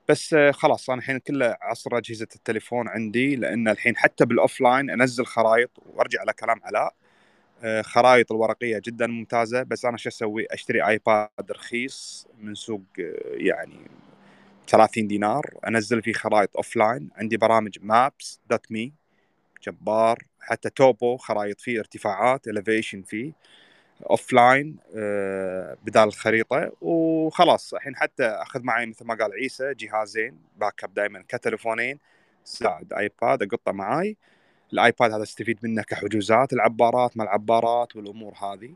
بس 0.10 0.34
آه، 0.34 0.52
خلاص 0.52 0.90
أنا 0.90 1.00
الحين 1.00 1.18
كله 1.18 1.58
عصر 1.62 1.98
أجهزة 1.98 2.28
التليفون 2.36 2.88
عندي 2.88 3.36
لأن 3.36 3.68
الحين 3.68 3.98
حتى 3.98 4.26
بال 4.26 4.62
offline 4.62 4.90
أنزل 4.90 5.26
خرائط 5.26 5.72
وأرجع 5.86 6.22
على 6.22 6.34
كلام 6.34 6.60
علاء. 6.64 6.94
خرائط 7.82 8.32
الورقية 8.32 8.82
جدا 8.86 9.08
ممتازة. 9.08 9.64
بس 9.64 9.86
أنا 9.86 9.98
شو 9.98 10.10
أسوي؟ 10.10 10.46
أشتري 10.52 10.88
iPad 10.88 11.52
رخيص 11.52 12.28
من 12.38 12.56
سوق 12.56 12.84
يعني 13.32 13.80
30 14.70 15.08
دينار 15.08 15.44
أنزل 15.68 16.02
فيه 16.02 16.14
خرائط 16.14 16.56
offline 16.56 17.10
عندي 17.16 17.38
برامج 17.38 17.78
Maps.me 17.82 18.94
جبار 19.64 20.20
حتى 20.42 20.70
topo 20.70 21.18
خرائط 21.18 21.62
فيه 21.62 21.80
ارتفاعات 21.80 22.48
elevation 22.48 23.02
فيه 23.02 23.34
offline 24.10 24.78
بدال 25.86 26.08
الخريطة 26.08 26.72
وخلاص. 26.82 27.74
الحين 27.74 27.96
حتى 27.96 28.26
أخذ 28.26 28.64
معي 28.64 28.86
مثل 28.86 29.06
ما 29.06 29.16
قال 29.16 29.34
عيسى 29.34 29.74
جهازين 29.74 30.38
backup 30.58 30.94
دائما 30.94 31.24
كتليفونين 31.28 32.00
ساعد 32.44 32.94
iPad 32.94 33.44
أقطه 33.44 33.72
معاي. 33.72 34.18
ال 34.74 34.82
iPad 34.82 35.12
هذا 35.12 35.24
أستفيد 35.24 35.60
منه 35.64 35.82
كحجوزات 35.82 36.54
العبارات 36.54 37.18
ما 37.18 37.24
العبارات 37.24 37.96
والأمور 37.96 38.34
هذه. 38.34 38.76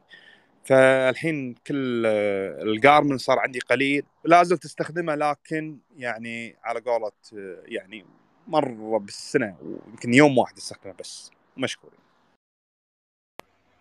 فالحين 0.63 1.53
كل 1.67 2.03
آه، 2.05 2.63
ال 2.63 2.71
Garmin 2.71 3.17
صار 3.17 3.39
عندي 3.39 3.59
قليل. 3.59 4.03
لا 4.23 4.43
زلت 4.43 4.65
أستخدمه 4.65 5.15
لكن 5.15 5.77
يعني 5.97 6.55
على 6.63 6.79
قولة 6.79 7.11
آه، 7.37 7.63
يعني 7.65 8.05
مرة 8.47 8.99
بالسنة 8.99 9.57
ويمكن 9.61 10.13
يوم 10.13 10.37
واحد 10.37 10.57
أستخدمه 10.57 10.93
بس. 10.99 11.31
مشكور 11.57 11.91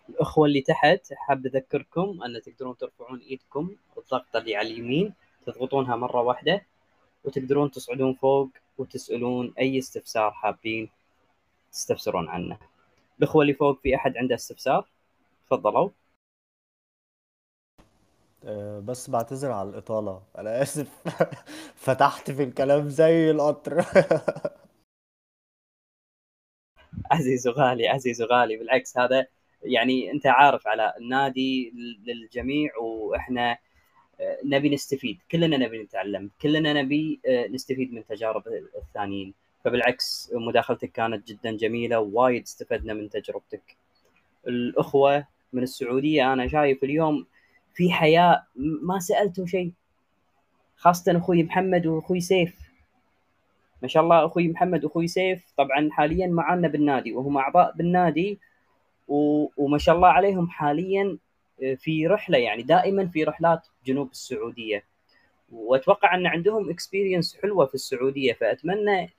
الأخوة 0.09 0.45
اللي 0.47 0.61
تحت 0.61 1.13
حاب 1.13 1.45
أذكركم 1.45 2.23
أن 2.23 2.41
تقدرون 2.41 2.77
ترفعون 2.77 3.19
إيدكم 3.19 3.75
الضغطه 3.97 4.39
اللي 4.39 4.55
على 4.55 4.67
اليمين. 4.67 5.13
تضغطونها 5.45 5.95
مرة 5.95 6.21
واحدة 6.21 6.65
وتقدرون 7.23 7.71
تصعدون 7.71 8.13
فوق 8.13 8.49
وتسألون 8.77 9.53
أي 9.59 9.77
استفسار 9.79 10.31
حابين 10.31 10.89
تستفسرون 11.71 12.29
عنه. 12.29 12.57
الأخوة 13.19 13.41
اللي 13.41 13.53
فوق 13.53 13.79
في 13.81 13.95
أحد 13.95 14.17
عنده 14.17 14.35
استفسار؟ 14.35 14.87
تفضلوا. 15.47 15.89
آه، 18.45 18.79
بس 18.79 19.09
بعتذر 19.09 19.51
على 19.51 19.69
الإطالة. 19.69 20.23
أنا 20.37 20.61
آسف. 20.61 20.87
فتحت 21.85 22.31
في 22.31 22.43
الكلام 22.43 22.89
زي 22.89 23.31
القطر. 23.31 23.85
عزيز 27.11 27.47
وغالي 27.47 27.87
عزيز 27.87 28.21
وغالي 28.21 28.57
بالعكس 28.57 28.97
هذا 28.97 29.27
يعني 29.63 30.11
أنت 30.11 30.27
عارف 30.27 30.67
على 30.67 30.93
النادي 30.97 31.73
للجميع 32.05 32.77
وإحنا 32.77 33.57
آه، 34.19 34.37
نبي 34.45 34.69
نستفيد. 34.69 35.19
كلنا 35.31 35.57
نبي 35.57 35.83
نتعلم. 35.83 36.31
كلنا 36.41 36.73
نبي 36.73 37.21
آه، 37.27 37.47
نستفيد 37.47 37.93
من 37.93 38.05
تجارب 38.05 38.43
الثانيين. 38.77 39.33
فبالعكس 39.65 40.31
مداخلتك 40.33 40.91
كانت 40.91 41.27
جدا 41.27 41.51
جميلة 41.57 41.99
ووايد 41.99 42.43
استفدنا 42.43 42.93
من 42.93 43.09
تجربتك. 43.09 43.77
الأخوة 44.47 45.27
من 45.53 45.63
السعودية 45.63 46.33
أنا 46.33 46.47
شايف 46.47 46.83
اليوم 46.83 47.25
في 47.73 47.91
حياة 47.91 48.43
ما 48.55 48.99
سالتوا 48.99 49.45
شيء. 49.45 49.71
خاصة 50.75 51.17
أخوي 51.17 51.43
محمد 51.43 51.85
وأخوي 51.85 52.19
سيف. 52.19 52.59
ما 53.81 53.87
شاء 53.87 54.03
الله 54.03 54.25
أخوي 54.25 54.47
محمد 54.47 54.85
وأخوي 54.85 55.07
سيف. 55.07 55.53
طبعا 55.57 55.89
حاليا 55.91 56.27
معنا 56.27 56.67
بالنادي 56.67 57.13
وهم 57.13 57.37
أعضاء 57.37 57.73
بالنادي. 57.75 58.39
و... 59.07 59.47
وما 59.57 59.77
شاء 59.77 59.95
الله 59.95 60.07
عليهم 60.07 60.47
حاليا 60.47 61.17
في 61.77 62.07
رحلة 62.07 62.37
يعني 62.37 62.63
دائما 62.63 63.07
في 63.07 63.23
رحلات 63.23 63.67
جنوب 63.85 64.11
السعودية. 64.11 64.83
وأتوقع 65.51 66.15
أن 66.15 66.27
عندهم 66.27 66.69
اكسبيرينس 66.69 67.37
حلوة 67.41 67.65
في 67.65 67.73
السعودية 67.73 68.33
فأتمنى 68.33 69.09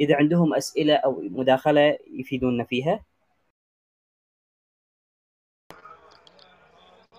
إذا 0.00 0.16
عندهم 0.16 0.54
أسئلة 0.54 0.94
أو 0.94 1.20
مداخلة 1.20 1.98
يفيدونا 2.10 2.64
فيها. 2.64 3.00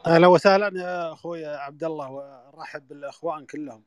أهلا 0.07 0.27
وسهلا 0.27 0.71
يا 0.81 1.13
أخوي 1.13 1.45
عبد 1.45 1.83
الله 1.83 2.11
وارحب 2.11 2.87
بالأخوان 2.87 3.45
كلهم. 3.45 3.83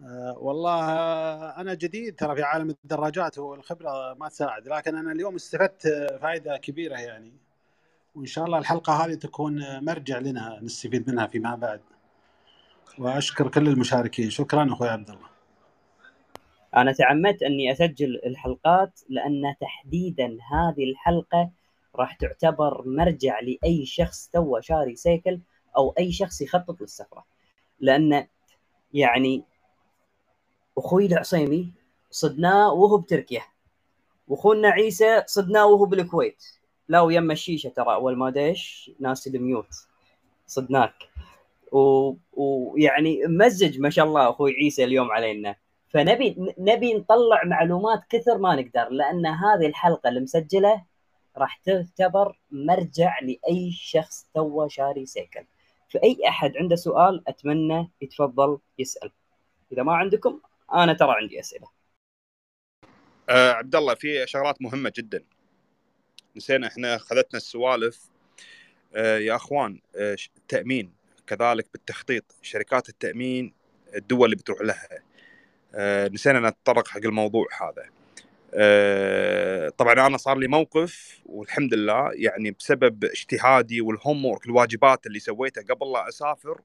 آه، 0.00 0.38
والله 0.38 0.82
آه، 0.92 1.60
أنا 1.60 1.74
جديد 1.74 2.16
ترى 2.16 2.36
في 2.36 2.42
عالم 2.42 2.70
الدراجات 2.70 3.38
والخبره 3.38 4.14
ما 4.14 4.28
تساعد 4.28 4.68
لكن 4.68 4.96
أنا 4.96 5.12
اليوم 5.12 5.34
استفدت 5.34 5.86
آه، 5.86 6.16
فائده 6.16 6.56
كبيرة 6.56 6.96
يعني. 6.96 7.32
وإن 8.14 8.26
شاء 8.26 8.44
الله 8.44 8.58
الحلقة 8.58 8.92
هذه 9.04 9.14
تكون 9.14 9.62
آه، 9.62 9.80
مرجع 9.80 10.18
لنا 10.18 10.58
نستفيد 10.62 11.10
منها 11.10 11.26
فيما 11.26 11.54
بعد. 11.54 11.80
وأشكر 12.98 13.48
كل 13.48 13.68
المشاركين. 13.68 14.30
شكرا 14.30 14.72
أخوي 14.72 14.88
عبد 14.88 15.10
الله. 15.10 15.28
أنا 16.76 16.92
تعمدت 16.92 17.42
أني 17.42 17.72
أسجل 17.72 18.20
الحلقات 18.26 19.00
لأن 19.08 19.54
تحديدا 19.60 20.26
هذه 20.26 20.90
الحلقة 20.90 21.50
راح 21.96 22.14
تعتبر 22.14 22.82
مرجع 22.86 23.40
لأي 23.40 23.86
شخص 23.86 24.28
تو 24.32 24.60
شاري 24.60 24.96
سيكل 24.96 25.40
أو 25.76 25.94
أي 25.98 26.12
شخص 26.12 26.40
يخطط 26.40 26.80
للسفرة. 26.80 27.24
لأن 27.80 28.26
يعني 28.92 29.44
أخوي 30.78 31.06
العصيمي 31.06 31.72
صدناه 32.10 32.72
وهو 32.72 32.98
بتركيا. 32.98 33.42
وأخونا 34.28 34.68
عيسى 34.68 35.22
صدناه 35.26 35.66
وهو 35.66 35.84
بالكويت. 35.84 36.44
لا 36.88 37.00
ويما 37.00 37.32
الشيشه 37.32 37.68
ترى 37.68 37.94
أول 37.94 38.16
ما 38.16 38.30
دش 38.30 38.90
ناس 39.00 39.26
الميوت 39.26 39.68
صدناك. 40.46 40.94
و- 41.72 42.14
ويعني 42.32 43.20
مزج 43.26 43.80
ما 43.80 43.90
شاء 43.90 44.04
الله 44.06 44.30
أخوي 44.30 44.52
عيسى 44.52 44.84
اليوم 44.84 45.10
علينا. 45.10 45.56
فنبي 45.88 46.36
نبي 46.58 46.94
نطلع 46.94 47.44
معلومات 47.44 48.00
كثر 48.10 48.38
ما 48.38 48.54
نقدر 48.54 48.88
لأن 48.90 49.26
هذه 49.26 49.66
الحلقة 49.66 50.08
المسجله 50.08 50.84
راح 51.36 51.56
تعتبر 51.56 52.38
مرجع 52.50 53.18
لأي 53.22 53.70
شخص 53.72 54.26
تو 54.34 54.68
شاري 54.68 55.06
سيكل. 55.06 55.46
فأي 55.90 56.18
أحد 56.28 56.56
عنده 56.56 56.76
سؤال 56.76 57.28
أتمنى 57.28 57.90
يتفضل 58.00 58.58
يسأل. 58.78 59.10
إذا 59.72 59.82
ما 59.82 59.94
عندكم 59.94 60.40
أنا 60.72 60.92
ترى 60.92 61.14
عندي 61.22 61.40
أسئلة. 61.40 61.68
آه 63.28 63.52
عبد 63.52 63.76
الله 63.76 63.94
في 63.94 64.26
شغلات 64.26 64.62
مهمة 64.62 64.92
جدا. 64.96 65.24
نسينا 66.36 66.66
إحنا 66.66 66.98
خذتنا 66.98 67.36
السوالف. 67.36 68.10
آه 68.94 69.18
يا 69.18 69.36
أخوان 69.36 69.80
آه 69.96 70.16
التأمين. 70.36 70.92
كذلك 71.26 71.66
بالتخطيط. 71.72 72.36
شركات 72.42 72.88
التأمين 72.88 73.54
الدول 73.94 74.24
اللي 74.24 74.36
بتروح 74.36 74.60
لها. 74.60 74.88
آه 75.74 76.08
نسينا 76.08 76.48
نتطرق 76.48 76.88
حق 76.88 77.04
الموضوع 77.04 77.46
هذا. 77.60 77.90
طبعا 79.78 80.06
أنا 80.06 80.16
صار 80.16 80.38
لي 80.38 80.48
موقف 80.48 81.20
والحمد 81.26 81.74
لله 81.74 82.10
يعني 82.14 82.50
بسبب 82.50 83.04
اجتهادي 83.04 83.80
والهوم 83.80 84.38
الواجبات 84.46 85.06
اللي 85.06 85.18
سويتها 85.18 85.62
قبل 85.62 85.92
لا 85.92 86.08
أسافر 86.08 86.60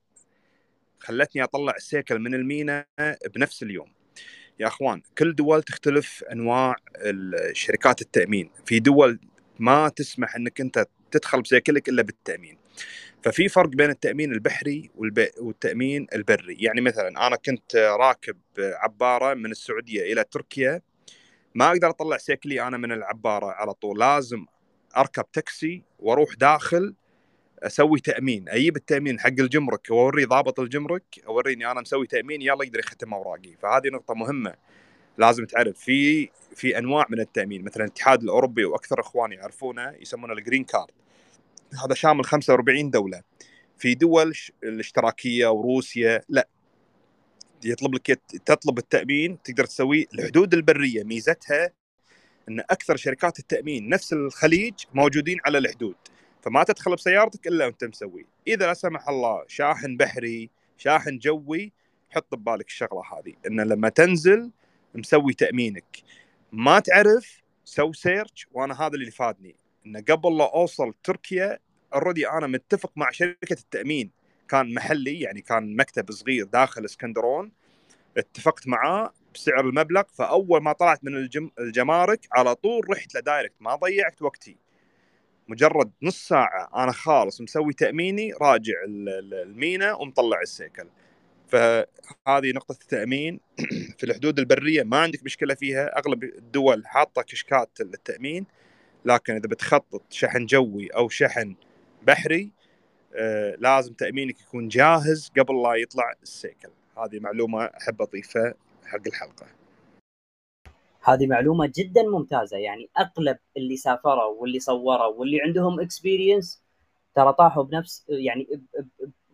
خلتني 1.00 1.44
أطلع 1.44 1.76
السيكل 1.76 2.20
من 2.20 2.34
المينا 2.34 2.86
بنفس 3.36 3.64
اليوم. 3.64 3.94
يا 4.60 4.68
إخوان 4.68 5.02
كل 5.18 5.36
دول 5.36 5.64
تختلف 5.64 6.24
أنواع 6.24 6.76
شركات 7.54 8.02
التأمين. 8.02 8.50
في 8.66 8.80
دول 8.80 9.20
ما 9.60 9.90
تسمح 9.90 10.36
إنك 10.36 10.62
أنت 10.62 10.86
تدخل 11.12 11.42
بسيكلك 11.42 11.90
إلا 11.90 12.02
بالتأمين. 12.02 12.58
ففي 13.24 13.50
فرق 13.50 13.70
بين 13.70 13.90
التأمين 13.90 14.32
البحري. 14.34 14.92
والتأمين 15.40 16.08
البري. 16.16 16.58
يعني 16.60 16.82
مثلا 16.82 17.28
أنا 17.28 17.36
كنت 17.36 17.76
راكب 17.76 18.38
عبارة 18.58 19.34
من 19.34 19.52
السعودية 19.52 20.14
إلى 20.14 20.24
تركيا 20.24 20.82
ما 21.60 21.68
أقدر 21.68 21.90
أطلع 21.90 22.18
سيكلي 22.18 22.68
أنا 22.68 22.78
من 22.78 22.92
العبارة 22.92 23.46
على 23.46 23.74
طول. 23.74 24.00
لازم 24.00 24.46
أركب 24.98 25.32
تاكسي 25.34 25.84
وأروح 26.00 26.36
داخل 26.36 26.96
أسوي 27.64 28.00
تأمين. 28.00 28.50
أجيب 28.50 28.76
التأمين 28.76 29.20
حق 29.20 29.28
الجمرك 29.28 29.88
واوري 29.90 30.26
ضابط 30.26 30.60
الجمرك 30.60 31.04
أوريني 31.28 31.72
أنا 31.72 31.82
مسوي 31.82 32.08
تأمين 32.08 32.42
يلا 32.42 32.64
يقدر 32.64 32.80
يختم 32.80 33.14
اوراقي 33.14 33.56
فهذه 33.62 33.88
نقطة 33.94 34.14
مهمة 34.14 34.54
لازم 35.18 35.46
تعرف. 35.46 35.78
في 35.80 36.30
في 36.56 36.78
أنواع 36.78 37.06
من 37.10 37.20
التأمين. 37.20 37.64
مثلا 37.64 37.84
الاتحاد 37.84 38.24
الأوروبي 38.24 38.66
وأكثر 38.66 39.00
إخواني 39.00 39.36
يعرفونه 39.36 39.96
يسمونه 40.02 40.34
ال 40.34 40.39
green 40.39 40.64
card 40.64 40.92
هذا 41.86 41.94
شامل 41.94 42.26
45 42.26 42.90
دولة. 42.92 43.22
في 43.78 43.96
دول 43.96 44.34
الاشتراكية 44.64 45.48
وروسيا 45.48 46.22
لا. 46.30 46.48
يطلب 47.64 47.96
لك 47.96 48.22
تطلب 48.46 48.78
التأمين 48.78 49.42
تقدر 49.42 49.66
تسويه 49.66 50.06
الحدود 50.14 50.54
البرية. 50.54 51.04
ميزتها 51.04 51.72
إن 52.50 52.60
أكثر 52.60 52.96
شركات 52.96 53.40
التأمين 53.40 53.90
نفس 53.90 54.14
الخليج 54.14 54.74
موجودين 54.94 55.38
على 55.46 55.58
الحدود 55.58 55.96
فما 56.42 56.64
تدخل 56.64 56.96
بسيارتك 56.96 57.48
إلا 57.48 57.66
وأنت 57.66 57.84
مسوي. 57.84 58.26
إذا 58.48 58.66
لا 58.68 58.74
سمح 58.74 59.10
الله 59.10 59.44
شاحن 59.48 59.98
بحري 59.98 60.50
شاحن 60.78 61.18
جوي 61.18 61.74
حط 62.10 62.36
ببالك 62.36 62.68
الشغلة 62.68 63.02
هذه. 63.14 63.34
إن 63.48 63.62
لما 63.62 63.90
تنزل 63.90 64.52
مسوي 64.96 65.34
تأمينك. 65.34 65.98
ما 66.52 66.80
تعرف 66.80 67.42
سو 67.66 67.94
search 67.94 68.48
وأنا 68.52 68.82
هذا 68.82 68.94
اللي 68.96 69.12
فادني. 69.12 69.56
إن 69.86 69.98
قبل 69.98 70.38
لا 70.38 70.54
أوصل 70.54 70.94
تركيا 71.04 71.60
already 71.94 72.30
أنا 72.30 72.48
متفق 72.48 72.92
مع 72.96 73.12
شركة 73.12 73.54
التأمين. 73.54 74.19
كان 74.50 74.74
محلي 74.74 75.20
يعني 75.20 75.42
كان 75.42 75.76
مكتب 75.76 76.12
صغير 76.12 76.46
داخل 76.46 76.86
اسكندرون. 76.86 77.52
اتفقت 78.18 78.68
معاه 78.68 79.14
بسعر 79.34 79.60
المبلغ 79.70 80.04
فأول 80.14 80.64
ما 80.64 80.74
طلعت 80.74 81.04
من 81.04 81.16
الجم... 81.16 81.52
الجمارك 81.60 82.28
على 82.32 82.56
طول 82.56 82.90
رحت 82.92 83.16
له 83.16 83.22
direct 83.22 83.56
ما 83.60 83.76
ضيعت 83.76 84.22
وقتي. 84.22 84.58
مجرد 85.48 85.92
نص 86.04 86.28
ساعة 86.28 86.70
أنا 86.84 86.92
خالص 86.92 87.42
مسوي 87.42 87.74
تأميني 87.74 88.34
راجع 88.34 88.74
ال- 88.88 89.10
ال- 89.10 89.34
المينا 89.34 89.94
ومطلع 89.94 90.42
السيكل. 90.42 90.88
فهذه 91.48 92.52
نقطة 92.56 92.78
التأمين. 92.82 93.40
في 93.98 94.04
الحدود 94.04 94.40
البرية 94.40 94.84
ما 94.84 94.98
عندك 95.00 95.24
مشكلة 95.24 95.56
فيها 95.56 95.98
أغلب 96.00 96.24
الدول 96.24 96.88
حاطة 96.88 97.22
كشكات 97.22 97.70
للتأمين. 97.82 98.46
لكن 99.06 99.34
إذا 99.34 99.48
بتخطط 99.48 100.04
شحن 100.10 100.46
جوي 100.46 100.88
أو 100.88 101.10
شحن 101.10 101.56
بحري 102.04 102.52
لازم 103.58 103.94
تأمينك 103.94 104.42
يكون 104.42 104.68
جاهز 104.68 105.32
قبل 105.38 105.64
لا 105.64 105.74
يطلع 105.76 106.14
السيكل. 106.24 106.70
هذه 106.98 107.20
معلومة 107.20 107.66
أحب 107.66 108.02
أضيفها 108.02 108.54
حق 108.86 109.08
الحلقة. 109.08 109.46
هذه 111.02 111.28
معلومة 111.28 111.72
جدا 111.76 112.04
ممتازة. 112.04 112.58
يعني 112.58 112.90
أغلب 113.00 113.38
اللي 113.58 113.78
سافروا 113.78 114.42
واللي 114.42 114.60
صوروا 114.60 115.16
واللي 115.16 115.42
عندهم 115.42 115.80
اكسبيرينس 115.80 116.64
ترى 117.16 117.34
طاحوا 117.34 117.64
بنفس 117.64 118.06
يعني 118.10 118.62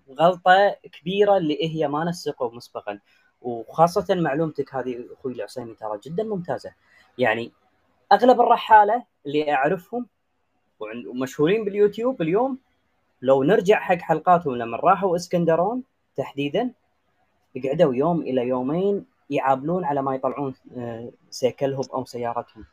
بغلطة 0.07 0.75
كبيرة 0.91 1.37
اللي 1.37 1.75
هي 1.75 1.87
ما 1.87 2.05
نسقوا 2.05 2.55
مسبقا. 2.55 2.99
وخاصة 3.41 4.15
معلومتك 4.15 4.75
هذه 4.75 5.05
أخوي 5.13 5.33
العصيمي 5.33 5.73
ترى 5.73 5.99
جدا 6.03 6.23
ممتازة. 6.23 6.73
يعني 7.17 7.51
أغلب 8.11 8.41
الرحالة 8.41 9.05
اللي 9.25 9.53
أعرفهم 9.53 10.07
ومشهورين 10.79 11.65
باليوتيوب 11.65 12.21
اليوم 12.21 12.59
لو 13.25 13.43
نرجع 13.43 13.79
حق 13.79 13.97
حلقاتهم 13.97 14.55
لما 14.55 14.77
راحوا 14.77 15.15
اسكندرون 15.15 15.83
تحديدا 16.17 16.71
قعدوا 17.65 17.95
يوم 17.95 18.21
إلى 18.21 18.41
يومين 18.47 19.05
يعابلون 19.29 19.85
على 19.85 20.01
ما 20.01 20.15
يطلعون 20.15 20.55
آه، 20.77 21.11
سيكلهم 21.29 21.83
أو 21.93 22.05
سيارتهم. 22.05 22.65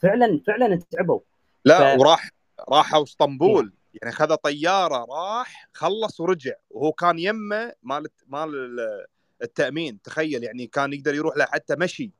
فعلا 0.00 0.40
فعلا 0.46 0.80
تعبوا. 0.90 1.20
لا 1.64 1.96
ف- 1.96 2.00
وراح 2.00 2.30
راحوا 2.68 3.02
اسطنبول. 3.02 3.72
يعني 4.02 4.14
خذ 4.14 4.34
طيارة 4.34 5.06
راح 5.10 5.68
خلص 5.72 6.20
ورجع. 6.20 6.52
وهو 6.70 6.92
كان 6.92 7.18
يمه 7.18 7.72
مال 7.82 8.06
مال 8.28 8.48
ال- 8.54 9.06
التأمين. 9.42 10.02
تخيل 10.02 10.44
يعني 10.44 10.66
كان 10.66 10.92
يقدر 10.92 11.14
يروح 11.14 11.36
له 11.36 11.44
حتى 11.44 11.76
مشي. 11.76 12.10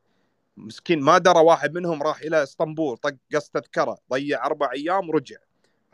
مسكين 0.57 1.01
ما 1.01 1.19
درى 1.19 1.41
واحد 1.41 1.75
منهم 1.75 2.03
راح 2.03 2.21
إلى 2.21 2.43
اسطنبول 2.43 2.97
طق 2.97 3.15
قص 3.35 3.49
تذكرة 3.49 3.99
ضيع 4.13 4.47
أربع 4.47 4.73
أيام 4.73 5.09
ورجع. 5.09 5.37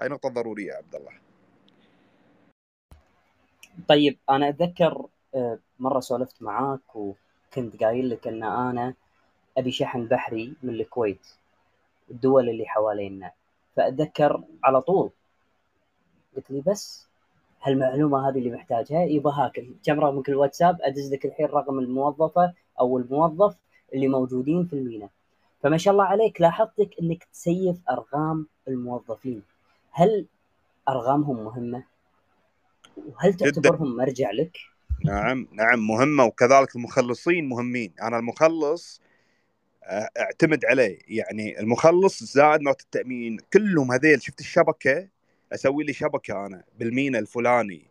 هاي 0.00 0.08
نقطة 0.08 0.28
ضرورية 0.28 0.66
يا 0.72 0.76
عبد 0.76 0.94
الله. 0.94 1.12
طيب 3.88 4.18
أنا 4.30 4.48
أتذكر 4.48 5.06
آه، 5.34 5.58
مرة 5.78 6.00
سولفت 6.00 6.42
معاك 6.42 6.96
وكنت 6.96 7.82
قايل 7.84 8.10
لك 8.10 8.28
إن 8.28 8.42
أنا 8.42 8.94
أبي 9.58 9.70
شحن 9.72 10.06
بحري 10.06 10.54
من 10.62 10.74
الكويت 10.74 11.26
الدول 12.10 12.48
اللي 12.48 12.66
حوالينا. 12.66 13.32
فأتذكر 13.76 14.44
على 14.64 14.80
طول 14.80 15.10
قلت 16.36 16.50
لي 16.50 16.60
بس 16.66 17.06
هالمعلومة 17.62 18.28
هذه 18.28 18.38
اللي 18.38 18.50
محتاجها 18.50 19.02
يبا 19.02 19.30
هاك 19.30 19.64
كم 19.84 20.00
رقمك 20.00 20.28
الواتساب 20.28 20.78
أدز 20.82 21.12
لك 21.12 21.26
الحين 21.26 21.46
رقم 21.46 21.78
الموظفة 21.78 22.54
أو 22.80 22.98
الموظف 22.98 23.56
اللي 23.94 24.08
موجودين 24.08 24.66
في 24.66 24.72
المينا. 24.72 25.08
فما 25.62 25.76
شاء 25.76 25.92
الله 25.92 26.04
عليك 26.04 26.40
لاحظتك 26.40 26.90
إنك 27.02 27.24
تسيف 27.24 27.76
أرقام 27.90 28.46
الموظفين. 28.68 29.42
هل 29.90 30.26
أرقامهم 30.88 31.44
مهمة؟ 31.44 31.91
وهل 32.96 33.36
جدا. 33.36 33.50
تعتبرهم 33.50 33.96
مرجع 33.96 34.30
لك؟ 34.30 34.56
نعم 35.04 35.48
نعم 35.52 35.86
مهمة 35.86 36.24
وكذلك 36.24 36.76
المخلصين 36.76 37.48
مهمين. 37.48 37.92
أنا 38.02 38.18
المخلص 38.18 39.00
آه، 39.84 40.08
أعتمد 40.18 40.64
عليه. 40.64 40.98
يعني 41.08 41.60
المخلص 41.60 42.24
زائد 42.24 42.60
مرة 42.62 42.76
التأمين. 42.80 43.38
كلهم 43.52 43.92
هذيل 43.92 44.22
شفت 44.22 44.40
الشبكة؟ 44.40 45.08
أسوي 45.52 45.84
لي 45.84 45.92
شبكة 45.92 46.46
أنا 46.46 46.64
بالمينا 46.78 47.18
الفلاني. 47.18 47.86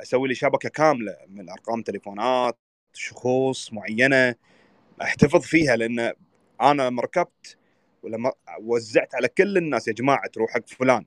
أسوي 0.00 0.28
لي 0.28 0.34
شبكة 0.34 0.68
كاملة 0.68 1.16
من 1.28 1.50
أرقام 1.50 1.82
تليفونات 1.82 2.58
شخوص 2.92 3.72
معينة 3.72 4.34
أحتفظ 5.02 5.40
فيها 5.40 5.76
لأن 5.76 6.12
أنا 6.60 6.82
لما 6.82 7.02
ركبت 7.02 7.56
ولما 8.02 8.32
وزعت 8.60 9.14
على 9.14 9.28
كل 9.28 9.56
الناس 9.56 9.88
يا 9.88 9.92
جماعة 9.92 10.26
تروح 10.28 10.50
حق 10.50 10.68
فلان. 10.68 11.04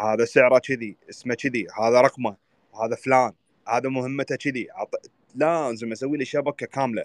هذا 0.00 0.24
سعره 0.24 0.58
كذي 0.58 0.96
اسمه 1.10 1.34
كذي 1.34 1.66
هذا 1.80 2.00
رقمه 2.00 2.36
هذا 2.82 2.94
فلان 2.96 3.32
هذا 3.68 3.88
مهمته 3.88 4.36
كذي 4.36 4.68
عط- 4.70 5.10
لازم 5.34 5.92
أسوي 5.92 6.18
لي 6.18 6.24
شبكة 6.24 6.66
كاملة. 6.66 7.04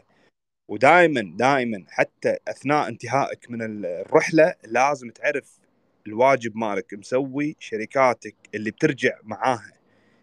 ودائما 0.70 1.34
دائما 1.38 1.86
حتى 1.90 2.38
أثناء 2.48 2.88
انتهائك 2.88 3.52
من 3.52 3.86
الرحلة 3.86 4.56
لازم 4.64 5.10
تعرف 5.10 5.60
الواجب 6.08 6.58
مالك 6.58 6.94
مسوي 6.94 7.56
شركاتك 7.60 8.36
اللي 8.56 8.72
بترجع 8.72 9.20
معاها. 9.24 9.74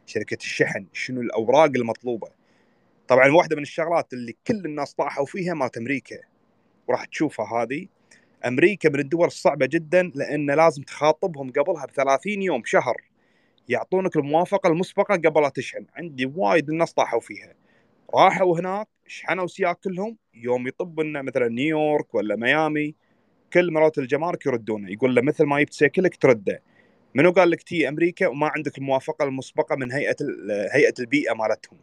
شركة 0.07 0.36
الشحن 0.36 0.86
شنو 0.93 1.20
الأوراق 1.20 1.70
المطلوبة. 1.77 2.28
طبعا 3.09 3.28
واحدة 3.28 3.57
من 3.57 3.62
الشغلات 3.62 4.12
اللي 4.12 4.36
كل 4.47 4.65
الناس 4.66 4.95
طاحوا 4.95 5.27
فيها 5.27 5.55
مالت 5.55 5.77
أمريكا. 5.77 6.19
وراح 6.89 7.05
تشوفها 7.05 7.62
هذه. 7.62 7.86
أمريكا 8.47 8.89
من 8.89 9.01
الدول 9.01 9.27
الصعبة 9.27 9.66
جدا 9.66 10.12
لأن 10.15 10.51
لازم 10.51 10.82
تخاطبهم 10.82 11.51
قبلها 11.51 11.86
ب 11.86 11.90
30 11.90 12.43
يوم 12.43 12.62
شهر. 12.65 12.97
يعطونك 13.69 14.16
الموافقة 14.16 14.69
المسبقة 14.69 15.15
قبل 15.15 15.43
لا 15.43 15.48
تشحن. 15.48 15.86
عندي 15.97 16.27
وايد 16.27 16.70
الناس 16.70 16.93
طاحوا 16.93 17.20
فيها. 17.20 17.55
راحوا 18.15 18.60
هناك 18.60 18.89
شحنوا 19.06 19.47
سياق 19.47 19.81
كلهم. 19.85 20.16
يوم 20.35 20.66
يطب 20.66 21.01
لنا 21.01 21.23
مثلا 21.23 21.48
نيويورك 21.48 22.15
ولا 22.15 22.36
ميامي 22.36 22.94
كل 23.52 23.73
مرات 23.73 23.98
الجمارك 23.98 24.47
يردونه. 24.47 24.90
يقول 24.90 25.15
له 25.15 25.23
مثل 25.23 25.44
ما 25.44 25.60
جبت 25.60 25.73
سيكلك 25.73 26.16
ترده. 26.16 26.62
منو 27.15 27.31
قال 27.31 27.51
لك 27.51 27.62
تجي 27.62 27.89
أمريكا 27.89 28.27
وما 28.27 28.51
عندك 28.56 28.78
الموافقة 28.78 29.24
المسبقة 29.24 29.77
من 29.77 29.93
هيئة 29.93 30.16
هيئة 30.73 30.94
البيئة 31.01 31.35
مالتهم؟ 31.35 31.78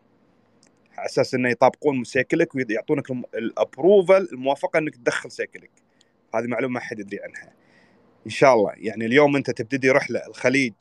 على 0.97 1.05
أساس 1.05 1.35
إنه 1.35 1.49
يطابقون 1.49 2.03
سيكلك 2.03 2.55
ويعطونك 2.55 3.11
ال 3.11 3.24
approval 3.24 4.29
الموافقة 4.33 4.79
إنك 4.79 4.95
تدخل 4.95 5.31
سيكلك. 5.31 5.84
هذه 6.39 6.47
معلومة 6.47 6.73
ما 6.73 6.79
حد 6.79 6.99
يدري 6.99 7.19
عنها. 7.23 7.53
إن 8.25 8.31
شاء 8.31 8.53
الله. 8.53 8.73
يعني 8.77 9.05
اليوم 9.05 9.35
أنت 9.35 9.51
تبتدي 9.51 9.89
رحلة 9.91 10.27
الخليج 10.27 10.73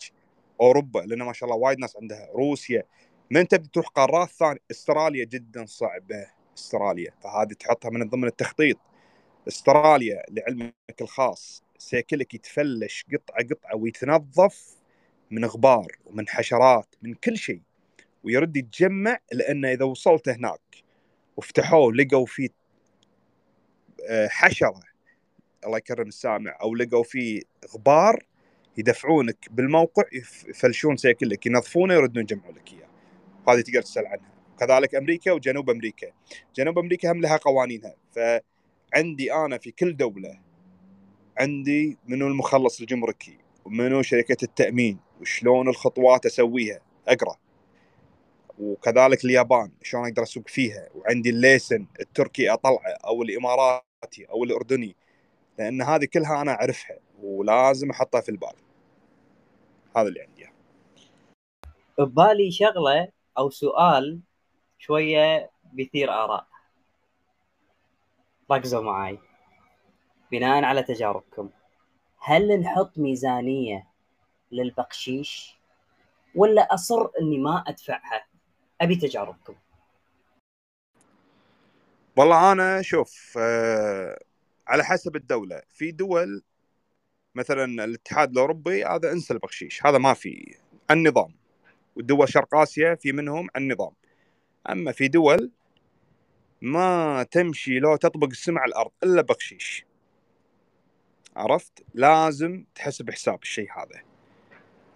أوروبا 0.60 0.98
لأن 0.98 1.22
ما 1.22 1.32
شاء 1.32 1.48
الله 1.48 1.60
وايد 1.60 1.78
ناس 1.78 1.96
عندها. 1.96 2.28
روسيا. 2.34 2.82
من 3.30 3.48
تبي 3.48 3.68
تروح 3.68 3.86
قارات 3.86 4.28
ثانية؟ 4.28 4.58
أستراليا 4.70 5.24
جدا 5.24 5.66
صعبة. 5.66 6.26
أستراليا. 6.56 7.10
فهذه 7.22 7.52
تحطها 7.52 7.90
من 7.90 8.08
ضمن 8.08 8.24
التخطيط. 8.24 8.78
أستراليا 9.48 10.22
لعلمك 10.30 10.74
الخاص. 11.00 11.62
سيكلك 11.78 12.34
يتفلش 12.34 13.04
قطعة 13.12 13.46
قطعة 13.50 13.76
ويتنظف 13.76 14.76
من 15.30 15.44
غبار 15.44 15.86
ومن 16.06 16.28
حشرات 16.28 16.94
من 17.02 17.14
كل 17.14 17.36
شيء. 17.36 17.60
ويرد 18.24 18.56
يتجمع 18.56 19.18
لأنه 19.32 19.72
إذا 19.72 19.84
وصلت 19.84 20.28
هناك 20.28 20.60
وفتحوه 21.36 21.92
لقوا 21.92 22.26
فيه 22.26 22.48
آه، 24.08 24.28
حشرة 24.28 24.93
الله 25.66 25.78
يكرم 25.78 26.08
السامع 26.08 26.56
أو 26.62 26.74
لقوا 26.74 27.02
فيه 27.02 27.42
غبار 27.74 28.26
يدفعونك 28.76 29.48
بالموقع 29.50 30.02
يف- 30.12 30.44
يفلشون 30.48 30.96
سيكلك 30.96 31.46
ينظفونه 31.46 31.94
يردون 31.94 32.22
يجمعوا 32.22 32.52
لك 32.52 32.72
إياه. 32.72 32.88
هذه 33.48 33.60
تقدر 33.60 33.82
تسأل 33.82 34.06
عنها. 34.06 34.34
كذلك 34.60 34.94
أمريكا 34.94 35.32
وجنوب 35.32 35.70
أمريكا. 35.70 36.06
جنوب 36.56 36.78
أمريكا 36.78 37.12
هم 37.12 37.20
لها 37.20 37.36
قوانينها. 37.36 37.94
فعندي 38.12 39.32
أنا 39.32 39.58
في 39.58 39.70
كل 39.70 39.96
دولة 39.96 40.40
عندي 41.38 41.98
منو 42.06 42.26
المخلص 42.26 42.80
الجمركي 42.80 43.38
ومنو 43.64 44.02
شركة 44.02 44.36
التأمين 44.42 44.98
وشلون 45.20 45.68
الخطوات 45.68 46.26
أسويها. 46.26 46.80
أقرأ. 47.08 47.36
وكذلك 48.58 49.24
اليابان 49.24 49.70
شلون 49.82 50.08
أقدر 50.08 50.22
أسوق 50.22 50.48
فيها. 50.48 50.88
وعندي 50.94 51.30
الليسن 51.30 51.86
التركي 52.00 52.50
أطلعه 52.50 52.80
أو 53.04 53.22
الإماراتي 53.22 54.24
أو 54.30 54.44
الأردني. 54.44 54.96
لأن 55.58 55.82
هذه 55.82 56.04
كلها 56.12 56.42
أنا 56.42 56.52
أعرفها 56.52 56.98
ولازم 57.22 57.90
أحطها 57.90 58.20
في 58.20 58.28
البال 58.28 58.54
هذا 59.96 60.08
اللي 60.08 60.20
عندي 60.20 60.44
ببالي 61.98 62.50
شغلة 62.50 63.08
أو 63.38 63.50
سؤال 63.50 64.20
شوية 64.78 65.50
بيثير 65.72 66.10
آراء. 66.12 66.46
ركزوا 68.52 68.82
معاي. 68.82 69.18
بناء 70.32 70.64
على 70.64 70.82
تجاربكم. 70.82 71.50
هل 72.18 72.60
نحط 72.60 72.98
ميزانية 72.98 73.86
للبقشيش 74.52 75.58
ولا 76.34 76.74
أصر 76.74 77.08
إني 77.20 77.38
ما 77.38 77.64
أدفعها؟ 77.66 78.26
أبي 78.80 78.96
تجاربكم. 78.96 79.54
والله 82.16 82.52
أنا 82.52 82.82
شوف 82.82 83.38
آه 83.38 84.18
على 84.66 84.84
حسب 84.84 85.16
الدولة. 85.16 85.62
في 85.70 85.90
دول 85.90 86.42
مثلا 87.34 87.84
الاتحاد 87.84 88.30
الأوروبي 88.30 88.84
هذا 88.84 89.12
أنسى 89.12 89.34
البخشيش 89.34 89.86
هذا 89.86 89.98
ما 89.98 90.14
في 90.14 90.54
النظام. 90.90 91.34
والدول 91.96 92.28
شرق 92.28 92.54
آسيا 92.54 92.94
في 92.94 93.12
منهم 93.12 93.48
النظام. 93.56 93.92
أما 94.70 94.92
في 94.92 95.08
دول 95.08 95.50
ما 96.62 97.22
تمشي 97.30 97.78
لو 97.78 97.96
تطبق 97.96 98.28
السمع 98.28 98.64
الأرض 98.64 98.90
إلا 99.02 99.22
بخشيش 99.22 99.86
عرفت؟ 101.36 101.84
لازم 101.94 102.64
تحسب 102.74 103.10
حساب 103.10 103.38
الشيء 103.42 103.68
هذا. 103.72 104.02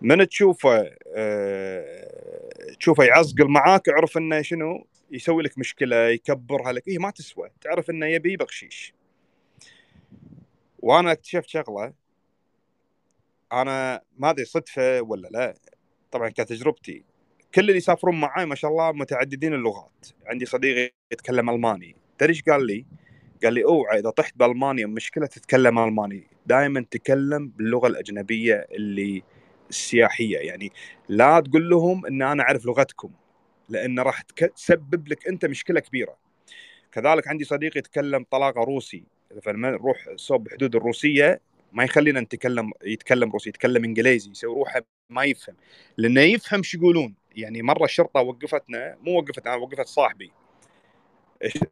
من 0.02 0.28
تشوفه 0.28 0.90
آه، 1.16 2.72
تشوفه 2.80 3.04
يعزقل 3.04 3.48
معاك 3.48 3.88
اعرف 3.88 4.16
إنه 4.16 4.42
شنو؟ 4.42 4.86
يسوي 5.10 5.42
لك 5.42 5.58
مشكلة 5.58 5.96
يكبرها 5.96 6.72
لك. 6.72 6.88
هي 6.88 6.98
ما 6.98 7.10
تسوى. 7.10 7.50
تعرف 7.60 7.90
إنه 7.90 8.06
يبي 8.06 8.36
بخشيش 8.36 8.94
وأنا 10.78 11.12
اكتشفت 11.12 11.48
شغلة. 11.48 11.92
أنا 13.52 14.02
ما 14.16 14.30
أدري 14.30 14.44
صدفة 14.44 15.00
ولا 15.00 15.28
لا. 15.28 15.54
طبعا 16.10 16.28
كتجربتي. 16.28 17.04
كل 17.54 17.60
اللي 17.60 17.76
يسافرون 17.76 18.20
معاي 18.20 18.46
ما 18.46 18.54
شاء 18.54 18.70
الله 18.70 18.92
متعددين 18.92 19.54
اللغات. 19.54 20.06
عندي 20.26 20.46
صديقي 20.46 20.94
يتكلم 21.12 21.50
ألماني. 21.50 21.96
تدري 22.18 22.30
إيش 22.30 22.42
قال 22.42 22.66
لي؟ 22.66 22.86
قال 23.44 23.54
لي 23.54 23.64
أوعى 23.64 23.98
إذا 23.98 24.10
طحت 24.10 24.36
بألمانيا 24.36 24.86
مشكلة 24.86 25.26
تتكلم 25.26 25.78
ألماني. 25.78 26.26
دائما 26.46 26.84
تكلم 26.90 27.48
باللغة 27.48 27.86
الأجنبية 27.86 28.66
اللي 28.70 29.22
السياحية. 29.70 30.38
يعني 30.38 30.72
لا 31.08 31.40
تقول 31.40 31.70
لهم 31.70 32.06
إن 32.06 32.22
أنا 32.22 32.42
أعرف 32.42 32.66
لغتكم 32.66 33.10
لأن 33.68 34.00
راح 34.00 34.22
تسبب 34.22 35.08
لك 35.08 35.28
أنت 35.28 35.44
مشكلة 35.44 35.80
كبيرة. 35.80 36.16
كذلك 36.92 37.28
عندي 37.28 37.44
صديق 37.44 37.76
يتكلم 37.76 38.26
طلاقه 38.30 38.64
روسي. 38.64 39.04
فلما 39.42 39.70
نروح 39.70 40.08
صوب 40.16 40.48
حدود 40.48 40.76
الروسية 40.76 41.40
ما 41.72 41.84
يخلينا 41.84 42.20
نتكلم 42.20 42.70
يتكلم 42.84 43.30
روسي 43.30 43.48
يتكلم 43.48 43.84
إنجليزي 43.84 44.30
يسوي 44.30 44.54
روحه 44.54 44.82
ما 45.10 45.24
يفهم. 45.24 45.56
لأنه 45.96 46.20
يفهم 46.20 46.62
شو 46.62 46.78
يقولون. 46.78 47.14
يعني 47.36 47.62
مرة 47.62 47.84
الشرطة 47.84 48.20
وقفتنا 48.20 48.98
مو 49.00 49.18
وقفتنا 49.18 49.54
وقفت 49.54 49.86
صاحبي. 49.86 50.32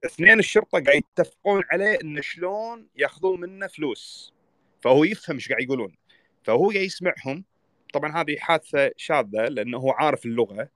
اثنين 0.04 0.38
الشرطة 0.38 0.80
قاعد 0.80 1.02
يتفقون 1.18 1.62
عليه 1.70 1.98
انه 2.02 2.20
شلون 2.20 2.86
ياخذون 2.96 3.40
منه 3.40 3.66
فلوس. 3.66 4.32
فهو 4.80 5.04
يفهم 5.04 5.36
إيش 5.36 5.48
قاعد 5.48 5.62
يقولون. 5.62 5.94
فهو 6.42 6.70
قاعد 6.70 6.84
يسمعهم. 6.84 7.44
طبعا 7.92 8.22
هذه 8.22 8.36
حادثة 8.38 8.90
شاذة 8.96 9.48
لأنه 9.48 9.78
هو 9.78 9.90
عارف 9.90 10.26
اللغة. 10.26 10.68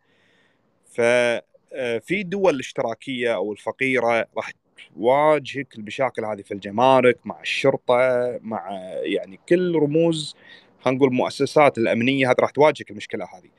ففي 0.85 2.23
دول 2.23 2.55
الاشتراكية 2.55 3.35
أو 3.35 3.52
الفقيرة 3.52 4.27
راح 4.36 4.52
تواجهك 4.94 5.78
المشاكل 5.78 6.24
هذه 6.24 6.43
في 6.43 6.55
الجمارك 6.55 7.19
مع 7.24 7.40
الشرطة 7.40 8.39
مع 8.43 8.70
يعني 9.02 9.40
كل 9.48 9.77
رموز 9.77 10.36
خلينا 10.81 10.98
نقول 10.98 11.09
المؤسسات 11.09 11.78
الأمنية 11.78 12.31
هذه 12.31 12.36
راح 12.40 12.51
تواجهك 12.51 12.90
المشكلة 12.90 13.24
هذه. 13.24 13.51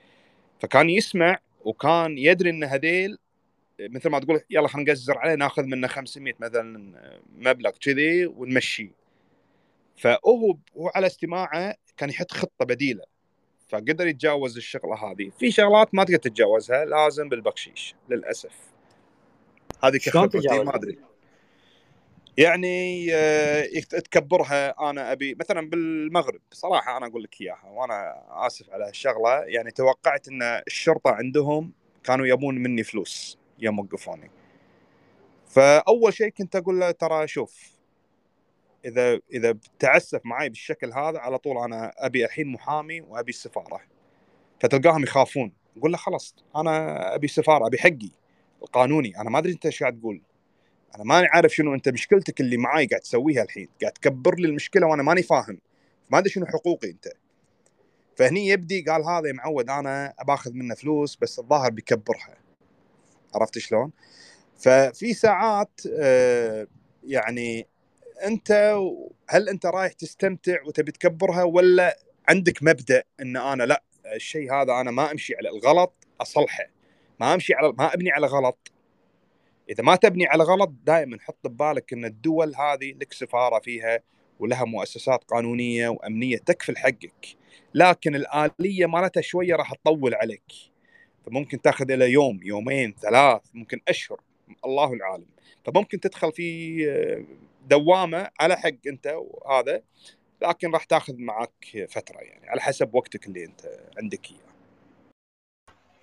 فكان 0.60 0.90
يسمع 0.90 1.38
وكان 1.66 2.18
يدري 2.18 2.50
إن 2.50 2.64
هذيل 2.64 3.18
مثل 3.80 4.10
ما 4.10 4.20
تقول 4.20 4.42
يلا 4.50 4.68
خلينا 4.68 4.92
نقزر 4.92 5.18
عليه 5.18 5.36
ناخذ 5.36 5.64
منه 5.64 5.88
500 5.88 6.34
مثلا 6.40 6.94
مبلغ 7.38 7.72
كذي 7.82 8.26
ونمشيه. 8.26 8.92
فهو 9.96 10.58
هو 10.78 10.92
على 10.96 11.08
استماعه 11.08 11.76
كان 11.98 12.10
يحط 12.10 12.32
خطة 12.32 12.66
بديلة. 12.66 13.04
فقدر 13.70 14.08
يتجاوز 14.08 14.58
الشغلة 14.58 14.96
هذه. 14.96 15.32
في 15.40 15.52
شغلات 15.52 15.96
ما 15.96 16.04
تقدر 16.04 16.18
تتجاوزها 16.18 16.86
لازم 16.86 17.30
بالبخشيش 17.30 17.96
للأسف. 18.10 18.72
هذه 19.84 19.98
تجاوز؟ 19.98 20.66
ما 20.66 20.76
أدري. 20.76 21.11
يعني 22.38 23.08
آه، 23.16 23.66
تكبرها. 23.90 24.90
أنا 24.90 25.12
أبي 25.12 25.36
مثلا 25.36 25.70
بالمغرب 25.70 26.42
صراحة 26.52 26.98
أنا 26.98 27.08
أقول 27.08 27.24
لك 27.24 27.42
إياها 27.42 27.70
وأنا 27.70 28.24
آسف 28.48 28.70
على 28.70 28.86
هالشغلة. 28.86 29.44
يعني 29.46 29.72
توقعت 29.72 30.28
إن 30.28 30.42
الشرطة 30.42 31.12
عندهم 31.12 31.72
كانوا 32.04 32.26
يبون 32.26 32.58
مني 32.58 32.84
فلوس 32.84 33.38
يوم 33.60 33.80
وقفوني. 33.80 34.32
فأول 35.48 36.14
شيء 36.14 36.30
كنت 36.30 36.56
أقول 36.56 36.80
له 36.80 36.92
ترى 36.92 37.28
شوف 37.28 37.72
إذا 38.86 39.20
إذا 39.34 39.52
بتعسف 39.52 40.22
معي 40.26 40.50
بالشكل 40.50 40.94
هذا 40.94 41.20
على 41.20 41.38
طول 41.38 41.58
أنا 41.58 41.94
أبي 41.98 42.26
الحين 42.26 42.48
محامي 42.48 43.02
وأبي 43.02 43.30
السفارة. 43.30 43.82
فتلقاهم 44.60 45.04
يخافون. 45.04 45.54
أقول 45.78 45.92
له 45.92 45.98
خلاص 45.98 46.36
أنا 46.56 47.16
أبي 47.16 47.28
سفارة 47.28 47.68
أبي 47.68 47.78
حقي 47.78 48.10
القانوني. 48.62 49.18
أنا 49.18 49.30
ما 49.30 49.40
أدري 49.40 49.52
أنت 49.52 49.66
إيش 49.66 49.80
قاعد 49.80 50.00
تقول. 50.00 50.22
أنا 50.96 51.04
ماني 51.04 51.28
عارف 51.28 51.54
شنو 51.54 51.74
أنت 51.74 51.90
مشكلتك 51.90 52.42
اللي 52.42 52.58
معاي 52.58 52.86
قاعد 52.86 53.02
تسويها 53.02 53.44
الحين 53.44 53.68
قاعد 53.82 53.94
تكبر 53.94 54.36
لي 54.36 54.48
المشكلة 54.48 54.88
وأنا 54.88 55.04
ماني 55.04 55.24
فاهم. 55.24 55.58
ما 56.10 56.18
أدري 56.18 56.30
شنو 56.30 56.46
حقوقي 56.46 56.90
أنت. 56.90 57.08
فهني 58.16 58.48
يبدي 58.48 58.82
قال 58.82 59.06
هذا 59.06 59.28
يا 59.28 59.34
معود 59.34 59.70
أنا 59.70 60.14
باخذ 60.28 60.54
منه 60.54 60.76
فلوس 60.76 61.18
بس 61.22 61.40
الظاهر 61.40 61.72
بيكبرها. 61.72 62.38
عرفت 63.36 63.60
شلون؟ 63.60 63.92
ففي 64.58 65.14
ساعات 65.14 65.82
آه، 66.00 66.68
يعني 67.04 67.68
أنت 68.26 68.78
هل 69.30 69.50
أنت 69.50 69.66
رايح 69.66 69.94
تستمتع 69.94 70.64
وتبي 70.66 70.92
تكبرها 70.92 71.44
ولا 71.44 71.98
عندك 72.30 72.64
مبدأ 72.64 73.04
إن 73.22 73.38
أنا 73.38 73.64
لأ 73.64 73.84
الشيء 74.16 74.54
هذا 74.54 74.74
أنا 74.74 74.92
ما 74.92 75.12
أمشي 75.12 75.36
على 75.36 75.50
الغلط 75.50 75.94
أصلحه. 76.22 76.64
ما 77.20 77.34
أمشي 77.34 77.54
على 77.54 77.74
ما 77.78 77.94
أبني 77.94 78.12
على 78.12 78.28
غلط. 78.28 78.72
إذا 79.72 79.84
ما 79.84 79.96
تبني 79.96 80.28
على 80.28 80.44
غلط 80.44 80.72
دائما 80.84 81.18
حط 81.22 81.48
ببالك 81.48 81.94
إن 81.94 82.06
الدول 82.06 82.56
هذه 82.56 82.92
لك 82.92 83.14
سفارة 83.14 83.60
فيها 83.60 84.00
ولها 84.40 84.66
مؤسسات 84.66 85.24
قانونية 85.24 85.90
وأمنية 85.90 86.38
تكفل 86.38 86.78
حقك. 86.78 87.26
لكن 87.74 88.16
الآلية 88.16 88.86
مالتها 88.86 89.22
شوية 89.22 89.56
راح 89.56 89.74
تطول 89.74 90.16
عليك. 90.16 90.52
فممكن 91.26 91.62
تأخذ 91.62 91.92
إلى 91.92 92.12
يوم 92.12 92.40
يومين 92.44 92.96
ثلاث 93.02 93.42
ممكن 93.54 93.82
أشهر 93.88 94.22
الله 94.66 94.94
العالم. 94.94 95.28
فممكن 95.66 96.00
تدخل 96.00 96.32
في 96.32 97.26
دوامة 97.68 98.30
على 98.40 98.58
حق 98.58 98.88
أنت 98.88 99.08
وهذا 99.18 99.82
لكن 100.42 100.72
راح 100.72 100.84
تأخذ 100.84 101.18
معك 101.18 101.86
فترة 101.90 102.18
يعني 102.18 102.50
على 102.50 102.62
حسب 102.62 102.96
وقتك 102.96 103.28
اللي 103.28 103.46
أنت 103.46 103.62
عندك 103.98 104.32
إياه. 104.32 104.52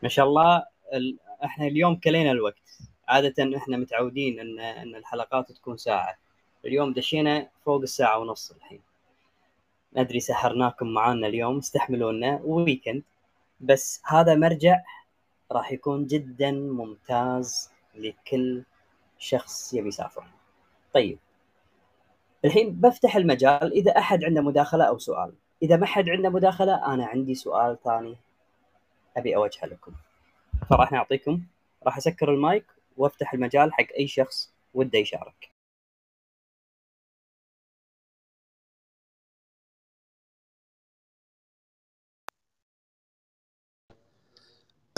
ما 0.02 0.08
شاء 0.08 0.26
الله 0.26 0.64
ال... 0.94 1.18
إحنا 1.44 1.66
اليوم 1.66 1.96
كلينا 1.96 2.30
الوقت. 2.30 2.78
عادة 3.08 3.56
إحنا 3.56 3.76
متعودين 3.76 4.40
ان 4.40 4.60
إن 4.60 4.94
الحلقات 4.94 5.52
تكون 5.52 5.76
ساعة. 5.76 6.18
اليوم 6.64 6.92
دشينا 6.92 7.48
فوق 7.64 7.80
الساعة 7.80 8.18
ونص 8.18 8.50
الحين. 8.50 8.80
ندري 9.96 10.20
سحرناكم 10.20 10.86
معانا 10.86 11.26
اليوم 11.26 11.58
استحملونا 11.58 12.40
ويكند 12.44 13.02
بس 13.60 14.02
هذا 14.06 14.34
مرجع 14.34 14.80
راح 15.52 15.72
يكون 15.72 16.06
جدا 16.06 16.50
ممتاز 16.52 17.70
لكل 17.94 18.62
شخص 19.18 19.74
يبي 19.74 19.88
يسافر. 19.88 20.24
طيب. 20.94 21.18
الحين 22.44 22.80
بفتح 22.80 23.16
المجال. 23.16 23.72
إذا 23.72 23.98
أحد 23.98 24.24
عنده 24.24 24.40
مداخلة 24.40 24.84
أو 24.84 24.98
سؤال. 24.98 25.32
إذا 25.62 25.76
ما 25.76 25.86
حد 25.86 26.08
عنده 26.08 26.28
مداخلة 26.28 26.94
أنا 26.94 27.06
عندي 27.06 27.34
سؤال 27.34 27.78
ثاني 27.84 28.16
أبي 29.16 29.36
أوجهه 29.36 29.66
لكم. 29.66 29.92
فراح 30.70 30.92
نعطيكم. 30.92 31.42
راح 31.86 31.96
أسكر 31.96 32.34
المايك. 32.34 32.64
وأفتح 32.98 33.34
المجال 33.34 33.72
حق 33.74 33.86
أي 33.98 34.08
شخص 34.08 34.52
وده 34.74 34.98
يشارك. 34.98 35.52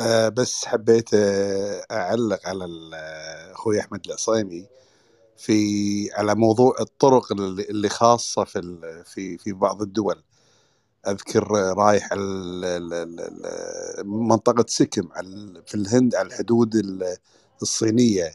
آه، 0.01 0.28
بس 0.28 0.64
حبيت 0.64 1.14
آه، 1.14 1.86
أعلق 1.90 2.48
على 2.48 2.64
آه، 2.94 3.52
أخوي 3.52 3.81
أحمد 3.81 4.06
العصيمي 4.06 4.66
في 5.36 5.55
على 6.14 6.35
موضوع 6.35 6.74
الطرق 6.81 7.32
اللي 7.32 7.89
خاصة 7.89 8.44
في 8.44 8.78
في 9.06 9.39
في 9.39 9.52
بعض 9.52 9.82
الدول. 9.82 10.22
أذكر 11.09 11.48
رايح 11.78 12.09
منطقة 14.05 14.64
سكم 14.68 15.09
في 15.66 15.74
الهند 15.74 16.14
على 16.14 16.28
الحدود 16.28 16.74
ال- 16.74 17.16
الصينية. 17.62 18.32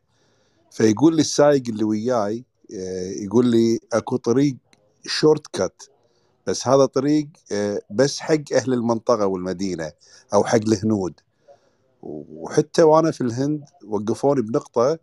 فيقول 0.71 1.15
لي 1.15 1.21
السايق 1.21 1.63
اللي 1.69 1.83
وياي 1.83 2.45
آه، 2.73 3.11
يقول 3.11 3.47
لي 3.47 3.79
أكو 3.93 4.15
طريق 4.17 4.55
شورت 5.05 5.47
كات 5.47 5.83
بس 6.47 6.67
هذا 6.67 6.85
طريق 6.85 7.27
آه، 7.51 7.81
بس 7.91 8.19
حق 8.19 8.53
أهل 8.53 8.73
المنطقة 8.73 9.25
والمدينة 9.25 9.91
أو 10.33 10.43
حق 10.43 10.55
الهنود. 10.55 11.13
وحتى 12.03 12.83
وأنا 12.83 13.11
في 13.11 13.21
الهند 13.21 13.65
وقفوني 13.87 14.41
بنقطة 14.41 14.99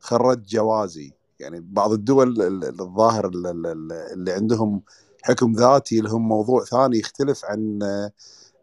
خرجت 0.00 0.48
جوازي. 0.48 1.12
يعني 1.40 1.60
بعض 1.60 1.92
الدول 1.92 2.28
ال- 2.28 2.42
ال- 2.42 2.80
الظاهر 2.80 3.28
ال- 3.28 3.46
ال- 3.46 3.66
ال- 3.66 3.92
اللي 3.92 4.32
عندهم 4.32 4.82
حكم 5.22 5.52
ذاتي 5.52 6.00
لهم 6.00 6.28
موضوع 6.28 6.64
ثاني 6.64 6.98
يختلف 6.98 7.44
عن 7.44 7.78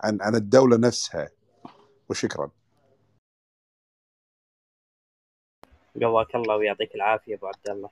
عن 0.01 0.17
عن 0.21 0.35
الدولة 0.35 0.77
نفسها. 0.77 1.29
وشكرا. 2.09 2.51
قواك 6.01 6.35
الله 6.35 6.55
ويعطيك 6.55 6.95
العافية 6.95 7.35
أبو 7.35 7.47
عبد 7.47 7.69
الله. 7.69 7.89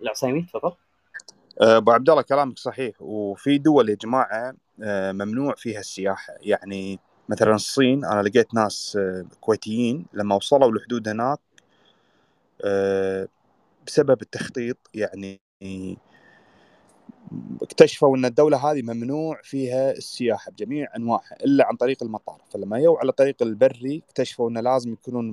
العصيمي 0.00 0.42
تفضل. 0.42 0.72
آه، 1.60 1.76
أبو 1.76 1.90
عبد 1.90 2.10
الله 2.10 2.22
كلامك 2.22 2.58
صحيح. 2.58 2.94
وفي 3.00 3.58
دول 3.58 3.88
يا 3.88 3.94
جماعة 3.94 4.54
آه، 4.82 5.12
ممنوع 5.12 5.54
فيها 5.54 5.80
السياحة. 5.80 6.34
يعني 6.40 6.98
مثلا 7.28 7.54
الصين 7.54 8.04
أنا 8.04 8.22
لقيت 8.22 8.54
ناس 8.54 8.98
آه، 9.00 9.26
كويتيين 9.40 10.06
لما 10.12 10.34
وصلوا 10.34 10.72
الحدود 10.72 11.08
هناك 11.08 11.38
بسبب 13.86 14.22
التخطيط 14.22 14.76
يعني 14.94 15.40
اكتشفوا 17.62 18.16
إن 18.16 18.24
الدولة 18.24 18.70
هذه 18.70 18.82
ممنوع 18.82 19.40
فيها 19.42 19.90
السياحة 19.90 20.50
بجميع 20.50 20.88
أنواعها 20.96 21.36
إلا 21.44 21.66
عن 21.66 21.76
طريق 21.76 22.02
المطار. 22.02 22.40
فلما 22.50 22.78
يو 22.78 22.94
على 22.96 23.12
طريق 23.12 23.42
البري 23.42 24.02
اكتشفوا 24.08 24.50
انه 24.50 24.60
لازم 24.60 24.92
يكونون 24.92 25.26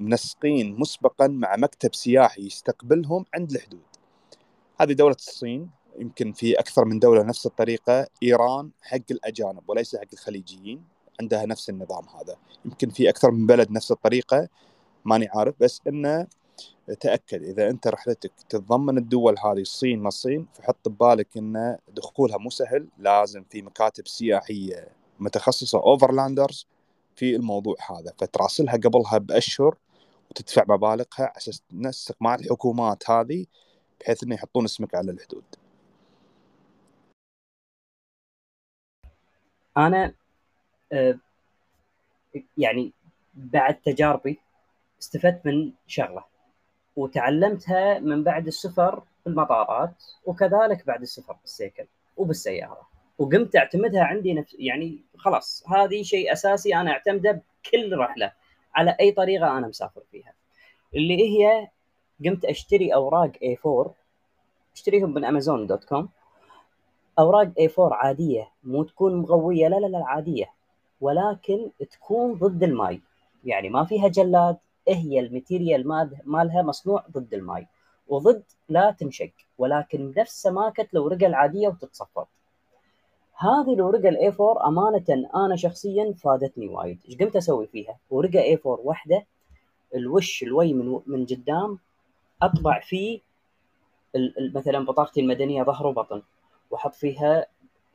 منسقين 0.00 0.76
مسبقا 0.78 1.26
مع 1.26 1.56
مكتب 1.56 1.94
سياحي 1.94 2.46
يستقبلهم 2.46 3.24
عند 3.34 3.50
الحدود. 3.50 3.80
هذه 4.80 4.92
دولة 4.92 5.16
الصين 5.18 5.70
يمكن 5.98 6.32
في 6.32 6.58
أكثر 6.58 6.84
من 6.84 6.98
دولة 6.98 7.22
نفس 7.22 7.46
الطريقة 7.46 8.06
إيران 8.22 8.70
حق 8.82 8.98
الأجانب 9.10 9.62
وليس 9.68 9.96
حق 9.96 10.06
الخليجيين 10.12 10.84
عندها 11.20 11.46
نفس 11.46 11.70
النظام 11.70 12.04
هذا. 12.20 12.36
يمكن 12.64 12.88
في 12.90 13.08
أكثر 13.08 13.30
من 13.30 13.46
بلد 13.46 13.70
نفس 13.70 13.92
الطريقة 13.92 14.48
ماني 15.04 15.28
عارف 15.34 15.54
بس 15.60 15.80
إنه 15.88 16.26
تأكد. 16.94 17.42
إذا 17.42 17.70
أنت 17.70 17.86
رحلتك 17.86 18.32
تتضمن 18.48 18.98
الدول 18.98 19.34
هذه 19.38 19.60
الصين 19.60 20.00
ما 20.00 20.08
الصين 20.08 20.46
فحط 20.54 20.88
ببالك 20.88 21.36
إن 21.36 21.78
دخولها 21.88 22.38
مو 22.38 22.50
سهل. 22.50 22.88
لازم 22.98 23.44
في 23.50 23.62
مكاتب 23.62 24.08
سياحية 24.08 24.88
متخصصة 25.18 25.78
اوفرلاندرز 25.78 26.66
في 27.16 27.36
الموضوع 27.36 27.76
هذا. 27.90 28.12
فتراسلها 28.18 28.76
قبلها 28.76 29.18
بأشهر 29.18 29.76
وتدفع 30.30 30.64
مبالغها 30.68 31.06
على 31.18 31.32
أساس 31.36 31.62
تنسق 31.70 32.16
مع 32.20 32.34
الحكومات 32.34 33.10
هذه 33.10 33.46
بحيث 34.00 34.22
إنه 34.24 34.34
يحطون 34.34 34.64
اسمك 34.64 34.94
على 34.94 35.10
الحدود. 35.10 35.44
أنا 39.76 40.14
آه، 40.92 41.18
يعني 42.58 42.92
بعد 43.34 43.80
تجاربي 43.80 44.38
استفدت 45.02 45.46
من 45.46 45.72
شغلة. 45.86 46.35
وتعلمتها 46.96 47.98
من 47.98 48.24
بعد 48.24 48.46
السفر 48.46 49.02
في 49.24 49.26
المطارات 49.26 50.04
وكذلك 50.24 50.86
بعد 50.86 51.02
السفر 51.02 51.36
بالسيكل 51.42 51.84
وبالسيارة. 52.16 52.88
وقمت 53.18 53.56
أعتمدها 53.56 54.04
عندي 54.04 54.34
نفس 54.34 54.56
يعني 54.58 54.98
خلاص 55.16 55.64
هذه 55.68 56.02
شيء 56.02 56.32
أساسي 56.32 56.76
أنا 56.76 56.90
أعتمده 56.90 57.42
بكل 57.64 57.98
رحلة 57.98 58.32
على 58.74 58.96
أي 59.00 59.12
طريقة 59.12 59.58
أنا 59.58 59.68
مسافر 59.68 60.02
فيها. 60.10 60.32
اللي 60.94 61.38
هي 61.38 61.68
قمت 62.24 62.44
أشتري 62.44 62.94
أوراق 62.94 63.32
A4 63.32 63.90
أشتريهم 64.74 65.14
من 65.14 65.24
أمازون 65.24 65.66
dot 65.66 65.84
com. 65.84 66.08
أوراق 67.18 67.52
A4 67.60 67.78
عادية 67.78 68.48
مو 68.64 68.82
تكون 68.82 69.14
مقوية 69.16 69.68
لا 69.68 69.76
لا 69.76 69.86
لا 69.86 70.04
عادية. 70.06 70.50
ولكن 71.00 71.70
تكون 71.90 72.34
ضد 72.34 72.62
الماي. 72.62 73.00
يعني 73.44 73.68
ما 73.68 73.84
فيها 73.84 74.08
جلاد 74.08 74.56
هي 74.88 75.20
ال 75.20 75.28
material 75.28 75.88
مال- 75.88 76.16
مالها 76.24 76.62
مصنوع 76.62 77.04
ضد 77.10 77.34
الماي 77.34 77.66
وضد 78.08 78.42
لا 78.68 78.90
تنشق 78.90 79.30
ولكن 79.58 80.14
نفس 80.16 80.42
سماكة 80.42 80.86
الورقة 80.94 81.26
العادية 81.26 81.68
وتتصفط. 81.68 82.28
هذه 83.38 83.74
الورقة 83.74 84.08
ال 84.08 84.28
A4 84.40 84.68
أمانة 84.68 85.04
أنا 85.34 85.56
شخصيا 85.56 86.12
فادتني 86.12 86.68
وايد. 86.68 86.98
إيش 87.08 87.16
قمت 87.18 87.36
أسوي 87.36 87.66
فيها؟ 87.66 87.96
ورقة 88.10 88.40
اي 88.40 88.54
4 88.66 88.80
واحدة 88.84 89.26
الوش 89.94 90.42
الوي 90.42 90.72
من 90.72 91.00
من 91.06 91.26
قدام 91.26 91.78
أطبع 92.42 92.80
فيه 92.80 93.20
مثلا 94.54 94.84
بطاقتي 94.84 95.20
المدنية 95.20 95.62
ظهر 95.62 95.86
وبطن 95.86 96.22
وأحط 96.70 96.94
فيها 96.94 97.46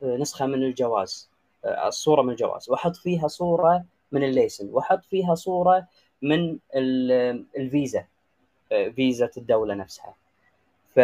آه، 0.02 0.16
نسخة 0.16 0.46
من 0.46 0.62
الجواز 0.62 1.30
آه، 1.64 1.88
الصورة 1.88 2.22
من 2.22 2.30
الجواز 2.30 2.70
وأحط 2.70 2.96
فيها 2.96 3.28
صورة 3.28 3.84
من 4.12 4.22
الليسن 4.24 4.68
وأحط 4.72 5.04
فيها 5.04 5.34
صورة 5.34 5.86
من 6.22 6.58
ال- 6.76 7.44
الفيزا 7.56 8.06
آه، 8.72 8.88
فيزا 8.88 9.30
الدولة 9.36 9.74
نفسها. 9.74 10.14
ف 10.94 10.98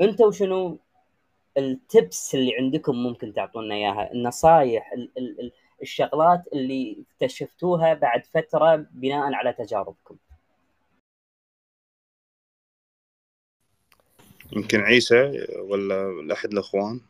أنتوا 0.00 0.30
شنو 0.30 0.78
التبس 1.58 2.34
اللي 2.34 2.56
عندكم 2.58 2.96
ممكن 2.96 3.32
تعطونا 3.32 3.74
إياها؟ 3.74 4.12
النصائح 4.12 4.92
ال- 4.92 5.10
ال- 5.18 5.40
ال- 5.40 5.52
الشغلات 5.82 6.42
اللي 6.52 7.04
اكتشفتوها 7.12 7.94
بعد 7.94 8.26
فترة 8.26 8.76
بناء 8.76 9.32
على 9.34 9.52
تجاربكم. 9.52 10.16
يمكن 14.52 14.80
عيسى 14.80 15.46
ولا 15.58 16.32
احد 16.32 16.52
الأخوان؟ 16.52 17.00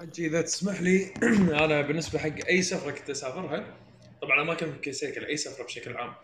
حجي 0.00 0.26
إذا 0.26 0.42
تسمح 0.42 0.80
لي 0.80 1.14
أنا 1.64 1.80
بالنسبة 1.80 2.18
حق 2.18 2.46
أي 2.48 2.62
سفرة 2.62 2.90
كنت 2.90 3.10
أسافرها 3.10 3.76
طبعا 4.22 4.42
اماكن 4.42 4.72
كسيكل 4.82 5.24
اي 5.24 5.36
سفرة 5.36 5.64
بشكل 5.64 5.96
عام. 5.96 6.14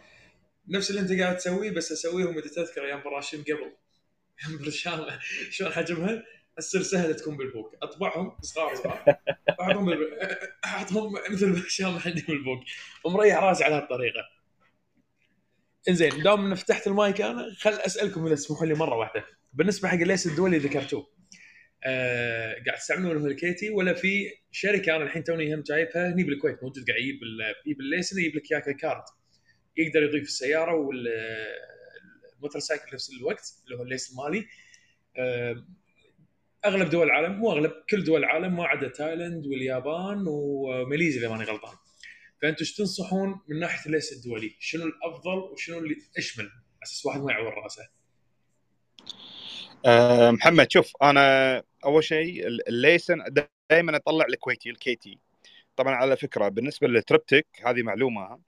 نفس 0.68 0.90
اللي 0.90 1.00
أنت 1.00 1.20
قاعد 1.20 1.36
تسويه 1.36 1.70
بس 1.70 1.92
أسويهم 1.92 2.38
إذا 2.38 2.48
تذكر 2.48 2.84
أيام 2.84 3.02
براشيم 3.02 3.42
قبل. 3.42 3.72
أيام 4.48 4.58
برشام 4.58 5.06
شلون 5.50 5.72
حجمها؟ 5.72 6.22
تصير 6.56 6.82
سهلة 6.82 7.12
تكون 7.12 7.36
بالبوك. 7.36 7.74
أطبعهم 7.82 8.36
صغار 8.42 8.74
صغار. 8.74 9.04
أحطهم 9.60 9.86
بالب... 9.86 10.00
أحطهم 10.64 11.12
مثل 11.30 11.52
برشام 11.52 11.98
عندي 12.06 12.24
بالبوك. 12.28 12.60
ومريح 13.04 13.42
راسي 13.42 13.64
على 13.64 13.74
هالطريقة. 13.74 14.20
إنزين 15.88 16.22
دام 16.22 16.54
فتحت 16.54 16.86
المايك 16.86 17.20
أنا 17.20 17.54
خل 17.58 17.70
أسألكم 17.70 18.26
إذا 18.26 18.34
تسمحوا 18.34 18.66
لي 18.66 18.74
مرة 18.74 18.96
واحدة. 18.96 19.24
بالنسبة 19.52 19.88
حق 19.88 19.94
الليس 19.94 20.26
الدولي 20.26 20.56
اللي 20.56 20.68
ذكرتوه. 20.68 21.19
آه 21.84 22.54
قاعد 22.66 22.78
تستعملونه 22.78 23.26
الكيتي 23.26 23.70
ولا 23.70 23.94
في 23.94 24.32
شركة 24.50 24.96
أنا 24.96 25.04
الحين 25.04 25.24
توني 25.24 25.54
هم 25.54 25.62
جايبها 25.62 26.12
هني 26.12 26.24
بالكويت 26.24 26.62
موجود 26.62 26.84
قاعد 26.90 27.00
يجيب 27.00 27.20
يجيب 27.66 27.80
الليسن 27.80 28.18
يجيب 28.18 28.36
لك 28.36 28.52
اياه 28.52 28.60
card 28.60 29.02
يقدر 29.76 30.02
يضيف 30.02 30.22
السيارة 30.22 30.74
وال 30.74 32.60
motorcycle 32.60 32.94
نفس 32.94 33.10
الوقت 33.10 33.52
اللي 33.64 33.78
هو 33.78 33.82
الليسن 33.82 34.10
المالي 34.10 34.46
آه، 35.16 35.64
أغلب 36.64 36.90
دول 36.90 37.06
العالم 37.06 37.32
مو 37.32 37.52
أغلب 37.52 37.72
كل 37.90 38.04
دول 38.04 38.20
العالم 38.20 38.56
ما 38.56 38.64
عدا 38.66 38.88
تايلاند 38.88 39.46
واليابان 39.46 40.24
وماليزيا 40.28 41.20
اذا 41.20 41.28
ماني 41.28 41.44
غلطان 41.44 41.74
فانتم 42.42 42.56
إيش 42.60 42.74
تنصحون 42.74 43.40
من 43.48 43.58
ناحية 43.58 43.86
الليسن 43.86 44.12
الدولي؟ 44.12 44.56
شنو 44.58 44.84
الأفضل 44.84 45.38
وشنو 45.38 45.78
اللي 45.78 45.96
أشمل؟ 46.18 46.44
على 46.44 46.82
أساس 46.82 47.06
واحد 47.06 47.20
ما 47.20 47.32
يعور 47.32 47.54
رأسه. 47.54 47.88
أه 49.86 50.30
محمد 50.30 50.72
شوف 50.72 50.92
أنا 51.02 51.62
أول 51.84 52.04
شيء 52.04 52.46
الليسن 52.46 53.24
دائما 53.70 53.96
أطلع 53.96 54.24
الكويتي 54.28 54.70
الكيتي 54.70 55.18
طبعا 55.76 55.94
على 55.94 56.16
فكرة 56.16 56.48
بالنسبة 56.48 56.88
لل 56.88 56.99
triptyque 56.99 57.46
هذه 57.64 57.82
معلومة 57.82 58.38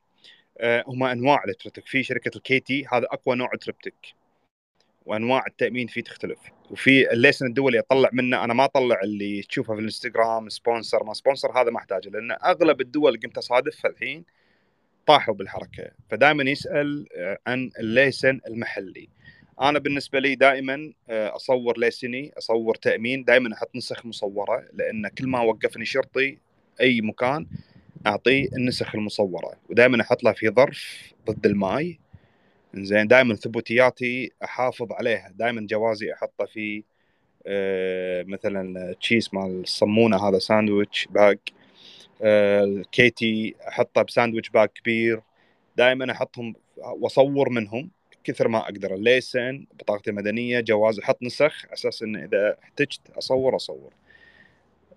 أه 0.58 0.84
هم 0.86 1.04
أنواع 1.04 1.44
ال 1.48 1.52
triptyque 1.52 1.86
في 1.86 2.02
شركة 2.02 2.30
الكيتي 2.36 2.86
هذا 2.92 3.06
أقوى 3.10 3.36
نوع 3.36 3.50
triptyque 3.60 4.14
وأنواع 5.06 5.44
التأمين 5.46 5.86
فيه 5.86 6.00
تختلف. 6.02 6.38
وفي 6.70 7.12
الليسن 7.12 7.46
الدولي 7.46 7.78
أطلع 7.78 8.10
منه 8.12 8.44
أنا 8.44 8.54
ما 8.54 8.64
أطلع 8.64 9.00
اللي 9.04 9.42
تشوفه 9.42 9.74
في 9.74 9.80
الإنستغرام 9.80 10.48
sponsor 10.48 11.04
ما 11.04 11.14
sponsor 11.14 11.62
هذا 11.62 11.70
ما 11.70 11.78
أحتاجه 11.78 12.08
لأن 12.08 12.32
أغلب 12.32 12.80
الدول 12.80 13.20
قمت 13.20 13.38
اصادفها 13.38 13.90
الحين 13.90 14.24
طاحوا 15.06 15.34
بالحركة. 15.34 15.90
فدائما 16.10 16.50
يسأل 16.50 17.06
آه، 17.16 17.38
عن 17.46 17.70
الليسن 17.78 18.40
المحلي. 18.46 19.08
أنا 19.60 19.78
بالنسبة 19.78 20.18
لي 20.18 20.34
دائما 20.34 20.92
آه، 21.10 21.36
أصور 21.36 21.78
ليسني 21.78 22.32
أصور 22.38 22.74
تأمين 22.74 23.24
دائما 23.24 23.54
أحط 23.54 23.76
نسخ 23.76 24.06
مصورة 24.06 24.64
لأن 24.72 25.08
كل 25.08 25.26
ما 25.26 25.40
وقفني 25.40 25.84
شرطي 25.84 26.38
أي 26.80 27.00
مكان 27.00 27.46
أعطيه 28.06 28.48
النسخ 28.56 28.94
المصورة 28.94 29.52
ودائما 29.70 30.02
أحط 30.02 30.24
لها 30.24 30.32
في 30.32 30.48
ظرف 30.50 31.12
ضد 31.30 31.46
الماي. 31.46 31.98
زين 32.74 33.06
دائما 33.06 33.34
ثبوتياتي 33.34 34.32
أحافظ 34.44 34.92
عليها 34.92 35.32
دائما 35.34 35.66
جوازي 35.66 36.12
أحطه 36.12 36.44
في 36.44 36.84
آه، 37.46 38.22
مثلا 38.22 38.92
cheese 39.00 39.28
مال 39.32 39.60
الصمونه 39.60 40.28
هذا 40.28 40.38
sandwich 40.38 41.08
bag 41.10 41.38
آه، 42.22 42.64
الكيتي 42.64 43.54
أحطه 43.68 44.02
ب 44.02 44.07
sandwich 44.07 44.48
bag 44.50 44.68
كبير. 44.68 45.20
دائما 45.76 46.12
أحطهم 46.12 46.54
وأصور 46.76 47.50
منهم. 47.50 47.90
كثر 48.24 48.48
ما 48.48 48.58
أقدر. 48.58 48.94
الليسن 48.94 49.66
بطاقتي 49.74 50.10
المدنية 50.10 50.60
جواز 50.60 50.98
أحط 50.98 51.22
نسخ 51.22 51.66
أساس 51.72 52.02
إن 52.02 52.16
إذا 52.16 52.56
احتجت 52.62 53.00
أصور 53.10 53.56
أصور. 53.56 53.92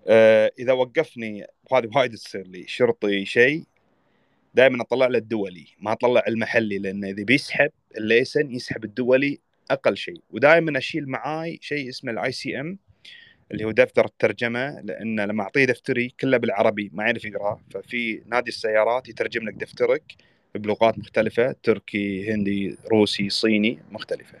آه، 0.08 0.52
إذا 0.58 0.72
وقفني 0.72 1.46
وهذه 1.70 1.90
وايد 1.96 2.14
تصير 2.14 2.46
لي. 2.46 2.66
شرطي 2.66 3.24
شيء 3.24 3.62
دائما 4.54 4.82
أطلع 4.82 5.06
له 5.06 5.18
الدولي. 5.18 5.66
ما 5.80 5.92
أطلع 5.92 6.22
المحلي 6.28 6.78
لأن 6.78 7.04
إذا 7.04 7.24
بيسحب 7.24 7.70
الليسن 7.98 8.54
يسحب 8.54 8.84
الدولي 8.84 9.38
أقل 9.70 9.96
شيء. 9.96 10.20
ودائما 10.30 10.78
أشيل 10.78 11.08
معاي 11.08 11.58
شيء 11.62 11.88
اسمه 11.88 12.12
ال 12.12 12.32
ICM 12.32 12.78
اللي 13.52 13.64
هو 13.64 13.70
دفتر 13.70 14.04
الترجمة 14.04 14.80
لأن 14.80 15.20
لما 15.20 15.42
أعطيه 15.42 15.64
دفتري 15.64 16.08
كله 16.20 16.36
بالعربي 16.36 16.90
ما 16.92 17.04
يعرف 17.04 17.24
يقرأه. 17.24 17.60
ففي 17.70 18.22
نادي 18.26 18.48
السيارات 18.48 19.08
يترجم 19.08 19.48
لك 19.48 19.54
دفترك. 19.54 20.02
بلغات 20.58 20.98
مختلفة 20.98 21.54
تركي 21.62 22.34
هندي 22.34 22.78
روسي 22.92 23.30
صيني 23.30 23.78
مختلفة. 23.92 24.38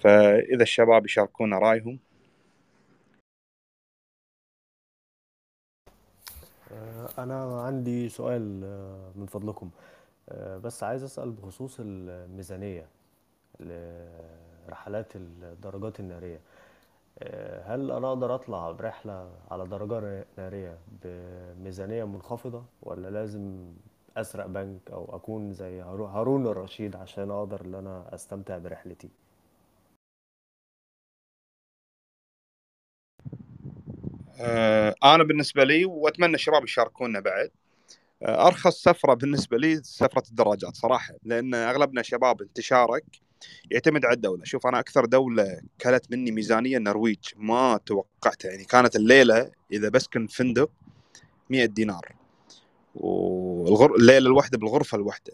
فإذا 0.00 0.62
الشباب 0.62 1.04
يشاركونا 1.04 1.58
رأيهم. 1.58 1.98
آه، 6.72 7.08
أنا 7.18 7.62
عندي 7.62 8.08
سؤال 8.08 8.60
آه، 8.64 9.12
من 9.16 9.26
فضلكم. 9.26 9.70
آه، 10.28 10.58
بس 10.58 10.82
عايز 10.82 11.02
أسأل 11.02 11.30
بخصوص 11.30 11.76
الميزانية 11.80 12.86
لرحلات 13.60 15.16
الدراجات 15.16 16.00
النارية. 16.00 16.40
آه، 17.18 17.74
هل 17.74 17.90
أنا 17.90 18.08
أقدر 18.08 18.34
أطلع 18.34 18.70
برحلة 18.70 19.30
على 19.50 19.66
درجة 19.66 20.26
نارية 20.38 20.78
بميزانية 21.04 22.04
منخفضة 22.04 22.64
ولا 22.82 23.10
لازم 23.10 23.72
أسرق 24.16 24.46
بنك 24.46 24.90
أو 24.90 25.16
أكون 25.16 25.52
زي 25.52 25.80
هارو- 25.82 26.06
هارون 26.06 26.46
الرشيد 26.46 26.96
عشان 26.96 27.30
أقدر 27.30 27.60
إن 27.64 27.74
أنا 27.74 28.14
أستمتع 28.14 28.58
برحلتي؟ 28.58 29.08
آه، 34.40 34.94
أنا 35.04 35.24
بالنسبة 35.24 35.64
لي 35.64 35.84
وأتمنى 35.84 36.34
الشباب 36.34 36.64
يشاركونا 36.64 37.20
بعد. 37.20 37.50
آه، 38.22 38.46
أرخص 38.46 38.82
سفرة 38.82 39.14
بالنسبة 39.14 39.56
لي 39.58 39.82
سفرة 39.82 40.22
الدراجات 40.30 40.76
صراحة 40.76 41.14
لأن 41.24 41.54
أغلبنا 41.54 42.02
شباب 42.02 42.42
انتشارك 42.42 43.04
يعتمد 43.70 44.04
على 44.04 44.14
الدولة. 44.14 44.44
شوف 44.44 44.66
أنا 44.66 44.80
أكثر 44.80 45.04
دولة 45.04 45.60
كلت 45.80 46.10
مني 46.10 46.30
ميزانية 46.30 46.76
النرويج 46.78 47.18
ما 47.36 47.80
توقعتها. 47.86 48.50
يعني 48.50 48.64
كانت 48.64 48.96
الليلة 48.96 49.50
إذا 49.72 49.88
بسكن 49.88 50.26
فندق 50.26 50.70
100 51.50 51.64
دينار. 51.66 52.23
والغر... 52.94 53.94
الليلة 53.94 54.26
الواحده 54.26 54.58
بالغرفة 54.58 54.96
الواحده 54.96 55.32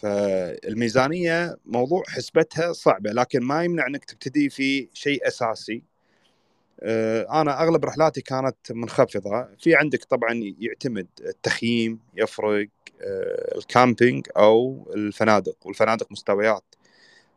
فالميزانية 0.00 1.56
موضوع 1.66 2.02
حسبتها 2.08 2.72
صعبة 2.72 3.10
لكن 3.10 3.40
ما 3.42 3.64
يمنع 3.64 3.86
إنك 3.86 4.04
تبتدي 4.04 4.50
في 4.50 4.88
شيء 4.92 5.28
أساسي. 5.28 5.82
آه، 6.80 7.40
أنا 7.40 7.62
أغلب 7.62 7.84
رحلاتي 7.84 8.20
كانت 8.20 8.56
منخفضة. 8.70 9.48
في 9.58 9.74
عندك 9.74 10.04
طبعا 10.04 10.54
يعتمد 10.60 11.06
التخييم 11.20 12.00
يفرق 12.16 12.68
آه، 13.02 13.58
الكامبينج 13.58 14.26
أو 14.36 14.86
الفنادق 14.94 15.56
والفنادق 15.64 16.12
مستويات. 16.12 16.64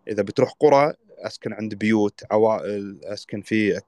إذا 0.07 0.23
بتروح 0.23 0.53
قرى 0.59 0.93
أسكن 1.21 1.53
عند 1.53 1.75
بيوت 1.75 2.21
عوائل 2.31 2.99
أسكن 3.03 3.41
في 3.41 3.75
آه، 3.77 3.81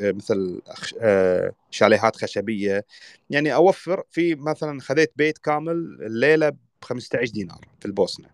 آه، 0.00 0.12
مثل 0.12 0.62
آه، 1.00 1.52
شاليهات 1.70 2.16
خشبية. 2.16 2.84
يعني 3.30 3.54
أوفر 3.54 4.02
في 4.10 4.34
مثلا 4.34 4.80
خذيت 4.80 5.12
بيت 5.16 5.38
كامل 5.38 5.98
الليلة 6.02 6.48
ب 6.48 6.56
15 6.82 7.32
دينار 7.32 7.60
في 7.80 7.86
البوسنه 7.86 8.28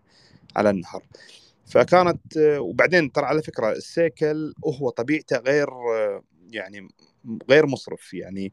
على 0.55 0.69
النهر. 0.69 1.03
فكانت 1.65 2.37
وبعدين 2.37 3.11
ترى 3.11 3.25
على 3.25 3.41
فكرة 3.43 3.71
السيكل 3.71 4.53
هو 4.65 4.89
طبيعته 4.89 5.37
غير 5.37 5.67
يعني 6.51 6.87
غير 7.49 7.65
مصرف. 7.65 8.13
يعني 8.13 8.51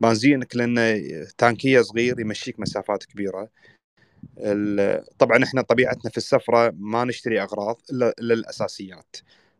بنزينك 0.00 0.56
لأنه 0.56 1.02
تانكية 1.38 1.80
صغير 1.80 2.20
يمشيك 2.20 2.60
مسافات 2.60 3.04
كبيرة. 3.04 3.48
طبعا 5.18 5.44
إحنا 5.44 5.62
طبيعتنا 5.62 6.10
في 6.10 6.16
السفرة 6.16 6.74
ما 6.78 7.04
نشتري 7.04 7.42
أغراض 7.42 7.80
إلا 7.92 8.14
إلا 8.18 8.34
الأساسيات. 8.34 9.16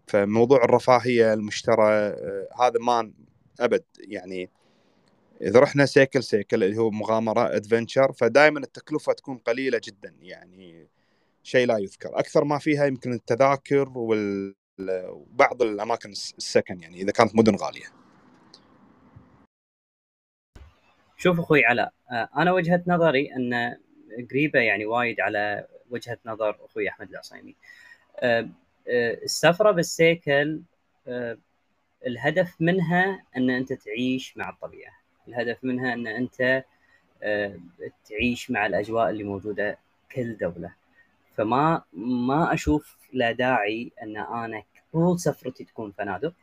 فموضوع 0.07 0.65
الرفاهيه 0.65 1.33
المشترى 1.33 1.89
آه، 1.93 2.49
هذا 2.61 2.79
ما 2.81 3.13
أبد. 3.61 3.85
يعني 3.99 4.51
إذا 5.43 5.61
رحنا 5.61 5.87
سيكل 5.87 6.23
سيكل 6.23 6.65
اللي 6.65 6.77
هو 6.79 6.91
مغامرة 6.91 7.57
ادفنشر 7.57 8.13
فدائما 8.13 8.59
التكلفة 8.59 9.13
تكون 9.13 9.39
قليلة 9.39 9.81
جدا. 9.85 10.15
يعني 10.21 10.89
شيء 11.43 11.67
لا 11.67 11.79
يذكر. 11.79 12.19
أكثر 12.19 12.45
ما 12.45 12.59
فيها 12.59 12.87
يمكن 12.87 13.13
التذاكر 13.13 13.93
وبعض 13.97 15.63
الأماكن 15.63 16.11
الس- 16.11 16.35
السكن 16.39 16.81
يعني 16.81 17.01
إذا 17.03 17.13
كانت 17.13 17.37
مدن 17.37 17.55
غالية. 17.55 17.87
شوف 21.17 21.41
أخوي 21.41 21.65
علاء 21.65 21.93
آه، 22.11 22.29
أنا 22.37 22.53
وجهة 22.53 22.83
نظري 22.87 23.33
إن 23.37 23.77
قريبة 24.31 24.61
يعني 24.61 24.87
وايد 24.87 25.21
على 25.21 25.67
وجهة 25.91 26.19
نظر 26.27 26.59
أخوي 26.65 26.89
أحمد 26.89 27.11
العصيمي. 27.11 27.55
آه، 28.19 28.49
آه، 28.89 29.15
السفرة 29.15 29.71
بالسيكل 29.71 30.61
آه، 31.09 31.39
الهدف 32.07 32.57
منها 32.61 33.23
أن 33.37 33.51
أنت 33.51 33.73
تعيش 33.73 34.37
مع 34.37 34.51
الطبيعة. 34.51 34.93
الهدف 35.29 35.65
منها 35.65 35.95
أن 35.95 36.07
أنت 36.07 36.65
تعيش 38.09 38.51
مع 38.51 38.67
الأجواء 38.67 39.11
اللي 39.11 39.25
موجودة 39.25 39.79
كل 40.13 40.37
دولة. 40.37 40.73
فما 41.37 41.83
ما 41.93 42.55
أشوف 42.55 42.97
لا 43.13 43.33
داعي 43.33 43.93
أن 44.03 44.17
أنا 44.17 44.63
طول 44.93 45.21
سفرتي 45.21 45.65
تكون 45.65 45.93
فنادق. 45.93 46.35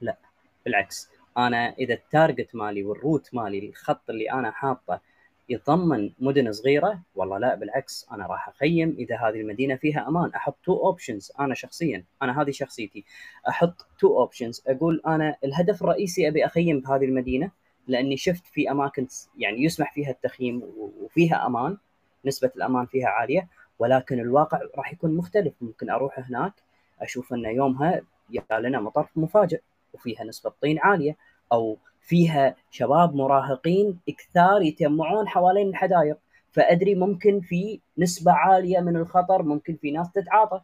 لا 0.00 0.16
بالعكس. 0.64 1.10
أنا 1.38 1.74
إذا 1.78 1.94
ال 1.94 2.03
target 2.03 2.54
مالي 2.54 2.82
وال 2.82 2.97
route 2.97 3.34
مالي 3.34 3.68
الخط 3.68 4.10
اللي 4.10 4.32
أنا 4.32 4.50
حاطه 4.50 5.00
يتضمن 5.48 6.10
مدن 6.18 6.52
صغيرة 6.52 7.02
والله 7.14 7.38
لا 7.38 7.54
بالعكس 7.54 8.06
أنا 8.12 8.26
راح 8.26 8.48
أخيم 8.48 8.96
إذا 8.98 9.16
هذه 9.16 9.40
المدينة 9.40 9.76
فيها 9.76 10.08
أمان. 10.08 10.30
أحط 10.34 10.56
two 10.64 10.72
options 10.86 11.32
أنا 11.40 11.54
شخصيا 11.54 12.04
أنا 12.22 12.42
هذه 12.42 12.50
شخصيتي. 12.50 13.04
أحط 13.48 13.86
two 13.98 14.18
options 14.18 14.62
أقول 14.66 15.02
أنا 15.06 15.36
الهدف 15.44 15.82
الرئيسي 15.82 16.28
أبي 16.28 16.46
أخيم 16.46 16.80
بهذه 16.80 17.04
المدينة 17.04 17.50
لأني 17.88 18.16
شفت 18.16 18.46
في 18.46 18.70
أماكن 18.70 19.06
يعني 19.38 19.64
يسمح 19.64 19.94
فيها 19.94 20.10
التخييم 20.10 20.62
وفيها 21.00 21.46
أمان 21.46 21.76
نسبة 22.24 22.50
الأمان 22.56 22.86
فيها 22.86 23.08
عالية 23.08 23.48
ولكن 23.78 24.20
الواقع 24.20 24.60
راح 24.76 24.92
يكون 24.92 25.16
مختلف. 25.16 25.54
ممكن 25.60 25.90
أروح 25.90 26.18
هناك 26.18 26.52
أشوف 27.00 27.32
أن 27.32 27.44
يومها 27.44 28.00
يا 28.30 28.60
لنا 28.60 28.80
مطر 28.80 29.08
مفاجئ 29.16 29.60
وفيها 29.94 30.24
نسبة 30.24 30.52
طين 30.60 30.78
عالية 30.78 31.16
أو 31.52 31.78
فيها 32.04 32.56
شباب 32.70 33.14
مراهقين 33.14 33.98
كثار 34.06 34.62
يتجمعون 34.62 35.28
حوالين 35.28 35.68
الحدائق. 35.68 36.16
فأدري 36.52 36.94
ممكن 36.94 37.40
في 37.40 37.80
نسبة 37.98 38.32
عالية 38.32 38.80
من 38.80 38.96
الخطر 38.96 39.42
ممكن 39.42 39.76
في 39.76 39.90
ناس 39.90 40.12
تتعاطى. 40.12 40.60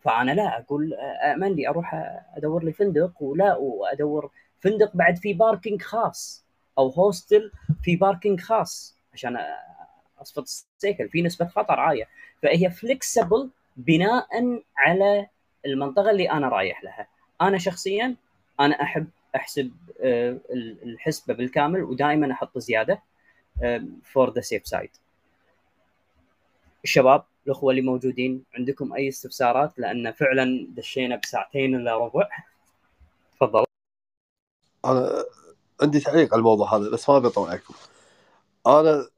فأنا 0.00 0.32
لا 0.32 0.58
أقول 0.58 0.94
آمن 1.34 1.52
لي 1.54 1.68
أروح 1.68 1.94
أدور 2.36 2.64
لي 2.64 2.72
فندق 2.72 3.22
ولا 3.22 3.56
وادور 3.56 4.30
فندق 4.60 4.90
بعد 4.94 5.16
في 5.16 5.32
parking 5.32 5.82
خاص 5.82 6.44
أو 6.78 6.88
hostel 6.88 7.52
في 7.82 7.96
parking 7.96 8.40
خاص 8.40 8.96
عشان 9.12 9.38
أصفط 10.22 10.42
السيكل. 10.42 11.08
في 11.08 11.22
نسبة 11.22 11.46
خطر 11.46 11.80
عالية. 11.80 12.04
فهي 12.42 12.70
flexible 12.70 13.50
بناء 13.76 14.28
على 14.76 15.26
المنطقة 15.66 16.10
اللي 16.10 16.30
أنا 16.30 16.48
رايح 16.48 16.84
لها. 16.84 17.06
أنا 17.40 17.58
شخصيا 17.58 18.16
أنا 18.60 18.82
أحب 18.82 19.06
أحسب 19.36 19.72
آه، 20.00 20.38
الحسبة 20.82 21.34
بالكامل 21.34 21.82
ودائما 21.82 22.32
أحط 22.32 22.58
زيادة 22.58 23.02
for 24.04 24.32
the 24.34 24.40
safe 24.40 24.66
side 24.66 24.90
الشباب 26.84 27.24
الأخوة 27.46 27.70
اللي 27.70 27.82
موجودين 27.82 28.44
عندكم 28.54 28.92
أي 28.92 29.08
استفسارات؟ 29.08 29.78
لأن 29.78 30.12
فعلا 30.12 30.66
دشينا 30.70 31.16
بساعتين 31.16 31.74
الا 31.74 31.96
ربع. 31.96 32.28
تفضل. 33.36 33.64
أنا 34.84 35.24
عندي 35.82 36.00
تعليق 36.00 36.32
على 36.32 36.38
الموضوع 36.38 36.76
هذا 36.76 36.90
بس 36.90 37.10
ما 37.10 37.18
بطول 37.18 37.48
عليكم. 37.48 37.74
أنا 38.66 39.08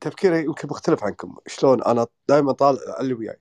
تفكيري 0.00 0.44
يمكن 0.44 0.68
مختلف 0.68 1.04
عنكم. 1.04 1.36
شلون؟ 1.46 1.82
أنا 1.82 2.06
دائما 2.28 2.52
طالع 2.52 3.00
اللي 3.00 3.14
وياي. 3.14 3.40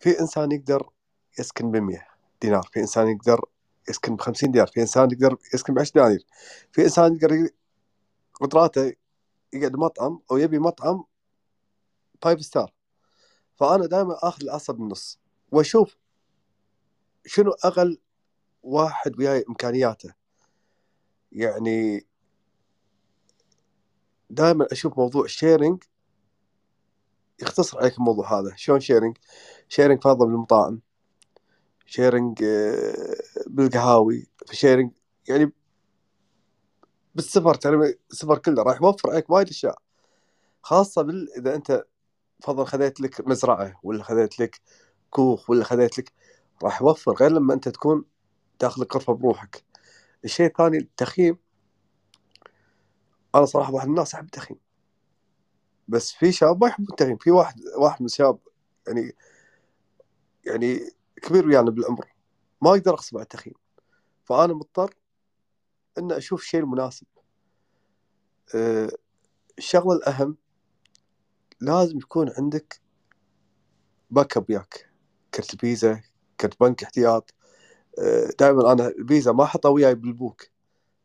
في 0.00 0.20
إنسان 0.20 0.52
يقدر 0.52 0.90
يسكن 1.38 1.70
ب 1.70 1.76
100 1.76 2.06
دينار. 2.42 2.62
في 2.72 2.80
إنسان 2.80 3.08
يقدر 3.08 3.44
يسكن 3.88 4.16
ب 4.16 4.20
50 4.20 4.50
دينار 4.50 4.66
في 4.66 4.80
إنسان 4.80 5.10
يقدر 5.10 5.36
يسكن 5.54 5.74
ب 5.74 5.78
10 5.78 6.00
دنانير. 6.00 6.26
في 6.72 6.84
إنسان 6.84 7.14
يقدر 7.14 7.48
قدراته 8.40 8.92
يقعد 9.52 9.76
مطعم 9.76 10.20
أو 10.30 10.36
يبي 10.36 10.58
مطعم 10.58 11.04
five 12.22 12.44
star 12.44 12.72
فأنا 13.56 13.86
دائما 13.86 14.16
آخذ 14.22 14.42
العصا 14.42 14.72
بالنص 14.72 15.18
وأشوف 15.52 15.96
شنو 17.26 17.50
أقل 17.50 17.98
واحد 18.62 19.18
وياي 19.18 19.44
إمكانياته. 19.48 20.14
يعني 21.32 22.06
دائما 24.30 24.66
أشوف 24.72 24.98
موضوع 24.98 25.26
sharing 25.26 25.82
يختصر 27.42 27.78
عليك 27.78 27.98
الموضوع 27.98 28.40
هذا. 28.40 28.56
شلون 28.56 28.80
sharing 28.80 29.16
sharing 29.68 30.02
فاضل 30.02 30.26
بالمطاعم 30.26 30.80
sharing 31.90 32.42
آه، 32.42 33.16
بالقهاوي. 33.46 34.26
في 34.46 34.56
sharing 34.56 34.92
يعني 35.28 35.52
بالسفر 37.14 37.54
ترى 37.54 37.94
السفر 38.10 38.38
كله 38.38 38.62
راح 38.62 38.82
يوفر 38.82 39.10
عليك 39.10 39.30
وايد 39.30 39.48
أشياء. 39.48 39.78
خاصة 40.62 41.02
بال 41.02 41.28
إذا 41.38 41.54
أنت 41.54 41.84
فضل 42.42 42.66
خذيت 42.66 43.00
لك 43.00 43.28
مزرعة 43.28 43.80
ولا 43.82 44.02
خذيت 44.02 44.40
لك 44.40 44.60
كوخ 45.10 45.50
ولا 45.50 45.64
خذيت 45.64 45.98
لك 45.98 46.12
راح 46.64 46.82
يوفر 46.82 47.12
غير 47.14 47.30
لما 47.30 47.54
أنت 47.54 47.68
تكون 47.68 48.04
تاخذ 48.58 48.82
لك 48.82 48.94
غرفه 48.94 49.12
بروحك. 49.12 49.64
الشيء 50.24 50.46
الثاني 50.46 50.78
التخييم. 50.78 51.38
أنا 53.34 53.44
صراحة 53.44 53.72
واحد 53.72 53.86
من 53.86 53.92
الناس 53.94 54.14
أحب 54.14 54.24
التخييم. 54.24 54.60
بس 55.88 56.12
في 56.12 56.32
شباب 56.32 56.64
ما 56.64 56.68
يحبون 56.68 56.86
التخييم. 56.90 57.16
في 57.16 57.30
واحد 57.30 57.60
واحد 57.78 58.02
من 58.02 58.06
الشباب 58.06 58.38
يعني 58.86 59.16
يعني 60.44 60.99
كبير 61.22 61.46
ويانا 61.46 61.70
بالعمر. 61.70 62.14
ما 62.62 62.70
أقدر 62.70 62.92
اغصب 62.94 63.16
على 63.16 63.22
التخييم. 63.22 63.54
فأنا 64.24 64.54
مضطر 64.54 64.94
ان 65.98 66.12
أشوف 66.12 66.40
الشيء 66.42 66.60
المناسب 66.60 67.06
أه 68.54 68.90
الشغلة 69.58 69.96
الأهم 69.96 70.36
لازم 71.60 71.98
يكون 71.98 72.30
عندك 72.38 72.80
backup 74.10 74.50
وياك 74.50 74.90
كرت 75.34 75.56
فيزا 75.56 76.00
كرت 76.40 76.60
بنك 76.60 76.82
احتياط. 76.82 77.34
أه 77.98 78.30
دائما 78.38 78.72
أنا 78.72 78.88
الفيزا 78.88 79.32
ما 79.32 79.44
أحطها 79.44 79.68
وياي 79.68 79.94
بالبوك. 79.94 80.46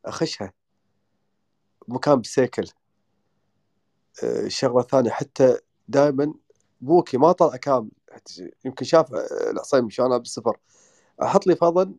أخشها 0.05 0.53
مكان 1.87 2.15
بالسيكل. 2.15 2.67
أه 4.23 4.45
الشغله 4.45 4.79
الثانية 4.79 5.09
حتى 5.09 5.59
دائما 5.87 6.33
بوكي 6.81 7.17
ما 7.17 7.31
طلع 7.31 7.55
كامل. 7.55 7.91
يمكن 8.65 8.85
شاف 8.85 9.13
العصيمي 9.51 9.89
شلون 9.89 10.17
بالسفر 10.17 10.57
أحط 11.23 11.47
لي 11.47 11.55
فضل 11.55 11.95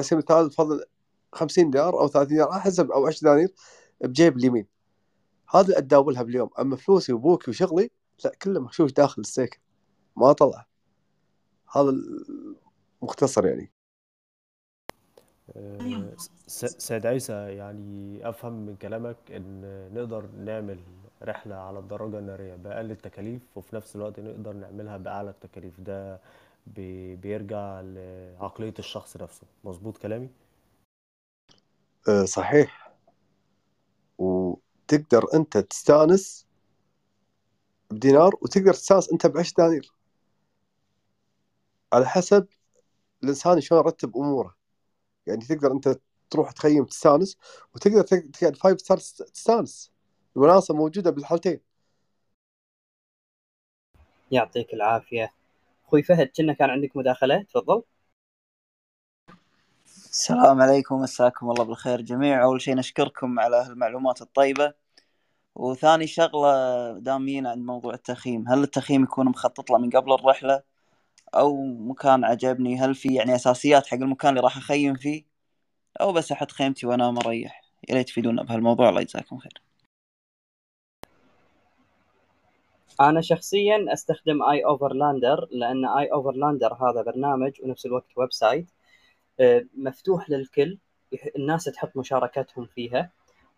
سبيل 0.00 0.24
المثال 0.30 0.50
فضل 0.50 0.84
50 1.32 1.70
دينار 1.70 2.00
أو 2.00 2.08
30 2.08 2.28
دينار 2.28 2.52
حسب 2.52 2.90
أو 2.90 3.06
10 3.06 3.20
دنانير 3.20 3.54
بجيب 4.00 4.36
اليمين. 4.36 4.66
هذا 5.50 5.62
اللي 5.62 5.78
اتداولها 5.78 6.22
باليوم. 6.22 6.50
أما 6.58 6.76
فلوسي 6.76 7.12
وبوكي 7.12 7.50
وشغلي 7.50 7.90
لا 8.24 8.32
كله 8.42 8.60
مخشوش 8.60 8.92
داخل 8.92 9.22
السيكل. 9.22 9.58
ما 10.16 10.32
طلع. 10.32 10.66
هذا 11.76 11.92
مختصر 13.02 13.46
يعني. 13.46 13.62
آه، 13.62 13.75
سيد 16.46 17.06
عيسى 17.06 17.32
يعني 17.32 18.28
أفهم 18.28 18.52
من 18.52 18.76
كلامك 18.76 19.16
إن 19.30 19.60
نقدر 19.94 20.26
نعمل 20.26 20.78
رحلة 21.22 21.54
على 21.54 21.78
الدراجة 21.78 22.18
النارية 22.18 22.54
بأقل 22.54 22.90
التكاليف 22.90 23.42
وفي 23.56 23.76
نفس 23.76 23.96
الوقت 23.96 24.20
نقدر 24.20 24.52
نعملها 24.52 24.96
بأعلى 24.96 25.30
التكاليف. 25.30 25.80
ده 25.80 26.20
بيرجع 27.16 27.80
لعقلية 27.80 28.74
الشخص 28.78 29.16
نفسه. 29.16 29.46
مظبوط 29.64 29.98
كلامي؟ 29.98 30.28
أه 32.08 32.24
صحيح. 32.24 32.92
وتقدر 34.18 35.34
أنت 35.34 35.58
تستأنس 35.58 36.46
بدينار 37.90 38.34
وتقدر 38.42 38.72
تستأنس 38.72 39.12
أنت 39.12 39.26
ب 39.26 39.38
10 39.38 39.54
دنانير. 39.58 39.92
على 41.92 42.06
حسب 42.06 42.46
الإنسان 43.22 43.60
شلون 43.60 43.80
يرتب 43.80 44.16
أموره. 44.16 44.55
يعني 45.26 45.44
تقدر 45.44 45.72
أنت 45.72 45.98
تروح 46.30 46.52
تخيم 46.52 46.84
تستانس 46.84 47.36
وتقدر 47.74 48.02
تقعد 48.02 48.56
five 48.56 48.80
star 48.80 48.98
تستانس 48.98 49.92
الوناسه 50.36 50.74
موجودة 50.74 51.10
بالحالتين. 51.10 51.60
يعطيك 54.30 54.74
العافية. 54.74 55.32
أخوي 55.86 56.02
فهد 56.02 56.26
كنا 56.36 56.52
كان 56.52 56.70
عندك 56.70 56.96
مداخلة؟ 56.96 57.42
تفضل. 57.42 57.82
السلام 59.86 60.62
عليكم 60.62 61.00
مساكم 61.00 61.50
الله 61.50 61.64
بالخير 61.64 62.00
جميع 62.00 62.42
أول 62.44 62.60
شيء 62.60 62.76
نشكركم 62.76 63.40
على 63.40 63.56
هالمعلومات 63.56 64.22
الطيبة. 64.22 64.74
وثاني 65.54 66.06
شغلة 66.06 66.98
دامين 66.98 67.46
عند 67.46 67.66
موضوع 67.66 67.94
التخييم. 67.94 68.48
هل 68.48 68.62
التخييم 68.62 69.02
يكون 69.02 69.26
مخطط 69.26 69.70
له 69.70 69.78
من 69.78 69.90
قبل 69.90 70.12
الرحلة؟ 70.12 70.62
أو 71.34 71.64
مكان 71.64 72.24
عجبني 72.24 72.80
هل 72.80 72.94
في 72.94 73.14
يعني 73.14 73.34
أساسيات 73.34 73.86
حق 73.86 73.94
المكان 73.96 74.30
اللي 74.30 74.40
راح 74.40 74.56
أخيم 74.56 74.94
فيه؟ 74.94 75.24
أو 76.00 76.12
بس 76.12 76.32
أحط 76.32 76.50
خيمتي 76.50 76.86
وأنا 76.86 77.10
مريح 77.10 77.62
يا 77.88 77.94
ريت 77.94 78.08
تفيدونا 78.08 78.42
بهالموضوع 78.42 78.88
الله 78.88 79.00
يجزاكم 79.00 79.38
خير. 79.38 79.62
أنا 83.00 83.20
شخصيا 83.20 83.92
أستخدم 83.92 84.42
iOverlander 84.42 85.48
لأن 85.50 85.84
iOverlander 85.84 86.74
هذا 86.74 87.02
برنامج 87.02 87.52
ونفس 87.62 87.86
الوقت 87.86 88.06
website 88.16 88.66
آه، 89.40 89.64
مفتوح 89.76 90.30
للكل 90.30 90.78
الناس 91.36 91.64
تحط 91.64 91.96
مشاركاتهم 91.96 92.66
فيها 92.66 93.10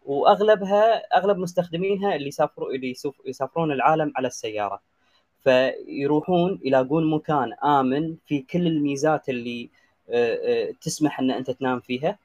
وأغلبها 0.04 0.96
أغلب 0.96 1.38
مستخدمينها 1.38 2.14
اللي 2.16 2.28
يسافروا 2.28 2.70
اللي 2.70 2.94
يسافرون 3.26 3.72
العالم 3.72 4.12
على 4.16 4.28
السيارة. 4.28 4.80
فيروحون 5.44 6.60
يلاقون 6.64 7.10
مكان 7.10 7.52
آمن 7.52 8.16
في 8.26 8.40
كل 8.40 8.66
الميزات 8.66 9.28
اللي 9.28 9.70
آه، 10.10 10.34
آه، 10.34 10.74
تسمح 10.80 11.20
أن 11.20 11.30
أنت 11.30 11.50
تنام 11.50 11.80
فيها 11.80 12.18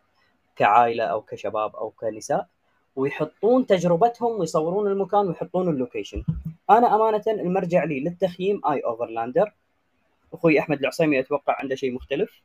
كعائلة 0.55 1.03
أو 1.03 1.21
كشباب 1.21 1.75
أو 1.75 1.89
كنساء 1.89 2.47
ويحطون 2.95 3.65
تجربتهم 3.65 4.39
ويصورون 4.39 4.91
المكان 4.91 5.27
ويحطون 5.27 5.69
ال 5.69 5.75
location. 5.75 6.23
أنا 6.69 6.95
أمانة 6.95 7.23
المرجع 7.27 7.83
لي 7.83 7.99
للتخييم 7.99 8.61
iOverlander. 8.65 9.53
أخوي 10.33 10.59
أحمد 10.59 10.79
العصيمي 10.79 11.19
أتوقع 11.19 11.55
عنده 11.59 11.75
شيء 11.75 11.93
مختلف. 11.93 12.41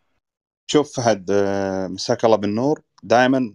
شوف 0.67 0.97
فهد 0.97 1.31
آه، 1.31 1.87
مساك 1.87 2.25
الله 2.25 2.37
بالنور. 2.37 2.83
دائما 3.03 3.55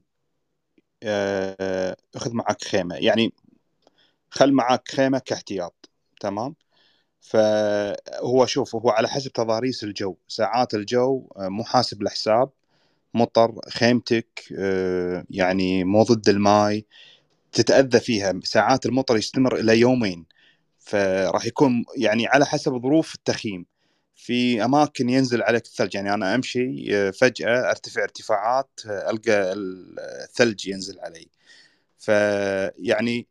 أخذ 2.15 2.33
معك 2.33 2.63
خيمة. 2.63 2.95
يعني 2.95 3.33
خل 4.29 4.51
معك 4.51 4.87
خيمة 4.87 5.19
كاحتياط. 5.19 5.89
تمام؟ 6.19 6.55
فهو 7.23 8.45
شوف 8.45 8.75
هو 8.75 8.89
على 8.89 9.07
حسب 9.07 9.31
تضاريس 9.31 9.83
الجو. 9.83 10.15
ساعات 10.27 10.73
الجو 10.73 11.27
آه، 11.37 11.47
مو 11.47 11.63
حاسب 11.63 12.01
الحساب 12.01 12.49
مطر 13.13 13.55
خيمتك 13.69 14.27
آه، 14.59 15.25
يعني 15.29 15.83
مو 15.83 16.03
ضد 16.03 16.29
الماي 16.29 16.85
تتأذى 17.51 17.99
فيها. 17.99 18.33
ساعات 18.43 18.85
المطر 18.85 19.17
يستمر 19.17 19.55
إلى 19.59 19.79
يومين 19.79 20.25
فراح 20.79 21.45
يكون 21.45 21.85
يعني 21.97 22.27
على 22.27 22.45
حسب 22.45 22.81
ظروف 22.81 23.15
التخييم. 23.15 23.65
في 24.15 24.65
أماكن 24.65 25.09
ينزل 25.09 25.41
عليك 25.43 25.65
الثلج 25.65 25.95
يعني 25.95 26.13
أنا 26.13 26.35
أمشي 26.35 26.97
آه، 26.97 27.11
فجأة 27.11 27.69
أرتفع 27.69 28.03
ارتفاعات 28.03 28.69
ألقى 28.85 29.53
الثلج 29.53 30.67
ينزل 30.67 30.99
علي. 30.99 31.27
فيعني 31.99 33.27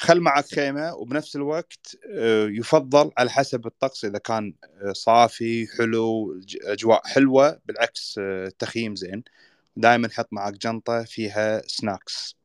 خل 0.00 0.20
معك 0.20 0.44
خيمة 0.54 0.94
وبنفس 0.94 1.36
الوقت 1.36 1.96
آه، 2.18 2.46
يفضل 2.46 3.10
على 3.18 3.30
حسب 3.30 3.66
الطقس 3.66 4.04
إذا 4.04 4.18
كان 4.18 4.54
آه، 4.82 4.92
صافي 4.92 5.66
حلو 5.78 6.34
أجواء 6.64 7.06
حلوة 7.06 7.60
بالعكس 7.66 8.14
التخييم 8.18 8.96
زين. 8.96 9.24
دائما 9.76 10.08
حط 10.12 10.28
معك 10.32 10.54
جنطة 10.54 11.04
فيها 11.04 11.62
snacks 11.66 12.36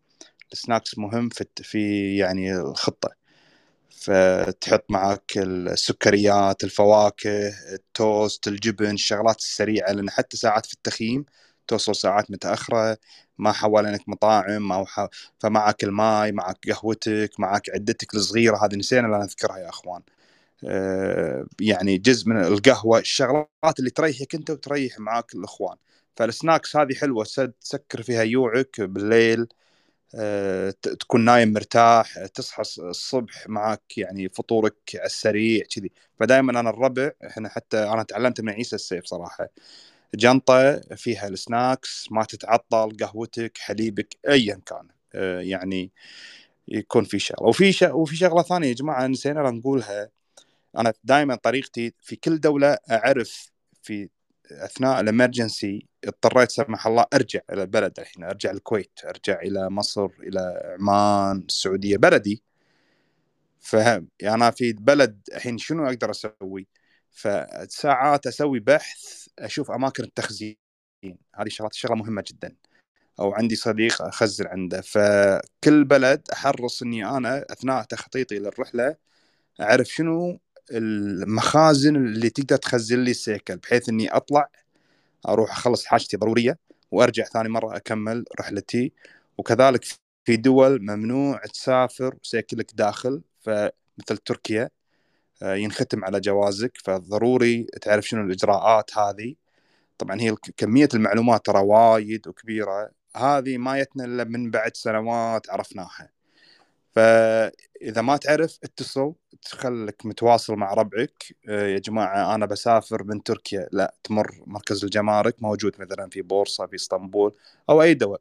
ال 0.53 0.59
snacks 0.59 0.97
مهم 0.97 1.29
في 1.29 1.45
في 1.63 2.17
يعني 2.17 2.55
الخطة. 2.57 3.09
فتحط 3.89 4.85
معك 4.89 5.33
السكريات 5.37 6.63
الفواكه 6.63 7.49
التوست 7.73 8.47
الجبن 8.47 8.91
الشغلات 8.93 9.37
السريعة 9.39 9.91
لأن 9.91 10.09
حتى 10.09 10.37
ساعات 10.37 10.65
في 10.65 10.73
التخييم 10.73 11.25
توصل 11.67 11.95
ساعات 11.95 12.31
متأخرة 12.31 12.97
ما 13.37 13.51
حوالينك 13.51 14.09
مطاعم 14.09 14.67
ما 14.67 14.85
ح... 14.87 15.07
فمعك 15.39 15.83
الماي 15.83 16.31
معك 16.31 16.57
قهوتك 16.69 17.31
معك 17.39 17.69
عدتك 17.69 18.15
الصغيرة 18.15 18.65
هذه 18.65 18.75
نسينا 18.75 19.07
لا 19.07 19.17
نذكرها 19.17 19.57
يا 19.57 19.69
أخوان. 19.69 20.01
أه 20.65 21.45
يعني 21.61 21.97
جزء 21.97 22.29
من 22.29 22.37
القهوة 22.43 22.99
الشغلات 22.99 23.79
اللي 23.79 23.89
تريحك 23.89 24.35
أنت 24.35 24.49
وتريح 24.51 24.99
معاك 24.99 25.35
الأخوان. 25.35 25.77
فال 26.17 26.32
snacks 26.32 26.75
هذه 26.77 26.93
حلوة 26.95 27.25
تسكر 27.61 28.01
فيها 28.03 28.23
يوعك 28.23 28.81
بالليل 28.81 29.47
أه 30.15 30.71
تكون 30.71 31.25
نايم 31.25 31.53
مرتاح 31.53 32.19
تصحى 32.27 32.61
الصبح 32.61 33.47
معك 33.49 33.97
يعني 33.97 34.29
فطورك 34.29 34.75
السريع 35.05 35.63
كذي. 35.75 35.91
فدائما 36.19 36.59
أنا 36.59 36.69
الربع 36.69 37.11
إحنا 37.27 37.49
حتى 37.49 37.77
أنا 37.83 38.03
تعلمت 38.03 38.41
من 38.41 38.49
عيسى 38.53 38.75
السيف 38.75 39.05
صراحة. 39.05 39.49
جنطة 40.15 40.79
فيها 40.79 41.27
ال 41.27 41.39
snacks 41.39 42.11
ما 42.11 42.23
تتعطل 42.23 42.97
قهوتك 42.97 43.57
حليبك 43.57 44.17
ايا 44.29 44.61
كان. 44.65 44.87
آه، 45.15 45.39
يعني 45.39 45.91
يكون 46.67 47.03
في 47.03 47.19
شغلة. 47.19 47.47
وفي 47.49 47.71
ش... 47.71 47.83
وفي 47.83 48.15
شغلة 48.15 48.41
ثانية 48.43 48.67
يا 48.67 48.73
جماعة 48.73 49.07
نسينا 49.07 49.51
نقولها. 49.51 50.09
أنا 50.77 50.93
دائما 51.03 51.35
طريقتي 51.35 51.93
في 52.01 52.15
كل 52.15 52.39
دولة 52.39 52.77
أعرف 52.91 53.51
في 53.83 54.09
أثناء 54.51 54.99
الإمرجنسي 54.99 55.87
اضطريت 56.05 56.51
سمح 56.51 56.87
الله 56.87 57.05
أرجع 57.13 57.39
إلى 57.53 57.61
البلد 57.61 57.99
الحين. 57.99 58.23
أرجع 58.23 58.51
الكويت 58.51 58.99
أرجع 59.05 59.41
إلى 59.41 59.69
مصر 59.69 60.09
إلى 60.19 60.75
عمان 60.79 61.43
السعودية 61.49 61.97
بلدي. 61.97 62.43
فهم 63.59 64.07
يعني 64.19 64.35
أنا 64.35 64.51
في 64.51 64.73
بلد 64.73 65.19
الحين 65.35 65.57
شنو 65.57 65.87
أقدر 65.87 66.11
أسوي؟ 66.11 66.67
فساعات 67.15 68.27
أسوي 68.27 68.59
بحث 68.59 69.27
أشوف 69.39 69.71
أماكن 69.71 70.03
التخزين. 70.03 70.57
هذه 71.35 71.47
شغلات 71.49 71.73
شغلة 71.73 71.95
مهمة 71.95 72.23
جدا. 72.27 72.55
أو 73.19 73.33
عندي 73.33 73.55
صديق 73.55 74.01
أخزن 74.01 74.47
عنده. 74.47 74.81
فكل 74.81 75.83
بلد 75.85 76.21
أحرص 76.33 76.81
إني 76.83 77.05
أنا 77.05 77.45
أثناء 77.49 77.83
تخطيطي 77.83 78.39
للرحلة 78.39 78.95
أعرف 79.61 79.87
شنو 79.87 80.39
المخازن 80.71 81.95
اللي 81.95 82.29
تقدر 82.29 82.57
تخزن 82.57 83.03
لي 83.03 83.11
السيكل 83.11 83.57
بحيث 83.57 83.89
إني 83.89 84.09
أطلع 84.09 84.49
أروح 85.27 85.51
أخلص 85.51 85.85
حاجتي 85.85 86.17
ضرورية 86.17 86.59
وأرجع 86.91 87.23
ثاني 87.23 87.49
مرة 87.49 87.77
أكمل 87.77 88.25
رحلتي. 88.39 88.93
وكذلك 89.37 89.85
في 90.25 90.37
دول 90.37 90.81
ممنوع 90.81 91.41
تسافر 91.45 92.17
سيكلك 92.23 92.71
داخل 92.75 93.21
فمثل 93.41 94.17
تركيا 94.25 94.69
ينختم 95.41 96.05
على 96.05 96.19
جوازك 96.19 96.77
فضروري 96.83 97.63
تعرف 97.81 98.07
شنو 98.07 98.21
الإجراءات 98.21 98.97
هذه. 98.97 99.35
طبعا 99.97 100.21
هي 100.21 100.35
كمية 100.57 100.89
المعلومات 100.93 101.45
ترى 101.45 101.59
وايد 101.59 102.27
وكبيرة. 102.27 102.91
هذه 103.15 103.57
ما 103.57 103.79
يتنا 103.79 104.05
إلا 104.05 104.23
من 104.23 104.51
بعد 104.51 104.77
سنوات 104.77 105.49
عرفناها. 105.49 106.09
فإذا 106.95 108.01
ما 108.01 108.17
تعرف 108.17 108.59
اتصل 108.63 109.13
تخلك 109.41 110.05
متواصل 110.05 110.55
مع 110.55 110.73
ربعك. 110.73 111.35
آه، 111.49 111.67
يا 111.67 111.79
جماعة 111.79 112.35
أنا 112.35 112.45
بسافر 112.45 113.03
من 113.03 113.23
تركيا. 113.23 113.67
لا 113.71 113.95
تمر 114.03 114.43
مركز 114.47 114.83
الجمارك 114.83 115.43
موجود 115.43 115.75
مثلا 115.79 116.09
في 116.09 116.21
بورصة 116.21 116.67
في 116.67 116.75
إسطنبول 116.75 117.35
أو 117.69 117.81
أي 117.81 117.93
دول. 117.93 118.19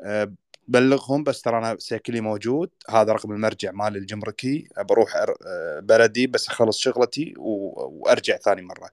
آه، 0.00 0.32
بلغهم 0.68 1.24
بس 1.24 1.42
ترى 1.42 1.58
أنا 1.58 1.76
سيكلي 1.78 2.20
موجود. 2.20 2.70
هذا 2.90 3.12
رقم 3.12 3.32
المرجع 3.32 3.72
مالي 3.72 3.98
الجمركي. 3.98 4.68
بروح 4.78 5.24
بلدي 5.78 6.26
بس 6.26 6.48
أخلص 6.48 6.78
شغلتي 6.78 7.34
وأرجع 7.36 8.36
ثاني 8.36 8.62
مرة. 8.62 8.90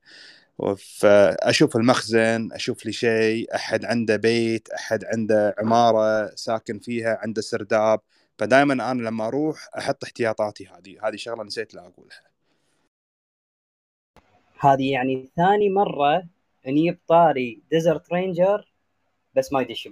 فاشوف 0.78 1.76
المخزن 1.76 2.50
أشوف 2.52 2.86
لي 2.86 2.92
شيء. 2.92 3.56
أحد 3.56 3.86
عنده 3.86 4.16
بيت 4.16 4.70
أحد 4.70 5.06
عنده 5.06 5.56
عمارة 5.58 6.36
ساكن 6.36 6.80
فيها 6.80 7.20
عنده 7.22 7.42
سرداب. 7.42 8.00
فدائما 8.38 8.74
أنا 8.92 9.02
لما 9.02 9.28
أروح 9.28 9.70
أحط 9.78 10.04
احتياطاتي 10.04 10.68
هذه. 10.68 11.08
هذه 11.08 11.16
شغلة 11.16 11.44
نسيت 11.44 11.74
لا 11.74 11.88
أقولها. 11.88 12.34
هذه 14.60 14.92
يعني 14.92 15.30
ثاني 15.36 15.70
مرة 15.70 16.24
إني 16.68 16.92
بطاري 16.92 17.62
Desert 17.72 18.14
Ranger 18.14 18.74
بس 19.36 19.54
ما 19.54 19.62
يدش 19.62 19.90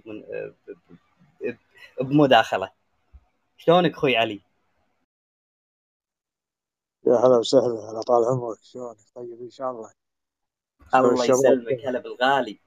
بمداخلة. 2.02 2.72
شلونك 3.58 3.94
أخوي 3.94 4.18
علي؟ 4.18 4.42
يا 7.08 7.16
هلا 7.16 7.38
وسهلا 7.38 7.92
هلا 7.92 8.02
طال 8.02 8.26
عمرك 8.26 8.58
شلونك؟ 8.64 8.98
طيب 9.16 9.42
إن 9.42 9.50
شاء 9.50 9.72
الله. 9.72 9.92
الله 10.96 11.26
يسلمك 11.26 11.86
هلا 11.86 12.00
بالغالي. 12.00 12.60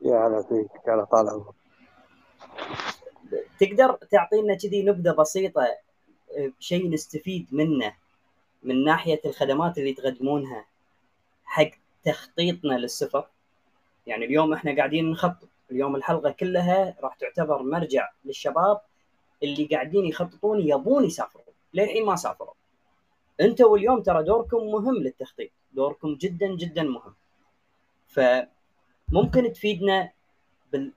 يا 0.00 0.26
هلا 0.26 0.42
فيك 0.42 0.88
هلا 0.88 1.04
طال 1.04 1.28
عمرك. 1.28 1.54
تقدر 3.60 3.92
تعطينا 4.10 4.54
كذي 4.54 4.82
نبذة 4.82 5.12
بسيطة 5.12 5.62
شيء 6.58 6.90
نستفيد 6.90 7.46
منه 7.52 7.96
من 8.62 8.84
ناحية 8.84 9.20
الخدمات 9.24 9.78
اللي 9.78 9.92
تقدمونها 9.94 10.66
حق 11.44 11.70
تخطيطنا 12.04 12.74
للسفر؟ 12.74 13.28
يعني 14.06 14.24
اليوم 14.24 14.52
إحنا 14.52 14.76
قاعدين 14.76 15.10
نخطط. 15.10 15.48
اليوم 15.70 15.96
الحلقة 15.96 16.30
كلها 16.30 16.96
راح 17.00 17.14
تعتبر 17.14 17.62
مرجع 17.62 18.10
للشباب 18.24 18.80
اللي 19.42 19.64
قاعدين 19.64 20.04
يخططون 20.04 20.60
يبون 20.60 21.04
يسافرون. 21.04 21.44
للحين 21.74 22.06
ما 22.06 22.16
سافروا. 22.16 22.54
أنتوا 23.40 23.76
اليوم 23.76 24.02
ترى 24.02 24.22
دوركم 24.22 24.58
مهم 24.58 24.94
للتخطيط. 24.94 25.50
دوركم 25.72 26.14
جدا 26.14 26.56
جدا 26.56 26.82
مهم. 26.82 27.14
فممكن 28.08 29.52
تفيدنا 29.52 30.10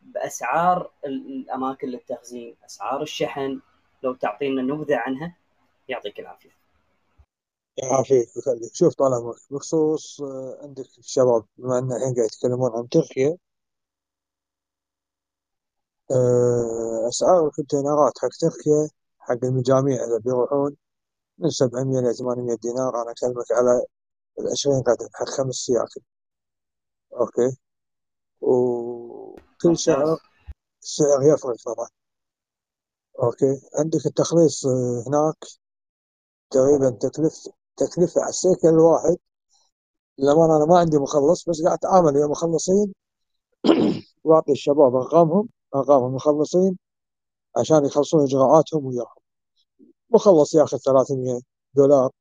بأسعار 0.02 0.92
الأماكن 1.06 1.88
للتخزين 1.88 2.56
أسعار 2.66 3.02
الشحن 3.02 3.60
لو 4.04 4.14
تعطينا 4.14 4.62
نبذة 4.62 4.96
عنها. 4.98 5.36
يعطيك 5.90 6.20
العافية. 6.20 6.50
يعافيك. 7.78 8.28
ويخليك 8.36 8.76
شوف 8.76 8.94
طال 8.96 9.14
عمرك 9.14 9.42
بخصوص 9.52 10.22
آه، 10.22 10.60
عندك 10.64 10.86
الشباب 10.98 11.46
بما 11.58 11.80
إن 11.80 11.92
الحين 11.92 12.16
قاعد 12.16 12.28
يتكلمون 12.28 12.72
عن 12.76 12.90
تركيا 12.90 13.38
أسعار 17.10 17.48
الكونتينرات 17.48 18.14
حق 18.20 18.30
تركيا 18.42 18.90
حق 19.20 19.46
المجاميع 19.46 20.04
اللي 20.04 20.20
بيروحون 20.20 20.76
من 21.38 21.50
700 21.50 22.00
إلى 22.00 22.14
800 22.14 22.58
دينار. 22.58 23.02
أنا 23.02 23.12
أكلمك 23.12 23.52
على 23.52 23.84
العشرين 24.40 24.82
قدم 24.84 25.08
حق 25.14 25.26
خمس 25.30 25.56
سياكل 25.56 26.02
أوكي؟ 27.14 27.58
وكل 28.42 29.78
شهر 29.78 30.18
السعر 30.84 31.24
يفرق 31.24 31.56
طبعا. 31.66 31.88
أوكي؟ 33.24 33.62
عندك 33.80 34.06
التخليص 34.06 34.66
آه، 34.66 35.04
هناك. 35.08 35.38
تقريبا 36.52 36.90
تكلفة 36.90 37.52
تكلفة 37.78 38.22
على 38.22 38.30
السيكل 38.30 38.68
الواحد. 38.68 39.18
للأمانة 40.18 40.58
أنا 40.58 40.66
ما 40.66 40.80
عندي 40.80 40.98
مخلص 40.98 41.50
بس 41.50 41.62
قاعد 41.64 41.78
أتعامل 41.78 42.18
ويا 42.18 42.28
مخلصين. 42.28 42.94
وأعطي 44.24 44.52
الشباب 44.52 44.96
أرقامهم. 44.96 45.50
ارقام 45.76 46.06
المخلصين 46.06 46.78
عشان 47.58 47.86
يخلصون 47.86 48.24
إجراءاتهم 48.24 48.86
وياهم. 48.86 49.24
مخلص 50.10 50.56
ياخذ 50.56 50.78
300 50.78 51.42
دولار 51.74 52.12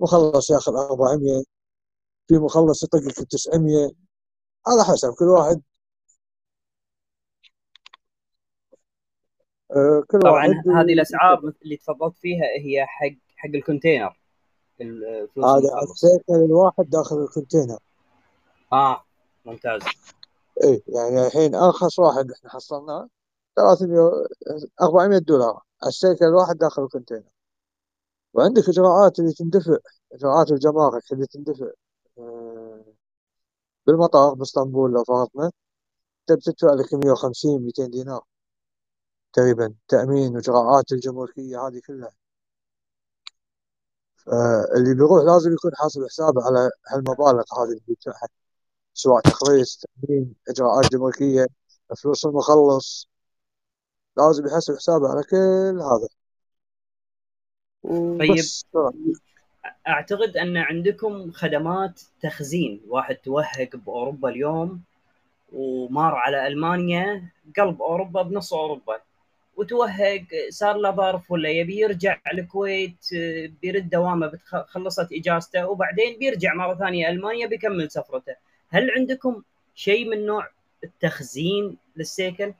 مخلص 0.00 0.50
ياخذ 0.50 0.72
400 0.76 1.44
في 2.28 2.34
مخلص 2.34 2.82
يطق 2.82 2.98
لك 2.98 3.28
900 3.28 3.90
على 4.66 4.84
حسب 4.84 5.14
كل 5.18 5.24
واحد. 5.24 5.62
آه، 9.70 10.04
كل 10.10 10.18
طبعا 10.18 10.48
واحد 10.48 10.68
هذه 10.68 10.92
الأسعار 10.92 11.52
اللي 11.64 11.76
تفضلت 11.76 12.16
فيها 12.18 12.44
هي 12.64 12.86
حق 12.86 13.16
حق 13.36 13.50
ال 13.54 13.60
container. 13.60 14.20
هذا 14.80 15.82
السيكل 15.82 16.34
الواحد 16.34 16.90
داخل 16.90 17.22
الكونتينر. 17.22 17.78
آه 18.72 19.04
ممتاز. 19.44 19.80
اي 20.64 20.82
يعني 20.88 21.26
الحين 21.26 21.54
أرخص 21.54 21.98
واحد 21.98 22.30
إحنا 22.30 22.50
حصلناه 22.50 23.08
300 23.56 24.26
400 24.82 25.18
دولار. 25.18 25.62
السيكل 25.86 26.24
الواحد 26.24 26.56
داخل 26.58 26.82
الكونتينر. 26.84 27.22
وعندك 28.34 28.68
إجراءات 28.68 29.18
اللي 29.18 29.32
تندفع 29.32 29.76
إجراءات 30.12 30.50
الجمارك 30.52 31.12
اللي 31.12 31.26
تندفع 31.26 31.66
آه، 32.18 32.84
بالمطار 33.86 34.34
بإسطنبول 34.34 34.92
لو 34.92 35.04
فرضنا 35.04 35.52
تبي 36.26 36.40
تدفع 36.40 36.74
لك 36.74 36.94
150 36.94 37.62
200 37.62 37.86
دينار 37.90 38.22
تقريبا. 39.32 39.74
تأمين 39.88 40.34
وإجراءات 40.36 40.92
الجمركية 40.92 41.66
هذه 41.66 41.80
كلها. 41.86 42.10
فاللي 44.26 44.94
بيروح 44.94 45.24
لازم 45.24 45.52
يكون 45.52 45.70
حاسب 45.74 46.04
حسابه 46.04 46.42
على 46.46 46.70
هالمبالغ 46.88 47.44
هذه 47.58 47.68
اللي 47.68 47.80
بيدفعها. 47.88 48.28
سواء 48.96 49.20
تخليص 49.20 49.76
تأمين 49.76 50.34
إجراءات 50.48 50.92
جمركية 50.92 51.46
فلوس 52.02 52.26
المخلص. 52.26 53.08
لازم 54.16 54.46
يحسب 54.46 54.76
حسابه 54.76 55.08
على 55.08 55.22
كل 55.22 55.80
هذا. 55.80 56.08
طيب. 58.18 58.44
أعتقد 59.88 60.36
أن 60.36 60.56
عندكم 60.56 61.32
خدمات 61.32 62.00
تخزين 62.22 62.80
واحد 62.88 63.16
توهق 63.16 63.76
بأوروبا 63.76 64.28
اليوم 64.28 64.80
ومار 65.52 66.14
على 66.14 66.46
ألمانيا 66.46 67.32
قلب 67.56 67.82
أوروبا 67.82 68.22
بنص 68.22 68.52
أوروبا. 68.52 69.00
وتوهق 69.56 70.26
صار 70.50 70.76
له 70.76 70.90
ظرف 70.90 71.30
ولا 71.30 71.48
يبي 71.50 71.80
يرجع 71.80 72.20
الكويت 72.32 73.06
بيرد 73.62 73.90
دوامه 73.90 74.38
خلصت 74.66 75.08
إجازته 75.12 75.66
وبعدين 75.68 76.18
بيرجع 76.18 76.54
مرة 76.54 76.74
ثانية 76.74 77.08
ألمانيا 77.08 77.46
بيكمل 77.46 77.90
سفرته. 77.90 78.45
هل 78.68 78.90
عندكم 78.90 79.42
شيء 79.74 80.10
من 80.10 80.26
نوع 80.26 80.48
التخزين 80.84 81.78
للسيكل؟ 81.96 82.54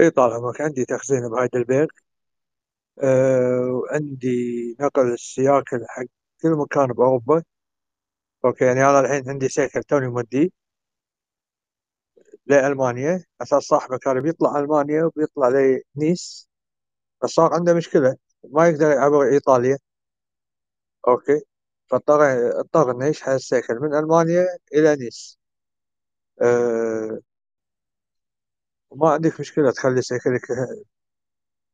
اي 0.00 0.10
طال 0.10 0.32
عمرك 0.32 0.60
عندي 0.60 0.84
تخزين 0.84 1.28
بهايدلبرغ 1.28 1.86
أه 3.02 3.70
وعندي 3.72 4.76
نقل 4.80 5.12
السياكل 5.12 5.84
حق 5.88 6.04
كل 6.42 6.50
مكان 6.50 6.86
بأوروبا. 6.86 7.42
okay 8.44 8.64
يعني 8.64 8.84
أنا 8.84 9.00
الحين 9.00 9.30
عندي 9.30 9.48
سيكل 9.48 9.82
توني 9.82 10.08
موديه 10.08 10.48
لألمانيا. 12.46 13.24
أساس 13.42 13.62
صاحبه 13.62 13.98
كان 13.98 14.20
بيطلع 14.20 14.58
ألمانيا 14.58 15.04
وبيطلع 15.04 15.48
لنيس 15.96 16.48
بس 17.22 17.30
صار 17.30 17.54
عنده 17.54 17.74
مشكلة 17.74 18.16
ما 18.44 18.68
يقدر 18.68 18.90
يعبر 18.90 19.22
إيطاليا. 19.32 19.78
okay. 21.08 21.40
فاضطر 21.94 22.20
اضطر 22.60 22.90
إنه 22.90 23.06
يشحن 23.06 23.30
السيكل 23.32 23.74
من 23.80 23.94
ألمانيا 23.94 24.46
إلى 24.74 24.96
نيس. 24.96 25.38
أه 26.42 27.20
وما 28.90 29.10
عندك 29.10 29.40
مشكلة 29.40 29.70
تخلي 29.70 30.02
سيكلك 30.02 30.42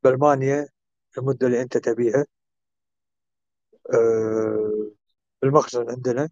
بألمانيا 0.05 0.69
المدة 1.19 1.47
اللي 1.47 1.63
أنت 1.63 1.79
تبيها. 1.79 2.27
أه 3.95 4.91
بالمخزن 5.43 5.91
عندنا 5.91 6.31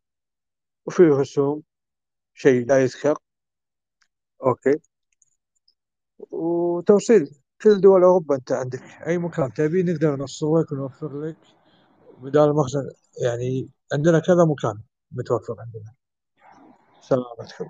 وفي 0.86 1.02
رسوم 1.02 1.62
شيء 2.34 2.66
لا 2.66 2.82
يذكر 2.82 3.18
أوكي. 4.42 4.80
وتوصيل 6.30 7.30
كل 7.62 7.80
دول 7.80 8.02
أوروبا 8.02 8.34
أنت 8.36 8.52
عندك. 8.52 8.82
أي 9.06 9.18
مكان 9.18 9.52
تبي 9.52 9.82
نقدر 9.82 10.16
نوصل 10.16 10.60
لك 10.60 10.72
ونوفر 10.72 11.20
لك. 11.20 11.36
بدال 12.18 12.42
المخزن 12.50 12.90
يعني 13.22 13.70
عندنا 13.92 14.18
كذا 14.18 14.44
مكان 14.44 14.80
متوفر 15.12 15.56
عندنا. 15.58 15.94
سلامتكم 17.00 17.68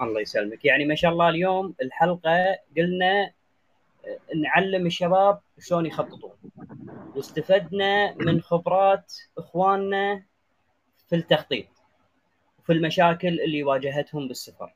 الله 0.00 0.20
يسلمك. 0.20 0.64
يعني 0.64 0.84
ما 0.84 0.94
شاء 0.94 1.12
الله 1.12 1.28
اليوم 1.28 1.74
الحلقة 1.82 2.58
قلنا 2.76 3.32
نعلم 4.42 4.86
الشباب 4.86 5.40
شلون 5.58 5.86
يخططون. 5.86 6.36
واستفدنا 7.16 8.14
من 8.14 8.40
خبرات 8.40 9.12
إخواننا 9.38 10.22
في 11.08 11.16
التخطيط 11.16 11.66
وفي 12.58 12.72
المشاكل 12.72 13.40
اللي 13.40 13.64
واجهتهم 13.64 14.28
بالسفر. 14.28 14.74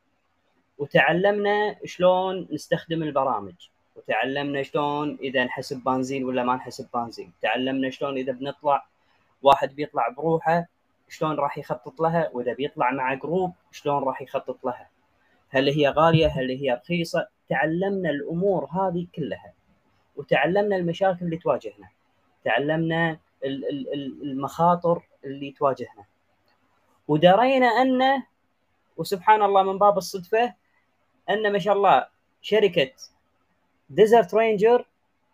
وتعلمنا 0.78 1.76
شلون 1.84 2.48
نستخدم 2.50 3.02
البرامج. 3.02 3.54
وتعلمنا 3.96 4.62
شلون 4.62 5.18
إذا 5.22 5.44
نحسب 5.44 5.84
بنزين 5.84 6.24
ولا 6.24 6.44
ما 6.44 6.54
نحسب 6.54 6.88
بنزين. 6.94 7.32
تعلمنا 7.42 7.90
شلون 7.90 8.16
إذا 8.16 8.32
بنطلع 8.32 8.86
واحد 9.46 9.74
بيطلع 9.74 10.08
بروحه 10.08 10.66
شلون 11.08 11.36
راح 11.36 11.58
يخطط 11.58 12.00
لها؟ 12.00 12.30
وإذا 12.32 12.52
بيطلع 12.52 12.90
مع 12.90 13.14
جروب 13.14 13.52
شلون 13.72 14.02
راح 14.04 14.22
يخطط 14.22 14.64
لها؟ 14.64 14.88
هل 15.48 15.68
هي 15.68 15.88
غالية؟ 15.88 16.26
هل 16.26 16.50
هي 16.50 16.72
رخيصة؟ 16.72 17.28
تعلمنا 17.48 18.10
الأمور 18.10 18.64
هذه 18.64 19.06
كلها 19.14 19.52
وتعلمنا 20.16 20.76
المشاكل 20.76 21.24
اللي 21.24 21.36
تواجهنا 21.36 21.88
تعلمنا 22.44 23.18
ال- 23.44 23.68
ال- 23.68 23.92
ال- 23.92 24.22
المخاطر 24.22 25.02
اللي 25.24 25.50
تواجهنا. 25.50 26.04
ودرينا 27.08 27.66
أن 27.66 28.22
وسبحان 28.96 29.42
الله 29.42 29.62
من 29.62 29.78
باب 29.78 29.98
الصدفة 29.98 30.54
أن 31.30 31.52
ما 31.52 31.58
شاء 31.58 31.74
الله 31.74 32.06
شركة 32.42 32.90
ديزرت 33.90 34.34
رينجر 34.34 34.86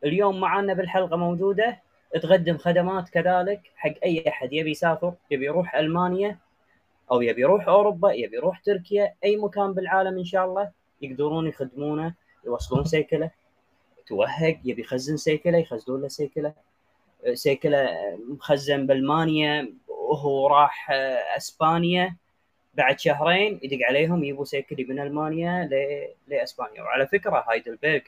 اليوم 0.05 0.41
معنا 0.41 0.75
بالحلقة 0.75 1.17
موجودة. 1.17 1.83
تقدم 2.19 2.59
خدمات 2.59 3.09
كذلك 3.09 3.61
حق 3.77 3.95
أي 4.05 4.29
أحد. 4.29 4.53
يبي 4.53 4.71
يسافر 4.71 5.15
يبي 5.31 5.47
يروح 5.47 5.75
ألمانيا 5.75 6.39
أو 7.11 7.23
يبي 7.23 7.41
يروح 7.43 7.69
أوروبا 7.69 8.13
يبي 8.13 8.37
يروح 8.37 8.61
تركيا 8.61 9.15
أي 9.25 9.37
مكان 9.37 9.75
بالعالم 9.75 10.19
إن 10.19 10.25
شاء 10.25 10.45
الله 10.45 10.71
يقدرون 11.03 11.47
يخدمونه 11.47 12.15
يوصلون 12.47 12.85
سيكله 12.85 13.31
توهق 14.07 14.59
يبي 14.65 14.83
يخزن 14.83 15.17
سيكله 15.17 15.59
يخزنون 15.59 16.03
له 16.03 16.09
سيكله. 16.09 16.53
سيكله 17.33 17.89
مخزن 18.29 18.87
بألمانيا 18.87 19.75
وهو 19.89 20.47
راح 20.47 20.91
أسبانيا 21.37 22.17
بعد 22.75 22.99
شهرين 22.99 23.61
يدق 23.63 23.87
عليهم 23.87 24.25
يبوا 24.25 24.45
سيكل 24.45 24.87
من 24.89 25.01
ألمانيا 25.01 25.69
لأسبانيا. 26.29 26.83
وعلى 26.83 27.07
فكرة 27.07 27.45
هايدلبرغ 27.49 28.01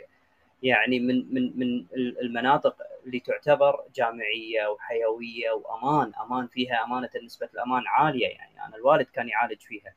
يعني 0.62 1.00
من 1.00 1.34
من 1.34 1.58
من 1.58 1.84
المناطق 1.96 2.76
اللي 3.06 3.20
تعتبر 3.20 3.80
جامعية 3.94 4.66
وحيوية 4.66 5.50
وأمان 5.50 6.12
أمان 6.20 6.46
فيها 6.46 6.84
أمانة 6.84 7.10
نسبة 7.24 7.48
الأمان 7.54 7.82
عالية 7.86 8.28
يعني 8.28 8.64
أنا 8.66 8.76
الوالد 8.76 9.06
كان 9.06 9.28
يعالج 9.28 9.60
فيها. 9.60 9.94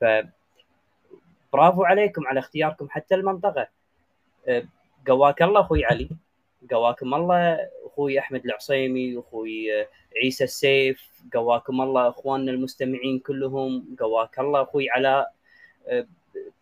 ف 0.00 0.04
برافو 1.52 1.84
عليكم 1.84 2.26
على 2.26 2.40
اختياركم 2.40 2.88
حتى 2.90 3.14
المنطقة. 3.14 3.68
قواك 5.06 5.42
الله 5.42 5.60
أخوي 5.60 5.84
علي. 5.84 6.08
قواكم 6.70 7.14
الله 7.14 7.68
أخوي 7.86 8.18
أحمد 8.18 8.44
العصيمي 8.44 9.16
واخوي 9.16 9.80
أه، 9.80 9.88
عيسى 10.22 10.44
السيف. 10.44 11.10
قواكم 11.34 11.80
الله 11.80 12.08
أخواننا 12.08 12.52
المستمعين 12.52 13.18
كلهم. 13.18 13.96
قواك 14.00 14.38
الله 14.38 14.62
أخوي 14.62 14.90
علاء 14.90 15.32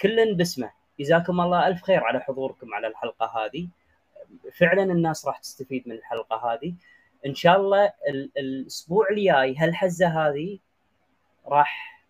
كل 0.00 0.34
باسمه. 0.34 0.83
جزاكم 1.00 1.40
الله 1.40 1.66
ألف 1.68 1.82
خير 1.82 2.04
على 2.04 2.20
حضوركم 2.20 2.74
على 2.74 2.86
الحلقة 2.86 3.26
هذه. 3.26 3.68
فعلا 4.58 4.82
الناس 4.82 5.26
راح 5.26 5.38
تستفيد 5.38 5.88
من 5.88 5.94
الحلقة 5.94 6.52
هذه. 6.52 6.74
إن 7.26 7.34
شاء 7.34 7.56
الله 7.60 7.92
ال- 8.08 8.30
الأسبوع 8.38 9.06
الجاي 9.10 9.56
هالحزة 9.56 10.06
هذه 10.08 10.58
راح 11.46 12.04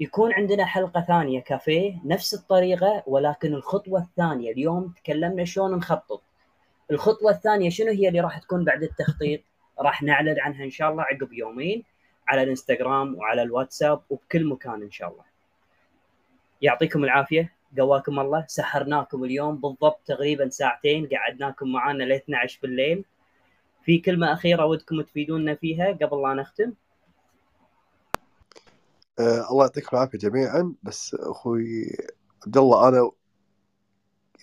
يكون 0.00 0.32
عندنا 0.32 0.64
حلقة 0.64 1.00
ثانية 1.00 1.40
كافيه 1.40 2.00
نفس 2.04 2.34
الطريقة 2.34 3.02
ولكن 3.06 3.54
الخطوة 3.54 4.00
الثانية. 4.00 4.52
اليوم 4.52 4.94
تكلمنا 5.04 5.44
شلون 5.44 5.76
نخطط. 5.76 6.22
الخطوة 6.90 7.30
الثانية 7.30 7.70
شنو 7.70 7.90
هي 7.92 8.08
اللي 8.08 8.20
راح 8.20 8.38
تكون 8.38 8.64
بعد 8.64 8.82
التخطيط؟ 8.82 9.40
راح 9.78 10.02
نعلن 10.02 10.40
عنها 10.40 10.64
إن 10.64 10.70
شاء 10.70 10.90
الله 10.90 11.02
عقب 11.02 11.32
يومين 11.32 11.84
على 12.28 12.42
الإنستغرام 12.42 13.14
وعلى 13.18 13.42
الواتساب 13.42 14.00
وبكل 14.10 14.44
مكان 14.48 14.82
إن 14.82 14.90
شاء 14.90 15.08
الله. 15.08 15.24
يعطيكم 16.62 17.04
العافية. 17.04 17.52
قواكم 17.78 18.20
الله 18.20 18.44
سحرناكم 18.48 19.24
اليوم 19.24 19.56
بالضبط 19.56 20.00
تقريبا 20.06 20.48
ساعتين 20.48 21.08
قعدناكم 21.12 21.72
معانا 21.72 22.04
ل 22.04 22.12
12 22.12 22.58
بالليل. 22.62 23.04
في 23.84 23.98
كلمة 23.98 24.32
أخيرة 24.32 24.66
ودكم 24.66 25.02
تفيدونا 25.02 25.54
فيها 25.54 25.92
قبل 25.92 26.22
لا 26.22 26.34
نختم؟ 26.34 26.72
آه 29.18 29.50
الله 29.50 29.64
يعطيكم 29.64 29.96
العافية 29.96 30.18
جميعا. 30.18 30.74
بس 30.82 31.16
أخوي 31.20 31.96
عبد 32.46 32.56
الله 32.56 32.88
أنا 32.88 33.10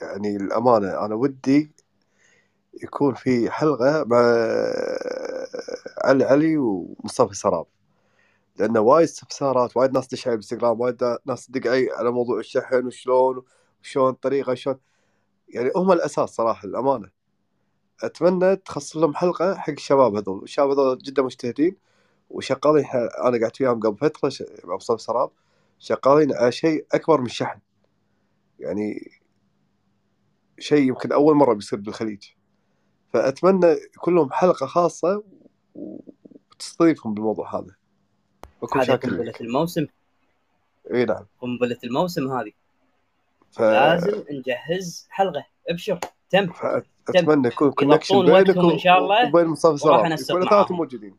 يعني 0.01 0.35
الامانه 0.35 1.05
أنا 1.05 1.15
ودي 1.15 1.71
يكون 2.83 3.13
في 3.13 3.51
حلقة 3.51 4.03
مع 4.03 4.17
علي 6.03 6.23
علي 6.23 6.57
ومصطفى 6.57 7.35
سراب. 7.35 7.65
لأنه 8.59 8.79
وايد 8.79 9.03
استفسارات 9.03 9.77
وايد 9.77 9.91
ناس 9.93 10.07
تدش 10.07 10.27
على 10.27 10.33
الإنستغرام 10.33 10.81
وايد 10.81 11.17
ناس 11.25 11.47
تدق 11.47 11.71
علي 11.71 11.91
على 11.91 12.11
موضوع 12.11 12.39
الشحن 12.39 12.85
وشلون 12.85 13.43
وشلون 13.81 14.09
الطريقة 14.09 14.53
شلون 14.53 14.79
يعني 15.49 15.71
هم 15.75 15.91
الأساس 15.91 16.29
صراحة 16.29 16.67
الامانه 16.67 17.09
أتمنى 18.03 18.55
تخصص 18.55 18.97
لهم 18.97 19.15
حلقة 19.15 19.55
حق 19.55 19.69
الشباب 19.69 20.15
هذول. 20.15 20.43
الشباب 20.43 20.69
هذول 20.69 20.97
جدا 20.97 21.21
مجتهدين 21.21 21.75
وشغالين 22.29 22.85
أنا 23.25 23.39
قعدت 23.41 23.61
وياهم 23.61 23.79
قبل 23.79 23.97
فترة 23.97 24.31
مصطفى 24.63 25.03
سراب 25.03 25.31
شغالين 25.79 26.33
على 26.33 26.51
شيء 26.51 26.85
أكبر 26.91 27.19
من 27.21 27.25
الشحن 27.25 27.59
يعني 28.59 29.11
شيء 30.59 30.87
يمكن 30.87 31.11
أول 31.11 31.35
مرة 31.35 31.53
بيصير 31.53 31.79
بالخليج. 31.79 32.23
فأتمنى 33.13 33.67
يكون 33.95 34.15
لهم 34.15 34.31
حلقة 34.31 34.65
خاصة 34.65 35.23
وتستضيفهم 35.75 37.13
بالموضوع 37.13 37.55
هذا. 37.55 37.75
بكون 38.61 38.85
شاكر 38.85 39.09
قنبلة 39.09 39.33
الموسم. 39.41 39.87
إي 40.93 41.05
نعم. 41.05 41.25
قنبلة 41.41 41.77
الموسم 41.83 42.31
هذه. 42.31 42.51
ف... 43.51 43.61
لازم 43.61 44.23
نجهز 44.31 45.07
حلقة. 45.09 45.45
ابشر. 45.69 45.99
تم. 46.29 46.45
تم. 46.45 46.81
فاتمنى 47.07 47.47
يكون 47.47 47.71
connection 47.71 48.15
يضبطون 48.15 48.43
بينك 48.43 48.47
وقتهم 48.47 48.71
إن 48.71 48.79
شاء 48.79 48.97
الله. 48.97 49.29
وبين 49.29 49.45
مصطفى 49.45 49.89
انسق 49.89 50.35
يكون 50.35 50.45
معاهم 50.51 50.75
موجودين. 50.75 51.17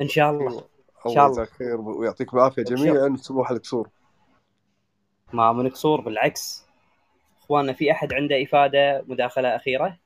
إن 0.00 0.08
شاء 0.08 0.30
الله. 0.30 0.50
أيوه. 0.50 0.68
إن 1.06 1.14
شاء 1.14 1.26
الله. 1.26 1.26
الله 1.26 1.42
يجزاك 1.42 1.48
خير 1.48 1.80
ويعطيكم 1.80 2.36
العافية 2.36 2.62
جميعا. 2.62 3.16
على 3.30 3.58
قصور 3.58 3.88
ما 5.32 5.52
من 5.52 5.68
قصور 5.68 6.00
بالعكس. 6.00 6.64
إخواننا 7.42 7.72
في 7.72 7.92
أحد 7.92 8.12
عنده 8.12 8.42
إفادة 8.42 9.04
مداخلة 9.08 9.56
أخيرة؟ 9.56 9.96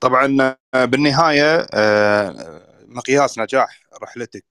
طبعا 0.00 0.56
آه، 0.74 0.84
بالنهاية 0.84 1.66
آه، 1.74 2.62
مقياس 2.92 3.38
نجاح 3.38 3.82
رحلتك 4.02 4.44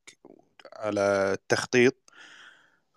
على 0.74 1.02
التخطيط 1.34 1.96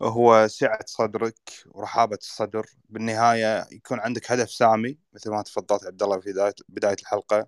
هو 0.03 0.49
سعة 0.49 0.85
صدرك 0.87 1.39
ورحابة 1.67 2.17
الصدر. 2.17 2.67
بالنهاية 2.89 3.67
يكون 3.73 4.01
عندك 4.01 4.33
هدف 4.33 4.51
سامي 4.51 4.99
مثل 5.13 5.31
ما 5.31 5.43
تفضلت 5.43 5.87
عبد 5.87 6.03
الله 6.03 6.21
في 6.21 6.53
بداية 6.69 6.97
الحلقة. 7.01 7.47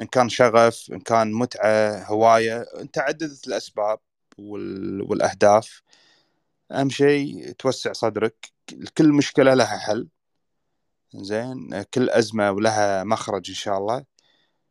إن 0.00 0.06
كان 0.06 0.28
شغف 0.28 0.88
إن 0.92 1.00
كان 1.00 1.32
متعة 1.32 2.04
هواية 2.04 2.60
أنت 2.80 2.98
عددت 2.98 3.46
الأسباب 3.48 3.98
وال... 4.38 5.02
والأهداف. 5.02 5.82
أهم 6.72 6.90
شيء 6.90 7.52
توسع 7.52 7.92
صدرك. 7.92 8.52
كل 8.98 9.12
مشكلة 9.12 9.54
لها 9.54 9.78
حل. 9.78 10.08
زين 11.14 11.82
كل 11.82 12.10
أزمة 12.10 12.50
ولها 12.50 13.04
مخرج 13.04 13.48
إن 13.48 13.54
شاء 13.54 13.78
الله. 13.78 14.04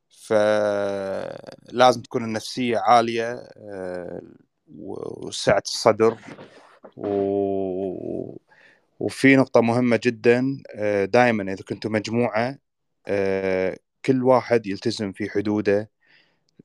فلازم 0.10 2.02
تكون 2.02 2.24
النفسية 2.24 2.78
عالية 2.78 3.34
آه، 3.58 4.22
وسعة 4.68 5.64
الصدر 5.66 6.18
و... 6.98 8.38
وفي 9.00 9.36
نقطة 9.36 9.62
مهمة 9.62 10.00
جدا 10.04 10.58
دائما 11.06 11.54
إذا 11.54 11.64
كنتوا 11.64 11.92
مجموعة 11.92 12.58
آه، 13.08 13.78
كل 14.06 14.24
واحد 14.24 14.68
يلتزم 14.68 15.12
في 15.12 15.30
حدوده 15.30 15.90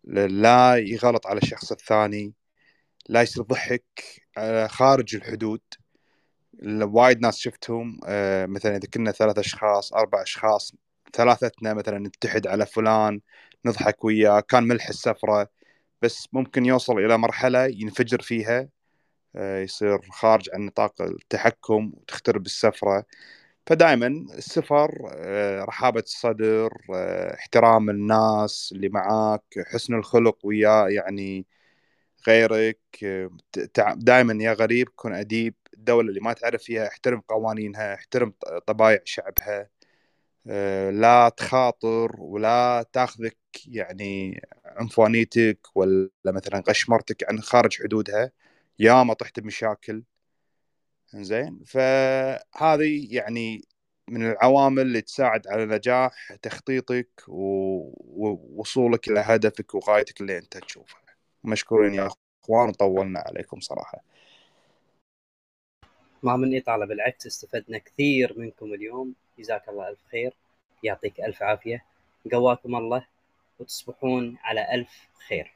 لا 0.05 0.77
يغلط 0.77 1.27
على 1.27 1.39
الشخص 1.39 1.73
الثاني 1.73 2.35
لا 3.09 3.23
يصير 3.23 3.43
ضحك 3.43 3.85
آه، 4.39 4.67
خارج 4.67 5.17
الحدود. 5.17 5.61
وايد 6.83 7.21
ناس 7.21 7.39
شفتهم 7.39 8.01
آه، 8.07 8.47
مثلا 8.47 8.77
إذا 8.77 8.89
كنا 8.95 9.13
ثلاث 9.13 9.39
أشخاص 9.39 9.93
أربع 9.93 10.23
أشخاص 10.23 10.75
ثلاثتنا 11.13 11.75
مثلا 11.75 11.99
نتحد 11.99 12.47
على 12.47 12.67
فلان 12.67 13.21
نضحك 13.65 14.05
وياه 14.05 14.41
كان 14.41 14.65
ملح 14.65 14.89
السفرة 14.89 15.49
بس 16.03 16.29
ممكن 16.33 16.67
يوصل 16.67 16.99
إلى 16.99 17.19
مرحلة 17.19 17.67
ينفجر 17.67 18.23
فيها 18.23 18.69
آه، 19.37 19.61
يصير 19.61 20.03
خارج 20.13 20.51
عن 20.55 20.67
نطاق 20.67 21.03
التحكم 21.03 21.93
وتخترب 21.97 22.47
السفره 22.47 23.05
فدائما 23.67 24.07
السفر 24.39 24.91
آه، 25.15 25.65
رحابة 25.65 26.01
الصدر 26.01 26.71
آه، 26.95 27.35
احترام 27.35 27.91
الناس 27.91 28.71
اللي 28.77 28.89
معاك 28.89 29.45
حسن 29.67 29.95
الخلق 29.95 30.39
وياه 30.47 30.89
يعني 30.89 31.47
غيرك 32.29 32.79
دائما 33.97 34.45
يا 34.45 34.53
غريب 34.53 34.89
كن 34.97 35.13
أديب 35.13 35.55
الدولة 35.75 36.09
اللي 36.09 36.21
ما 36.21 36.33
تعرف 36.33 36.63
فيها 36.63 36.89
احترم 36.89 37.21
قوانينها 37.21 37.95
احترم 37.95 38.33
طبايع 38.67 38.99
شعبها. 39.05 39.69
لا 40.91 41.29
تخاطر 41.37 42.17
ولا 42.19 42.87
تاخذك 42.93 43.37
يعني 43.67 44.43
عنفوانيتك 44.65 45.59
ولا 45.75 46.11
مثلا 46.27 46.61
قشمرتك 46.61 47.25
عن 47.31 47.41
خارج 47.41 47.83
حدودها 47.83 48.31
ياما 48.79 49.15
طحت 49.15 49.41
بمشاكل. 49.41 50.03
زين 51.15 51.61
فهذه 51.67 53.15
يعني 53.15 53.65
من 54.09 54.31
العوامل 54.31 54.83
اللي 54.83 55.01
تساعد 55.01 55.49
على 55.49 55.67
نجاح 55.67 56.33
تخطيطك 56.43 57.23
ووصولك 57.29 59.09
إلى 59.09 59.21
هدفك 59.21 59.75
وغايتك 59.75 60.21
اللي 60.21 60.39
أنت 60.39 60.59
تشوفها. 60.59 61.01
مشكورين 61.45 61.95
يا 61.95 62.09
إخوان 62.45 62.73
طولنا 62.73 63.21
عليكم 63.21 63.61
صراحة. 63.61 64.05
ما 66.23 66.37
من 66.37 66.57
إطالة 66.57 66.87
بالعكس 66.87 67.27
استفدنا 67.27 67.79
كثير 67.79 68.35
منكم 68.39 68.75
اليوم. 68.75 69.15
جزاك 69.39 69.69
الله 69.69 69.89
ألف 69.89 69.99
خير. 70.11 70.33
يعطيك 70.83 71.21
ألف 71.21 71.43
عافية. 71.43 71.85
قواكم 72.33 72.77
الله 72.77 73.07
وتصبحون 73.59 74.37
على 74.43 74.75
ألف 74.75 75.09
خير. 75.29 75.53